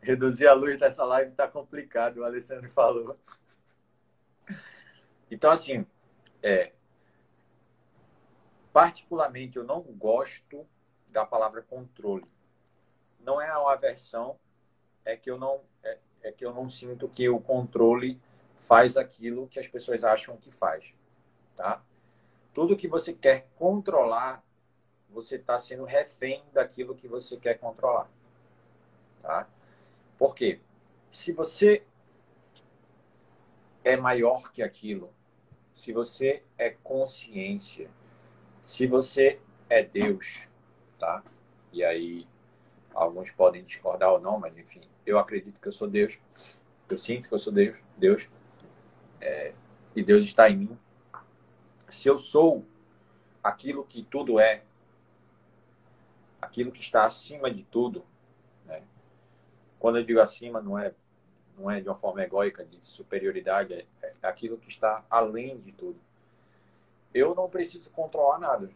Reduzir 0.00 0.46
a 0.46 0.52
luz 0.52 0.78
dessa 0.78 1.04
live 1.04 1.32
tá 1.32 1.48
complicado, 1.48 2.18
o 2.18 2.24
Alessandro 2.24 2.70
falou. 2.70 3.18
Então, 5.30 5.50
assim, 5.50 5.86
é, 6.42 6.72
particularmente, 8.72 9.56
eu 9.56 9.64
não 9.64 9.80
gosto 9.80 10.66
da 11.08 11.24
palavra 11.24 11.62
controle. 11.62 12.26
Não 13.20 13.40
é 13.40 13.56
uma 13.56 13.72
aversão, 13.72 14.38
é 15.04 15.16
que 15.16 15.30
eu 15.30 15.38
não 15.38 15.60
é, 15.82 15.98
é 16.22 16.32
que 16.32 16.44
eu 16.44 16.52
não 16.52 16.68
sinto 16.68 17.08
que 17.08 17.28
o 17.28 17.40
controle 17.40 18.20
faz 18.58 18.96
aquilo 18.96 19.48
que 19.48 19.58
as 19.58 19.68
pessoas 19.68 20.04
acham 20.04 20.36
que 20.36 20.50
faz, 20.50 20.94
tá? 21.56 21.82
Tudo 22.54 22.76
que 22.76 22.86
você 22.86 23.12
quer 23.12 23.48
controlar, 23.56 24.44
você 25.12 25.36
está 25.36 25.58
sendo 25.58 25.84
refém 25.84 26.42
daquilo 26.52 26.94
que 26.94 27.06
você 27.06 27.36
quer 27.36 27.54
controlar, 27.54 28.10
tá? 29.20 29.48
Por 30.18 30.34
quê? 30.34 30.60
Se 31.10 31.32
você 31.32 31.84
é 33.84 33.96
maior 33.96 34.50
que 34.50 34.62
aquilo, 34.62 35.12
se 35.72 35.92
você 35.92 36.42
é 36.56 36.70
consciência, 36.70 37.90
se 38.62 38.86
você 38.86 39.40
é 39.68 39.82
Deus, 39.82 40.48
tá? 40.98 41.22
E 41.72 41.84
aí 41.84 42.26
alguns 42.94 43.30
podem 43.30 43.62
discordar 43.62 44.12
ou 44.12 44.20
não, 44.20 44.38
mas 44.38 44.56
enfim, 44.56 44.82
eu 45.04 45.18
acredito 45.18 45.60
que 45.60 45.68
eu 45.68 45.72
sou 45.72 45.88
Deus. 45.88 46.20
Eu 46.88 46.98
sinto 46.98 47.28
que 47.28 47.34
eu 47.34 47.38
sou 47.38 47.52
Deus, 47.52 47.82
Deus, 47.96 48.28
é, 49.20 49.54
e 49.96 50.02
Deus 50.02 50.22
está 50.22 50.48
em 50.48 50.56
mim. 50.56 50.78
Se 51.88 52.08
eu 52.08 52.18
sou 52.18 52.64
aquilo 53.42 53.84
que 53.84 54.02
tudo 54.04 54.38
é, 54.38 54.62
aquilo 56.42 56.72
que 56.72 56.80
está 56.80 57.06
acima 57.06 57.48
de 57.50 57.62
tudo, 57.62 58.04
né? 58.66 58.82
Quando 59.78 59.98
eu 59.98 60.04
digo 60.04 60.20
acima, 60.20 60.60
não 60.60 60.76
é 60.76 60.92
não 61.56 61.70
é 61.70 61.80
de 61.80 61.88
uma 61.88 61.94
forma 61.94 62.22
egóica 62.22 62.64
de 62.64 62.84
superioridade, 62.84 63.74
é, 63.74 63.86
é 64.02 64.26
aquilo 64.26 64.58
que 64.58 64.68
está 64.68 65.04
além 65.08 65.60
de 65.60 65.70
tudo. 65.72 66.00
Eu 67.14 67.34
não 67.34 67.48
preciso 67.48 67.90
controlar 67.90 68.38
nada. 68.38 68.70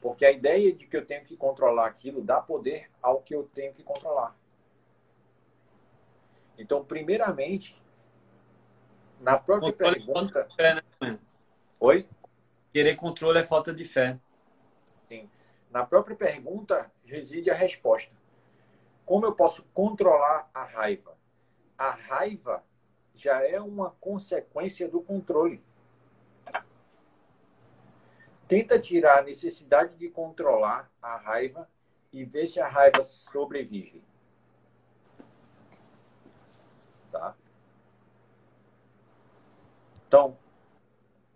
Porque 0.00 0.24
a 0.24 0.30
ideia 0.30 0.70
de 0.72 0.86
que 0.86 0.96
eu 0.96 1.04
tenho 1.04 1.24
que 1.24 1.34
controlar 1.34 1.86
aquilo 1.86 2.22
dá 2.22 2.40
poder 2.40 2.90
ao 3.02 3.22
que 3.22 3.34
eu 3.34 3.44
tenho 3.54 3.72
que 3.72 3.82
controlar. 3.82 4.36
Então, 6.58 6.84
primeiramente, 6.84 7.82
na 9.18 9.38
própria 9.38 9.72
controle 9.72 9.96
é 9.96 10.04
pergunta. 10.04 10.48
É 10.50 10.54
fé, 10.54 10.74
né, 11.00 11.18
Oi? 11.80 12.06
Querer 12.70 12.96
controle 12.96 13.38
é 13.38 13.44
falta 13.44 13.72
de 13.72 13.84
fé. 13.84 14.18
Sim. 15.08 15.28
Na 15.74 15.84
própria 15.84 16.16
pergunta 16.16 16.90
reside 17.04 17.50
a 17.50 17.54
resposta. 17.54 18.14
Como 19.04 19.26
eu 19.26 19.34
posso 19.34 19.62
controlar 19.74 20.48
a 20.54 20.64
raiva? 20.64 21.18
A 21.76 21.90
raiva 21.90 22.64
já 23.14 23.46
é 23.46 23.60
uma 23.60 23.90
consequência 24.00 24.88
do 24.88 25.02
controle 25.02 25.62
tenta 28.46 28.78
tirar 28.78 29.18
a 29.18 29.22
necessidade 29.22 29.96
de 29.96 30.08
controlar 30.08 30.90
a 31.00 31.16
raiva 31.16 31.68
e 32.12 32.24
ver 32.24 32.46
se 32.46 32.60
a 32.60 32.68
raiva 32.68 33.02
sobrevive. 33.02 34.02
Tá? 37.10 37.34
Então, 40.06 40.36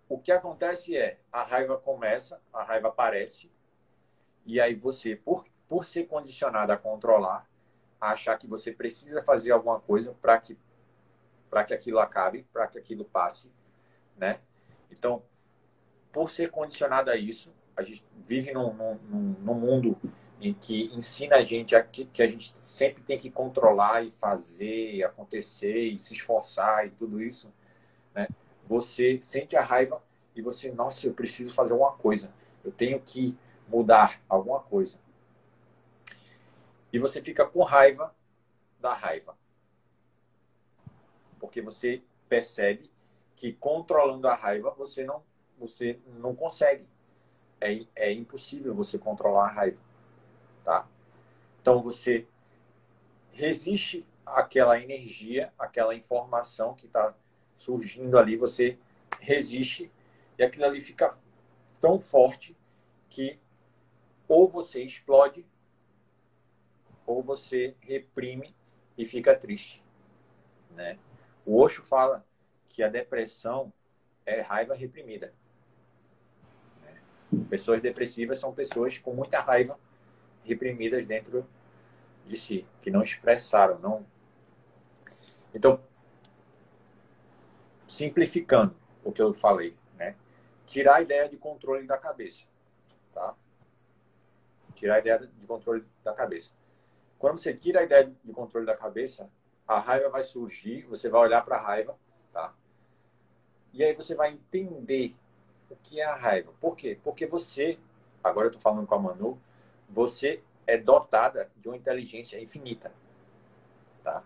o 0.07 0.17
que 0.17 0.31
acontece 0.31 0.95
é, 0.95 1.19
a 1.31 1.43
raiva 1.43 1.77
começa, 1.77 2.41
a 2.53 2.63
raiva 2.63 2.89
aparece, 2.89 3.51
e 4.49 4.59
aí 4.59 4.73
você, 4.73 5.15
por, 5.15 5.45
por 5.67 5.85
ser 5.85 6.07
condicionado 6.07 6.71
a 6.71 6.77
controlar, 6.77 7.47
a 8.01 8.11
achar 8.11 8.35
que 8.35 8.47
você 8.47 8.71
precisa 8.71 9.21
fazer 9.21 9.51
alguma 9.51 9.79
coisa 9.79 10.15
para 10.19 10.39
que 10.39 10.57
para 11.51 11.63
que 11.63 11.73
aquilo 11.73 11.97
acabe, 11.97 12.45
para 12.53 12.67
que 12.67 12.77
aquilo 12.77 13.05
passe, 13.05 13.51
né? 14.15 14.39
Então, 14.91 15.23
por 16.11 16.29
ser 16.29 16.51
condicionado 16.51 17.09
a 17.09 17.15
isso, 17.15 17.51
a 17.75 17.81
gente 17.81 18.05
vive 18.15 18.51
num, 18.51 18.71
num, 18.73 19.35
num 19.39 19.53
mundo 19.55 19.97
em 20.39 20.53
que 20.53 20.91
ensina 20.93 21.37
a 21.37 21.43
gente 21.43 21.75
a, 21.75 21.83
que, 21.83 22.05
que, 22.05 22.21
a 22.21 22.27
gente 22.27 22.57
sempre 22.57 23.01
tem 23.01 23.17
que 23.17 23.31
controlar 23.31 24.03
e 24.03 24.11
fazer 24.11 25.03
acontecer 25.03 25.85
e 25.85 25.97
se 25.97 26.13
esforçar 26.13 26.85
e 26.85 26.91
tudo 26.91 27.21
isso, 27.21 27.51
né? 28.13 28.27
Você 28.67 29.19
sente 29.21 29.55
a 29.55 29.61
raiva 29.61 30.01
e 30.35 30.41
você, 30.41 30.71
nossa, 30.71 31.07
eu 31.07 31.13
preciso 31.13 31.53
fazer 31.53 31.73
alguma 31.73 31.93
coisa, 31.93 32.31
eu 32.63 32.71
tenho 32.71 32.99
que 32.99 33.35
mudar 33.69 34.19
alguma 34.27 34.59
coisa. 34.59 34.99
E 36.91 36.97
você 36.97 37.21
fica 37.21 37.45
com 37.45 37.63
raiva 37.63 38.13
da 38.79 38.93
raiva. 38.93 39.37
Porque 41.39 41.61
você 41.61 42.01
percebe 42.27 42.91
que 43.35 43.53
controlando 43.53 44.27
a 44.27 44.35
raiva 44.35 44.71
você 44.71 45.03
não 45.05 45.23
você 45.57 45.99
não 46.17 46.33
consegue. 46.35 46.87
É, 47.61 47.85
é 47.95 48.13
impossível 48.13 48.73
você 48.73 48.97
controlar 48.97 49.45
a 49.47 49.51
raiva, 49.51 49.77
tá? 50.63 50.87
Então 51.61 51.81
você 51.81 52.25
resiste 53.33 54.05
àquela 54.25 54.79
energia, 54.79 55.53
àquela 55.59 55.93
informação 55.93 56.73
que 56.73 56.85
está 56.85 57.13
surgindo 57.57 58.17
ali, 58.17 58.37
você 58.37 58.79
resiste 59.19 59.91
e 60.37 60.43
aquilo 60.43 60.65
ali 60.65 60.79
fica 60.79 61.17
tão 61.81 61.99
forte 61.99 62.55
que 63.09 63.37
ou 64.29 64.47
você 64.47 64.83
explode 64.83 65.43
ou 67.05 67.23
você 67.23 67.75
reprime 67.81 68.55
e 68.95 69.03
fica 69.03 69.35
triste, 69.35 69.83
né? 70.69 70.99
O 71.43 71.59
Osho 71.59 71.81
fala 71.81 72.23
que 72.67 72.83
a 72.83 72.87
depressão 72.87 73.73
é 74.23 74.41
raiva 74.41 74.75
reprimida. 74.75 75.33
Pessoas 77.49 77.81
depressivas 77.81 78.37
são 78.37 78.53
pessoas 78.53 78.99
com 78.99 79.13
muita 79.13 79.39
raiva 79.39 79.79
reprimidas 80.43 81.07
dentro 81.07 81.47
de 82.27 82.37
si, 82.37 82.67
que 82.81 82.91
não 82.91 83.01
expressaram, 83.01 83.79
não. 83.79 84.05
Então, 85.53 85.81
simplificando 87.87 88.75
o 89.03 89.11
que 89.11 89.21
eu 89.21 89.33
falei, 89.33 89.75
né? 89.95 90.15
Tirar 90.67 90.97
a 90.97 91.01
ideia 91.01 91.27
de 91.27 91.37
controle 91.37 91.87
da 91.87 91.97
cabeça, 91.97 92.45
tá? 93.11 93.35
Tirar 94.79 94.95
a 94.95 94.99
ideia 94.99 95.19
de 95.19 95.45
controle 95.45 95.83
da 96.05 96.13
cabeça. 96.13 96.51
Quando 97.17 97.35
você 97.35 97.53
tira 97.53 97.81
a 97.81 97.83
ideia 97.83 98.15
de 98.23 98.31
controle 98.31 98.65
da 98.65 98.77
cabeça, 98.77 99.29
a 99.67 99.77
raiva 99.77 100.07
vai 100.07 100.23
surgir, 100.23 100.83
você 100.83 101.09
vai 101.09 101.19
olhar 101.19 101.43
para 101.43 101.57
a 101.57 101.61
raiva, 101.61 101.97
tá? 102.31 102.55
E 103.73 103.83
aí 103.83 103.93
você 103.93 104.15
vai 104.15 104.31
entender 104.31 105.17
o 105.69 105.75
que 105.75 105.99
é 105.99 106.05
a 106.05 106.15
raiva. 106.15 106.53
Por 106.61 106.77
quê? 106.77 106.97
Porque 107.03 107.27
você, 107.27 107.77
agora 108.23 108.47
eu 108.47 108.51
estou 108.51 108.61
falando 108.61 108.87
com 108.87 108.95
a 108.95 108.99
Manu, 108.99 109.37
você 109.89 110.41
é 110.65 110.77
dotada 110.77 111.51
de 111.57 111.67
uma 111.67 111.75
inteligência 111.75 112.41
infinita. 112.41 112.93
Tá? 114.01 114.23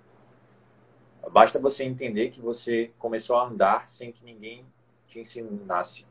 Basta 1.32 1.58
você 1.58 1.84
entender 1.84 2.30
que 2.30 2.40
você 2.40 2.92
começou 3.00 3.38
a 3.38 3.48
andar 3.48 3.88
sem 3.88 4.12
que 4.12 4.24
ninguém 4.24 4.64
te 5.08 5.20
ensinasse. 5.20 6.06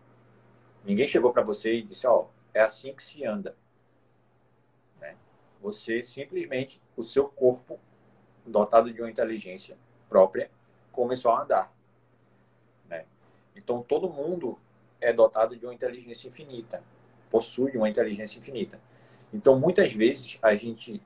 Ninguém 0.85 1.07
chegou 1.07 1.33
para 1.33 1.45
você 1.45 1.75
e 1.75 1.83
disse, 1.83 2.09
ó, 2.09 2.23
oh, 2.23 2.29
é 2.53 2.61
assim 2.61 2.93
que 2.93 3.05
se 3.05 3.25
anda. 3.25 3.57
Você 5.63 6.03
simplesmente, 6.03 6.83
o 6.97 7.05
seu 7.05 7.29
corpo, 7.29 7.79
dotado 8.45 8.93
de 8.93 9.01
uma 9.01 9.11
inteligência 9.11 9.79
própria, 10.09 10.51
começou 10.91 11.31
a 11.31 11.43
andar. 11.43 11.73
Né? 12.89 13.07
Então 13.57 13.83
todo 13.83 14.11
mundo 14.11 14.59
é 15.01 15.13
dotado 15.13 15.57
de 15.57 15.65
uma 15.65 15.73
inteligência 15.73 16.29
infinita, 16.29 16.83
possui 17.31 17.77
uma 17.77 17.89
inteligência 17.89 18.39
infinita. 18.39 18.81
Então, 19.33 19.59
muitas 19.59 19.93
vezes, 19.95 20.39
a 20.43 20.55
gente 20.55 21.03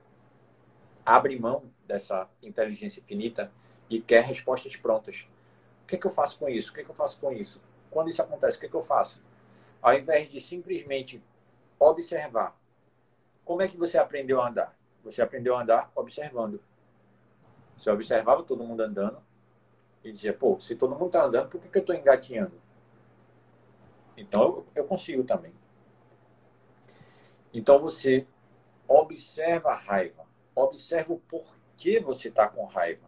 abre 1.05 1.39
mão 1.39 1.63
dessa 1.87 2.29
inteligência 2.43 3.01
infinita 3.01 3.53
e 3.89 4.01
quer 4.01 4.25
respostas 4.25 4.75
prontas. 4.77 5.29
O 5.85 5.87
que, 5.87 5.95
é 5.95 5.99
que 5.99 6.07
eu 6.07 6.11
faço 6.11 6.39
com 6.39 6.49
isso? 6.49 6.71
O 6.71 6.75
que, 6.75 6.81
é 6.81 6.85
que 6.85 6.91
eu 6.91 6.97
faço 6.97 7.21
com 7.21 7.33
isso? 7.33 7.63
Quando 7.91 8.09
isso 8.09 8.21
acontece, 8.21 8.57
o 8.57 8.61
que, 8.61 8.67
é 8.67 8.69
que 8.69 8.75
eu 8.75 8.83
faço? 8.83 9.23
Ao 9.81 9.95
invés 9.95 10.29
de 10.29 10.41
simplesmente 10.41 11.23
observar, 11.79 12.59
como 13.47 13.63
é 13.63 13.69
que 13.69 13.77
você 13.77 13.97
aprendeu 13.97 14.43
a 14.43 14.49
andar? 14.49 14.77
Você 15.05 15.23
aprendeu 15.23 15.57
a 15.57 15.63
andar 15.63 15.91
observando. 15.95 16.61
Você 17.77 17.89
observava 17.89 18.43
todo 18.43 18.65
mundo 18.65 18.83
andando 18.83 19.23
e 20.03 20.11
dizia, 20.11 20.35
pô, 20.35 20.59
se 20.59 20.75
todo 20.75 20.95
mundo 20.95 21.07
está 21.07 21.25
andando, 21.25 21.49
por 21.49 21.61
que, 21.61 21.69
que 21.69 21.79
eu 21.79 21.81
estou 21.81 21.95
engatinhando? 21.95 22.61
Então 24.17 24.67
eu, 24.75 24.85
consigo 24.85 25.23
também. 25.23 25.55
Então 27.55 27.79
você 27.79 28.27
observa 28.89 29.71
a 29.71 29.77
raiva, 29.77 30.27
observa 30.53 31.13
o 31.13 31.21
porquê 31.21 32.01
você 32.01 32.29
está 32.29 32.49
com 32.49 32.65
raiva. 32.65 33.07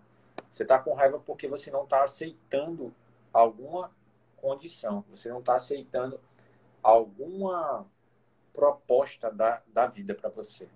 Você 0.49 0.63
está 0.63 0.79
com 0.79 0.95
raiva 0.95 1.19
porque 1.19 1.49
você 1.49 1.69
não 1.69 1.83
está 1.83 2.05
aceitando 2.05 2.95
alguma 3.33 3.91
condição, 4.37 5.05
você 5.09 5.29
não 5.29 5.41
está 5.41 5.57
aceitando 5.57 6.21
alguma 6.81 7.85
proposta 8.59 9.31
da, 9.31 9.63
da 9.69 9.87
vida 9.87 10.17
para 10.17 10.29
você. 10.29 10.69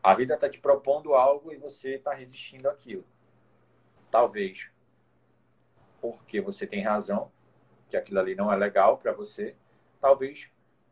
A 0.00 0.14
vida 0.14 0.34
está 0.34 0.48
te 0.48 0.60
propondo 0.60 1.12
algo 1.12 1.52
e 1.52 1.56
você 1.56 1.96
está 1.96 2.14
resistindo 2.14 2.68
àquilo. 2.68 3.04
Talvez 4.08 4.70
porque 6.00 6.40
você 6.40 6.64
tem 6.64 6.80
razão, 6.80 7.32
que 7.88 7.96
aquilo 7.96 8.20
ali 8.20 8.36
não 8.36 8.52
é 8.52 8.56
legal 8.56 8.96
para 8.98 9.10
você, 9.10 9.56
talvez 10.00 10.48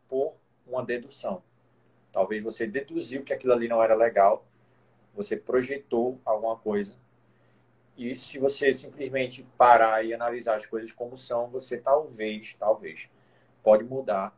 por 0.09 0.35
uma 0.67 0.83
dedução. 0.83 1.41
Talvez 2.11 2.43
você 2.43 2.67
deduziu 2.67 3.23
que 3.23 3.31
aquilo 3.31 3.53
ali 3.53 3.69
não 3.69 3.81
era 3.81 3.95
legal, 3.95 4.45
você 5.13 5.37
projetou 5.37 6.19
alguma 6.25 6.57
coisa. 6.57 6.97
E 7.95 8.17
se 8.17 8.37
você 8.37 8.73
simplesmente 8.73 9.47
parar 9.57 10.03
e 10.03 10.13
analisar 10.13 10.55
as 10.55 10.65
coisas 10.65 10.91
como 10.91 11.15
são, 11.15 11.47
você 11.47 11.77
talvez, 11.77 12.53
talvez, 12.55 13.09
pode 13.63 13.85
mudar 13.85 14.37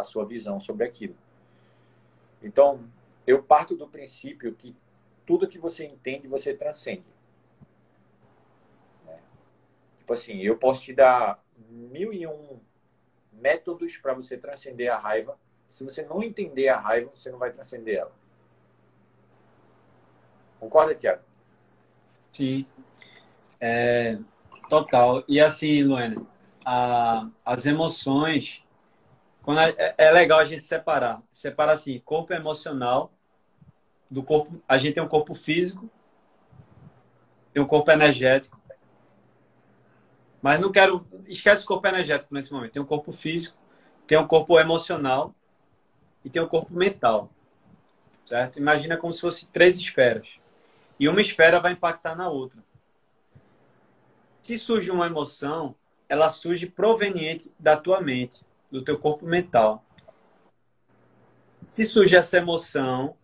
a 0.00 0.04
sua 0.04 0.24
visão 0.24 0.58
sobre 0.58 0.84
aquilo. 0.84 1.16
Então, 2.42 2.84
eu 3.26 3.42
parto 3.42 3.76
do 3.76 3.86
princípio 3.86 4.54
que 4.54 4.74
tudo 5.26 5.48
que 5.48 5.58
você 5.58 5.84
entende, 5.86 6.26
você 6.26 6.54
transcende. 6.54 7.04
Né? 9.04 9.18
Tipo 9.98 10.12
assim, 10.12 10.38
eu 10.40 10.56
posso 10.56 10.82
te 10.82 10.92
dar 10.92 11.42
mil 11.68 12.12
e 12.12 12.26
um 12.26 12.58
métodos 13.32 13.96
para 13.96 14.12
você 14.12 14.36
transcender 14.36 14.92
a 14.92 14.96
raiva. 14.96 15.38
Se 15.68 15.84
você 15.84 16.02
não 16.02 16.22
entender 16.22 16.68
a 16.68 16.78
raiva, 16.78 17.10
você 17.12 17.30
não 17.30 17.38
vai 17.38 17.50
transcender 17.50 17.98
ela. 17.98 18.12
Concorda, 20.58 20.94
Tiago? 20.94 21.22
Sim. 22.32 22.66
É, 23.60 24.18
total. 24.68 25.24
E 25.28 25.40
assim, 25.40 25.82
Luana, 25.82 26.26
a, 26.64 27.28
as 27.44 27.66
emoções, 27.66 28.62
quando 29.42 29.60
é, 29.60 29.94
é 29.96 30.10
legal 30.10 30.38
a 30.38 30.44
gente 30.44 30.64
separar. 30.64 31.22
Separar 31.32 31.72
assim, 31.72 31.98
corpo 32.00 32.32
emocional 32.32 33.12
do 34.10 34.22
corpo. 34.22 34.62
A 34.68 34.76
gente 34.76 34.94
tem 34.94 35.02
um 35.02 35.08
corpo 35.08 35.34
físico, 35.34 35.90
tem 37.52 37.62
um 37.62 37.66
corpo 37.66 37.90
energético. 37.90 38.60
Mas 40.42 40.60
não 40.60 40.72
quero. 40.72 41.06
Esquece 41.26 41.64
o 41.64 41.66
corpo 41.66 41.86
energético 41.86 42.34
nesse 42.34 42.52
momento. 42.52 42.72
Tem 42.72 42.82
um 42.82 42.86
corpo 42.86 43.12
físico, 43.12 43.58
tem 44.06 44.18
um 44.18 44.26
corpo 44.26 44.58
emocional 44.58 45.34
e 46.24 46.30
tem 46.30 46.42
um 46.42 46.48
corpo 46.48 46.74
mental. 46.74 47.30
Certo? 48.24 48.58
Imagina 48.58 48.96
como 48.96 49.12
se 49.12 49.20
fosse 49.20 49.50
três 49.50 49.78
esferas. 49.78 50.28
E 50.98 51.08
uma 51.08 51.20
esfera 51.20 51.60
vai 51.60 51.72
impactar 51.72 52.14
na 52.14 52.28
outra. 52.28 52.62
Se 54.42 54.56
surge 54.58 54.90
uma 54.90 55.06
emoção, 55.06 55.74
ela 56.08 56.30
surge 56.30 56.66
proveniente 56.66 57.52
da 57.58 57.76
tua 57.76 58.00
mente, 58.00 58.44
do 58.70 58.82
teu 58.82 58.98
corpo 58.98 59.26
mental. 59.26 59.84
Se 61.64 61.84
surge 61.84 62.16
essa 62.16 62.36
emoção 62.36 63.16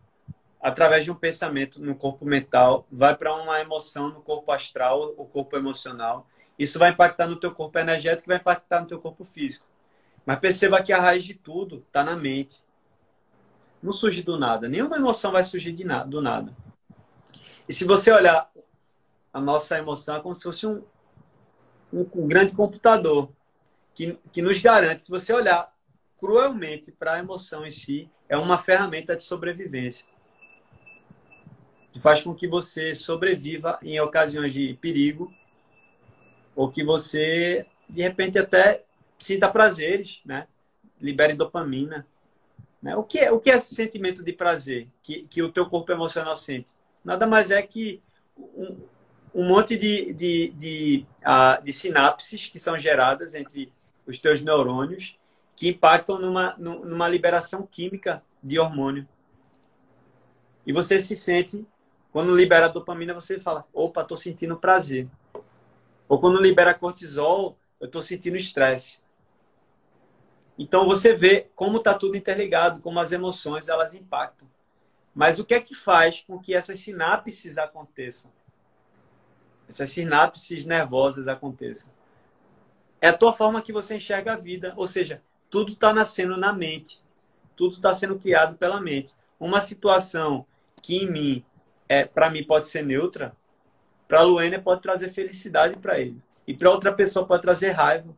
através 0.60 1.05
de 1.05 1.10
um 1.10 1.14
pensamento 1.14 1.81
no 1.81 1.94
corpo 1.94 2.24
mental, 2.24 2.86
vai 2.90 3.16
para 3.16 3.35
uma 3.35 3.60
emoção 3.60 4.09
no 4.09 4.20
corpo 4.20 4.51
astral, 4.51 5.14
o 5.16 5.24
corpo 5.24 5.56
emocional. 5.56 6.27
Isso 6.59 6.78
vai 6.78 6.90
impactar 6.90 7.28
no 7.28 7.36
teu 7.36 7.52
corpo 7.52 7.78
energético, 7.78 8.28
vai 8.28 8.39
impactar 8.39 8.81
no 8.81 8.86
teu 8.86 8.98
corpo 8.98 9.24
físico. 9.24 9.66
Mas 10.24 10.40
perceba 10.40 10.82
que 10.82 10.93
a 10.93 11.01
raiz 11.01 11.23
de 11.23 11.35
tudo 11.35 11.85
está 11.86 12.02
na 12.02 12.16
mente. 12.16 12.60
Não 13.82 13.93
surge 13.93 14.23
do 14.23 14.39
nada. 14.39 14.68
Nenhuma 14.68 14.97
emoção 14.97 15.31
vai 15.31 15.44
surgir 15.44 15.73
de 15.73 15.85
nada, 15.85 16.09
do 16.09 16.20
nada. 16.20 16.52
E 17.68 17.73
se 17.73 17.85
você 17.85 18.10
olhar 18.10 18.51
a 19.32 19.40
nossa 19.40 19.78
emoção 19.78 20.16
é 20.16 20.20
como 20.20 20.35
se 20.35 20.43
fosse 20.43 20.66
um, 20.66 20.82
um, 21.93 22.01
um 22.14 22.27
grande 22.27 22.55
computador 22.55 23.31
que, 23.97 24.18
que 24.31 24.43
nos 24.43 24.60
garante, 24.60 25.02
se 25.02 25.10
você 25.10 25.32
olhar 25.32 25.74
cruelmente 26.18 26.93
para 26.93 27.14
a 27.14 27.18
emoção 27.18 27.66
em 27.66 27.70
si, 27.70 28.09
é 28.28 28.36
uma 28.36 28.59
ferramenta 28.59 29.16
de 29.16 29.24
sobrevivência. 29.24 30.06
Que 31.90 31.98
faz 31.98 32.23
com 32.23 32.35
que 32.35 32.47
você 32.47 32.94
sobreviva 32.94 33.78
em 33.82 33.98
ocasiões 33.98 34.52
de 34.52 34.74
perigo 34.74 35.32
ou 36.55 36.70
que 36.70 36.85
você, 36.85 37.66
de 37.89 38.02
repente, 38.02 38.39
até 38.39 38.85
sinta 39.18 39.48
prazeres, 39.48 40.20
né? 40.24 40.47
Libere 41.01 41.32
dopamina. 41.32 42.06
Né? 42.82 42.94
O, 42.97 43.02
que 43.02 43.18
é, 43.18 43.32
o 43.32 43.40
que 43.40 43.51
é 43.51 43.56
esse 43.56 43.74
sentimento 43.74 44.23
de 44.23 44.32
prazer 44.32 44.89
que, 45.02 45.23
que 45.23 45.43
o 45.43 45.51
teu 45.51 45.66
corpo 45.66 45.90
emocional 45.90 46.36
sente? 46.36 46.73
nada 47.02 47.24
mais 47.24 47.52
é 47.52 47.62
que 47.62 48.02
um, 48.36 48.77
um 49.32 49.47
monte 49.47 49.77
de, 49.77 50.12
de, 50.12 50.48
de, 50.51 51.06
uh, 51.23 51.62
de 51.62 51.73
sinapses 51.73 52.48
que 52.48 52.59
são 52.59 52.78
geradas 52.78 53.35
entre 53.35 53.73
os 54.07 54.20
teus 54.20 54.41
neurônios 54.41 55.19
que 55.55 55.69
impactam 55.69 56.19
numa, 56.19 56.55
numa 56.59 57.09
liberação 57.09 57.66
química 57.66 58.23
de 58.43 58.59
hormônio. 58.59 59.09
E 60.66 60.73
você 60.73 61.01
se 61.01 61.16
sente, 61.16 61.66
quando 62.12 62.35
libera 62.35 62.69
dopamina, 62.69 63.15
você 63.15 63.41
fala: 63.41 63.65
opa, 63.73 64.03
estou 64.03 64.16
sentindo 64.16 64.57
prazer. 64.57 65.09
Ou 66.09 66.20
quando 66.20 66.41
libera 66.41 66.74
cortisol, 66.74 67.57
eu 67.81 67.87
estou 67.87 68.03
sentindo 68.03 68.37
estresse. 68.37 68.99
Então 70.59 70.87
você 70.87 71.15
vê 71.15 71.51
como 71.55 71.78
está 71.78 71.95
tudo 71.95 72.16
interligado, 72.16 72.81
como 72.81 72.99
as 72.99 73.12
emoções 73.12 73.69
elas 73.69 73.95
impactam. 73.95 74.49
Mas 75.15 75.39
o 75.39 75.45
que 75.45 75.55
é 75.55 75.61
que 75.61 75.74
faz 75.74 76.23
com 76.23 76.39
que 76.39 76.55
essas 76.55 76.81
sinapses 76.81 77.59
aconteçam? 77.59 78.31
Essas 79.69 79.91
sinapses 79.91 80.65
nervosas 80.65 81.27
aconteçam. 81.27 81.91
É 83.01 83.09
a 83.09 83.16
tua 83.16 83.32
forma 83.32 83.62
que 83.62 83.73
você 83.73 83.97
enxerga 83.97 84.32
a 84.32 84.36
vida. 84.36 84.73
Ou 84.77 84.86
seja, 84.86 85.23
tudo 85.51 85.73
está 85.73 85.93
nascendo 85.93 86.36
na 86.36 86.52
mente. 86.52 87.01
Tudo 87.55 87.77
está 87.77 87.94
sendo 87.94 88.18
criado 88.18 88.56
pela 88.56 88.81
mente. 88.81 89.14
Uma 89.39 89.60
situação 89.60 90.47
que 90.82 90.97
em 90.97 91.10
mim, 91.10 91.44
é, 91.89 92.05
para 92.05 92.31
mim, 92.31 92.44
pode 92.44 92.66
ser 92.66 92.85
neutra, 92.85 93.36
para 94.09 94.20
a 94.20 94.24
Luênia 94.24 94.60
pode 94.60 94.82
trazer 94.82 95.10
felicidade 95.10 95.77
para 95.77 95.98
ele. 95.98 96.20
E 96.47 96.55
para 96.55 96.70
outra 96.70 96.93
pessoa 96.93 97.27
pode 97.27 97.43
trazer 97.43 97.70
raiva. 97.70 98.16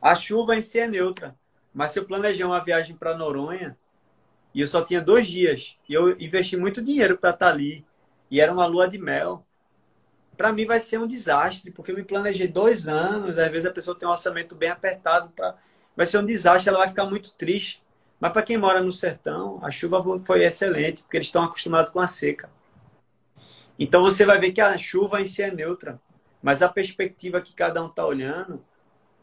A 0.00 0.14
chuva 0.14 0.56
em 0.56 0.62
si 0.62 0.80
é 0.80 0.86
neutra. 0.86 1.36
Mas 1.74 1.90
se 1.90 1.98
eu 1.98 2.06
planejar 2.06 2.46
uma 2.46 2.64
viagem 2.64 2.96
para 2.96 3.16
Noronha, 3.16 3.76
e 4.54 4.60
eu 4.60 4.66
só 4.66 4.82
tinha 4.82 5.00
dois 5.00 5.26
dias. 5.26 5.76
E 5.88 5.94
eu 5.94 6.18
investi 6.18 6.56
muito 6.56 6.82
dinheiro 6.82 7.18
para 7.18 7.30
estar 7.30 7.46
tá 7.46 7.52
ali. 7.52 7.84
E 8.30 8.40
era 8.40 8.52
uma 8.52 8.66
lua 8.66 8.88
de 8.88 8.98
mel. 8.98 9.44
Para 10.38 10.52
mim 10.52 10.64
vai 10.64 10.78
ser 10.78 10.98
um 10.98 11.06
desastre, 11.06 11.72
porque 11.72 11.90
eu 11.90 11.96
me 11.96 12.04
planejei 12.04 12.46
dois 12.46 12.86
anos. 12.86 13.38
Às 13.38 13.50
vezes 13.50 13.66
a 13.66 13.72
pessoa 13.72 13.98
tem 13.98 14.08
um 14.08 14.12
orçamento 14.12 14.54
bem 14.54 14.70
apertado. 14.70 15.30
Pra... 15.30 15.56
Vai 15.96 16.06
ser 16.06 16.18
um 16.18 16.24
desastre, 16.24 16.70
ela 16.70 16.78
vai 16.78 16.88
ficar 16.88 17.04
muito 17.04 17.32
triste. 17.32 17.82
Mas 18.20 18.32
para 18.32 18.42
quem 18.42 18.56
mora 18.56 18.80
no 18.80 18.92
sertão, 18.92 19.58
a 19.62 19.70
chuva 19.70 20.02
foi 20.20 20.44
excelente, 20.44 21.02
porque 21.02 21.16
eles 21.16 21.26
estão 21.26 21.42
acostumados 21.42 21.92
com 21.92 22.00
a 22.00 22.06
seca. 22.06 22.48
Então 23.78 24.02
você 24.02 24.24
vai 24.24 24.40
ver 24.40 24.52
que 24.52 24.60
a 24.60 24.78
chuva 24.78 25.20
em 25.20 25.24
si 25.24 25.42
é 25.42 25.50
neutra. 25.50 26.00
Mas 26.40 26.62
a 26.62 26.68
perspectiva 26.68 27.40
que 27.40 27.52
cada 27.52 27.82
um 27.82 27.88
está 27.88 28.06
olhando 28.06 28.64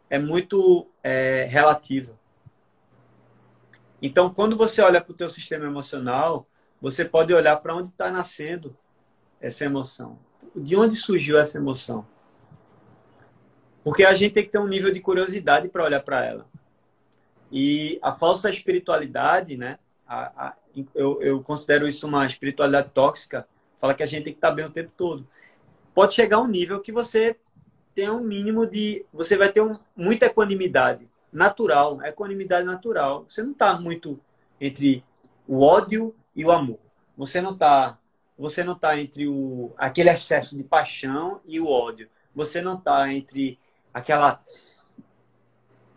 é 0.10 0.20
muito 0.20 0.88
é, 1.02 1.48
relativa. 1.50 2.14
Então, 4.02 4.30
quando 4.34 4.58
você 4.58 4.82
olha 4.82 5.02
para 5.02 5.12
o 5.12 5.16
teu 5.16 5.30
sistema 5.30 5.66
emocional, 5.66 6.46
você 6.80 7.06
pode 7.06 7.34
olhar 7.34 7.56
para 7.58 7.74
onde 7.74 7.90
está 7.90 8.12
nascendo 8.12 8.78
essa 9.40 9.66
emoção. 9.66 10.20
De 10.56 10.76
onde 10.76 10.96
surgiu 10.96 11.38
essa 11.38 11.58
emoção? 11.58 12.06
Porque 13.84 14.04
a 14.04 14.14
gente 14.14 14.34
tem 14.34 14.44
que 14.44 14.50
ter 14.50 14.58
um 14.58 14.68
nível 14.68 14.92
de 14.92 15.00
curiosidade 15.00 15.68
para 15.68 15.84
olhar 15.84 16.02
para 16.02 16.26
ela. 16.26 16.48
E 17.52 18.00
a 18.02 18.12
falsa 18.12 18.50
espiritualidade, 18.50 19.58
né? 19.58 19.78
A, 20.08 20.48
a, 20.48 20.54
eu, 20.94 21.22
eu 21.22 21.42
considero 21.42 21.88
isso 21.88 22.08
uma 22.08 22.26
espiritualidade 22.26 22.90
tóxica. 22.90 23.48
Fala 23.80 23.94
que 23.94 24.04
a 24.04 24.06
gente 24.06 24.24
tem 24.24 24.34
que 24.34 24.38
estar 24.38 24.50
tá 24.50 24.56
bem 24.56 24.66
o 24.66 24.72
tempo 24.72 24.92
todo. 24.96 25.28
Pode 25.94 26.16
chegar 26.16 26.38
a 26.38 26.42
um 26.42 26.48
nível 26.48 26.82
que 26.82 26.92
você 26.92 27.36
tem 27.94 28.10
um 28.10 28.22
mínimo 28.22 28.66
de. 28.66 29.06
Você 29.14 29.38
vai 29.38 29.52
ter 29.52 29.62
um, 29.62 29.78
muita 29.96 30.26
equanimidade 30.26 31.08
natural, 31.32 32.02
equanimidade 32.04 32.66
natural. 32.66 33.24
Você 33.28 33.44
não 33.44 33.52
está 33.52 33.80
muito 33.80 34.20
entre 34.60 35.04
o 35.48 35.62
ódio 35.62 36.16
e 36.36 36.44
o 36.44 36.52
amor. 36.52 36.80
Você 37.18 37.40
não 37.40 37.54
está 37.54 37.98
você 38.38 38.64
não 38.64 38.74
está 38.74 39.00
entre 39.00 39.28
o 39.28 39.74
aquele 39.78 40.10
excesso 40.10 40.58
de 40.58 40.64
paixão 40.64 41.42
e 41.46 41.60
o 41.60 41.70
ódio. 41.70 42.10
Você 42.34 42.62
não 42.62 42.78
está 42.78 43.12
entre 43.12 43.58
aquela 43.94 44.42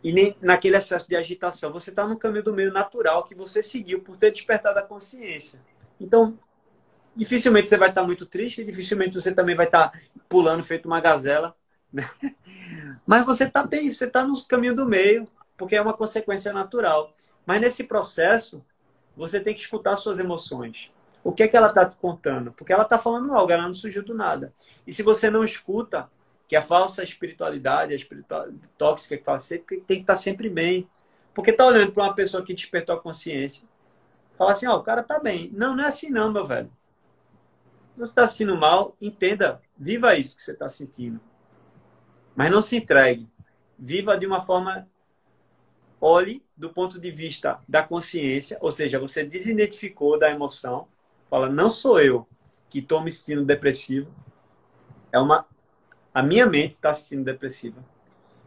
e 0.02 0.12
nem 0.12 0.36
naquele 0.40 0.76
excesso 0.76 1.08
de 1.08 1.16
agitação. 1.16 1.72
Você 1.72 1.90
está 1.90 2.06
no 2.06 2.16
caminho 2.16 2.44
do 2.44 2.54
meio 2.54 2.72
natural 2.72 3.24
que 3.24 3.34
você 3.34 3.62
seguiu 3.62 4.00
por 4.00 4.16
ter 4.16 4.30
despertado 4.30 4.78
a 4.78 4.82
consciência. 4.82 5.60
Então, 6.00 6.38
dificilmente 7.16 7.68
você 7.68 7.76
vai 7.76 7.88
estar 7.88 8.02
tá 8.02 8.06
muito 8.06 8.24
triste, 8.24 8.64
dificilmente 8.64 9.14
você 9.14 9.32
também 9.34 9.56
vai 9.56 9.66
estar 9.66 9.88
tá 9.88 9.98
pulando 10.28 10.62
feito 10.62 10.86
uma 10.86 11.00
gazela. 11.00 11.56
Mas 13.04 13.24
você 13.24 13.44
está 13.44 13.64
bem, 13.64 13.90
você 13.90 14.04
está 14.04 14.24
no 14.24 14.40
caminho 14.44 14.76
do 14.76 14.86
meio, 14.86 15.26
porque 15.56 15.74
é 15.74 15.82
uma 15.82 15.94
consequência 15.94 16.52
natural. 16.52 17.12
Mas 17.44 17.60
nesse 17.60 17.84
processo, 17.84 18.64
você 19.16 19.40
tem 19.40 19.54
que 19.54 19.60
escutar 19.60 19.96
suas 19.96 20.20
emoções. 20.20 20.92
O 21.28 21.32
que 21.32 21.42
é 21.42 21.48
que 21.48 21.58
ela 21.58 21.68
está 21.68 21.84
te 21.84 21.94
contando? 21.94 22.52
Porque 22.52 22.72
ela 22.72 22.84
está 22.84 22.98
falando 22.98 23.34
algo, 23.34 23.52
ela 23.52 23.66
não 23.66 23.74
surgiu 23.74 24.02
do 24.02 24.14
nada. 24.14 24.50
E 24.86 24.92
se 24.94 25.02
você 25.02 25.28
não 25.28 25.44
escuta, 25.44 26.10
que 26.48 26.56
a 26.56 26.62
falsa 26.62 27.04
espiritualidade, 27.04 27.92
a 27.92 27.96
espiritualidade 27.96 28.66
tóxica 28.78 29.14
que 29.14 29.24
fala 29.24 29.38
sempre, 29.38 29.76
tem 29.82 29.98
que 29.98 30.04
estar 30.04 30.14
tá 30.14 30.18
sempre 30.18 30.48
bem. 30.48 30.88
Porque 31.34 31.50
está 31.50 31.66
olhando 31.66 31.92
para 31.92 32.04
uma 32.04 32.14
pessoa 32.14 32.42
que 32.42 32.54
despertou 32.54 32.94
a 32.94 32.98
consciência, 32.98 33.68
falar 34.38 34.52
assim, 34.52 34.66
ó, 34.66 34.76
oh, 34.76 34.78
o 34.78 34.82
cara 34.82 35.02
tá 35.02 35.20
bem. 35.20 35.50
Não, 35.52 35.76
não 35.76 35.84
é 35.84 35.88
assim 35.88 36.08
não, 36.08 36.32
meu 36.32 36.46
velho. 36.46 36.72
Você 37.98 38.12
está 38.12 38.26
sentindo 38.26 38.56
mal, 38.56 38.96
entenda, 38.98 39.60
viva 39.76 40.16
isso 40.16 40.34
que 40.34 40.40
você 40.40 40.52
está 40.52 40.66
sentindo. 40.66 41.20
Mas 42.34 42.50
não 42.50 42.62
se 42.62 42.74
entregue. 42.74 43.28
Viva 43.78 44.16
de 44.16 44.26
uma 44.26 44.40
forma. 44.40 44.88
Olhe 46.00 46.42
do 46.56 46.70
ponto 46.70 46.98
de 46.98 47.10
vista 47.10 47.60
da 47.68 47.82
consciência, 47.82 48.56
ou 48.62 48.72
seja, 48.72 48.98
você 48.98 49.22
desidentificou 49.22 50.18
da 50.18 50.30
emoção. 50.30 50.88
Fala, 51.30 51.48
não 51.48 51.68
sou 51.70 52.00
eu 52.00 52.26
que 52.68 52.78
estou 52.78 53.02
me 53.02 53.10
sentindo 53.10 53.44
depressivo. 53.44 54.10
É 55.12 55.18
uma. 55.18 55.46
A 56.12 56.22
minha 56.22 56.46
mente 56.46 56.72
está 56.72 56.92
se 56.92 57.02
sentindo 57.02 57.24
depressiva. 57.24 57.84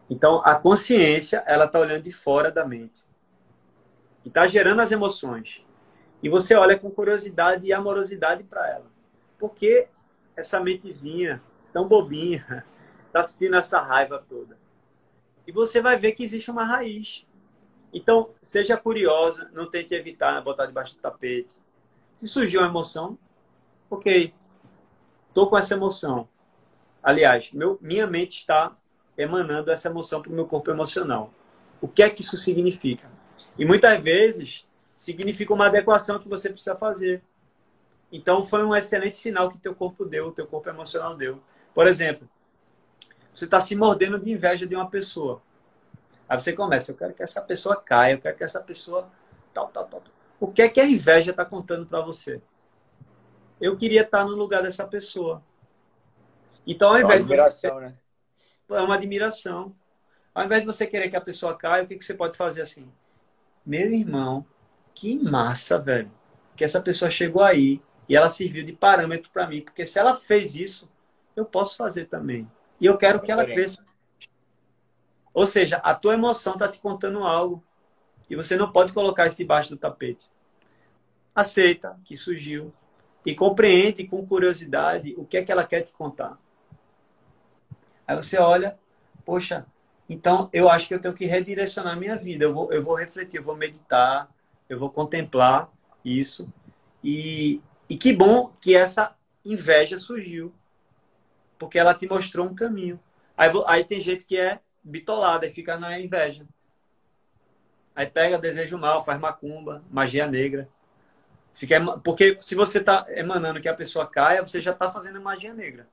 Então, 0.09 0.41
a 0.43 0.55
consciência, 0.55 1.43
ela 1.47 1.65
está 1.65 1.79
olhando 1.79 2.03
de 2.03 2.11
fora 2.11 2.51
da 2.51 2.65
mente. 2.65 3.03
E 4.25 4.27
está 4.27 4.45
gerando 4.45 4.81
as 4.81 4.91
emoções. 4.91 5.63
E 6.21 6.29
você 6.29 6.53
olha 6.55 6.77
com 6.77 6.91
curiosidade 6.91 7.65
e 7.65 7.73
amorosidade 7.73 8.43
para 8.43 8.69
ela. 8.69 8.91
Por 9.39 9.53
que 9.53 9.87
essa 10.35 10.59
mentezinha 10.59 11.41
tão 11.71 11.87
bobinha 11.87 12.65
está 13.07 13.23
sentindo 13.23 13.55
essa 13.55 13.79
raiva 13.79 14.23
toda? 14.27 14.57
E 15.47 15.51
você 15.51 15.81
vai 15.81 15.97
ver 15.97 16.11
que 16.11 16.23
existe 16.23 16.51
uma 16.51 16.63
raiz. 16.63 17.25
Então, 17.93 18.29
seja 18.41 18.77
curiosa, 18.77 19.49
não 19.53 19.69
tente 19.69 19.93
evitar 19.93 20.41
botar 20.41 20.65
debaixo 20.65 20.95
do 20.95 21.01
tapete. 21.01 21.55
Se 22.13 22.27
surgiu 22.27 22.61
uma 22.61 22.69
emoção, 22.69 23.17
ok, 23.89 24.33
estou 25.29 25.49
com 25.49 25.57
essa 25.57 25.73
emoção. 25.73 26.27
Aliás, 27.01 27.51
meu, 27.51 27.77
minha 27.81 28.05
mente 28.05 28.37
está 28.37 28.75
emanando 29.17 29.71
essa 29.71 29.87
emoção 29.87 30.21
para 30.21 30.31
o 30.31 30.35
meu 30.35 30.45
corpo 30.45 30.69
emocional. 30.69 31.33
O 31.79 31.87
que 31.87 32.03
é 32.03 32.09
que 32.09 32.21
isso 32.21 32.37
significa? 32.37 33.09
E 33.57 33.65
muitas 33.65 34.01
vezes 34.01 34.67
significa 34.95 35.53
uma 35.53 35.67
adequação 35.67 36.19
que 36.19 36.29
você 36.29 36.49
precisa 36.49 36.75
fazer. 36.75 37.23
Então 38.11 38.43
foi 38.45 38.63
um 38.63 38.75
excelente 38.75 39.15
sinal 39.15 39.49
que 39.49 39.57
teu 39.57 39.73
corpo 39.73 40.05
deu, 40.05 40.31
teu 40.31 40.45
corpo 40.45 40.69
emocional 40.69 41.15
deu. 41.15 41.41
Por 41.73 41.87
exemplo, 41.87 42.29
você 43.33 43.45
está 43.45 43.59
se 43.59 43.75
mordendo 43.75 44.19
de 44.19 44.31
inveja 44.31 44.67
de 44.67 44.75
uma 44.75 44.89
pessoa. 44.89 45.41
Aí 46.27 46.39
você 46.39 46.53
começa, 46.53 46.91
eu 46.91 46.97
quero 46.97 47.13
que 47.13 47.23
essa 47.23 47.41
pessoa 47.41 47.75
caia, 47.75 48.13
eu 48.13 48.19
quero 48.19 48.37
que 48.37 48.43
essa 48.43 48.59
pessoa 48.59 49.09
tal, 49.53 49.69
tal, 49.69 49.85
tal. 49.85 50.03
O 50.41 50.51
que 50.51 50.63
é 50.63 50.67
que 50.67 50.81
a 50.81 50.87
inveja 50.87 51.29
está 51.29 51.45
contando 51.45 51.85
para 51.85 52.01
você? 52.01 52.41
Eu 53.61 53.77
queria 53.77 54.01
estar 54.01 54.25
no 54.25 54.31
lugar 54.31 54.63
dessa 54.63 54.87
pessoa. 54.87 55.43
Então, 56.65 56.89
ao 56.89 56.99
invés 56.99 57.21
é 57.21 57.23
uma 57.23 57.23
admiração, 57.23 57.73
você... 57.75 57.79
né? 57.79 57.97
É 58.71 58.81
uma 58.81 58.95
admiração. 58.95 59.75
Ao 60.33 60.43
invés 60.43 60.61
de 60.61 60.65
você 60.65 60.87
querer 60.87 61.09
que 61.11 61.15
a 61.15 61.21
pessoa 61.21 61.55
caia, 61.55 61.83
o 61.83 61.85
que, 61.85 61.95
que 61.95 62.03
você 62.03 62.15
pode 62.15 62.35
fazer 62.35 62.63
assim? 62.63 62.91
Meu 63.63 63.93
irmão, 63.93 64.43
que 64.95 65.15
massa, 65.15 65.77
velho. 65.77 66.11
Que 66.55 66.63
essa 66.63 66.81
pessoa 66.81 67.11
chegou 67.11 67.43
aí, 67.43 67.79
e 68.09 68.15
ela 68.15 68.27
serviu 68.27 68.65
de 68.65 68.73
parâmetro 68.73 69.29
para 69.31 69.45
mim, 69.45 69.61
porque 69.61 69.85
se 69.85 69.99
ela 69.99 70.15
fez 70.15 70.55
isso, 70.55 70.89
eu 71.35 71.45
posso 71.45 71.77
fazer 71.77 72.05
também. 72.05 72.49
E 72.79 72.87
eu 72.87 72.97
quero 72.97 73.21
que 73.21 73.31
ela 73.31 73.45
cresça. 73.45 73.85
Ou 75.31 75.45
seja, 75.45 75.77
a 75.77 75.93
tua 75.93 76.15
emoção 76.15 76.53
está 76.53 76.67
te 76.67 76.79
contando 76.79 77.23
algo 77.23 77.63
e 78.27 78.35
você 78.35 78.55
não 78.55 78.71
pode 78.71 78.91
colocar 78.91 79.27
isso 79.27 79.37
debaixo 79.37 79.69
do 79.69 79.77
tapete. 79.77 80.30
Aceita 81.33 81.99
que 82.03 82.17
surgiu 82.17 82.73
e 83.25 83.33
compreende 83.35 84.05
com 84.05 84.25
curiosidade 84.25 85.13
o 85.17 85.25
que 85.25 85.37
é 85.37 85.43
que 85.43 85.51
ela 85.51 85.65
quer 85.65 85.81
te 85.81 85.91
contar. 85.91 86.37
Aí 88.07 88.15
você 88.15 88.37
olha, 88.37 88.77
poxa, 89.23 89.65
então 90.09 90.49
eu 90.51 90.69
acho 90.69 90.87
que 90.87 90.93
eu 90.93 90.99
tenho 90.99 91.13
que 91.13 91.25
redirecionar 91.25 91.97
minha 91.97 92.15
vida. 92.15 92.45
Eu 92.45 92.53
vou, 92.53 92.73
eu 92.73 92.83
vou 92.83 92.95
refletir, 92.95 93.37
eu 93.37 93.43
vou 93.43 93.55
meditar, 93.55 94.29
eu 94.67 94.77
vou 94.77 94.89
contemplar 94.89 95.69
isso 96.03 96.51
e 97.03 97.61
e 97.91 97.97
que 97.97 98.13
bom 98.13 98.53
que 98.61 98.73
essa 98.73 99.13
inveja 99.43 99.97
surgiu, 99.97 100.53
porque 101.59 101.77
ela 101.77 101.93
te 101.93 102.07
mostrou 102.07 102.47
um 102.47 102.55
caminho. 102.55 102.97
Aí, 103.35 103.51
aí 103.67 103.83
tem 103.83 103.99
gente 103.99 104.25
que 104.25 104.37
é 104.37 104.61
bitolada 104.81 105.45
e 105.45 105.51
fica 105.51 105.77
na 105.77 105.99
inveja. 105.99 106.47
Aí 107.93 108.05
pega 108.05 108.39
desejo 108.39 108.77
mal, 108.77 109.03
faz 109.03 109.19
macumba, 109.19 109.83
magia 109.91 110.25
negra. 110.25 110.69
Fica, 111.53 111.79
porque 111.99 112.37
se 112.39 112.55
você 112.55 112.79
está 112.79 113.05
emanando 113.09 113.61
que 113.61 113.69
a 113.69 113.73
pessoa 113.73 114.07
caia, 114.07 114.41
você 114.41 114.61
já 114.61 114.71
está 114.71 114.89
fazendo 114.89 115.21
magia 115.21 115.53
negra. 115.53 115.87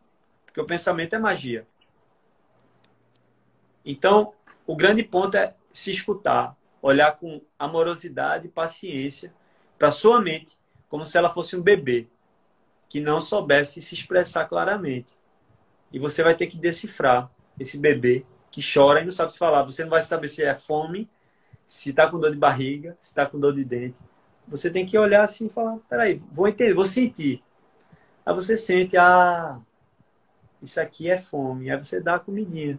Porque 0.47 0.61
o 0.61 0.65
pensamento 0.65 1.15
é 1.15 1.19
magia. 1.19 1.67
Então, 3.85 4.33
o 4.67 4.77
grande 4.77 5.03
ponto 5.03 5.37
é 5.37 5.55
se 5.69 5.91
escutar, 5.91 6.57
olhar 6.81 7.13
com 7.17 7.41
amorosidade 7.59 8.47
e 8.47 8.51
paciência 8.51 9.33
para 9.79 9.91
sua 9.91 10.21
mente 10.21 10.57
como 10.89 11.05
se 11.05 11.17
ela 11.17 11.31
fosse 11.31 11.57
um 11.57 11.63
bebê 11.63 12.09
que 12.89 13.01
não 13.01 13.21
soubesse 13.21 13.83
se 13.83 13.95
expressar 13.95 14.47
claramente. 14.47 15.15
E 15.93 15.99
você 15.99 16.23
vai 16.23 16.35
ter 16.35 16.47
que 16.47 16.57
decifrar 16.57 17.31
esse 17.59 17.79
bebê 17.79 18.25
que 18.51 18.63
chora 18.63 19.01
e 19.01 19.05
não 19.05 19.13
sabe 19.13 19.33
se 19.33 19.39
falar. 19.39 19.63
Você 19.63 19.83
não 19.83 19.91
vai 19.91 20.03
saber 20.03 20.29
se 20.29 20.43
é 20.43 20.55
fome, 20.55 21.09
se 21.67 21.91
está 21.91 22.11
com 22.11 22.19
dor 22.19 22.31
de 22.31 22.39
barriga, 22.39 22.97
se 23.01 23.11
está 23.11 23.27
com 23.27 23.39
dor 23.39 23.55
de 23.55 23.65
dente. 23.65 24.03
Você 24.49 24.71
tem 24.71 24.87
que 24.87 24.99
olhar 24.99 25.25
assim 25.25 25.47
e 25.47 25.51
falar: 25.51 25.79
peraí, 25.89 26.23
vou 26.31 26.49
entender, 26.49 26.75
vou 26.75 26.87
sentir. 26.87 27.43
Aí 28.25 28.35
você 28.35 28.57
sente, 28.57 28.97
ah, 28.97 29.61
isso 30.61 30.81
aqui 30.81 31.11
é 31.11 31.17
fome. 31.17 31.71
Aí 31.71 31.77
você 31.77 32.01
dá 32.01 32.17
a 32.17 32.21
comidinha. 32.21 32.79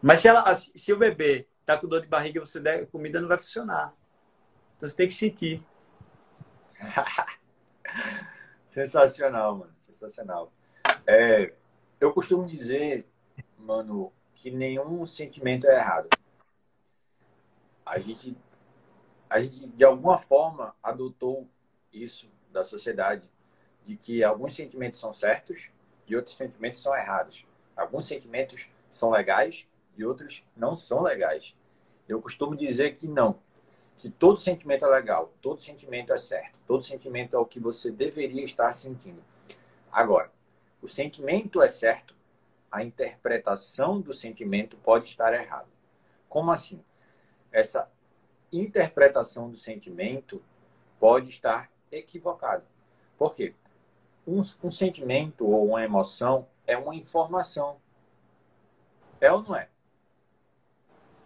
Mas 0.00 0.20
se, 0.20 0.28
ela, 0.28 0.54
se 0.54 0.92
o 0.92 0.96
bebê 0.96 1.46
está 1.60 1.76
com 1.76 1.88
dor 1.88 2.00
de 2.00 2.06
barriga 2.06 2.40
você 2.40 2.60
der 2.60 2.86
comida, 2.86 3.20
não 3.20 3.28
vai 3.28 3.38
funcionar. 3.38 3.92
Então 4.76 4.88
você 4.88 4.96
tem 4.96 5.08
que 5.08 5.14
sentir. 5.14 5.62
sensacional, 8.64 9.56
mano. 9.56 9.72
Sensacional. 9.78 10.52
É, 11.06 11.52
eu 12.00 12.12
costumo 12.12 12.46
dizer, 12.46 13.06
mano, 13.58 14.12
que 14.34 14.50
nenhum 14.50 15.06
sentimento 15.06 15.66
é 15.66 15.74
errado. 15.74 16.08
A 17.84 17.98
gente, 17.98 18.36
a 19.28 19.40
gente 19.40 19.66
de 19.66 19.84
alguma 19.84 20.18
forma 20.18 20.74
adotou 20.82 21.48
isso 21.92 22.30
da 22.50 22.64
sociedade, 22.64 23.30
de 23.84 23.96
que 23.96 24.22
alguns 24.24 24.54
sentimentos 24.54 25.00
são 25.00 25.12
certos 25.12 25.70
e 26.06 26.16
outros 26.16 26.36
sentimentos 26.36 26.82
são 26.82 26.94
errados. 26.94 27.46
Alguns 27.76 28.06
sentimentos 28.06 28.68
são 28.90 29.10
legais 29.10 29.66
e 29.96 30.04
outros 30.04 30.44
não 30.56 30.74
são 30.74 31.02
legais. 31.02 31.56
Eu 32.08 32.20
costumo 32.20 32.56
dizer 32.56 32.94
que 32.94 33.06
não 33.06 33.38
que 33.98 34.08
todo 34.08 34.38
sentimento 34.38 34.84
é 34.84 34.88
legal, 34.88 35.34
todo 35.42 35.60
sentimento 35.60 36.12
é 36.12 36.16
certo, 36.16 36.60
todo 36.66 36.84
sentimento 36.84 37.34
é 37.34 37.38
o 37.38 37.44
que 37.44 37.58
você 37.58 37.90
deveria 37.90 38.44
estar 38.44 38.72
sentindo. 38.72 39.22
Agora, 39.90 40.32
o 40.80 40.86
sentimento 40.86 41.60
é 41.60 41.66
certo, 41.66 42.14
a 42.70 42.84
interpretação 42.84 44.00
do 44.00 44.14
sentimento 44.14 44.76
pode 44.76 45.06
estar 45.06 45.34
errada. 45.34 45.68
Como 46.28 46.52
assim? 46.52 46.82
Essa 47.50 47.90
interpretação 48.52 49.50
do 49.50 49.56
sentimento 49.56 50.42
pode 50.98 51.28
estar 51.28 51.70
equivocada. 51.90 52.64
Por 53.16 53.34
quê? 53.34 53.54
Um, 54.26 54.42
um 54.62 54.70
sentimento 54.70 55.46
ou 55.46 55.68
uma 55.68 55.84
emoção 55.84 56.46
é 56.66 56.76
uma 56.76 56.94
informação. 56.94 57.80
É 59.20 59.32
ou 59.32 59.42
não 59.42 59.56
é? 59.56 59.68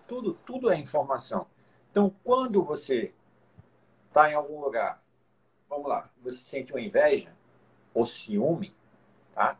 Tudo, 0.07 0.35
tudo 0.47 0.71
é 0.71 0.77
informação. 0.77 1.47
Então, 1.91 2.15
quando 2.23 2.63
você 2.63 3.13
está 4.09 4.31
em 4.31 4.35
algum 4.35 4.61
lugar, 4.61 5.03
vamos 5.69 5.89
lá, 5.89 6.11
você 6.23 6.39
sente 6.39 6.73
uma 6.73 6.81
inveja 6.81 7.35
ou 7.95 8.07
ciúme, 8.07 8.75
tá? 9.35 9.59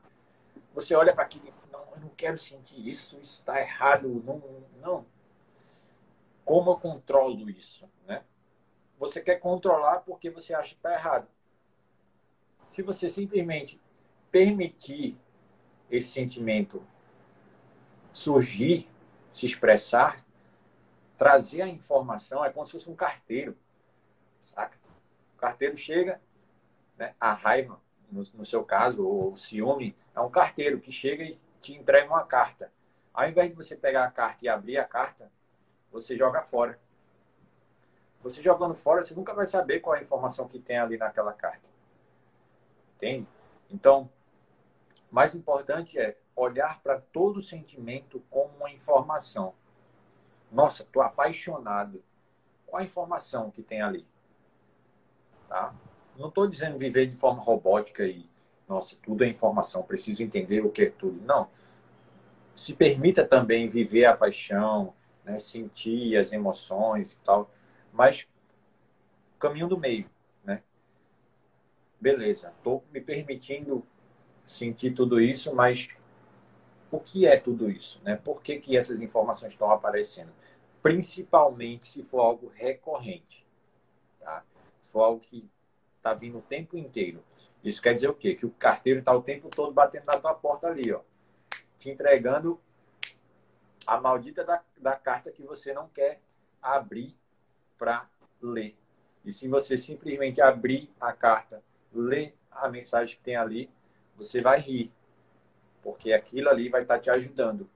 Você 0.75 0.95
olha 0.95 1.15
para 1.15 1.25
aquilo 1.25 1.53
não, 1.73 1.85
eu 1.95 2.01
não 2.01 2.09
quero 2.11 2.39
sentir 2.39 2.87
isso, 2.87 3.19
isso 3.21 3.41
está 3.41 3.61
errado, 3.61 4.23
não, 4.25 4.43
não. 4.81 5.07
Como 6.45 6.71
eu 6.71 6.77
controlo 6.77 7.49
isso, 7.51 7.89
né? 8.07 8.25
Você 8.99 9.21
quer 9.21 9.37
controlar 9.37 10.01
porque 10.01 10.31
você 10.31 10.55
acha 10.55 10.71
que 10.71 10.77
está 10.77 10.93
errado. 10.93 11.29
Se 12.67 12.83
você 12.83 13.11
simplesmente 13.11 13.81
permitir 14.31 15.19
esse 15.91 16.09
sentimento 16.09 16.85
surgir, 18.13 18.89
se 19.31 19.47
expressar, 19.47 20.25
trazer 21.17 21.63
a 21.63 21.69
informação 21.69 22.45
é 22.45 22.51
como 22.51 22.65
se 22.65 22.73
fosse 22.73 22.91
um 22.91 22.95
carteiro, 22.95 23.57
saca? 24.41 24.79
O 25.35 25.39
carteiro 25.39 25.77
chega, 25.77 26.21
né? 26.97 27.15
a 27.21 27.33
raiva, 27.33 27.81
no, 28.11 28.23
no 28.35 28.45
seu 28.45 28.65
caso, 28.65 29.07
ou 29.07 29.33
o 29.33 29.37
ciúme, 29.37 29.97
é 30.15 30.21
um 30.21 30.31
carteiro 30.31 30.81
que 30.81 30.93
chega 30.93 31.25
e 31.25 31.39
te 31.61 31.75
entrega 31.75 32.09
uma 32.09 32.25
carta. 32.25 32.73
Ao 33.15 33.29
invés 33.29 33.51
de 33.51 33.57
você 33.57 33.77
pegar 33.77 34.05
a 34.05 34.11
carta 34.11 34.45
e 34.45 34.49
abrir 34.49 34.79
a 34.79 34.85
carta, 34.85 35.31
você 35.93 36.17
joga 36.17 36.43
fora. 36.43 36.79
Você 38.23 38.41
jogando 38.41 38.75
fora, 38.75 39.03
você 39.03 39.15
nunca 39.15 39.35
vai 39.35 39.45
saber 39.45 39.81
qual 39.81 39.97
é 39.97 39.99
a 39.99 40.03
informação 40.03 40.49
que 40.49 40.59
tem 40.59 40.79
ali 40.79 40.97
naquela 40.97 41.33
carta. 41.33 41.69
Entende? 42.97 43.27
Então, 43.69 44.09
mais 45.11 45.35
importante 45.35 45.99
é 45.99 46.17
olhar 46.37 46.81
para 46.83 47.01
todo 47.01 47.43
sentimento 47.43 48.23
como 48.31 48.57
uma 48.57 48.71
informação. 48.71 49.55
Nossa, 50.51 50.83
estou 50.83 51.03
apaixonado. 51.03 52.03
Qual 52.67 52.81
a 52.81 52.85
informação 52.85 53.51
que 53.51 53.63
tem 53.63 53.83
ali? 53.83 54.07
Tá? 55.49 55.75
Não 56.17 56.29
estou 56.29 56.47
dizendo 56.47 56.79
viver 56.79 57.07
de 57.07 57.17
forma 57.17 57.43
robótica 57.43 58.05
e, 58.05 58.31
nossa, 58.69 58.97
tudo 59.03 59.25
é 59.25 59.27
informação, 59.27 59.83
preciso 59.83 60.23
entender 60.23 60.65
o 60.65 60.71
que 60.71 60.83
é 60.83 60.91
tudo. 60.91 61.21
Não. 61.23 61.51
Se 62.55 62.75
permita 62.75 63.27
também 63.27 63.69
viver 63.69 64.05
a 64.05 64.17
paixão, 64.17 64.95
né, 65.25 65.39
sentir 65.39 66.17
as 66.17 66.33
emoções 66.33 67.15
e 67.15 67.19
tal, 67.21 67.51
mas 67.93 68.27
caminho 69.39 69.67
do 69.67 69.79
meio, 69.79 70.09
né? 70.45 70.63
Beleza, 72.01 72.53
estou 72.57 72.85
me 72.93 73.01
permitindo 73.01 73.85
sentir 74.45 74.93
tudo 74.93 75.21
isso, 75.21 75.55
mas 75.55 75.89
o 76.91 77.01
que 77.01 77.27
é 77.27 77.37
tudo 77.37 77.71
isso, 77.71 78.01
né? 78.05 78.17
Por 78.17 78.43
que, 78.43 78.59
que 78.59 78.77
essas 78.77 79.01
informações 79.01 79.53
estão 79.53 79.71
aparecendo? 79.71 80.33
Principalmente 80.83 81.87
se 81.87 82.03
for 82.03 82.21
algo 82.21 82.53
recorrente, 82.55 83.47
tá? 84.21 84.45
Se 84.81 84.93
for 84.93 85.03
algo 85.03 85.21
que 85.21 85.49
está 85.97 86.13
vindo 86.15 86.39
o 86.39 86.43
tempo 86.43 86.77
inteiro. 86.77 87.23
Isso 87.63 87.81
quer 87.81 87.95
dizer 87.95 88.11
o 88.11 88.15
quê? 88.15 88.35
Que 88.35 88.45
o 88.45 88.51
carteiro 88.51 89.01
está 89.01 89.15
o 89.15 89.23
tempo 89.23 89.49
todo 89.49 89.73
batendo 89.73 90.07
na 90.07 90.19
tua 90.19 90.35
porta 90.35 90.67
ali, 90.67 90.93
ó, 90.93 91.01
te 91.79 91.91
entregando 91.91 92.61
a 93.87 94.01
maldita 94.01 94.45
da, 94.45 94.63
da 94.79 94.93
carta 94.93 95.31
que 95.31 95.43
você 95.43 95.73
não 95.73 95.89
quer 95.89 96.21
abrir 96.61 97.17
para 97.79 98.09
ler. 98.41 98.77
E 99.25 99.33
se 99.33 99.49
você 99.49 99.77
simplesmente 99.77 100.41
abrir 100.41 100.91
a 101.01 101.13
carta, 101.13 101.63
ler 101.93 102.35
a 102.51 102.69
mensagem 102.69 103.17
que 103.17 103.23
tem 103.23 103.37
ali, 103.37 103.71
você 104.17 104.41
vai 104.41 104.59
rir. 104.59 104.93
Porque 105.83 106.13
aquilo 106.13 106.49
ali 106.49 106.69
vai 106.69 106.83
estar 106.83 106.97
tá 106.97 107.01
te 107.01 107.11
ajudando. 107.11 107.69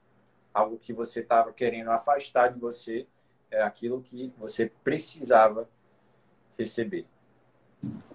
Algo 0.52 0.78
que 0.78 0.92
você 0.92 1.20
estava 1.20 1.52
querendo 1.52 1.90
afastar 1.90 2.52
de 2.52 2.58
você 2.58 3.06
é 3.50 3.62
aquilo 3.62 4.02
que 4.02 4.32
você 4.38 4.70
precisava 4.82 5.68
receber. 6.58 7.06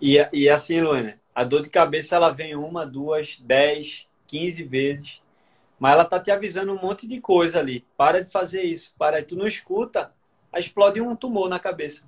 E, 0.02 0.18
e 0.34 0.50
assim, 0.50 0.82
Luana, 0.82 1.20
a 1.34 1.44
dor 1.44 1.62
de 1.62 1.70
cabeça 1.70 2.16
ela 2.16 2.32
vem 2.32 2.56
uma, 2.56 2.86
duas, 2.86 3.40
dez, 3.40 4.08
quinze 4.28 4.64
vezes, 4.64 5.22
mas 5.82 5.94
ela 5.94 6.06
tá 6.06 6.20
te 6.20 6.30
avisando 6.30 6.72
um 6.72 6.80
monte 6.80 7.08
de 7.08 7.20
coisa 7.20 7.58
ali. 7.58 7.84
Para 7.98 8.24
de 8.24 8.30
fazer 8.30 8.62
isso, 8.62 8.94
para. 9.00 9.24
Tu 9.24 9.36
não 9.36 9.48
escuta, 9.48 10.14
explode 10.56 11.02
um 11.02 11.16
tumor 11.16 11.50
na 11.50 11.60
cabeça. 11.60 12.08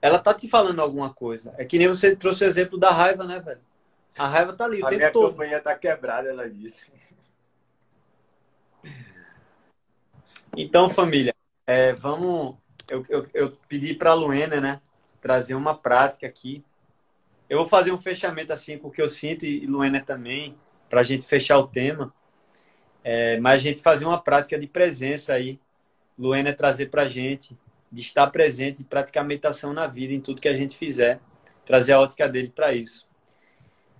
Ela 0.00 0.18
tá 0.18 0.32
te 0.32 0.48
falando 0.48 0.80
alguma 0.80 1.12
coisa. 1.12 1.54
É 1.58 1.66
que 1.66 1.76
nem 1.76 1.86
você 1.86 2.16
trouxe 2.16 2.44
o 2.44 2.46
exemplo 2.46 2.78
da 2.78 2.90
raiva, 2.90 3.24
né, 3.24 3.38
velho? 3.38 3.60
A 4.18 4.26
raiva 4.26 4.54
tá 4.54 4.64
ali 4.64 4.80
o 4.80 4.86
a 4.86 4.88
tempo 4.88 4.98
minha 5.00 5.12
todo. 5.12 5.32
companhia 5.32 5.60
tá 5.60 5.76
quebrada, 5.76 6.30
ela 6.30 6.48
disse. 6.48 6.82
Então, 10.56 10.88
família, 10.88 11.34
é, 11.66 11.92
vamos. 11.92 12.56
Eu, 12.90 13.04
eu, 13.10 13.26
eu 13.34 13.52
pedi 13.68 13.92
para 13.92 14.12
a 14.12 14.14
Luena, 14.14 14.58
né? 14.62 14.80
trazer 15.20 15.54
uma 15.54 15.74
prática 15.78 16.26
aqui. 16.26 16.64
Eu 17.48 17.58
vou 17.58 17.68
fazer 17.68 17.92
um 17.92 17.98
fechamento 17.98 18.50
assim, 18.50 18.78
porque 18.78 19.02
eu 19.02 19.10
sinto, 19.10 19.44
e 19.44 19.66
Luena 19.66 20.00
também, 20.00 20.58
para 20.92 21.00
a 21.00 21.04
gente 21.04 21.24
fechar 21.24 21.56
o 21.56 21.66
tema. 21.66 22.12
É, 23.02 23.40
mas 23.40 23.54
a 23.54 23.58
gente 23.64 23.80
fazer 23.80 24.04
uma 24.04 24.20
prática 24.20 24.58
de 24.58 24.66
presença 24.66 25.32
aí. 25.32 25.58
Luena 26.18 26.52
trazer 26.52 26.90
para 26.90 27.04
a 27.04 27.08
gente, 27.08 27.56
de 27.90 28.02
estar 28.02 28.26
presente 28.26 28.82
e 28.82 28.84
praticar 28.84 29.24
meditação 29.24 29.72
na 29.72 29.86
vida, 29.86 30.12
em 30.12 30.20
tudo 30.20 30.38
que 30.38 30.48
a 30.48 30.54
gente 30.54 30.76
fizer. 30.76 31.18
Trazer 31.64 31.94
a 31.94 32.00
ótica 32.00 32.28
dele 32.28 32.52
para 32.54 32.74
isso. 32.74 33.08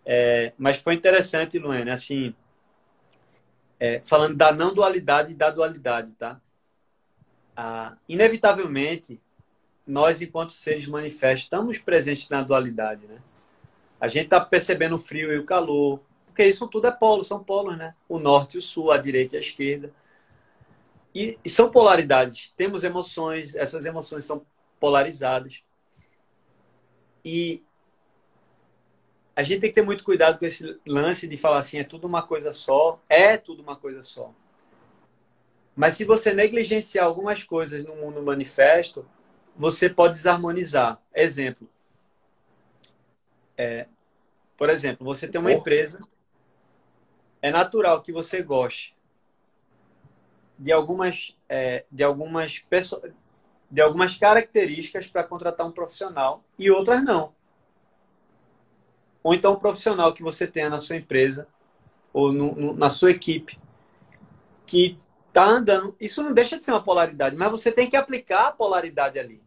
É, 0.05 0.52
mas 0.59 0.77
foi 0.77 0.93
interessante, 0.93 1.59
Luena, 1.59 1.94
assim, 1.94 2.35
é, 3.81 4.02
falando 4.05 4.36
da 4.36 4.52
não 4.52 4.74
dualidade 4.74 5.32
e 5.32 5.35
da 5.35 5.48
dualidade, 5.48 6.12
tá? 6.12 6.39
Ah, 7.56 7.97
inevitavelmente, 8.06 9.19
nós, 9.86 10.20
enquanto 10.20 10.52
seres 10.52 10.86
manifestos, 10.86 11.44
estamos 11.44 11.78
presentes 11.78 12.28
na 12.28 12.43
dualidade, 12.43 13.06
né? 13.06 13.16
A 13.98 14.09
gente 14.09 14.24
está 14.24 14.39
percebendo 14.39 14.97
o 14.97 14.98
frio 14.98 15.32
e 15.32 15.39
o 15.39 15.47
calor, 15.47 15.98
porque 16.33 16.47
isso 16.47 16.67
tudo 16.67 16.87
é 16.87 16.91
polo, 16.91 17.23
são 17.23 17.45
polos, 17.45 17.77
né? 17.77 17.95
O 18.09 18.19
norte 18.19 18.55
e 18.55 18.59
o 18.59 18.63
sul, 18.63 18.91
a 18.91 18.97
direita 18.97 19.35
e 19.35 19.37
a 19.37 19.41
esquerda. 19.41 19.93
E, 21.15 21.39
e 21.45 21.51
são 21.51 21.71
polaridades. 21.71 22.55
Temos 22.57 22.83
emoções, 22.83 23.55
essas 23.55 23.85
emoções 23.85 24.25
são 24.25 24.47
polarizadas. 24.81 25.63
E 27.23 27.63
a 29.37 29.43
gente 29.43 29.61
tem 29.61 29.69
que 29.69 29.75
ter 29.75 29.85
muito 29.85 30.05
cuidado 30.05 30.39
com 30.39 30.47
esse 30.47 30.81
lance 30.87 31.29
de 31.29 31.37
falar 31.37 31.59
assim, 31.59 31.79
é 31.79 31.85
tudo 31.85 32.07
uma 32.07 32.23
coisa 32.27 32.51
só. 32.51 32.99
É 33.11 33.37
tudo 33.37 33.63
uma 33.63 33.77
coisa 33.77 34.03
só. 34.03 34.33
Mas 35.77 35.97
se 35.97 36.05
você 36.07 36.33
negligenciar 36.33 37.05
algumas 37.05 37.45
coisas 37.45 37.85
no 37.85 37.95
mundo 37.95 38.23
manifesto, 38.23 39.07
você 39.55 39.87
pode 39.87 40.15
desarmonizar. 40.15 40.99
Exemplo. 41.15 41.69
É, 43.55 43.87
por 44.57 44.71
exemplo, 44.71 45.05
você 45.05 45.29
tem 45.29 45.41
uma 45.41 45.53
empresa, 45.53 46.01
é 47.43 47.51
natural 47.51 48.01
que 48.01 48.12
você 48.12 48.40
goste 48.40 48.97
de 50.56 50.70
algumas, 50.70 51.36
é, 51.48 51.85
de 51.90 52.05
algumas 52.05 52.60
pessoas, 52.60 53.12
de 53.69 53.81
algumas 53.81 54.16
características 54.16 55.09
para 55.09 55.24
contratar 55.24 55.66
um 55.66 55.73
profissional 55.73 56.44
e 56.56 56.70
outras 56.70 57.02
não. 57.02 57.35
Ou 59.24 59.35
então 59.35 59.55
um 59.55 59.59
profissional 59.59 60.14
que 60.14 60.23
você 60.23 60.47
tenha 60.47 60.70
na 60.70 60.78
sua 60.78 60.97
empresa 60.97 61.48
ou 62.12 62.32
no, 62.32 62.55
no, 62.55 62.74
na 62.74 62.90
sua 62.90 63.10
equipe 63.10 63.59
que 64.64 64.98
tá 65.32 65.44
andando. 65.44 65.97
Isso 65.98 66.23
não 66.23 66.32
deixa 66.32 66.56
de 66.56 66.64
ser 66.64 66.70
uma 66.70 66.82
polaridade, 66.82 67.35
mas 67.35 67.51
você 67.51 67.73
tem 67.73 67.90
que 67.90 67.97
aplicar 67.97 68.48
a 68.48 68.52
polaridade 68.52 69.19
ali. 69.19 69.43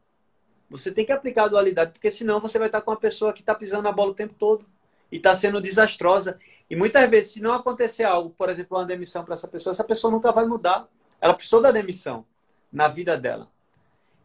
Você 0.70 0.92
tem 0.92 1.06
que 1.06 1.12
aplicar 1.12 1.46
a 1.46 1.48
dualidade, 1.48 1.92
porque 1.92 2.12
senão 2.12 2.42
você 2.42 2.58
vai 2.58 2.68
estar 2.68 2.82
com 2.82 2.92
uma 2.92 2.98
pessoa 2.98 3.32
que 3.32 3.42
está 3.42 3.54
pisando 3.54 3.84
na 3.84 3.92
bola 3.92 4.12
o 4.12 4.16
tempo 4.16 4.34
todo 4.34 4.66
e 5.12 5.18
está 5.18 5.36
sendo 5.36 5.62
desastrosa. 5.62 6.40
E 6.70 6.76
muitas 6.76 7.10
vezes, 7.10 7.34
se 7.34 7.42
não 7.42 7.54
acontecer 7.54 8.04
algo, 8.04 8.32
por 8.32 8.50
exemplo, 8.50 8.78
uma 8.78 8.86
demissão 8.86 9.24
para 9.24 9.34
essa 9.34 9.48
pessoa, 9.48 9.72
essa 9.72 9.84
pessoa 9.84 10.12
nunca 10.12 10.32
vai 10.32 10.46
mudar. 10.46 10.88
Ela 11.22 11.34
precisou 11.34 11.62
da 11.62 11.72
demissão 11.72 12.26
na 12.72 12.88
vida 12.88 13.18
dela. 13.18 13.48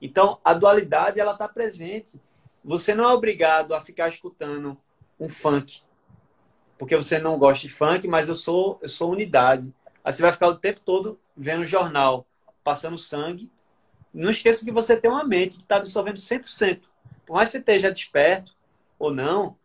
Então, 0.01 0.39
a 0.45 0.55
dualidade 0.55 1.21
ela 1.21 1.33
está 1.33 1.47
presente. 1.47 2.21
Você 2.65 2.95
não 2.95 3.09
é 3.09 3.13
obrigado 3.13 3.75
a 3.75 3.81
ficar 3.81 4.09
escutando 4.09 4.77
um 5.19 5.29
funk, 5.29 5.83
porque 6.79 6.97
você 6.97 7.19
não 7.19 7.39
gosta 7.39 7.69
de 7.69 7.73
funk, 7.73 8.09
mas 8.09 8.29
eu 8.29 8.35
sou 8.35 8.79
eu 8.81 8.89
sou 8.89 9.13
unidade. 9.13 9.73
Aí 10.03 10.13
você 10.13 10.23
vai 10.23 10.33
ficar 10.33 10.49
o 10.49 10.57
tempo 10.57 10.81
todo 10.81 11.21
vendo 11.37 11.65
jornal, 11.65 12.27
passando 12.65 12.99
sangue. 12.99 13.51
Não 14.13 14.31
esqueça 14.31 14.65
que 14.65 14.73
você 14.73 14.97
tem 14.97 15.11
uma 15.11 15.25
mente 15.25 15.57
que 15.57 15.63
está 15.63 15.77
absorvendo 15.77 16.17
100%. 16.17 16.83
Por 17.27 17.35
mais 17.35 17.51
que 17.51 17.53
você 17.53 17.59
esteja 17.59 17.93
desperto 17.93 18.57
ou 18.99 19.13
não, 19.13 19.57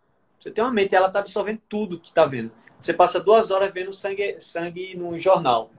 você 0.45 0.51
tem 0.51 0.63
uma 0.63 0.71
mente 0.71 0.93
ela 0.93 1.07
está 1.07 1.21
absorvendo 1.21 1.59
tudo 1.67 1.99
que 1.99 2.09
está 2.09 2.23
vendo. 2.23 2.51
Você 2.77 2.93
passa 2.93 3.19
duas 3.19 3.49
horas 3.49 3.73
vendo 3.73 3.91
sangue, 3.91 4.39
sangue 4.39 4.95
no 4.95 5.17
jornal. 5.17 5.71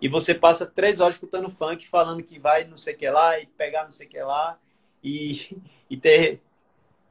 E 0.00 0.08
você 0.08 0.32
passa 0.32 0.64
três 0.64 1.00
horas 1.00 1.16
escutando 1.16 1.50
funk, 1.50 1.88
falando 1.88 2.22
que 2.22 2.38
vai 2.38 2.64
não 2.64 2.76
sei 2.76 2.94
o 2.94 2.96
que 2.96 3.10
lá 3.10 3.40
e 3.40 3.46
pegar 3.46 3.82
não 3.82 3.90
sei 3.90 4.06
o 4.06 4.10
que 4.10 4.20
lá 4.20 4.56
e, 5.02 5.58
e 5.90 5.96
ter. 5.96 6.40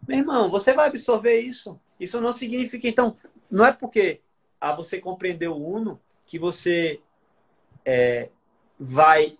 Meu 0.07 0.19
irmão, 0.19 0.49
você 0.49 0.71
vai 0.71 0.87
absorver 0.87 1.41
isso. 1.41 1.77
Isso 1.99 2.21
não 2.21 2.31
significa. 2.31 2.87
Então, 2.87 3.17
não 3.51 3.65
é 3.65 3.73
porque 3.73 4.21
a 4.61 4.71
você 4.71 4.97
compreender 4.97 5.49
o 5.49 5.57
Uno 5.57 5.99
que 6.25 6.39
você 6.39 7.01
é, 7.83 8.29
vai 8.79 9.37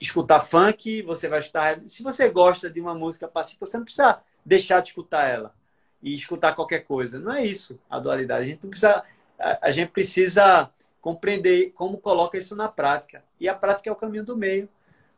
escutar 0.00 0.40
funk, 0.40 1.02
você 1.02 1.28
vai 1.28 1.40
escutar. 1.40 1.82
Se 1.84 2.02
você 2.02 2.30
gosta 2.30 2.70
de 2.70 2.80
uma 2.80 2.94
música 2.94 3.28
pacífica, 3.28 3.66
você 3.66 3.76
não 3.76 3.84
precisa 3.84 4.22
deixar 4.42 4.80
de 4.80 4.88
escutar 4.88 5.28
ela 5.28 5.54
e 6.02 6.14
escutar 6.14 6.54
qualquer 6.54 6.80
coisa. 6.80 7.18
Não 7.18 7.32
é 7.32 7.44
isso 7.44 7.78
a 7.88 7.98
dualidade. 7.98 8.44
A 8.44 8.48
gente 8.48 8.66
precisa, 8.66 9.04
a, 9.38 9.66
a 9.66 9.70
gente 9.70 9.90
precisa 9.90 10.70
compreender 11.00 11.72
como 11.72 11.98
coloca 11.98 12.36
isso 12.36 12.56
na 12.56 12.68
prática. 12.68 13.24
E 13.38 13.48
a 13.48 13.54
prática 13.54 13.88
é 13.88 13.92
o 13.92 13.96
caminho 13.96 14.24
do 14.24 14.36
meio. 14.36 14.68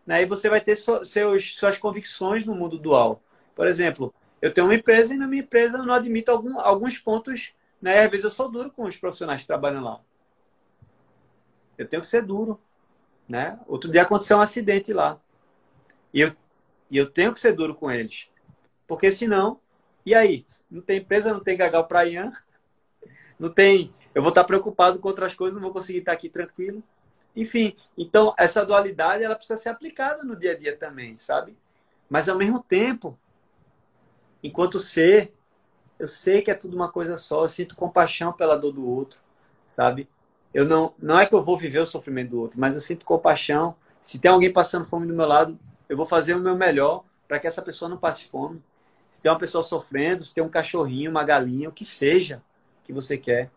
Né? 0.06 0.22
E 0.22 0.26
você 0.26 0.48
vai 0.48 0.60
ter 0.60 0.76
so, 0.76 1.04
seus, 1.04 1.56
suas 1.56 1.78
convicções 1.78 2.44
no 2.44 2.54
mundo 2.54 2.78
dual. 2.78 3.22
Por 3.54 3.66
exemplo, 3.66 4.12
eu 4.42 4.52
tenho 4.52 4.66
uma 4.66 4.74
empresa 4.74 5.14
e 5.14 5.16
na 5.16 5.26
minha 5.26 5.42
empresa 5.42 5.78
eu 5.78 5.84
não 5.84 5.94
admito 5.94 6.30
algum, 6.30 6.58
alguns 6.60 6.98
pontos. 6.98 7.54
Né? 7.80 8.04
Às 8.04 8.10
vezes 8.10 8.24
eu 8.24 8.30
sou 8.30 8.50
duro 8.50 8.70
com 8.70 8.84
os 8.84 8.96
profissionais 8.96 9.42
que 9.42 9.46
trabalham 9.46 9.82
lá. 9.82 10.00
Eu 11.78 11.86
tenho 11.86 12.02
que 12.02 12.08
ser 12.08 12.22
duro. 12.22 12.60
Né? 13.28 13.58
Outro 13.66 13.90
dia 13.90 14.02
aconteceu 14.02 14.36
um 14.36 14.42
acidente 14.42 14.92
lá. 14.92 15.18
E 16.12 16.20
eu, 16.20 16.34
e 16.90 16.96
eu 16.96 17.10
tenho 17.10 17.32
que 17.32 17.40
ser 17.40 17.52
duro 17.52 17.74
com 17.74 17.90
eles. 17.90 18.28
Porque 18.86 19.10
senão, 19.10 19.60
e 20.04 20.14
aí? 20.14 20.46
Não 20.70 20.80
tem 20.82 20.98
empresa, 20.98 21.32
não 21.32 21.40
tem 21.40 21.56
gagal 21.56 21.86
para 21.86 22.04
Ian, 22.06 22.32
não 23.38 23.50
tem. 23.50 23.92
Eu 24.14 24.22
vou 24.22 24.30
estar 24.30 24.44
preocupado 24.44 24.98
com 24.98 25.08
outras 25.08 25.34
coisas, 25.34 25.54
não 25.56 25.62
vou 25.62 25.72
conseguir 25.72 25.98
estar 25.98 26.12
aqui 26.12 26.28
tranquilo. 26.28 26.82
Enfim, 27.34 27.76
então 27.98 28.34
essa 28.38 28.64
dualidade 28.64 29.24
ela 29.24 29.34
precisa 29.34 29.56
ser 29.56 29.68
aplicada 29.68 30.22
no 30.22 30.36
dia 30.36 30.52
a 30.52 30.56
dia 30.56 30.76
também, 30.76 31.18
sabe? 31.18 31.56
Mas 32.08 32.28
ao 32.28 32.36
mesmo 32.36 32.62
tempo, 32.62 33.18
enquanto 34.42 34.78
ser, 34.78 35.32
eu 35.98 36.06
sei 36.06 36.42
que 36.42 36.50
é 36.50 36.54
tudo 36.54 36.76
uma 36.76 36.90
coisa 36.90 37.16
só, 37.16 37.44
eu 37.44 37.48
sinto 37.48 37.74
compaixão 37.74 38.32
pela 38.32 38.56
dor 38.56 38.72
do 38.72 38.88
outro, 38.88 39.18
sabe? 39.66 40.08
eu 40.54 40.64
não, 40.64 40.94
não 41.02 41.18
é 41.18 41.26
que 41.26 41.34
eu 41.34 41.42
vou 41.42 41.58
viver 41.58 41.80
o 41.80 41.86
sofrimento 41.86 42.30
do 42.30 42.40
outro, 42.40 42.60
mas 42.60 42.76
eu 42.76 42.80
sinto 42.80 43.04
compaixão. 43.04 43.74
Se 44.00 44.20
tem 44.20 44.30
alguém 44.30 44.52
passando 44.52 44.84
fome 44.84 45.04
do 45.04 45.12
meu 45.12 45.26
lado, 45.26 45.58
eu 45.88 45.96
vou 45.96 46.06
fazer 46.06 46.34
o 46.34 46.40
meu 46.40 46.56
melhor 46.56 47.04
para 47.26 47.40
que 47.40 47.46
essa 47.48 47.60
pessoa 47.60 47.88
não 47.88 47.96
passe 47.98 48.26
fome. 48.26 48.62
Se 49.14 49.22
tem 49.22 49.30
uma 49.30 49.38
pessoa 49.38 49.62
sofrendo, 49.62 50.24
se 50.24 50.34
tem 50.34 50.42
um 50.42 50.48
cachorrinho, 50.48 51.08
uma 51.08 51.22
galinha, 51.22 51.68
o 51.68 51.72
que 51.72 51.84
seja 51.84 52.42
que 52.82 52.92
você 52.92 53.16
quer. 53.16 53.48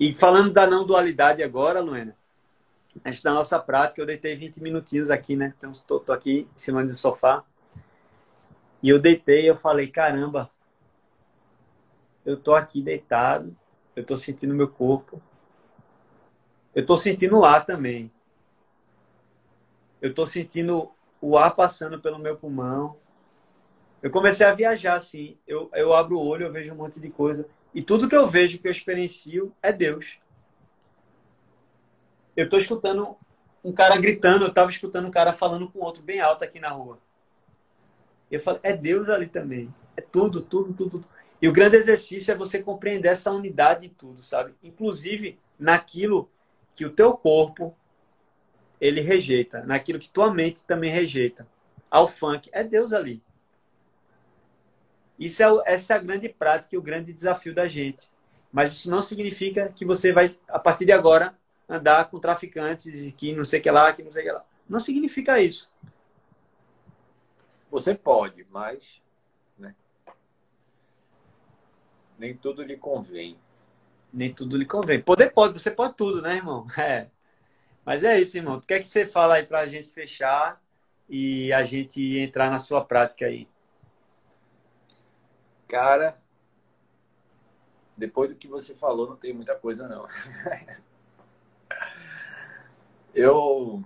E 0.00 0.12
falando 0.12 0.52
da 0.52 0.66
não 0.66 0.84
dualidade 0.84 1.44
agora, 1.44 1.80
Luena, 1.80 2.16
a 3.04 3.10
gente 3.12 3.24
na 3.24 3.32
nossa 3.32 3.56
prática, 3.60 4.02
eu 4.02 4.06
deitei 4.06 4.34
20 4.34 4.60
minutinhos 4.60 5.12
aqui, 5.12 5.36
né? 5.36 5.54
Então, 5.56 5.70
estou 5.70 6.02
aqui 6.08 6.48
em 6.52 6.58
cima 6.58 6.84
do 6.84 6.92
sofá. 6.92 7.44
E 8.82 8.88
eu 8.88 8.98
deitei, 8.98 9.48
eu 9.48 9.54
falei, 9.54 9.86
caramba, 9.86 10.50
eu 12.26 12.36
tô 12.36 12.52
aqui 12.52 12.82
deitado, 12.82 13.56
eu 13.94 14.04
tô 14.04 14.16
sentindo 14.16 14.56
meu 14.56 14.66
corpo, 14.66 15.22
eu 16.74 16.84
tô 16.84 16.96
sentindo 16.96 17.38
o 17.38 17.44
ar 17.44 17.64
também. 17.64 18.10
Eu 20.02 20.12
tô 20.12 20.26
sentindo 20.26 20.90
o 21.20 21.38
ar 21.38 21.54
passando 21.54 22.00
pelo 22.00 22.18
meu 22.18 22.36
pulmão. 22.36 22.96
Eu 24.02 24.10
comecei 24.10 24.46
a 24.46 24.54
viajar 24.54 24.94
assim. 24.94 25.36
Eu, 25.46 25.70
eu 25.74 25.92
abro 25.92 26.18
o 26.18 26.26
olho, 26.26 26.46
eu 26.46 26.52
vejo 26.52 26.72
um 26.72 26.76
monte 26.76 27.00
de 27.00 27.10
coisa. 27.10 27.48
E 27.74 27.82
tudo 27.82 28.08
que 28.08 28.16
eu 28.16 28.26
vejo, 28.26 28.58
que 28.58 28.66
eu 28.66 28.72
experiencio, 28.72 29.52
é 29.62 29.72
Deus. 29.72 30.18
Eu 32.36 32.44
estou 32.44 32.58
escutando 32.58 33.16
um 33.64 33.72
cara 33.72 33.96
gritando, 33.96 34.44
eu 34.44 34.48
estava 34.48 34.70
escutando 34.70 35.06
um 35.06 35.10
cara 35.10 35.32
falando 35.32 35.68
com 35.68 35.80
outro 35.80 36.02
bem 36.02 36.20
alto 36.20 36.44
aqui 36.44 36.60
na 36.60 36.70
rua. 36.70 36.98
Eu 38.30 38.40
falei, 38.40 38.60
é 38.62 38.76
Deus 38.76 39.08
ali 39.08 39.26
também. 39.26 39.74
É 39.96 40.00
tudo, 40.00 40.40
tudo, 40.40 40.72
tudo, 40.72 40.90
tudo. 40.90 41.04
E 41.40 41.48
o 41.48 41.52
grande 41.52 41.76
exercício 41.76 42.32
é 42.32 42.36
você 42.36 42.62
compreender 42.62 43.08
essa 43.08 43.30
unidade 43.30 43.82
de 43.82 43.94
tudo, 43.94 44.22
sabe? 44.22 44.54
Inclusive 44.62 45.38
naquilo 45.58 46.28
que 46.74 46.84
o 46.84 46.90
teu 46.90 47.12
corpo 47.14 47.74
ele 48.80 49.00
rejeita, 49.00 49.64
naquilo 49.64 49.98
que 49.98 50.08
tua 50.08 50.32
mente 50.32 50.64
também 50.64 50.90
rejeita. 50.90 51.46
Ao 51.90 52.06
funk, 52.06 52.48
é 52.52 52.62
Deus 52.62 52.92
ali. 52.92 53.22
Isso 55.18 55.42
é, 55.42 55.62
essa 55.66 55.94
é 55.94 55.96
a 55.96 56.00
grande 56.00 56.28
prática 56.28 56.74
e 56.74 56.78
o 56.78 56.82
grande 56.82 57.12
desafio 57.12 57.54
da 57.54 57.66
gente. 57.66 58.08
Mas 58.52 58.72
isso 58.72 58.90
não 58.90 59.02
significa 59.02 59.68
que 59.74 59.84
você 59.84 60.12
vai, 60.12 60.30
a 60.48 60.58
partir 60.58 60.84
de 60.84 60.92
agora, 60.92 61.36
andar 61.68 62.08
com 62.08 62.18
traficantes 62.18 63.06
e 63.06 63.12
que 63.12 63.34
não 63.34 63.44
sei 63.44 63.60
o 63.60 63.62
que 63.62 63.70
lá, 63.70 63.92
que 63.92 64.02
não 64.02 64.12
sei 64.12 64.22
o 64.22 64.26
que 64.26 64.32
lá. 64.32 64.44
Não 64.68 64.80
significa 64.80 65.40
isso. 65.40 65.70
Você 67.68 67.94
pode, 67.94 68.46
mas 68.50 69.02
né? 69.58 69.74
nem 72.18 72.34
tudo 72.34 72.62
lhe 72.62 72.76
convém. 72.76 73.36
Nem 74.12 74.32
tudo 74.32 74.56
lhe 74.56 74.64
convém. 74.64 75.02
Poder 75.02 75.30
pode, 75.32 75.52
você 75.52 75.70
pode 75.70 75.94
tudo, 75.94 76.22
né, 76.22 76.36
irmão? 76.36 76.66
É. 76.78 77.08
Mas 77.84 78.04
é 78.04 78.20
isso, 78.20 78.36
irmão. 78.36 78.56
O 78.56 78.60
que 78.60 78.74
é 78.74 78.80
que 78.80 78.86
você 78.86 79.06
fala 79.06 79.36
aí 79.36 79.46
para 79.46 79.60
a 79.60 79.66
gente 79.66 79.88
fechar 79.88 80.62
e 81.08 81.50
a 81.54 81.64
gente 81.64 82.18
entrar 82.18 82.50
na 82.50 82.58
sua 82.58 82.84
prática 82.84 83.24
aí? 83.24 83.48
Cara, 85.68 86.18
depois 87.96 88.30
do 88.30 88.36
que 88.36 88.48
você 88.48 88.74
falou, 88.74 89.08
não 89.08 89.16
tem 89.16 89.34
muita 89.34 89.54
coisa, 89.54 89.86
não. 89.86 90.06
Eu. 93.14 93.84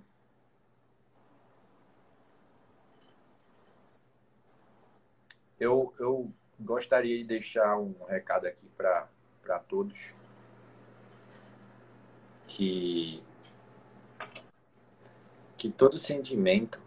Eu, 5.58 5.94
eu 5.98 6.32
gostaria 6.58 7.18
de 7.18 7.24
deixar 7.24 7.78
um 7.78 7.94
recado 8.04 8.46
aqui 8.46 8.68
para 8.76 9.08
todos 9.68 10.14
que 12.46 13.24
que 15.56 15.70
todo 15.70 15.98
sentimento, 15.98 16.82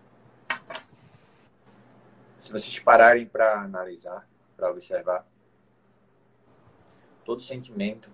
se 2.38 2.51
vocês 2.51 2.77
pararem 2.77 3.26
para 3.26 3.61
analisar, 3.61 4.27
para 4.56 4.69
observar, 4.69 5.27
todo 7.23 7.41
sentimento 7.41 8.11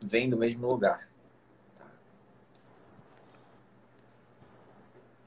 vem 0.00 0.28
do 0.28 0.36
mesmo 0.36 0.66
lugar. 0.66 1.08
Tá? 1.74 1.86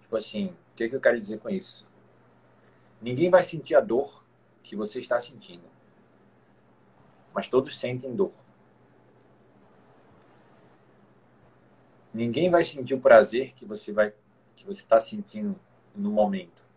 Tipo 0.02 0.18
assim, 0.18 0.48
o 0.48 0.76
que, 0.76 0.90
que 0.90 0.96
eu 0.96 1.02
quero 1.02 1.20
dizer 1.20 1.40
com 1.40 1.50
isso? 1.50 1.88
Ninguém 3.02 3.30
vai 3.30 3.44
sentir 3.44 3.76
a 3.76 3.82
dor 3.82 4.24
que 4.62 4.76
você 4.76 5.00
está 5.00 5.20
sentindo, 5.20 5.68
mas 7.34 7.48
todos 7.48 7.80
sentem 7.80 8.16
dor. 8.16 8.34
Ninguém 12.14 12.50
vai 12.50 12.64
sentir 12.64 12.94
o 12.94 13.00
prazer 13.00 13.54
que 13.54 13.66
você 13.66 13.92
vai 13.92 14.14
que 14.56 14.66
você 14.66 14.82
está 14.82 15.00
sentindo 15.00 15.58
no 15.96 16.12
momento. 16.12 16.69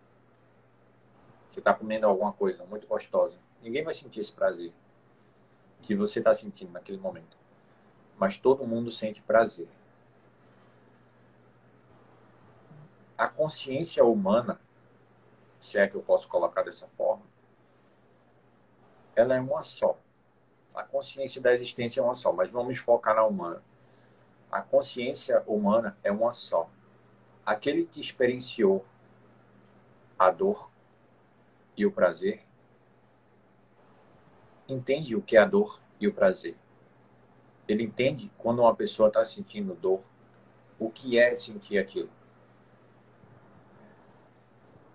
Você 1.53 1.61
está 1.61 1.74
comendo 1.74 2.07
alguma 2.07 2.33
coisa 2.33 2.65
muito 2.65 2.87
gostosa. 2.87 3.39
Ninguém 3.61 3.85
vai 3.85 3.93
sentir 3.93 4.20
esse 4.20 4.33
prazer 4.33 4.73
que 5.83 5.95
você 5.95 6.20
está 6.20 6.33
sentindo 6.33 6.73
naquele 6.73 6.99
momento. 6.99 7.37
Mas 8.16 8.39
todo 8.39 8.66
mundo 8.66 8.91
sente 8.91 9.20
prazer. 9.20 9.69
A 13.19 13.29
consciência 13.29 14.05
humana, 14.05 14.61
se 15.61 15.79
é 15.79 15.87
que 15.87 15.97
eu 15.97 16.03
posso 16.03 16.27
colocar 16.29 16.62
dessa 16.62 16.89
forma, 16.89 17.24
ela 19.15 19.35
é 19.35 19.41
uma 19.41 19.62
só. 19.62 19.99
A 20.74 20.83
consciência 20.83 21.41
da 21.41 21.53
existência 21.53 22.01
é 22.01 22.03
uma 22.03 22.15
só, 22.15 22.33
mas 22.33 22.51
vamos 22.51 22.79
focar 22.79 23.15
na 23.15 23.24
humana 23.24 23.62
a 24.53 24.61
consciência 24.61 25.43
humana 25.47 25.97
é 26.05 26.12
uma 26.12 26.31
só. 26.31 26.69
Aquele 27.45 27.87
que 27.87 27.99
experienciou 27.99 28.85
a 30.19 30.31
dor 30.31 30.70
e 31.83 31.87
o 31.87 31.93
prazer 31.93 32.43
entende 34.69 35.15
o 35.15 35.23
que 35.23 35.37
é 35.37 35.41
a 35.41 35.45
dor 35.45 35.81
e 36.01 36.09
o 36.09 36.15
prazer. 36.15 36.57
Ele 37.69 37.85
entende 37.85 38.31
quando 38.39 38.61
uma 38.61 38.75
pessoa 38.75 39.09
está 39.09 39.25
sentindo 39.25 39.75
dor, 39.75 40.01
o 40.79 40.91
que 40.91 41.19
é 41.19 41.35
sentir 41.35 41.79
aquilo. 41.79 42.11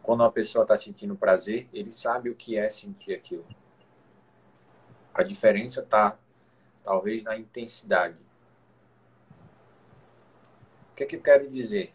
Quando 0.02 0.22
uma 0.22 0.32
pessoa 0.32 0.64
está 0.64 0.76
sentindo 0.76 1.16
prazer, 1.16 1.68
ele 1.72 1.92
sabe 1.92 2.30
o 2.30 2.36
que 2.36 2.58
é 2.58 2.70
sentir 2.70 3.14
aquilo. 3.14 3.46
A 5.14 5.24
diferença 5.24 5.82
está, 5.82 6.18
talvez, 6.84 7.24
na 7.24 7.38
intensidade 7.38 8.28
que, 10.98 11.04
é 11.04 11.06
que 11.06 11.16
eu 11.16 11.22
quero 11.22 11.48
dizer? 11.48 11.94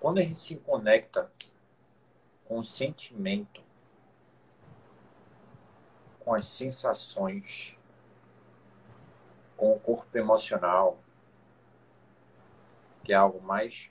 Quando 0.00 0.18
a 0.18 0.24
gente 0.24 0.40
se 0.40 0.56
conecta 0.56 1.30
com 2.48 2.58
o 2.58 2.64
sentimento, 2.64 3.62
com 6.20 6.34
as 6.34 6.44
sensações, 6.46 7.78
com 9.56 9.72
o 9.72 9.80
corpo 9.80 10.16
emocional, 10.16 10.98
que 13.02 13.12
é 13.12 13.16
algo 13.16 13.40
mais, 13.40 13.90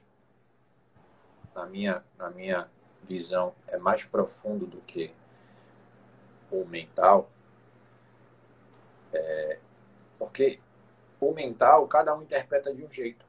na 1.54 1.66
minha, 1.66 2.04
na 2.18 2.30
minha 2.30 2.70
visão, 3.04 3.56
é 3.68 3.78
mais 3.78 4.04
profundo 4.04 4.66
do 4.66 4.82
que 4.82 5.14
o 6.52 6.66
mental, 6.66 7.30
é, 9.14 9.60
porque 10.20 10.60
o 11.20 11.32
mental, 11.34 11.88
cada 11.88 12.16
um 12.16 12.22
interpreta 12.22 12.74
de 12.74 12.84
um 12.84 12.92
jeito. 12.92 13.26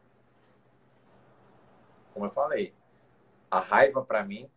Como 2.12 2.26
eu 2.26 2.30
falei, 2.30 2.74
a 3.50 3.60
raiva 3.60 4.04
para 4.04 4.24
mim 4.24 4.50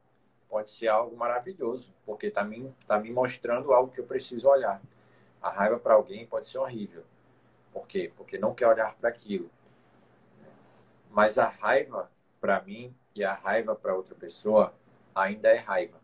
pode 0.49 0.71
ser 0.71 0.87
algo 0.87 1.15
maravilhoso, 1.15 1.93
porque 2.05 2.27
está 2.27 2.43
me, 2.43 2.73
tá 2.87 2.99
me 2.99 3.11
mostrando 3.11 3.71
algo 3.71 3.91
que 3.91 4.01
eu 4.01 4.05
preciso 4.05 4.49
olhar. 4.49 4.81
A 5.41 5.49
raiva 5.49 5.77
para 5.77 5.93
alguém 5.93 6.25
pode 6.25 6.47
ser 6.47 6.57
horrível. 6.57 7.03
Por 7.71 7.87
quê? 7.87 8.11
Porque 8.17 8.37
não 8.37 8.53
quer 8.53 8.67
olhar 8.67 8.95
para 8.95 9.09
aquilo. 9.09 9.49
Mas 11.11 11.37
a 11.37 11.47
raiva 11.47 12.11
para 12.41 12.61
mim 12.61 12.93
e 13.15 13.23
a 13.23 13.33
raiva 13.33 13.75
para 13.75 13.95
outra 13.95 14.15
pessoa 14.15 14.73
ainda 15.13 15.49
é 15.49 15.57
raiva. 15.57 15.97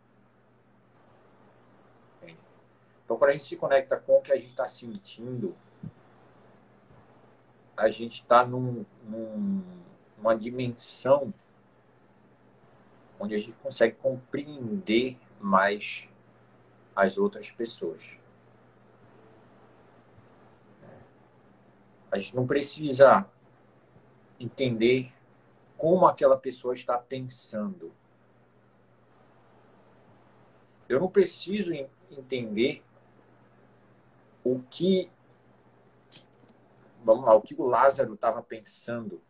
Então, 3.04 3.18
quando 3.18 3.30
a 3.30 3.34
gente 3.34 3.46
se 3.46 3.58
conecta 3.58 3.98
com 3.98 4.18
o 4.18 4.22
que 4.22 4.32
a 4.32 4.38
gente 4.38 4.50
está 4.50 4.68
sentindo, 4.68 5.56
a 7.78 7.90
gente 7.90 8.22
está 8.22 8.46
num, 8.46 8.86
num, 9.04 9.64
numa 10.18 10.36
dimensão 10.36 11.34
onde 13.20 13.36
a 13.36 13.38
gente 13.38 13.54
consegue 13.54 13.96
compreender 13.96 15.18
mais 15.40 16.10
as 16.96 17.18
outras 17.18 17.52
pessoas. 17.52 18.20
A 22.12 22.18
gente 22.18 22.36
não 22.36 22.48
precisa 22.48 23.30
entender 24.40 25.14
como 25.78 26.06
aquela 26.06 26.38
pessoa 26.38 26.74
está 26.74 26.98
pensando. 26.98 27.94
Eu 30.88 31.00
não 31.00 31.10
preciso 31.10 31.74
entender 32.10 32.84
o 34.44 34.62
que 34.70 35.12
vamos 37.04 37.26
lá, 37.26 37.36
o 37.36 37.42
que 37.42 37.54
o 37.56 37.66
Lázaro 37.66 38.16
estava 38.16 38.42
pensando 38.42 39.22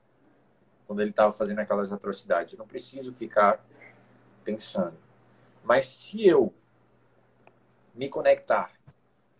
quando 0.88 1.02
ele 1.02 1.10
estava 1.10 1.32
fazendo 1.32 1.60
aquelas 1.60 1.92
atrocidades. 1.92 2.54
Eu 2.54 2.60
não 2.60 2.68
preciso 2.68 3.12
ficar 3.12 3.66
pensando. 4.46 4.98
Mas 5.64 5.88
se 5.88 6.26
eu 6.26 6.54
me 7.94 8.08
conectar 8.08 8.72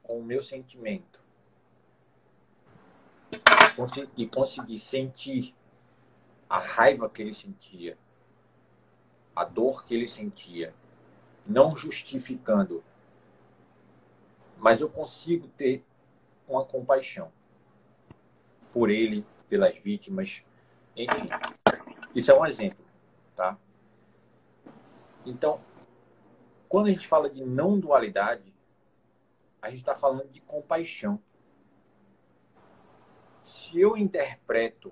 com 0.02 0.20
o 0.20 0.24
meu 0.24 0.42
sentimento 0.42 1.24
e 4.18 4.28
conseguir 4.28 4.80
sentir 4.80 5.56
a 6.50 6.58
raiva 6.58 7.10
que 7.10 7.22
ele 7.22 7.34
sentia, 7.34 7.98
a 9.36 9.44
dor 9.44 9.86
que 9.86 9.94
ele 9.94 10.08
sentia, 10.08 10.74
não 11.46 11.76
justificando, 11.76 12.84
mas 14.58 14.82
eu 14.82 14.90
consigo 14.90 15.48
ter 15.50 15.84
uma 16.48 16.66
compaixão 16.66 17.32
por 18.72 18.90
ele, 18.90 19.26
pelas 19.50 19.78
vítimas, 19.78 20.44
enfim. 20.96 21.30
Isso 22.16 22.32
é 22.32 22.40
um 22.40 22.46
exemplo, 22.46 22.84
tá? 23.36 23.58
Então, 25.26 25.60
quando 26.70 26.88
a 26.88 26.92
gente 26.92 27.08
fala 27.08 27.30
de 27.30 27.44
não 27.44 27.80
dualidade, 27.80 28.54
a 29.62 29.70
gente 29.70 29.80
está 29.80 29.96
falando 29.96 30.30
de 30.30 30.42
compaixão. 30.42 31.22
Se 33.42 33.80
eu 33.80 33.98
interpreto 33.98 34.92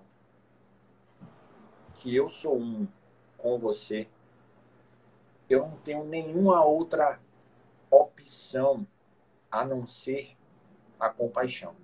que 1.96 2.16
eu 2.16 2.30
sou 2.30 2.58
um 2.60 2.88
com 3.38 3.58
você, 3.60 4.08
eu 5.50 5.68
não 5.68 5.78
tenho 5.78 6.04
nenhuma 6.04 6.64
outra 6.66 7.20
opção 7.90 8.88
a 9.52 9.64
não 9.64 9.86
ser 9.86 10.36
a 11.00 11.10
compaixão. 11.10 11.76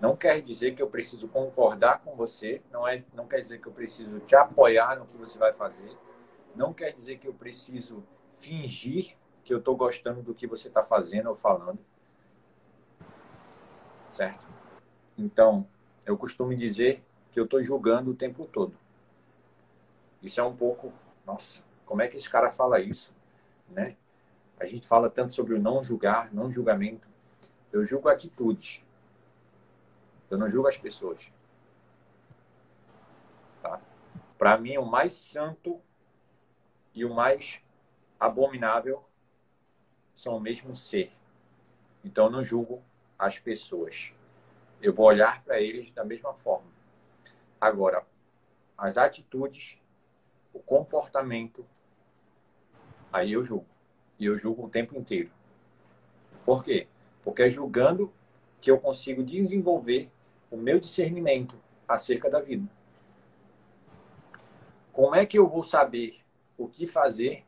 Não 0.00 0.16
quer 0.16 0.40
dizer 0.42 0.74
que 0.74 0.82
eu 0.82 0.88
preciso 0.88 1.26
concordar 1.28 2.00
com 2.02 2.14
você, 2.14 2.62
não, 2.70 2.86
é, 2.86 3.04
não 3.14 3.26
quer 3.26 3.38
dizer 3.40 3.60
que 3.60 3.66
eu 3.66 3.72
preciso 3.72 4.20
te 4.20 4.36
apoiar 4.36 4.98
no 4.98 5.06
que 5.06 5.16
você 5.16 5.38
vai 5.38 5.52
fazer, 5.52 5.96
não 6.54 6.72
quer 6.72 6.92
dizer 6.92 7.18
que 7.18 7.28
eu 7.28 7.34
preciso 7.34 8.04
fingir 8.32 9.16
que 9.44 9.52
eu 9.52 9.58
estou 9.58 9.76
gostando 9.76 10.22
do 10.22 10.34
que 10.34 10.46
você 10.46 10.68
está 10.68 10.82
fazendo 10.82 11.28
ou 11.28 11.36
falando. 11.36 11.78
Certo? 14.10 14.48
Então, 15.18 15.66
eu 16.06 16.16
costumo 16.16 16.54
dizer 16.56 17.04
que 17.30 17.38
eu 17.38 17.44
estou 17.44 17.62
julgando 17.62 18.10
o 18.10 18.14
tempo 18.14 18.46
todo. 18.46 18.76
Isso 20.22 20.40
é 20.40 20.42
um 20.42 20.56
pouco. 20.56 20.92
Nossa, 21.26 21.62
como 21.84 22.00
é 22.00 22.08
que 22.08 22.16
esse 22.16 22.30
cara 22.30 22.48
fala 22.48 22.80
isso? 22.80 23.14
Né? 23.68 23.96
A 24.58 24.64
gente 24.64 24.86
fala 24.86 25.10
tanto 25.10 25.34
sobre 25.34 25.54
o 25.54 25.60
não 25.60 25.82
julgar, 25.82 26.32
não 26.32 26.50
julgamento. 26.50 27.08
Eu 27.72 27.84
julgo 27.84 28.08
atitudes. 28.08 28.82
Eu 30.30 30.38
não 30.38 30.48
julgo 30.48 30.68
as 30.68 30.78
pessoas. 30.78 31.32
Tá? 33.60 33.80
Para 34.38 34.56
mim, 34.56 34.78
o 34.78 34.86
mais 34.86 35.12
santo 35.12 35.80
e 36.94 37.04
o 37.04 37.12
mais 37.12 37.60
abominável 38.18 39.04
são 40.14 40.36
o 40.36 40.40
mesmo 40.40 40.74
ser. 40.74 41.10
Então, 42.04 42.30
não 42.30 42.44
julgo 42.44 42.82
as 43.18 43.38
pessoas. 43.38 44.12
Eu 44.80 44.92
vou 44.92 45.06
olhar 45.06 45.42
para 45.42 45.60
eles 45.60 45.90
da 45.90 46.04
mesma 46.04 46.34
forma. 46.34 46.70
Agora, 47.60 48.06
as 48.76 48.98
atitudes, 48.98 49.78
o 50.52 50.60
comportamento, 50.60 51.66
aí 53.12 53.32
eu 53.32 53.42
julgo. 53.42 53.66
E 54.18 54.26
eu 54.26 54.36
julgo 54.36 54.66
o 54.66 54.70
tempo 54.70 54.96
inteiro. 54.96 55.30
Por 56.44 56.62
quê? 56.62 56.86
Porque 57.22 57.42
é 57.42 57.48
julgando 57.48 58.12
que 58.60 58.70
eu 58.70 58.78
consigo 58.78 59.22
desenvolver 59.22 60.10
o 60.50 60.56
meu 60.56 60.78
discernimento 60.78 61.58
acerca 61.88 62.30
da 62.30 62.40
vida. 62.40 62.68
Como 64.92 65.14
é 65.14 65.26
que 65.26 65.38
eu 65.38 65.48
vou 65.48 65.62
saber 65.62 66.24
o 66.56 66.68
que 66.68 66.86
fazer 66.86 67.44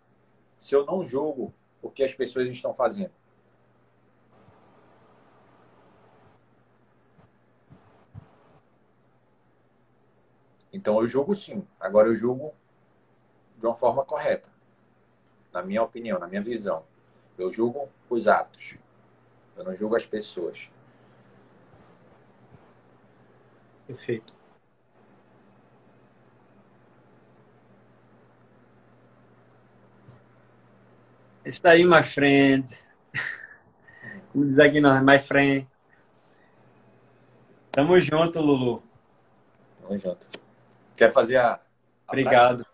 se 0.58 0.74
eu 0.74 0.84
não 0.84 1.04
julgo 1.04 1.52
o 1.82 1.90
que 1.90 2.02
as 2.02 2.14
pessoas 2.14 2.50
estão 2.50 2.74
fazendo? 2.74 3.12
Então 10.72 11.00
eu 11.00 11.06
julgo 11.06 11.34
sim. 11.34 11.66
Agora 11.80 12.08
eu 12.08 12.14
julgo 12.14 12.54
de 13.56 13.66
uma 13.66 13.74
forma 13.74 14.04
correta. 14.04 14.50
Na 15.52 15.62
minha 15.62 15.82
opinião, 15.82 16.18
na 16.18 16.26
minha 16.26 16.42
visão. 16.42 16.84
Eu 17.38 17.50
julgo 17.50 17.88
os 18.10 18.28
atos. 18.28 18.78
Eu 19.56 19.64
não 19.64 19.74
julgo 19.74 19.96
as 19.96 20.04
pessoas. 20.04 20.70
Perfeito. 23.86 24.34
Isso 31.46 31.62
daí, 31.62 31.84
my 31.84 32.02
friend. 32.02 32.66
Como 34.32 34.46
diz 34.46 34.58
aqui 34.58 34.80
nós, 34.80 35.00
my 35.00 35.20
friend. 35.20 35.64
Tamo 37.70 38.00
junto, 38.00 38.40
Lulu. 38.40 38.82
Tamo 39.80 39.96
junto. 39.96 40.28
Quer 40.96 41.12
fazer 41.12 41.36
a. 41.36 41.52
a 41.54 41.60
Obrigado. 42.08 42.66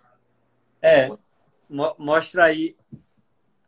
É, 0.81 1.07
mo 1.69 1.94
mostra 1.99 2.47
aí, 2.47 2.74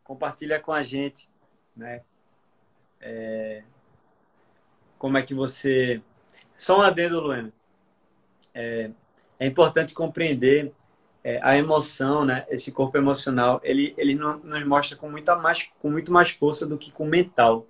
compartilha 0.02 0.58
com 0.58 0.72
a 0.72 0.82
gente, 0.82 1.28
né? 1.76 2.00
É, 2.98 3.62
como 4.96 5.18
é 5.18 5.22
que 5.22 5.34
você. 5.34 6.00
Só 6.56 6.78
um 6.78 6.82
adendo, 6.82 7.20
Luana. 7.20 7.52
É, 8.54 8.90
é 9.38 9.46
importante 9.46 9.92
compreender 9.92 10.72
é, 11.24 11.40
a 11.42 11.56
emoção, 11.56 12.24
né? 12.24 12.46
Esse 12.50 12.70
corpo 12.70 12.98
emocional, 12.98 13.60
ele, 13.64 13.94
ele 13.96 14.14
nos 14.14 14.64
mostra 14.64 14.96
com, 14.96 15.10
muita 15.10 15.34
mais, 15.34 15.70
com 15.80 15.90
muito 15.90 16.12
mais 16.12 16.30
força 16.30 16.66
do 16.66 16.76
que 16.76 16.92
com 16.92 17.06
mental. 17.06 17.66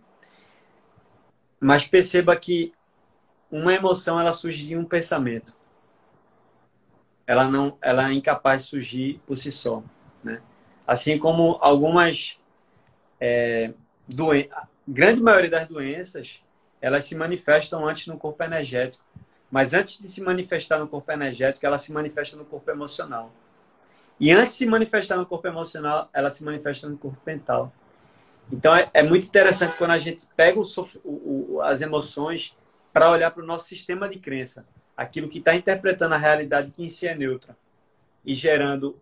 Mas 1.60 1.86
perceba 1.86 2.36
que 2.36 2.72
uma 3.50 3.72
emoção 3.72 4.20
ela 4.20 4.32
surge 4.32 4.66
de 4.66 4.76
um 4.76 4.84
pensamento. 4.84 5.56
Ela 7.26 7.48
não, 7.48 7.78
ela 7.80 8.10
é 8.10 8.12
incapaz 8.12 8.64
de 8.64 8.68
surgir 8.68 9.20
por 9.24 9.36
si 9.36 9.52
só, 9.52 9.82
né? 10.22 10.42
Assim 10.86 11.18
como 11.18 11.56
algumas 11.60 12.36
é, 13.20 13.72
doen 14.06 14.44
grande 14.86 15.22
maioria 15.22 15.48
das 15.48 15.68
doenças 15.68 16.44
elas 16.84 17.06
se 17.06 17.14
manifestam 17.14 17.86
antes 17.86 18.06
no 18.08 18.18
corpo 18.18 18.44
energético, 18.44 19.02
mas 19.50 19.72
antes 19.72 19.98
de 19.98 20.06
se 20.06 20.20
manifestar 20.20 20.78
no 20.78 20.86
corpo 20.86 21.10
energético, 21.10 21.64
ela 21.64 21.78
se 21.78 21.90
manifesta 21.90 22.36
no 22.36 22.44
corpo 22.44 22.70
emocional. 22.70 23.32
E 24.18 24.30
antes 24.30 24.52
de 24.52 24.58
se 24.58 24.66
manifestar 24.66 25.16
no 25.16 25.26
corpo 25.26 25.46
emocional, 25.46 26.08
ela 26.12 26.30
se 26.30 26.44
manifesta 26.44 26.88
no 26.88 26.96
corpo 26.96 27.18
mental. 27.26 27.72
Então 28.52 28.74
é, 28.74 28.88
é 28.94 29.02
muito 29.02 29.26
interessante 29.26 29.76
quando 29.76 29.92
a 29.92 29.98
gente 29.98 30.26
pega 30.36 30.58
o, 30.58 30.64
o, 31.04 31.60
as 31.62 31.80
emoções 31.80 32.56
para 32.92 33.10
olhar 33.10 33.30
para 33.30 33.42
o 33.42 33.46
nosso 33.46 33.66
sistema 33.66 34.08
de 34.08 34.18
crença, 34.18 34.66
aquilo 34.96 35.28
que 35.28 35.38
está 35.38 35.54
interpretando 35.54 36.14
a 36.14 36.18
realidade 36.18 36.70
que 36.70 36.84
em 36.84 36.88
si 36.88 37.08
é 37.08 37.14
neutra 37.14 37.56
e 38.24 38.34
gerando 38.34 38.98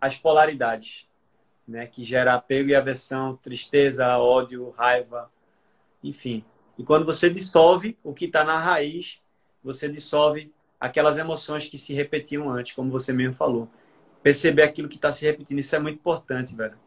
as 0.00 0.16
polaridades, 0.16 1.08
né? 1.66 1.86
que 1.86 2.04
gera 2.04 2.34
apego 2.34 2.70
e 2.70 2.74
aversão, 2.74 3.36
tristeza, 3.36 4.16
ódio, 4.18 4.70
raiva, 4.70 5.30
enfim. 6.02 6.44
E 6.78 6.84
quando 6.84 7.04
você 7.04 7.28
dissolve 7.28 7.98
o 8.04 8.12
que 8.12 8.26
está 8.26 8.44
na 8.44 8.58
raiz, 8.58 9.20
você 9.62 9.88
dissolve 9.88 10.52
aquelas 10.78 11.18
emoções 11.18 11.66
que 11.66 11.78
se 11.78 11.94
repetiam 11.94 12.50
antes, 12.50 12.74
como 12.74 12.90
você 12.90 13.12
mesmo 13.12 13.34
falou 13.34 13.68
perceber 14.24 14.62
aquilo 14.62 14.88
que 14.88 14.96
está 14.96 15.12
se 15.12 15.26
repetindo. 15.26 15.58
Isso 15.58 15.76
é 15.76 15.78
muito 15.78 15.96
importante, 15.96 16.56
velho. 16.56 16.78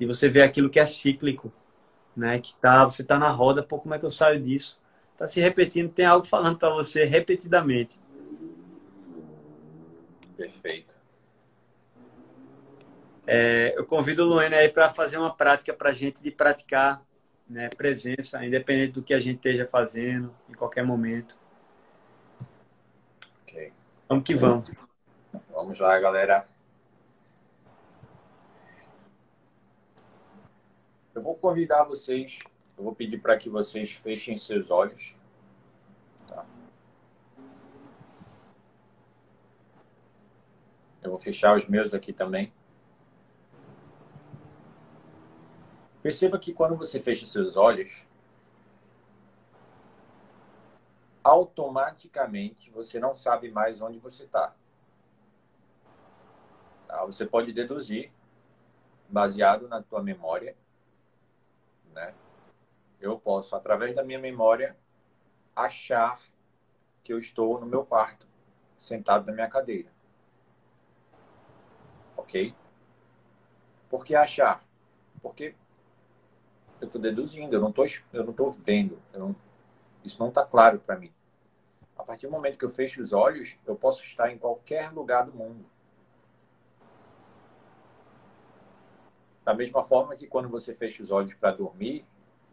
E 0.00 0.06
você 0.06 0.26
ver 0.26 0.40
aquilo 0.40 0.70
que 0.70 0.80
é 0.80 0.86
cíclico, 0.86 1.52
né? 2.16 2.38
Que 2.40 2.56
tá, 2.56 2.86
você 2.86 3.04
tá 3.04 3.18
na 3.18 3.30
roda, 3.30 3.62
pô, 3.62 3.78
como 3.78 3.94
é 3.94 3.98
que 3.98 4.06
eu 4.06 4.10
saio 4.10 4.40
disso? 4.40 4.80
Tá 5.14 5.26
se 5.26 5.38
repetindo, 5.38 5.92
tem 5.92 6.06
algo 6.06 6.26
falando 6.26 6.56
para 6.56 6.70
você 6.70 7.04
repetidamente. 7.04 8.00
Perfeito. 10.34 10.96
É, 13.26 13.74
eu 13.76 13.84
convido 13.84 14.22
o 14.24 14.26
Luane 14.26 14.54
aí 14.54 14.70
para 14.70 14.88
fazer 14.88 15.18
uma 15.18 15.34
prática 15.34 15.74
para 15.74 15.90
a 15.90 15.92
gente 15.92 16.22
de 16.22 16.30
praticar 16.30 17.02
né, 17.46 17.68
presença, 17.68 18.42
independente 18.46 18.92
do 18.92 19.02
que 19.02 19.12
a 19.12 19.20
gente 19.20 19.36
esteja 19.36 19.66
fazendo, 19.66 20.34
em 20.48 20.54
qualquer 20.54 20.84
momento. 20.84 21.38
Ok. 23.42 23.72
Vamos 24.08 24.24
que 24.24 24.34
vamos. 24.34 24.70
Vamos 25.50 25.78
lá, 25.80 25.98
galera. 25.98 26.46
Eu 31.18 31.22
vou 31.24 31.34
convidar 31.34 31.82
vocês, 31.82 32.38
eu 32.76 32.84
vou 32.84 32.94
pedir 32.94 33.18
para 33.18 33.36
que 33.36 33.50
vocês 33.50 33.90
fechem 33.90 34.36
seus 34.36 34.70
olhos. 34.70 35.16
Tá? 36.28 36.46
Eu 41.02 41.10
vou 41.10 41.18
fechar 41.18 41.56
os 41.56 41.66
meus 41.66 41.92
aqui 41.92 42.12
também. 42.12 42.52
Perceba 46.00 46.38
que 46.38 46.52
quando 46.52 46.76
você 46.76 47.02
fecha 47.02 47.26
seus 47.26 47.56
olhos, 47.56 48.06
automaticamente 51.24 52.70
você 52.70 53.00
não 53.00 53.12
sabe 53.12 53.50
mais 53.50 53.80
onde 53.80 53.98
você 53.98 54.22
está. 54.22 54.54
Ah, 56.88 57.04
você 57.04 57.26
pode 57.26 57.52
deduzir, 57.52 58.12
baseado 59.08 59.66
na 59.66 59.82
tua 59.82 60.00
memória, 60.00 60.56
né? 61.98 62.14
Eu 63.00 63.18
posso, 63.18 63.54
através 63.56 63.94
da 63.94 64.04
minha 64.04 64.18
memória, 64.18 64.76
achar 65.54 66.20
que 67.02 67.12
eu 67.12 67.18
estou 67.18 67.60
no 67.60 67.66
meu 67.66 67.84
quarto, 67.84 68.26
sentado 68.76 69.26
na 69.26 69.32
minha 69.32 69.48
cadeira. 69.48 69.90
Ok? 72.16 72.54
Por 73.88 74.04
que 74.04 74.14
achar? 74.14 74.64
Porque 75.22 75.54
eu 76.80 76.86
estou 76.86 77.00
deduzindo, 77.00 77.54
eu 77.56 77.60
não 77.60 77.70
estou 77.70 77.86
eu 78.12 78.24
não 78.24 78.50
vendo. 78.50 79.00
Não, 79.12 79.34
isso 80.04 80.18
não 80.20 80.28
está 80.28 80.44
claro 80.44 80.78
para 80.78 80.96
mim. 80.96 81.12
A 81.96 82.04
partir 82.04 82.26
do 82.26 82.32
momento 82.32 82.58
que 82.58 82.64
eu 82.64 82.70
fecho 82.70 83.02
os 83.02 83.12
olhos, 83.12 83.58
eu 83.66 83.74
posso 83.74 84.04
estar 84.04 84.30
em 84.30 84.38
qualquer 84.38 84.92
lugar 84.92 85.24
do 85.24 85.32
mundo. 85.32 85.64
Da 89.48 89.54
mesma 89.54 89.82
forma 89.82 90.14
que 90.14 90.26
quando 90.26 90.46
você 90.46 90.74
fecha 90.74 91.02
os 91.02 91.10
olhos 91.10 91.32
para 91.32 91.52
dormir 91.52 92.04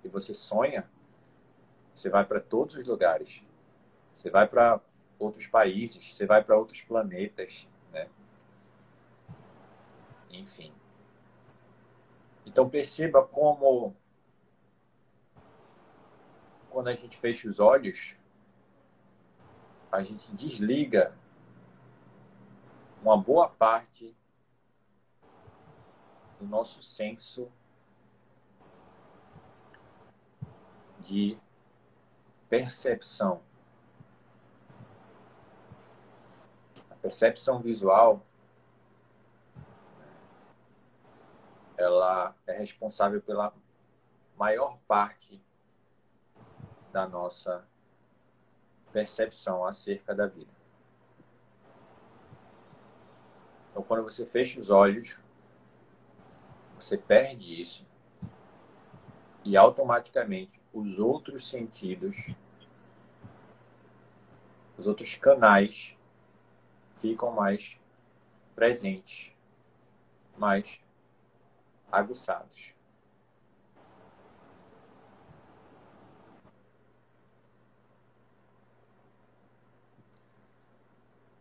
e 0.02 0.08
você 0.08 0.34
sonha, 0.34 0.90
você 1.94 2.10
vai 2.10 2.24
para 2.24 2.40
todos 2.40 2.78
os 2.78 2.88
lugares. 2.88 3.44
Você 4.14 4.30
vai 4.30 4.48
para 4.48 4.80
outros 5.20 5.46
países, 5.46 6.16
você 6.16 6.26
vai 6.26 6.42
para 6.42 6.58
outros 6.58 6.80
planetas, 6.80 7.68
né? 7.92 8.08
Enfim. 10.30 10.72
Então 12.46 12.70
perceba 12.70 13.28
como 13.28 13.94
quando 16.70 16.88
a 16.88 16.96
gente 16.96 17.18
fecha 17.18 17.50
os 17.50 17.60
olhos, 17.60 18.16
a 19.92 20.02
gente 20.02 20.34
desliga 20.34 21.14
uma 23.02 23.18
boa 23.18 23.50
parte 23.50 24.16
do 26.46 26.52
nosso 26.52 26.82
senso 26.84 27.52
de 31.00 31.38
percepção. 32.48 33.42
A 36.90 36.96
percepção 36.96 37.60
visual 37.60 38.22
ela 41.78 42.36
é 42.48 42.54
responsável 42.54 43.22
pela 43.22 43.54
maior 44.38 44.78
parte 44.88 45.44
da 46.92 47.08
nossa 47.08 47.68
percepção 48.94 49.66
acerca 49.66 50.16
da 50.16 50.28
vida. 50.28 50.52
Então, 53.72 53.84
quando 53.84 54.04
você 54.04 54.26
fecha 54.26 54.60
os 54.60 54.70
olhos, 54.70 55.18
você 56.78 56.98
perde 56.98 57.60
isso 57.60 57.86
e 59.44 59.56
automaticamente 59.56 60.62
os 60.74 61.00
outros 61.00 61.48
sentidos, 61.48 62.30
os 64.78 64.88
outros 64.88 65.16
canais 65.16 65.96
ficam 66.98 67.32
mais 67.32 67.80
presentes, 68.56 69.32
mais 70.38 70.82
aguçados. 71.92 72.74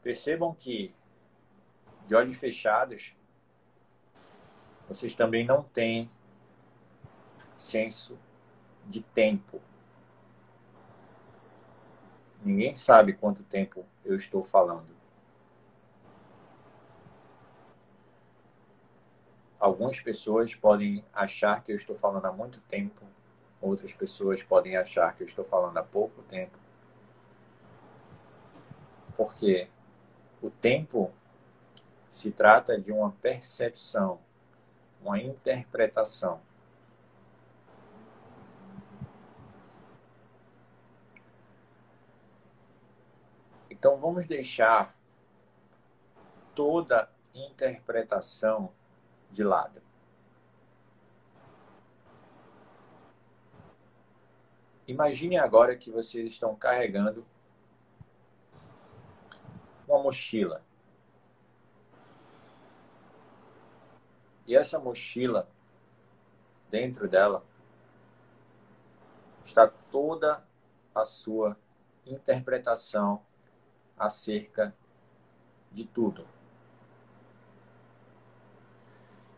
Percebam 0.03 0.55
que, 0.55 0.95
de 2.07 2.15
olhos 2.15 2.37
fechados, 2.37 3.17
vocês 4.89 5.15
também 5.15 5.45
não 5.45 5.63
têm 5.63 6.11
senso 7.57 8.19
de 8.87 9.01
tempo. 9.01 9.61
Ninguém 12.43 12.75
sabe 12.75 13.15
quanto 13.15 13.43
tempo 13.43 13.85
eu 14.05 14.15
estou 14.15 14.43
falando. 14.43 14.95
Algumas 19.59 19.99
pessoas 19.99 20.55
podem 20.55 21.03
achar 21.11 21.63
que 21.63 21.73
eu 21.73 21.77
estou 21.77 21.97
falando 21.97 22.27
há 22.27 22.33
muito 22.33 22.61
tempo, 22.63 23.03
outras 23.63 23.95
pessoas 23.95 24.43
podem 24.43 24.77
achar 24.77 25.17
que 25.17 25.23
eu 25.23 25.27
estou 25.27 25.43
falando 25.43 25.79
há 25.79 25.83
pouco 25.83 26.21
tempo. 26.23 26.59
Porque 29.17 29.71
o 30.43 30.51
tempo 30.51 31.11
se 32.11 32.31
trata 32.31 32.79
de 32.79 32.93
uma 32.93 33.11
percepção, 33.11 34.21
uma 35.05 35.21
interpretação. 35.21 36.41
Então 43.71 43.99
vamos 43.99 44.25
deixar 44.25 44.97
toda 46.55 47.11
interpretação 47.35 48.73
de 49.31 49.45
lado. 49.45 49.83
Imagine 54.87 55.37
agora 55.37 55.77
que 55.77 55.91
vocês 55.91 56.33
estão 56.33 56.55
carregando 56.55 57.27
uma 59.87 60.03
mochila. 60.03 60.63
E 64.47 64.55
essa 64.55 64.79
mochila, 64.79 65.49
dentro 66.69 67.09
dela, 67.09 67.45
está 69.45 69.67
toda 69.67 70.47
a 70.95 71.05
sua 71.05 71.57
interpretação 72.07 73.25
acerca 73.97 74.75
de 75.73 75.85
tudo. 75.85 76.27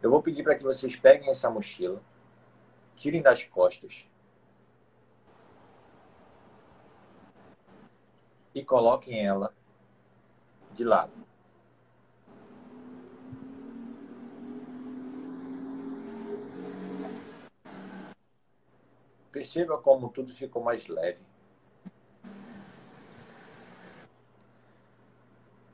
Eu 0.03 0.11
vou 0.11 0.23
pedir 0.23 0.43
para 0.43 0.55
que 0.55 0.63
vocês 0.63 0.95
peguem 0.95 1.31
essa 1.31 1.51
mochila, 1.51 2.03
tirem 2.95 3.23
das 3.23 3.45
costas 3.45 4.09
e 8.55 8.65
coloquem 8.65 9.25
ela 9.25 9.55
de 10.73 10.85
lado. 10.85 11.26
Perceba 19.37 19.77
como 19.77 20.09
tudo 20.09 20.33
ficou 20.33 20.65
mais 20.65 20.87
leve. 20.87 21.21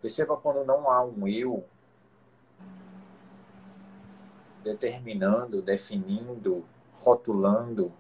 Perceba 0.00 0.36
quando 0.36 0.64
não 0.64 0.90
há 0.90 1.00
um 1.04 1.28
eu 1.28 1.64
determinando, 4.64 5.62
definindo, 5.62 6.66
rotulando. 6.92 7.92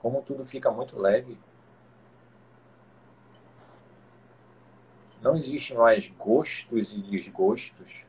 Como 0.00 0.20
tudo 0.20 0.44
fica 0.44 0.72
muito 0.72 0.98
leve. 0.98 1.38
Não 5.22 5.36
existe 5.36 5.72
mais 5.72 6.08
gostos 6.08 6.92
e 6.92 7.00
desgostos. 7.00 8.04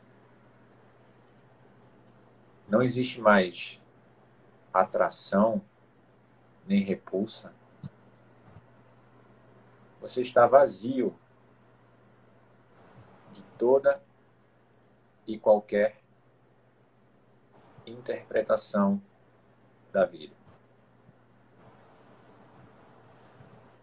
Não 2.68 2.82
existe 2.82 3.22
mais 3.22 3.80
atração 4.82 5.62
nem 6.66 6.82
repulsa. 6.82 7.54
Você 10.02 10.22
está 10.22 10.46
vazio 10.46 11.18
de 13.34 13.44
toda 13.58 14.04
e 15.26 15.40
qualquer 15.40 16.02
interpretação 17.86 19.02
da 19.92 20.06
vida. 20.06 20.36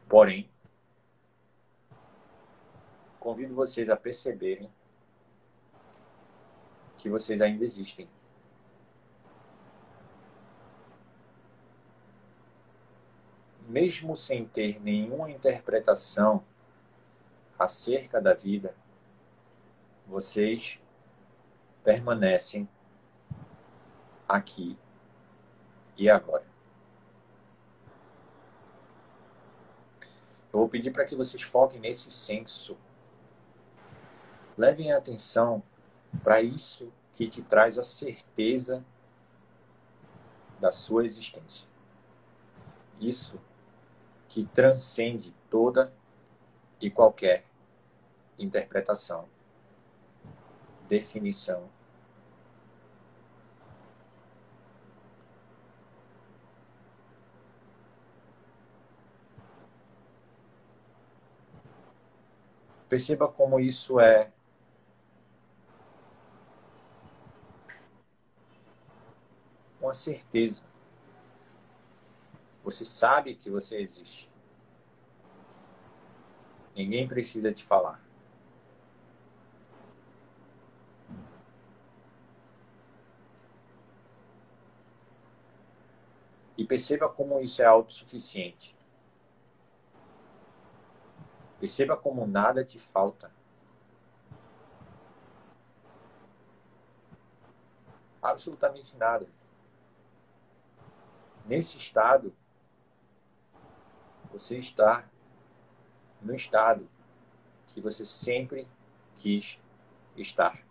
Porém, 0.09 0.51
convido 3.19 3.55
vocês 3.55 3.89
a 3.89 3.97
perceberem 3.97 4.70
que 6.98 7.09
vocês 7.09 7.40
ainda 7.40 7.64
existem. 7.64 8.09
Mesmo 13.72 14.16
sem 14.16 14.44
ter 14.44 14.80
nenhuma 14.82 15.30
interpretação 15.30 16.44
acerca 17.58 18.20
da 18.20 18.34
vida, 18.34 18.74
vocês 20.06 20.78
permanecem 21.82 22.68
aqui 24.28 24.78
e 25.96 26.10
agora. 26.10 26.44
Eu 30.52 30.58
vou 30.58 30.68
pedir 30.68 30.90
para 30.90 31.06
que 31.06 31.16
vocês 31.16 31.42
foquem 31.42 31.80
nesse 31.80 32.10
senso 32.10 32.76
Levem 34.56 34.92
atenção 34.92 35.62
para 36.22 36.42
isso 36.42 36.92
que 37.12 37.28
te 37.28 37.42
traz 37.42 37.78
a 37.78 37.82
certeza 37.82 38.84
da 40.60 40.70
sua 40.70 41.04
existência. 41.04 41.68
Isso 43.00 43.40
que 44.32 44.46
transcende 44.46 45.34
toda 45.50 45.92
e 46.80 46.90
qualquer 46.90 47.44
interpretação, 48.38 49.28
definição 50.88 51.68
Perceba 62.88 63.26
como 63.26 63.59
isso 63.59 63.98
é 63.98 64.30
uma 69.80 69.94
certeza. 69.94 70.71
Você 72.62 72.84
sabe 72.84 73.34
que 73.34 73.51
você 73.51 73.78
existe. 73.78 74.30
Ninguém 76.74 77.06
precisa 77.06 77.52
te 77.52 77.64
falar. 77.64 78.01
E 86.56 86.64
perceba 86.64 87.09
como 87.09 87.40
isso 87.40 87.60
é 87.60 87.64
autossuficiente. 87.64 88.76
Perceba 91.59 91.97
como 91.97 92.26
nada 92.26 92.64
te 92.64 92.78
falta. 92.78 93.32
Absolutamente 98.22 98.97
nada. 98.97 99.26
Nesse 101.44 101.76
estado, 101.76 102.32
você 104.32 104.59
está 104.59 105.04
no 106.20 106.34
estado 106.34 106.88
que 107.66 107.80
você 107.80 108.06
sempre 108.06 108.66
quis 109.14 109.60
estar. 110.16 110.64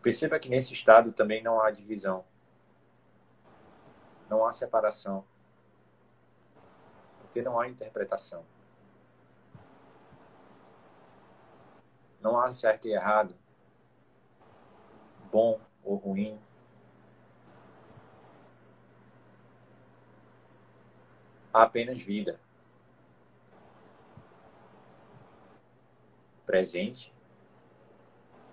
Perceba 0.00 0.38
que 0.38 0.48
nesse 0.48 0.72
estado 0.72 1.12
também 1.12 1.42
não 1.42 1.60
há 1.60 1.70
divisão. 1.70 2.24
Não 4.28 4.46
há 4.46 4.52
separação. 4.52 5.24
Porque 7.20 7.42
não 7.42 7.58
há 7.58 7.68
interpretação. 7.68 8.44
Não 12.20 12.38
há 12.38 12.50
certo 12.50 12.88
e 12.88 12.92
errado, 12.92 13.36
bom 15.30 15.60
ou 15.84 15.96
ruim. 15.96 16.40
Apenas 21.58 22.00
vida. 22.00 22.40
Presente, 26.46 27.12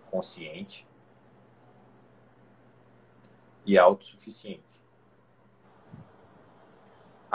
consciente 0.09 0.87
e 3.65 3.77
autossuficiente 3.77 4.83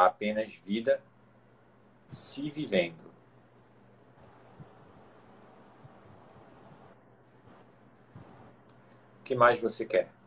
apenas 0.06 0.54
vida 0.54 1.02
se 2.10 2.50
vivendo. 2.50 3.10
O 9.20 9.22
que 9.24 9.34
mais 9.34 9.60
você 9.60 9.84
quer? 9.84 10.19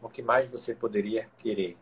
O 0.00 0.08
que 0.08 0.22
mais 0.22 0.48
você 0.50 0.74
poderia 0.74 1.28
querer? 1.38 1.76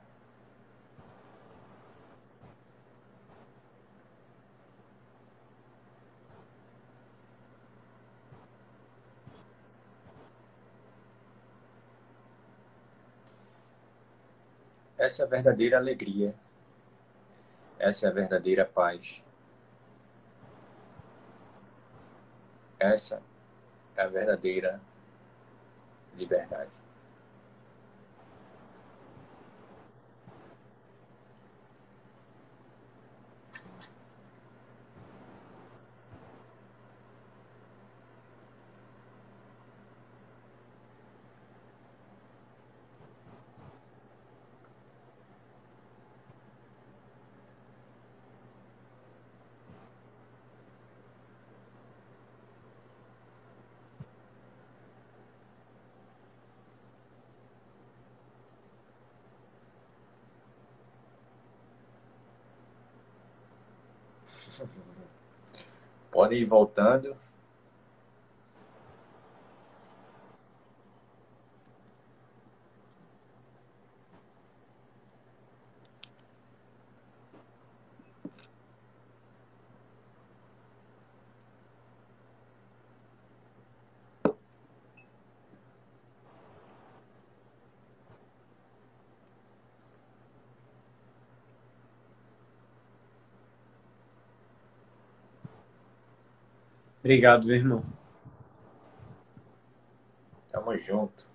Essa 14.99 15.23
é 15.23 15.25
a 15.25 15.29
verdadeira 15.29 15.77
alegria. 15.77 16.35
Essa 17.79 18.07
é 18.07 18.09
a 18.09 18.13
verdadeira 18.13 18.65
paz. 18.65 19.23
Essa 22.79 23.23
é 23.95 24.03
a 24.03 24.09
verdadeira 24.09 24.81
liberdade. 26.17 26.86
Podem 66.27 66.43
ir 66.43 66.47
voltando. 66.47 67.17
Obrigado, 97.07 97.47
meu 97.47 97.55
irmão. 97.55 97.85
Tamo 100.51 100.77
junto. 100.77 101.31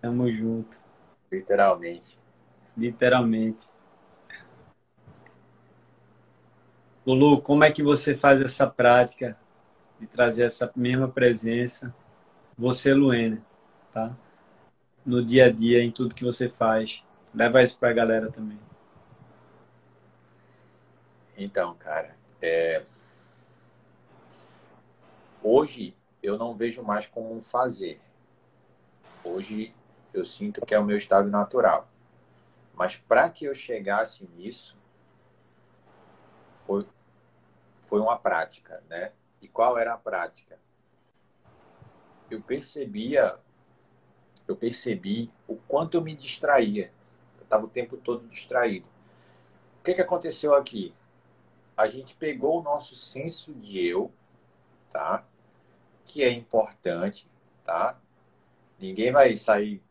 Tamo 0.00 0.28
junto. 0.28 0.82
Literalmente. 1.30 2.18
Literalmente. 2.76 3.68
Lulu, 7.06 7.40
como 7.40 7.62
é 7.62 7.70
que 7.70 7.84
você 7.84 8.16
faz 8.16 8.40
essa 8.40 8.66
prática 8.66 9.38
de 10.00 10.08
trazer 10.08 10.42
essa 10.42 10.72
mesma 10.74 11.06
presença, 11.06 11.94
você, 12.58 12.92
Luena, 12.92 13.40
tá? 13.92 14.16
No 15.06 15.24
dia 15.24 15.46
a 15.46 15.52
dia, 15.52 15.84
em 15.84 15.92
tudo 15.92 16.16
que 16.16 16.24
você 16.24 16.48
faz. 16.48 17.04
Leva 17.32 17.62
isso 17.62 17.78
pra 17.78 17.92
galera 17.92 18.28
também. 18.28 18.58
Então, 21.38 21.76
cara, 21.76 22.16
é, 22.40 22.82
Hoje 25.44 25.96
eu 26.22 26.38
não 26.38 26.54
vejo 26.54 26.84
mais 26.84 27.04
como 27.04 27.42
fazer. 27.42 28.00
Hoje 29.24 29.74
eu 30.14 30.24
sinto 30.24 30.64
que 30.64 30.72
é 30.72 30.78
o 30.78 30.84
meu 30.84 30.96
estado 30.96 31.28
natural. 31.28 31.88
Mas 32.74 32.96
para 32.96 33.28
que 33.28 33.46
eu 33.46 33.54
chegasse 33.54 34.24
nisso, 34.36 34.78
foi, 36.54 36.86
foi 37.80 38.00
uma 38.00 38.16
prática, 38.16 38.84
né? 38.88 39.12
E 39.40 39.48
qual 39.48 39.76
era 39.76 39.94
a 39.94 39.98
prática? 39.98 40.56
Eu 42.30 42.40
percebia, 42.40 43.36
eu 44.46 44.54
percebi 44.54 45.28
o 45.48 45.56
quanto 45.56 45.96
eu 45.96 46.02
me 46.02 46.14
distraía. 46.14 46.92
Eu 47.36 47.42
estava 47.42 47.64
o 47.64 47.68
tempo 47.68 47.96
todo 47.96 48.28
distraído. 48.28 48.86
O 49.80 49.82
que, 49.82 49.94
que 49.94 50.02
aconteceu 50.02 50.54
aqui? 50.54 50.94
A 51.76 51.88
gente 51.88 52.14
pegou 52.14 52.60
o 52.60 52.62
nosso 52.62 52.94
senso 52.94 53.52
de 53.52 53.84
eu, 53.84 54.12
tá? 54.88 55.26
Que 56.04 56.22
é 56.22 56.30
importante, 56.30 57.28
tá? 57.64 57.98
Ninguém 58.78 59.12
vai 59.12 59.36
sair 59.36 59.82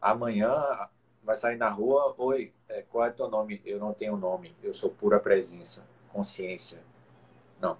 amanhã, 0.00 0.88
vai 1.22 1.36
sair 1.36 1.56
na 1.56 1.68
rua, 1.68 2.14
oi, 2.18 2.52
é, 2.68 2.82
qual 2.82 3.04
é 3.04 3.10
teu 3.10 3.28
nome? 3.28 3.60
Eu 3.64 3.78
não 3.78 3.92
tenho 3.92 4.16
nome, 4.16 4.54
eu 4.62 4.74
sou 4.74 4.90
pura 4.90 5.18
presença, 5.18 5.84
consciência. 6.12 6.82
Não, 7.60 7.76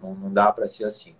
não, 0.00 0.14
não 0.14 0.32
dá 0.32 0.52
para 0.52 0.66
ser 0.66 0.84
assim. 0.84 1.16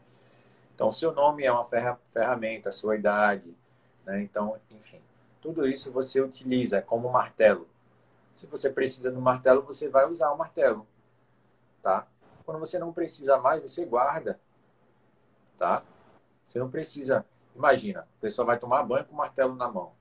Então, 0.75 0.93
seu 0.93 1.13
nome 1.13 1.45
é 1.45 1.51
uma 1.51 1.65
ferramenta, 1.65 2.71
sua 2.71 2.97
idade, 2.97 3.57
né? 4.05 4.23
Então, 4.23 4.59
enfim, 4.71 5.01
tudo 5.41 5.67
isso 5.67 5.91
você 5.91 6.21
utiliza 6.21 6.83
como 6.83 7.11
martelo. 7.11 7.69
Se 8.35 8.47
você 8.47 8.69
precisa 8.69 9.11
do 9.11 9.21
martelo, 9.21 9.63
você 9.63 9.89
vai 9.89 10.09
usar 10.09 10.31
o 10.31 10.37
martelo, 10.37 10.87
tá? 11.81 12.07
Quando 12.45 12.59
você 12.59 12.79
não 12.79 12.93
precisa 12.93 13.39
mais, 13.39 13.63
você 13.63 13.85
guarda, 13.85 14.39
tá? 15.57 15.83
Você 16.45 16.59
não 16.59 16.71
precisa. 16.71 17.25
Imagina, 17.55 18.01
a 18.01 18.21
pessoa 18.21 18.47
vai 18.47 18.59
tomar 18.59 18.83
banho 18.83 19.05
com 19.05 19.15
o 19.15 19.17
martelo 19.17 19.55
na 19.55 19.69
mão. 19.69 19.93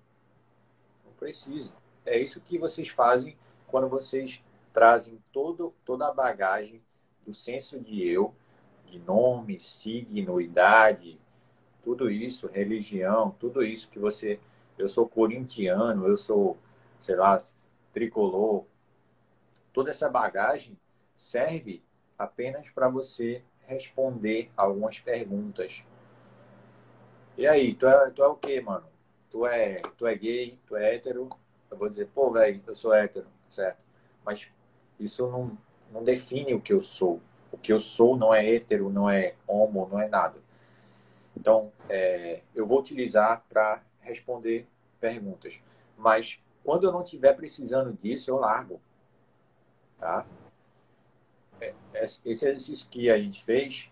Não 1.05 1.13
precisa. 1.13 1.73
É 2.05 2.19
isso 2.19 2.41
que 2.41 2.57
vocês 2.57 2.89
fazem 2.89 3.37
quando 3.67 3.89
vocês 3.89 4.43
trazem 4.71 5.23
todo, 5.31 5.73
toda 5.85 6.07
a 6.07 6.13
bagagem 6.13 6.81
do 7.25 7.33
senso 7.33 7.79
de 7.79 8.07
eu, 8.07 8.35
de 8.85 8.99
nome, 8.99 9.59
signo, 9.59 10.39
idade, 10.39 11.19
tudo 11.83 12.09
isso, 12.09 12.47
religião, 12.47 13.35
tudo 13.39 13.63
isso 13.63 13.89
que 13.89 13.99
você. 13.99 14.39
Eu 14.77 14.87
sou 14.87 15.07
corintiano, 15.07 16.07
eu 16.07 16.17
sou, 16.17 16.57
sei 16.99 17.15
lá, 17.15 17.37
tricolor. 17.93 18.65
Toda 19.71 19.91
essa 19.91 20.09
bagagem 20.09 20.77
serve 21.15 21.81
apenas 22.17 22.69
para 22.69 22.89
você 22.89 23.43
responder 23.67 24.51
algumas 24.55 24.99
perguntas. 24.99 25.83
E 27.37 27.47
aí, 27.47 27.73
tu 27.75 27.87
é, 27.87 28.09
tu 28.11 28.23
é 28.23 28.27
o 28.27 28.35
quê, 28.35 28.61
mano? 28.61 28.85
Tu 29.29 29.45
é, 29.45 29.81
tu 29.97 30.07
é 30.07 30.15
gay, 30.15 30.59
tu 30.65 30.75
é 30.75 30.95
hétero? 30.95 31.29
Eu 31.69 31.77
vou 31.77 31.89
dizer, 31.89 32.07
pô, 32.07 32.31
velho, 32.31 32.61
eu 32.65 32.75
sou 32.75 32.93
hétero, 32.93 33.27
certo? 33.49 33.79
Mas 34.23 34.47
isso 34.99 35.27
não, 35.29 35.57
não 35.91 36.03
define 36.03 36.53
o 36.53 36.61
que 36.61 36.71
eu 36.73 36.81
sou. 36.81 37.21
O 37.51 37.57
que 37.57 37.73
eu 37.73 37.79
sou 37.79 38.15
não 38.17 38.33
é 38.33 38.49
hétero, 38.49 38.89
não 38.89 39.09
é 39.09 39.35
homo, 39.47 39.87
não 39.91 39.99
é 39.99 40.07
nada. 40.07 40.39
Então, 41.35 41.71
é, 41.89 42.41
eu 42.53 42.65
vou 42.65 42.79
utilizar 42.79 43.43
para 43.49 43.83
responder 43.99 44.67
perguntas. 44.99 45.61
Mas 45.97 46.39
quando 46.63 46.85
eu 46.85 46.91
não 46.91 47.03
estiver 47.03 47.33
precisando 47.33 47.97
disso, 48.01 48.31
eu 48.31 48.37
largo. 48.37 48.81
Tá? 49.99 50.25
É, 51.59 51.73
esse 51.93 52.19
exercício 52.25 52.87
que 52.89 53.09
a 53.09 53.17
gente 53.17 53.43
fez, 53.43 53.91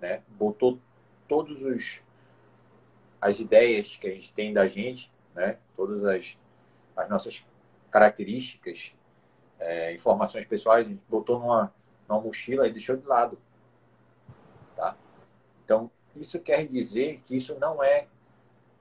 né, 0.00 0.22
botou 0.28 0.78
todos 1.26 1.62
os 1.62 2.02
as 3.20 3.40
ideias 3.40 3.96
que 3.96 4.06
a 4.06 4.14
gente 4.14 4.32
tem 4.32 4.52
da 4.52 4.68
gente, 4.68 5.12
né, 5.34 5.58
todas 5.76 6.04
as, 6.04 6.38
as 6.96 7.08
nossas 7.08 7.44
características, 7.90 8.94
é, 9.58 9.92
informações 9.92 10.46
pessoais, 10.46 10.86
a 10.86 10.90
gente 10.90 11.02
botou 11.08 11.38
numa, 11.38 11.74
numa 12.08 12.20
mochila 12.20 12.68
e 12.68 12.72
deixou 12.72 12.96
de 12.96 13.06
lado. 13.06 13.38
Tá? 14.76 14.96
Então, 15.64 15.90
isso 16.14 16.40
quer 16.40 16.66
dizer 16.66 17.20
que 17.22 17.34
isso 17.34 17.58
não 17.58 17.82
é 17.82 18.06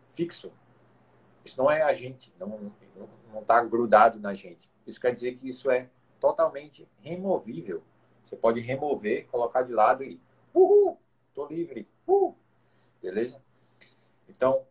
fixo. 0.10 0.52
Isso 1.44 1.58
não 1.58 1.70
é 1.72 1.82
a 1.82 1.94
gente, 1.94 2.34
não 2.40 2.72
está 3.40 3.64
grudado 3.64 4.20
na 4.20 4.34
gente. 4.34 4.70
Isso 4.86 4.99
quer 4.99 5.14
dizer 5.14 5.36
que 5.36 5.48
isso 5.48 5.72
é 5.72 5.90
totalmente 6.20 6.88
removível. 7.02 7.84
Você 8.28 8.36
pode 8.36 8.60
remover, 8.60 9.26
colocar 9.28 9.62
de 9.62 9.72
lado 9.72 10.04
e 10.04 10.20
uhul, 10.54 10.99
tô 11.34 11.45
livre, 11.45 11.88
uhul. 12.06 12.36
beleza? 13.02 13.41
Então, 14.28 14.66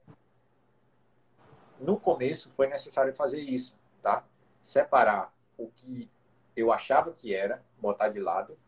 no 1.81 1.99
começo 1.99 2.51
foi 2.51 2.67
necessário 2.67 3.17
fazer 3.17 3.41
isso, 3.41 3.75
tá? 4.03 4.27
Separar 4.61 5.33
o 5.57 5.69
que 5.69 6.11
eu 6.55 6.71
achava 6.71 7.13
que 7.13 7.35
era, 7.35 7.65
botar 7.79 8.11
de 8.11 8.21
lado 8.21 8.59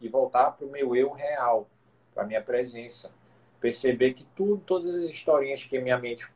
e 0.00 0.08
voltar 0.08 0.52
para 0.52 0.66
o 0.66 0.70
meu 0.70 0.96
eu 0.96 1.10
real, 1.10 1.68
para 2.14 2.24
minha 2.24 2.42
presença, 2.42 3.12
perceber 3.60 4.14
que 4.14 4.24
tudo, 4.24 4.62
todas 4.64 4.94
as 4.94 5.10
historinhas 5.10 5.62
que 5.62 5.78
minha 5.78 5.98
mente 5.98 6.32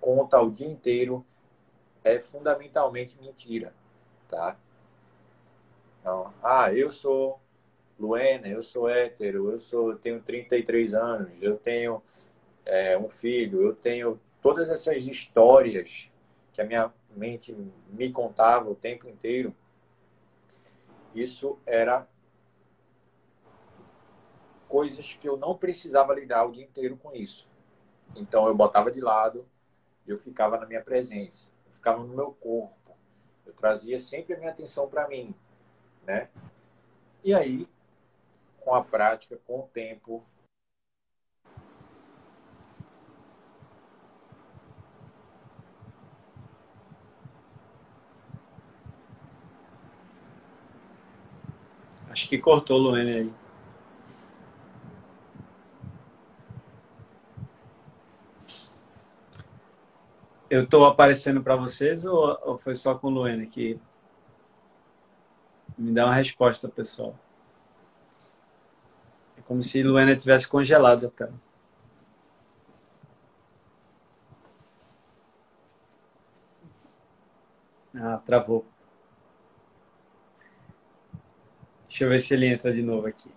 conta 0.00 0.40
o 0.40 0.48
dia 0.48 0.68
inteiro 0.68 1.26
é 2.04 2.20
fundamentalmente 2.20 3.20
mentira, 3.20 3.74
tá? 4.28 4.56
Então, 6.02 6.34
ah, 6.42 6.74
eu 6.74 6.90
sou 6.90 7.40
Luena, 7.96 8.48
eu 8.48 8.60
sou 8.60 8.88
hétero, 8.88 9.52
eu 9.52 9.58
sou, 9.60 9.94
tenho 9.94 10.20
33 10.20 10.94
anos, 10.94 11.40
eu 11.40 11.56
tenho 11.56 12.02
é, 12.66 12.98
um 12.98 13.08
filho, 13.08 13.62
eu 13.62 13.72
tenho 13.72 14.20
todas 14.40 14.68
essas 14.68 15.06
histórias 15.06 16.10
que 16.52 16.60
a 16.60 16.64
minha 16.64 16.92
mente 17.14 17.56
me 17.88 18.10
contava 18.10 18.68
o 18.68 18.74
tempo 18.74 19.08
inteiro. 19.08 19.54
Isso 21.14 21.56
era 21.64 22.08
coisas 24.68 25.14
que 25.14 25.28
eu 25.28 25.36
não 25.36 25.56
precisava 25.56 26.12
lidar 26.14 26.44
o 26.44 26.50
dia 26.50 26.64
inteiro 26.64 26.96
com 26.96 27.14
isso. 27.14 27.48
Então 28.16 28.48
eu 28.48 28.54
botava 28.56 28.90
de 28.90 29.00
lado, 29.00 29.46
eu 30.04 30.18
ficava 30.18 30.58
na 30.58 30.66
minha 30.66 30.82
presença, 30.82 31.52
eu 31.64 31.72
ficava 31.72 32.02
no 32.02 32.12
meu 32.12 32.32
corpo. 32.32 32.96
Eu 33.46 33.52
trazia 33.52 34.00
sempre 34.00 34.34
a 34.34 34.38
minha 34.38 34.50
atenção 34.50 34.88
para 34.88 35.06
mim, 35.06 35.32
né? 36.06 36.28
E 37.24 37.34
aí, 37.34 37.68
com 38.60 38.74
a 38.74 38.82
prática, 38.82 39.38
com 39.46 39.60
o 39.60 39.68
tempo, 39.68 40.24
Acho 52.12 52.28
que 52.28 52.36
cortou 52.36 52.76
Luene 52.76 53.10
aí. 53.10 53.32
Eu 60.50 60.64
estou 60.64 60.84
aparecendo 60.84 61.42
para 61.42 61.56
vocês 61.56 62.04
ou, 62.04 62.58
foi 62.58 62.74
só 62.74 62.94
com 62.94 63.06
o 63.06 63.10
Luene 63.10 63.46
que 63.46 63.80
me 65.78 65.92
dá 65.92 66.04
uma 66.06 66.14
resposta, 66.14 66.68
pessoal? 66.68 67.18
É 69.36 69.42
como 69.42 69.62
se 69.62 69.82
Luene 69.82 70.16
tivesse 70.16 70.48
congelado 70.48 71.06
a 71.06 71.10
tela. 71.10 71.34
Ah, 77.94 78.18
travou. 78.24 78.64
Deixa 81.88 82.04
eu 82.04 82.08
ver 82.08 82.20
se 82.20 82.32
ele 82.34 82.46
entra 82.46 82.72
de 82.72 82.82
novo 82.82 83.06
aqui. 83.06 83.30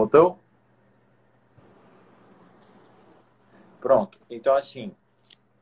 Voltou? 0.00 0.42
Pronto. 3.78 4.18
Então, 4.30 4.54
assim. 4.54 4.96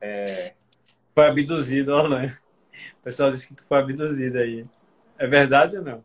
É... 0.01 0.55
Foi 1.13 1.27
abduzido, 1.27 1.93
Orlando. 1.93 2.33
O 3.01 3.03
pessoal 3.03 3.33
disse 3.33 3.49
que 3.49 3.57
tu 3.57 3.65
foi 3.65 3.79
abduzido 3.79 4.39
aí. 4.39 4.65
É 5.19 5.27
verdade 5.27 5.77
ou 5.79 5.83
não? 5.83 6.05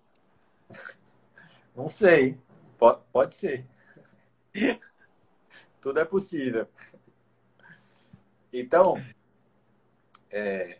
Não 1.76 1.88
sei. 1.88 2.35
Pode, 2.80 3.03
pode 3.11 3.35
ser. 3.35 3.68
Tudo 5.80 5.99
é 5.99 6.05
possível. 6.05 6.68
Então, 8.51 8.95
é, 10.31 10.80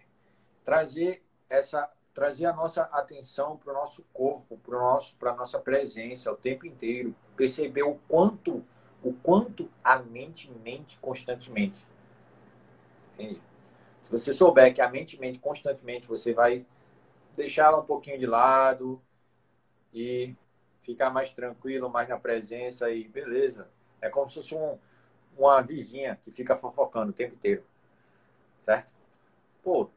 trazer 0.66 1.24
essa 1.48 1.88
trazer 2.14 2.46
a 2.46 2.54
nossa 2.54 2.84
atenção 2.84 3.58
para 3.58 3.72
o 3.72 3.76
nosso 3.76 4.04
corpo, 4.14 4.58
para 4.58 4.78
nosso 4.78 5.16
para 5.16 5.36
nossa 5.36 5.60
presença 5.60 6.32
o 6.32 6.36
tempo 6.36 6.66
inteiro, 6.66 7.16
perceber 7.36 7.84
o 7.84 7.96
quanto 8.08 8.64
o 9.04 9.14
quanto 9.14 9.70
a 9.84 10.00
mente 10.00 10.50
mente 10.64 10.98
constantemente. 11.00 11.86
Entende? 13.14 13.42
Se 14.02 14.12
você 14.12 14.34
souber 14.34 14.74
que 14.74 14.82
a 14.82 14.90
mente 14.90 15.20
mente 15.20 15.40
constantemente, 15.40 16.08
você 16.08 16.34
vai 16.34 16.66
deixá-la 17.36 17.80
um 17.80 17.86
pouquinho 17.86 18.20
de 18.20 18.26
lado 18.26 19.02
e 19.94 20.36
ficar 20.82 21.10
mais 21.10 21.32
tranquilo, 21.32 21.90
mais 21.90 22.08
na 22.10 22.20
presença 22.20 22.90
e 22.92 23.08
beleza. 23.08 23.70
É 24.02 24.10
como 24.10 24.30
se 24.30 24.36
fosse 24.36 24.56
um, 24.56 24.78
uma 25.38 25.62
vizinha 25.62 26.18
que 26.22 26.32
fica 26.32 26.56
fofocando 26.56 27.12
o 27.12 27.14
tempo 27.14 27.36
inteiro. 27.36 27.64
Certo? 28.58 28.96
Pô, 29.64 29.90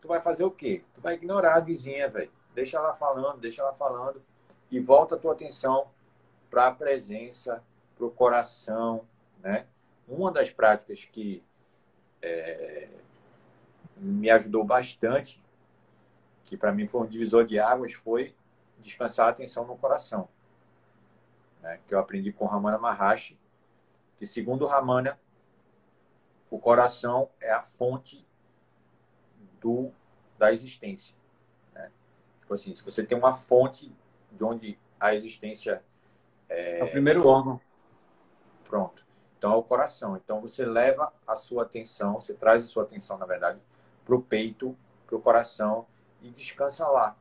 tu 0.00 0.08
vai 0.08 0.20
fazer 0.20 0.44
o 0.44 0.50
quê? 0.50 0.84
Tu 0.94 1.00
vai 1.00 1.14
ignorar 1.14 1.56
a 1.56 1.60
vizinha, 1.60 2.08
velho. 2.08 2.30
Deixa 2.54 2.76
ela 2.76 2.94
falando, 2.94 3.40
deixa 3.40 3.62
ela 3.62 3.72
falando 3.72 4.22
e 4.70 4.80
volta 4.80 5.14
a 5.14 5.18
tua 5.18 5.32
atenção 5.32 5.88
para 6.50 6.66
a 6.66 6.72
presença, 6.72 7.62
para 7.96 8.06
o 8.06 8.10
coração, 8.10 9.06
né? 9.40 9.66
Uma 10.06 10.32
das 10.32 10.50
práticas 10.50 11.04
que 11.04 11.42
é, 12.22 12.88
me 13.96 14.30
ajudou 14.30 14.64
bastante, 14.64 15.42
que 16.44 16.56
para 16.56 16.72
mim 16.72 16.86
foi 16.86 17.02
um 17.02 17.06
divisor 17.06 17.44
de 17.44 17.58
águas, 17.58 17.92
foi 17.92 18.34
descansar 18.78 19.26
a 19.26 19.30
atenção 19.30 19.66
no 19.66 19.76
coração. 19.76 20.28
Né? 21.60 21.80
Que 21.86 21.94
eu 21.94 21.98
aprendi 21.98 22.32
com 22.32 22.46
Ramana 22.46 22.78
Maharshi, 22.78 23.38
que 24.18 24.26
segundo 24.26 24.66
Ramana, 24.66 25.18
o 26.50 26.58
coração 26.58 27.28
é 27.40 27.52
a 27.52 27.60
fonte 27.60 28.26
do, 29.60 29.90
da 30.38 30.52
existência. 30.52 31.16
Né? 31.74 31.90
Tipo 32.40 32.54
assim, 32.54 32.74
se 32.74 32.84
você 32.84 33.02
tem 33.04 33.16
uma 33.16 33.34
fonte 33.34 33.92
de 34.32 34.44
onde 34.44 34.78
a 34.98 35.14
existência 35.14 35.82
é, 36.48 36.80
é 36.80 36.84
o 36.84 36.90
primeiro 36.90 37.26
órgão. 37.26 37.60
Pronto. 38.64 39.06
Então 39.36 39.52
é 39.52 39.56
o 39.56 39.62
coração. 39.62 40.16
Então 40.16 40.40
você 40.40 40.64
leva 40.64 41.12
a 41.26 41.34
sua 41.34 41.62
atenção, 41.62 42.14
você 42.14 42.34
traz 42.34 42.64
a 42.64 42.66
sua 42.66 42.82
atenção, 42.82 43.16
na 43.18 43.26
verdade, 43.26 43.60
para 44.04 44.14
o 44.14 44.22
peito, 44.22 44.76
para 45.06 45.16
o 45.16 45.20
coração 45.20 45.86
e 46.20 46.30
descansa 46.30 46.86
lá. 46.88 47.16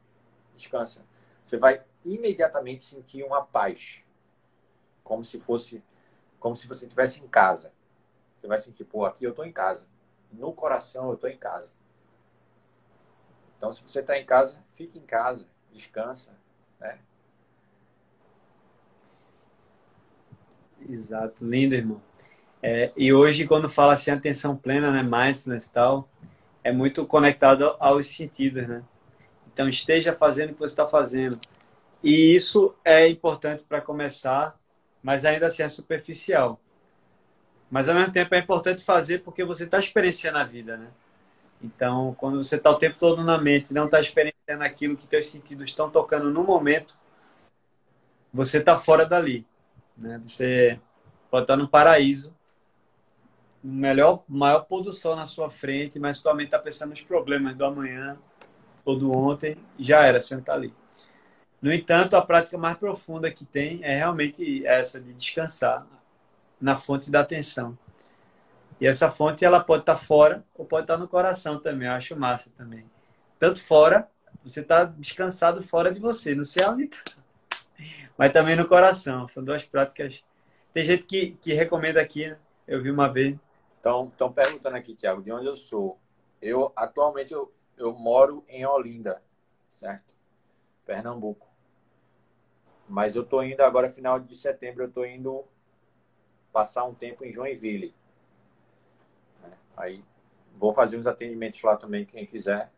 Descansa. 0.55 1.05
Você 1.43 1.57
vai 1.57 1.83
imediatamente 2.03 2.83
sentir 2.83 3.23
uma 3.23 3.43
paz, 3.43 4.03
como 5.03 5.23
se 5.23 5.39
fosse, 5.39 5.83
como 6.39 6.55
se 6.55 6.67
você 6.67 6.85
estivesse 6.85 7.21
em 7.21 7.27
casa. 7.27 7.71
Você 8.35 8.47
vai 8.47 8.59
sentir, 8.59 8.83
pô, 8.83 9.05
aqui 9.05 9.23
eu 9.23 9.31
estou 9.31 9.45
em 9.45 9.51
casa. 9.51 9.87
No 10.31 10.53
coração 10.53 11.07
eu 11.07 11.15
estou 11.15 11.29
em 11.29 11.37
casa. 11.37 11.71
Então, 13.57 13.71
se 13.71 13.81
você 13.81 14.01
está 14.01 14.17
em 14.17 14.25
casa, 14.25 14.63
fique 14.71 14.99
em 14.99 15.05
casa, 15.05 15.47
descansa, 15.73 16.37
né? 16.79 16.99
Exato, 20.87 21.43
lindo, 21.45 21.73
irmão. 21.75 22.01
É, 22.61 22.91
e 22.95 23.11
hoje, 23.11 23.47
quando 23.47 23.67
fala 23.69 23.93
assim, 23.93 24.11
atenção 24.11 24.55
plena, 24.55 24.91
né, 24.91 25.03
mindfulness 25.03 25.65
e 25.65 25.73
tal, 25.73 26.07
é 26.63 26.71
muito 26.71 27.05
conectado 27.05 27.75
aos 27.79 28.07
sentidos, 28.07 28.67
né? 28.67 28.83
Então, 29.51 29.67
esteja 29.67 30.13
fazendo 30.13 30.51
o 30.51 30.53
que 30.53 30.59
você 30.59 30.73
está 30.73 30.85
fazendo. 30.85 31.39
E 32.03 32.35
isso 32.35 32.75
é 32.85 33.07
importante 33.07 33.63
para 33.63 33.81
começar, 33.81 34.55
mas 35.01 35.25
ainda 35.25 35.47
assim 35.47 35.63
é 35.63 35.69
superficial. 35.69 36.59
Mas, 37.71 37.89
ao 37.89 37.95
mesmo 37.95 38.11
tempo, 38.11 38.33
é 38.35 38.39
importante 38.39 38.83
fazer 38.83 39.23
porque 39.23 39.43
você 39.43 39.63
está 39.63 39.79
experienciando 39.79 40.37
a 40.37 40.43
vida, 40.43 40.77
né? 40.77 40.87
Então, 41.61 42.15
quando 42.17 42.41
você 42.41 42.55
está 42.55 42.69
o 42.69 42.77
tempo 42.77 42.97
todo 42.99 43.23
na 43.23 43.37
mente, 43.37 43.73
não 43.73 43.85
está 43.85 43.99
experienciando 43.99 44.63
aquilo 44.63 44.95
que 44.95 45.07
teus 45.07 45.27
sentidos 45.27 45.69
estão 45.69 45.89
tocando 45.89 46.29
no 46.29 46.43
momento, 46.43 46.97
você 48.31 48.59
está 48.59 48.77
fora 48.77 49.05
dali. 49.05 49.45
Né? 49.97 50.19
Você 50.23 50.79
pode 51.31 51.43
estar 51.45 51.57
no 51.57 51.67
paraíso, 51.67 52.33
melhor, 53.63 54.23
maior 54.27 54.61
pôr 54.61 54.83
do 54.83 54.93
sol 54.93 55.15
na 55.15 55.25
sua 55.25 55.49
frente, 55.49 55.99
mas 55.99 56.17
sua 56.17 56.33
mente 56.33 56.47
está 56.47 56.59
pensando 56.59 56.91
nos 56.91 57.01
problemas 57.01 57.55
do 57.55 57.65
amanhã 57.65 58.17
ou 58.85 58.97
do 58.97 59.11
ontem, 59.11 59.57
já 59.77 60.03
era, 60.03 60.19
você 60.19 60.35
está 60.35 60.53
ali. 60.53 60.73
No 61.61 61.73
entanto, 61.73 62.15
a 62.15 62.21
prática 62.21 62.57
mais 62.57 62.77
profunda 62.77 63.31
que 63.31 63.43
tem 63.43 63.83
é 63.83 63.97
realmente 63.97 64.65
essa 64.65 65.01
de 65.01 65.11
descansar 65.13 65.85
na 66.61 66.75
fonte 66.75 67.09
da 67.11 67.19
atenção. 67.19 67.77
E 68.79 68.85
essa 68.85 69.09
fonte 69.09 69.43
ela 69.43 69.59
pode 69.59 69.81
estar 69.81 69.95
fora 69.95 70.45
ou 70.55 70.65
pode 70.65 70.83
estar 70.83 70.97
no 70.97 71.07
coração 71.07 71.59
também. 71.59 71.87
Eu 71.87 71.93
acho 71.93 72.15
massa 72.15 72.51
também. 72.55 72.85
Tanto 73.39 73.63
fora, 73.63 74.09
você 74.43 74.61
está 74.61 74.83
descansado 74.83 75.61
fora 75.61 75.91
de 75.91 75.99
você, 75.99 76.35
no 76.35 76.45
céu, 76.45 76.75
mas 78.17 78.31
também 78.31 78.55
no 78.55 78.67
coração. 78.67 79.27
São 79.27 79.43
duas 79.43 79.65
práticas. 79.65 80.23
Tem 80.73 80.83
gente 80.83 81.05
que, 81.05 81.31
que 81.41 81.53
recomenda 81.53 82.01
aqui, 82.01 82.29
né? 82.29 82.37
Eu 82.67 82.81
vi 82.81 82.91
uma 82.91 83.11
vez. 83.11 83.35
Estão 83.77 84.31
perguntando 84.33 84.75
aqui, 84.75 84.95
Tiago, 84.95 85.21
de 85.21 85.31
onde 85.31 85.45
eu 85.45 85.55
sou. 85.55 85.97
Eu 86.41 86.71
atualmente 86.75 87.33
eu, 87.33 87.51
eu 87.77 87.93
moro 87.93 88.43
em 88.47 88.65
Olinda, 88.65 89.23
certo? 89.69 90.15
Pernambuco. 90.85 91.47
Mas 92.87 93.15
eu 93.15 93.25
tô 93.25 93.41
indo 93.41 93.61
agora 93.61 93.89
final 93.89 94.19
de 94.19 94.35
setembro, 94.35 94.83
eu 94.83 94.91
tô 94.91 95.05
indo 95.05 95.45
passar 96.51 96.85
um 96.85 96.93
tempo 96.93 97.25
em 97.25 97.31
Joinville. 97.31 97.93
Aí 99.77 100.03
vou 100.57 100.73
fazer 100.73 100.97
uns 100.97 101.05
atendimentos 101.07 101.61
lá 101.61 101.77
também, 101.77 102.03
quem 102.05 102.25
quiser. 102.25 102.71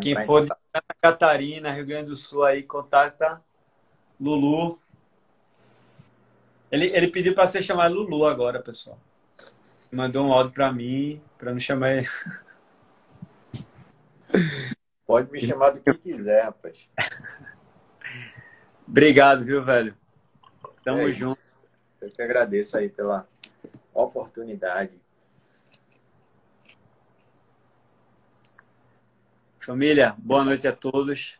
quem 0.00 0.14
for 0.24 0.42
de 0.42 0.48
Santa 0.48 0.94
Catarina, 1.00 1.72
Rio 1.72 1.86
Grande 1.86 2.10
do 2.10 2.16
Sul 2.16 2.44
aí, 2.44 2.62
contata 2.62 3.42
Lulu. 4.20 4.78
Ele, 6.70 6.86
ele 6.86 7.08
pediu 7.08 7.34
para 7.34 7.46
ser 7.46 7.62
chamado 7.62 7.94
Lulu 7.94 8.26
agora, 8.26 8.60
pessoal. 8.60 8.98
Mandou 9.90 10.26
um 10.26 10.32
áudio 10.32 10.52
para 10.52 10.72
mim, 10.72 11.20
para 11.36 11.52
não 11.52 11.58
chamar 11.58 11.92
ele. 11.92 12.08
Pode 15.06 15.30
me 15.30 15.40
chamar 15.40 15.70
do 15.70 15.80
que 15.80 15.92
quiser, 15.94 16.44
rapaz. 16.44 16.88
Obrigado, 18.88 19.44
viu, 19.44 19.62
velho? 19.64 19.94
Tamo 20.84 21.00
é 21.00 21.12
junto. 21.12 21.40
Eu 22.00 22.10
que 22.10 22.22
agradeço 22.22 22.76
aí 22.76 22.88
pela 22.88 23.28
oportunidade. 23.92 25.01
Família, 29.62 30.16
boa 30.18 30.44
noite 30.44 30.66
a 30.66 30.72
todos. 30.72 31.38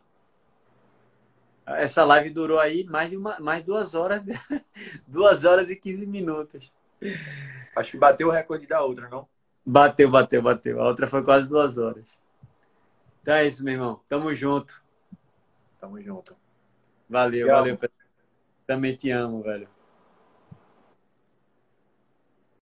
Essa 1.66 2.04
live 2.04 2.30
durou 2.30 2.60
aí 2.60 2.84
mais 2.84 3.10
de 3.10 3.16
uma, 3.16 3.40
mais 3.40 3.64
duas 3.64 3.96
horas, 3.96 4.22
duas 5.08 5.44
horas 5.44 5.70
e 5.70 5.74
15 5.74 6.06
minutos. 6.06 6.72
Acho 7.74 7.90
que 7.90 7.96
bateu 7.96 8.28
o 8.28 8.30
recorde 8.30 8.64
da 8.64 8.80
outra, 8.80 9.08
não? 9.08 9.28
Bateu, 9.66 10.08
bateu, 10.08 10.40
bateu. 10.40 10.80
A 10.80 10.86
outra 10.86 11.08
foi 11.08 11.24
quase 11.24 11.48
duas 11.48 11.78
horas. 11.78 12.16
Então 13.20 13.34
é 13.34 13.44
isso, 13.44 13.64
meu 13.64 13.74
irmão. 13.74 14.00
Tamo 14.08 14.32
junto. 14.32 14.80
Tamo 15.76 16.00
junto. 16.00 16.36
Valeu, 17.10 17.48
valeu. 17.48 17.76
Também 18.64 18.94
te 18.94 19.10
amo, 19.10 19.42
velho. 19.42 19.68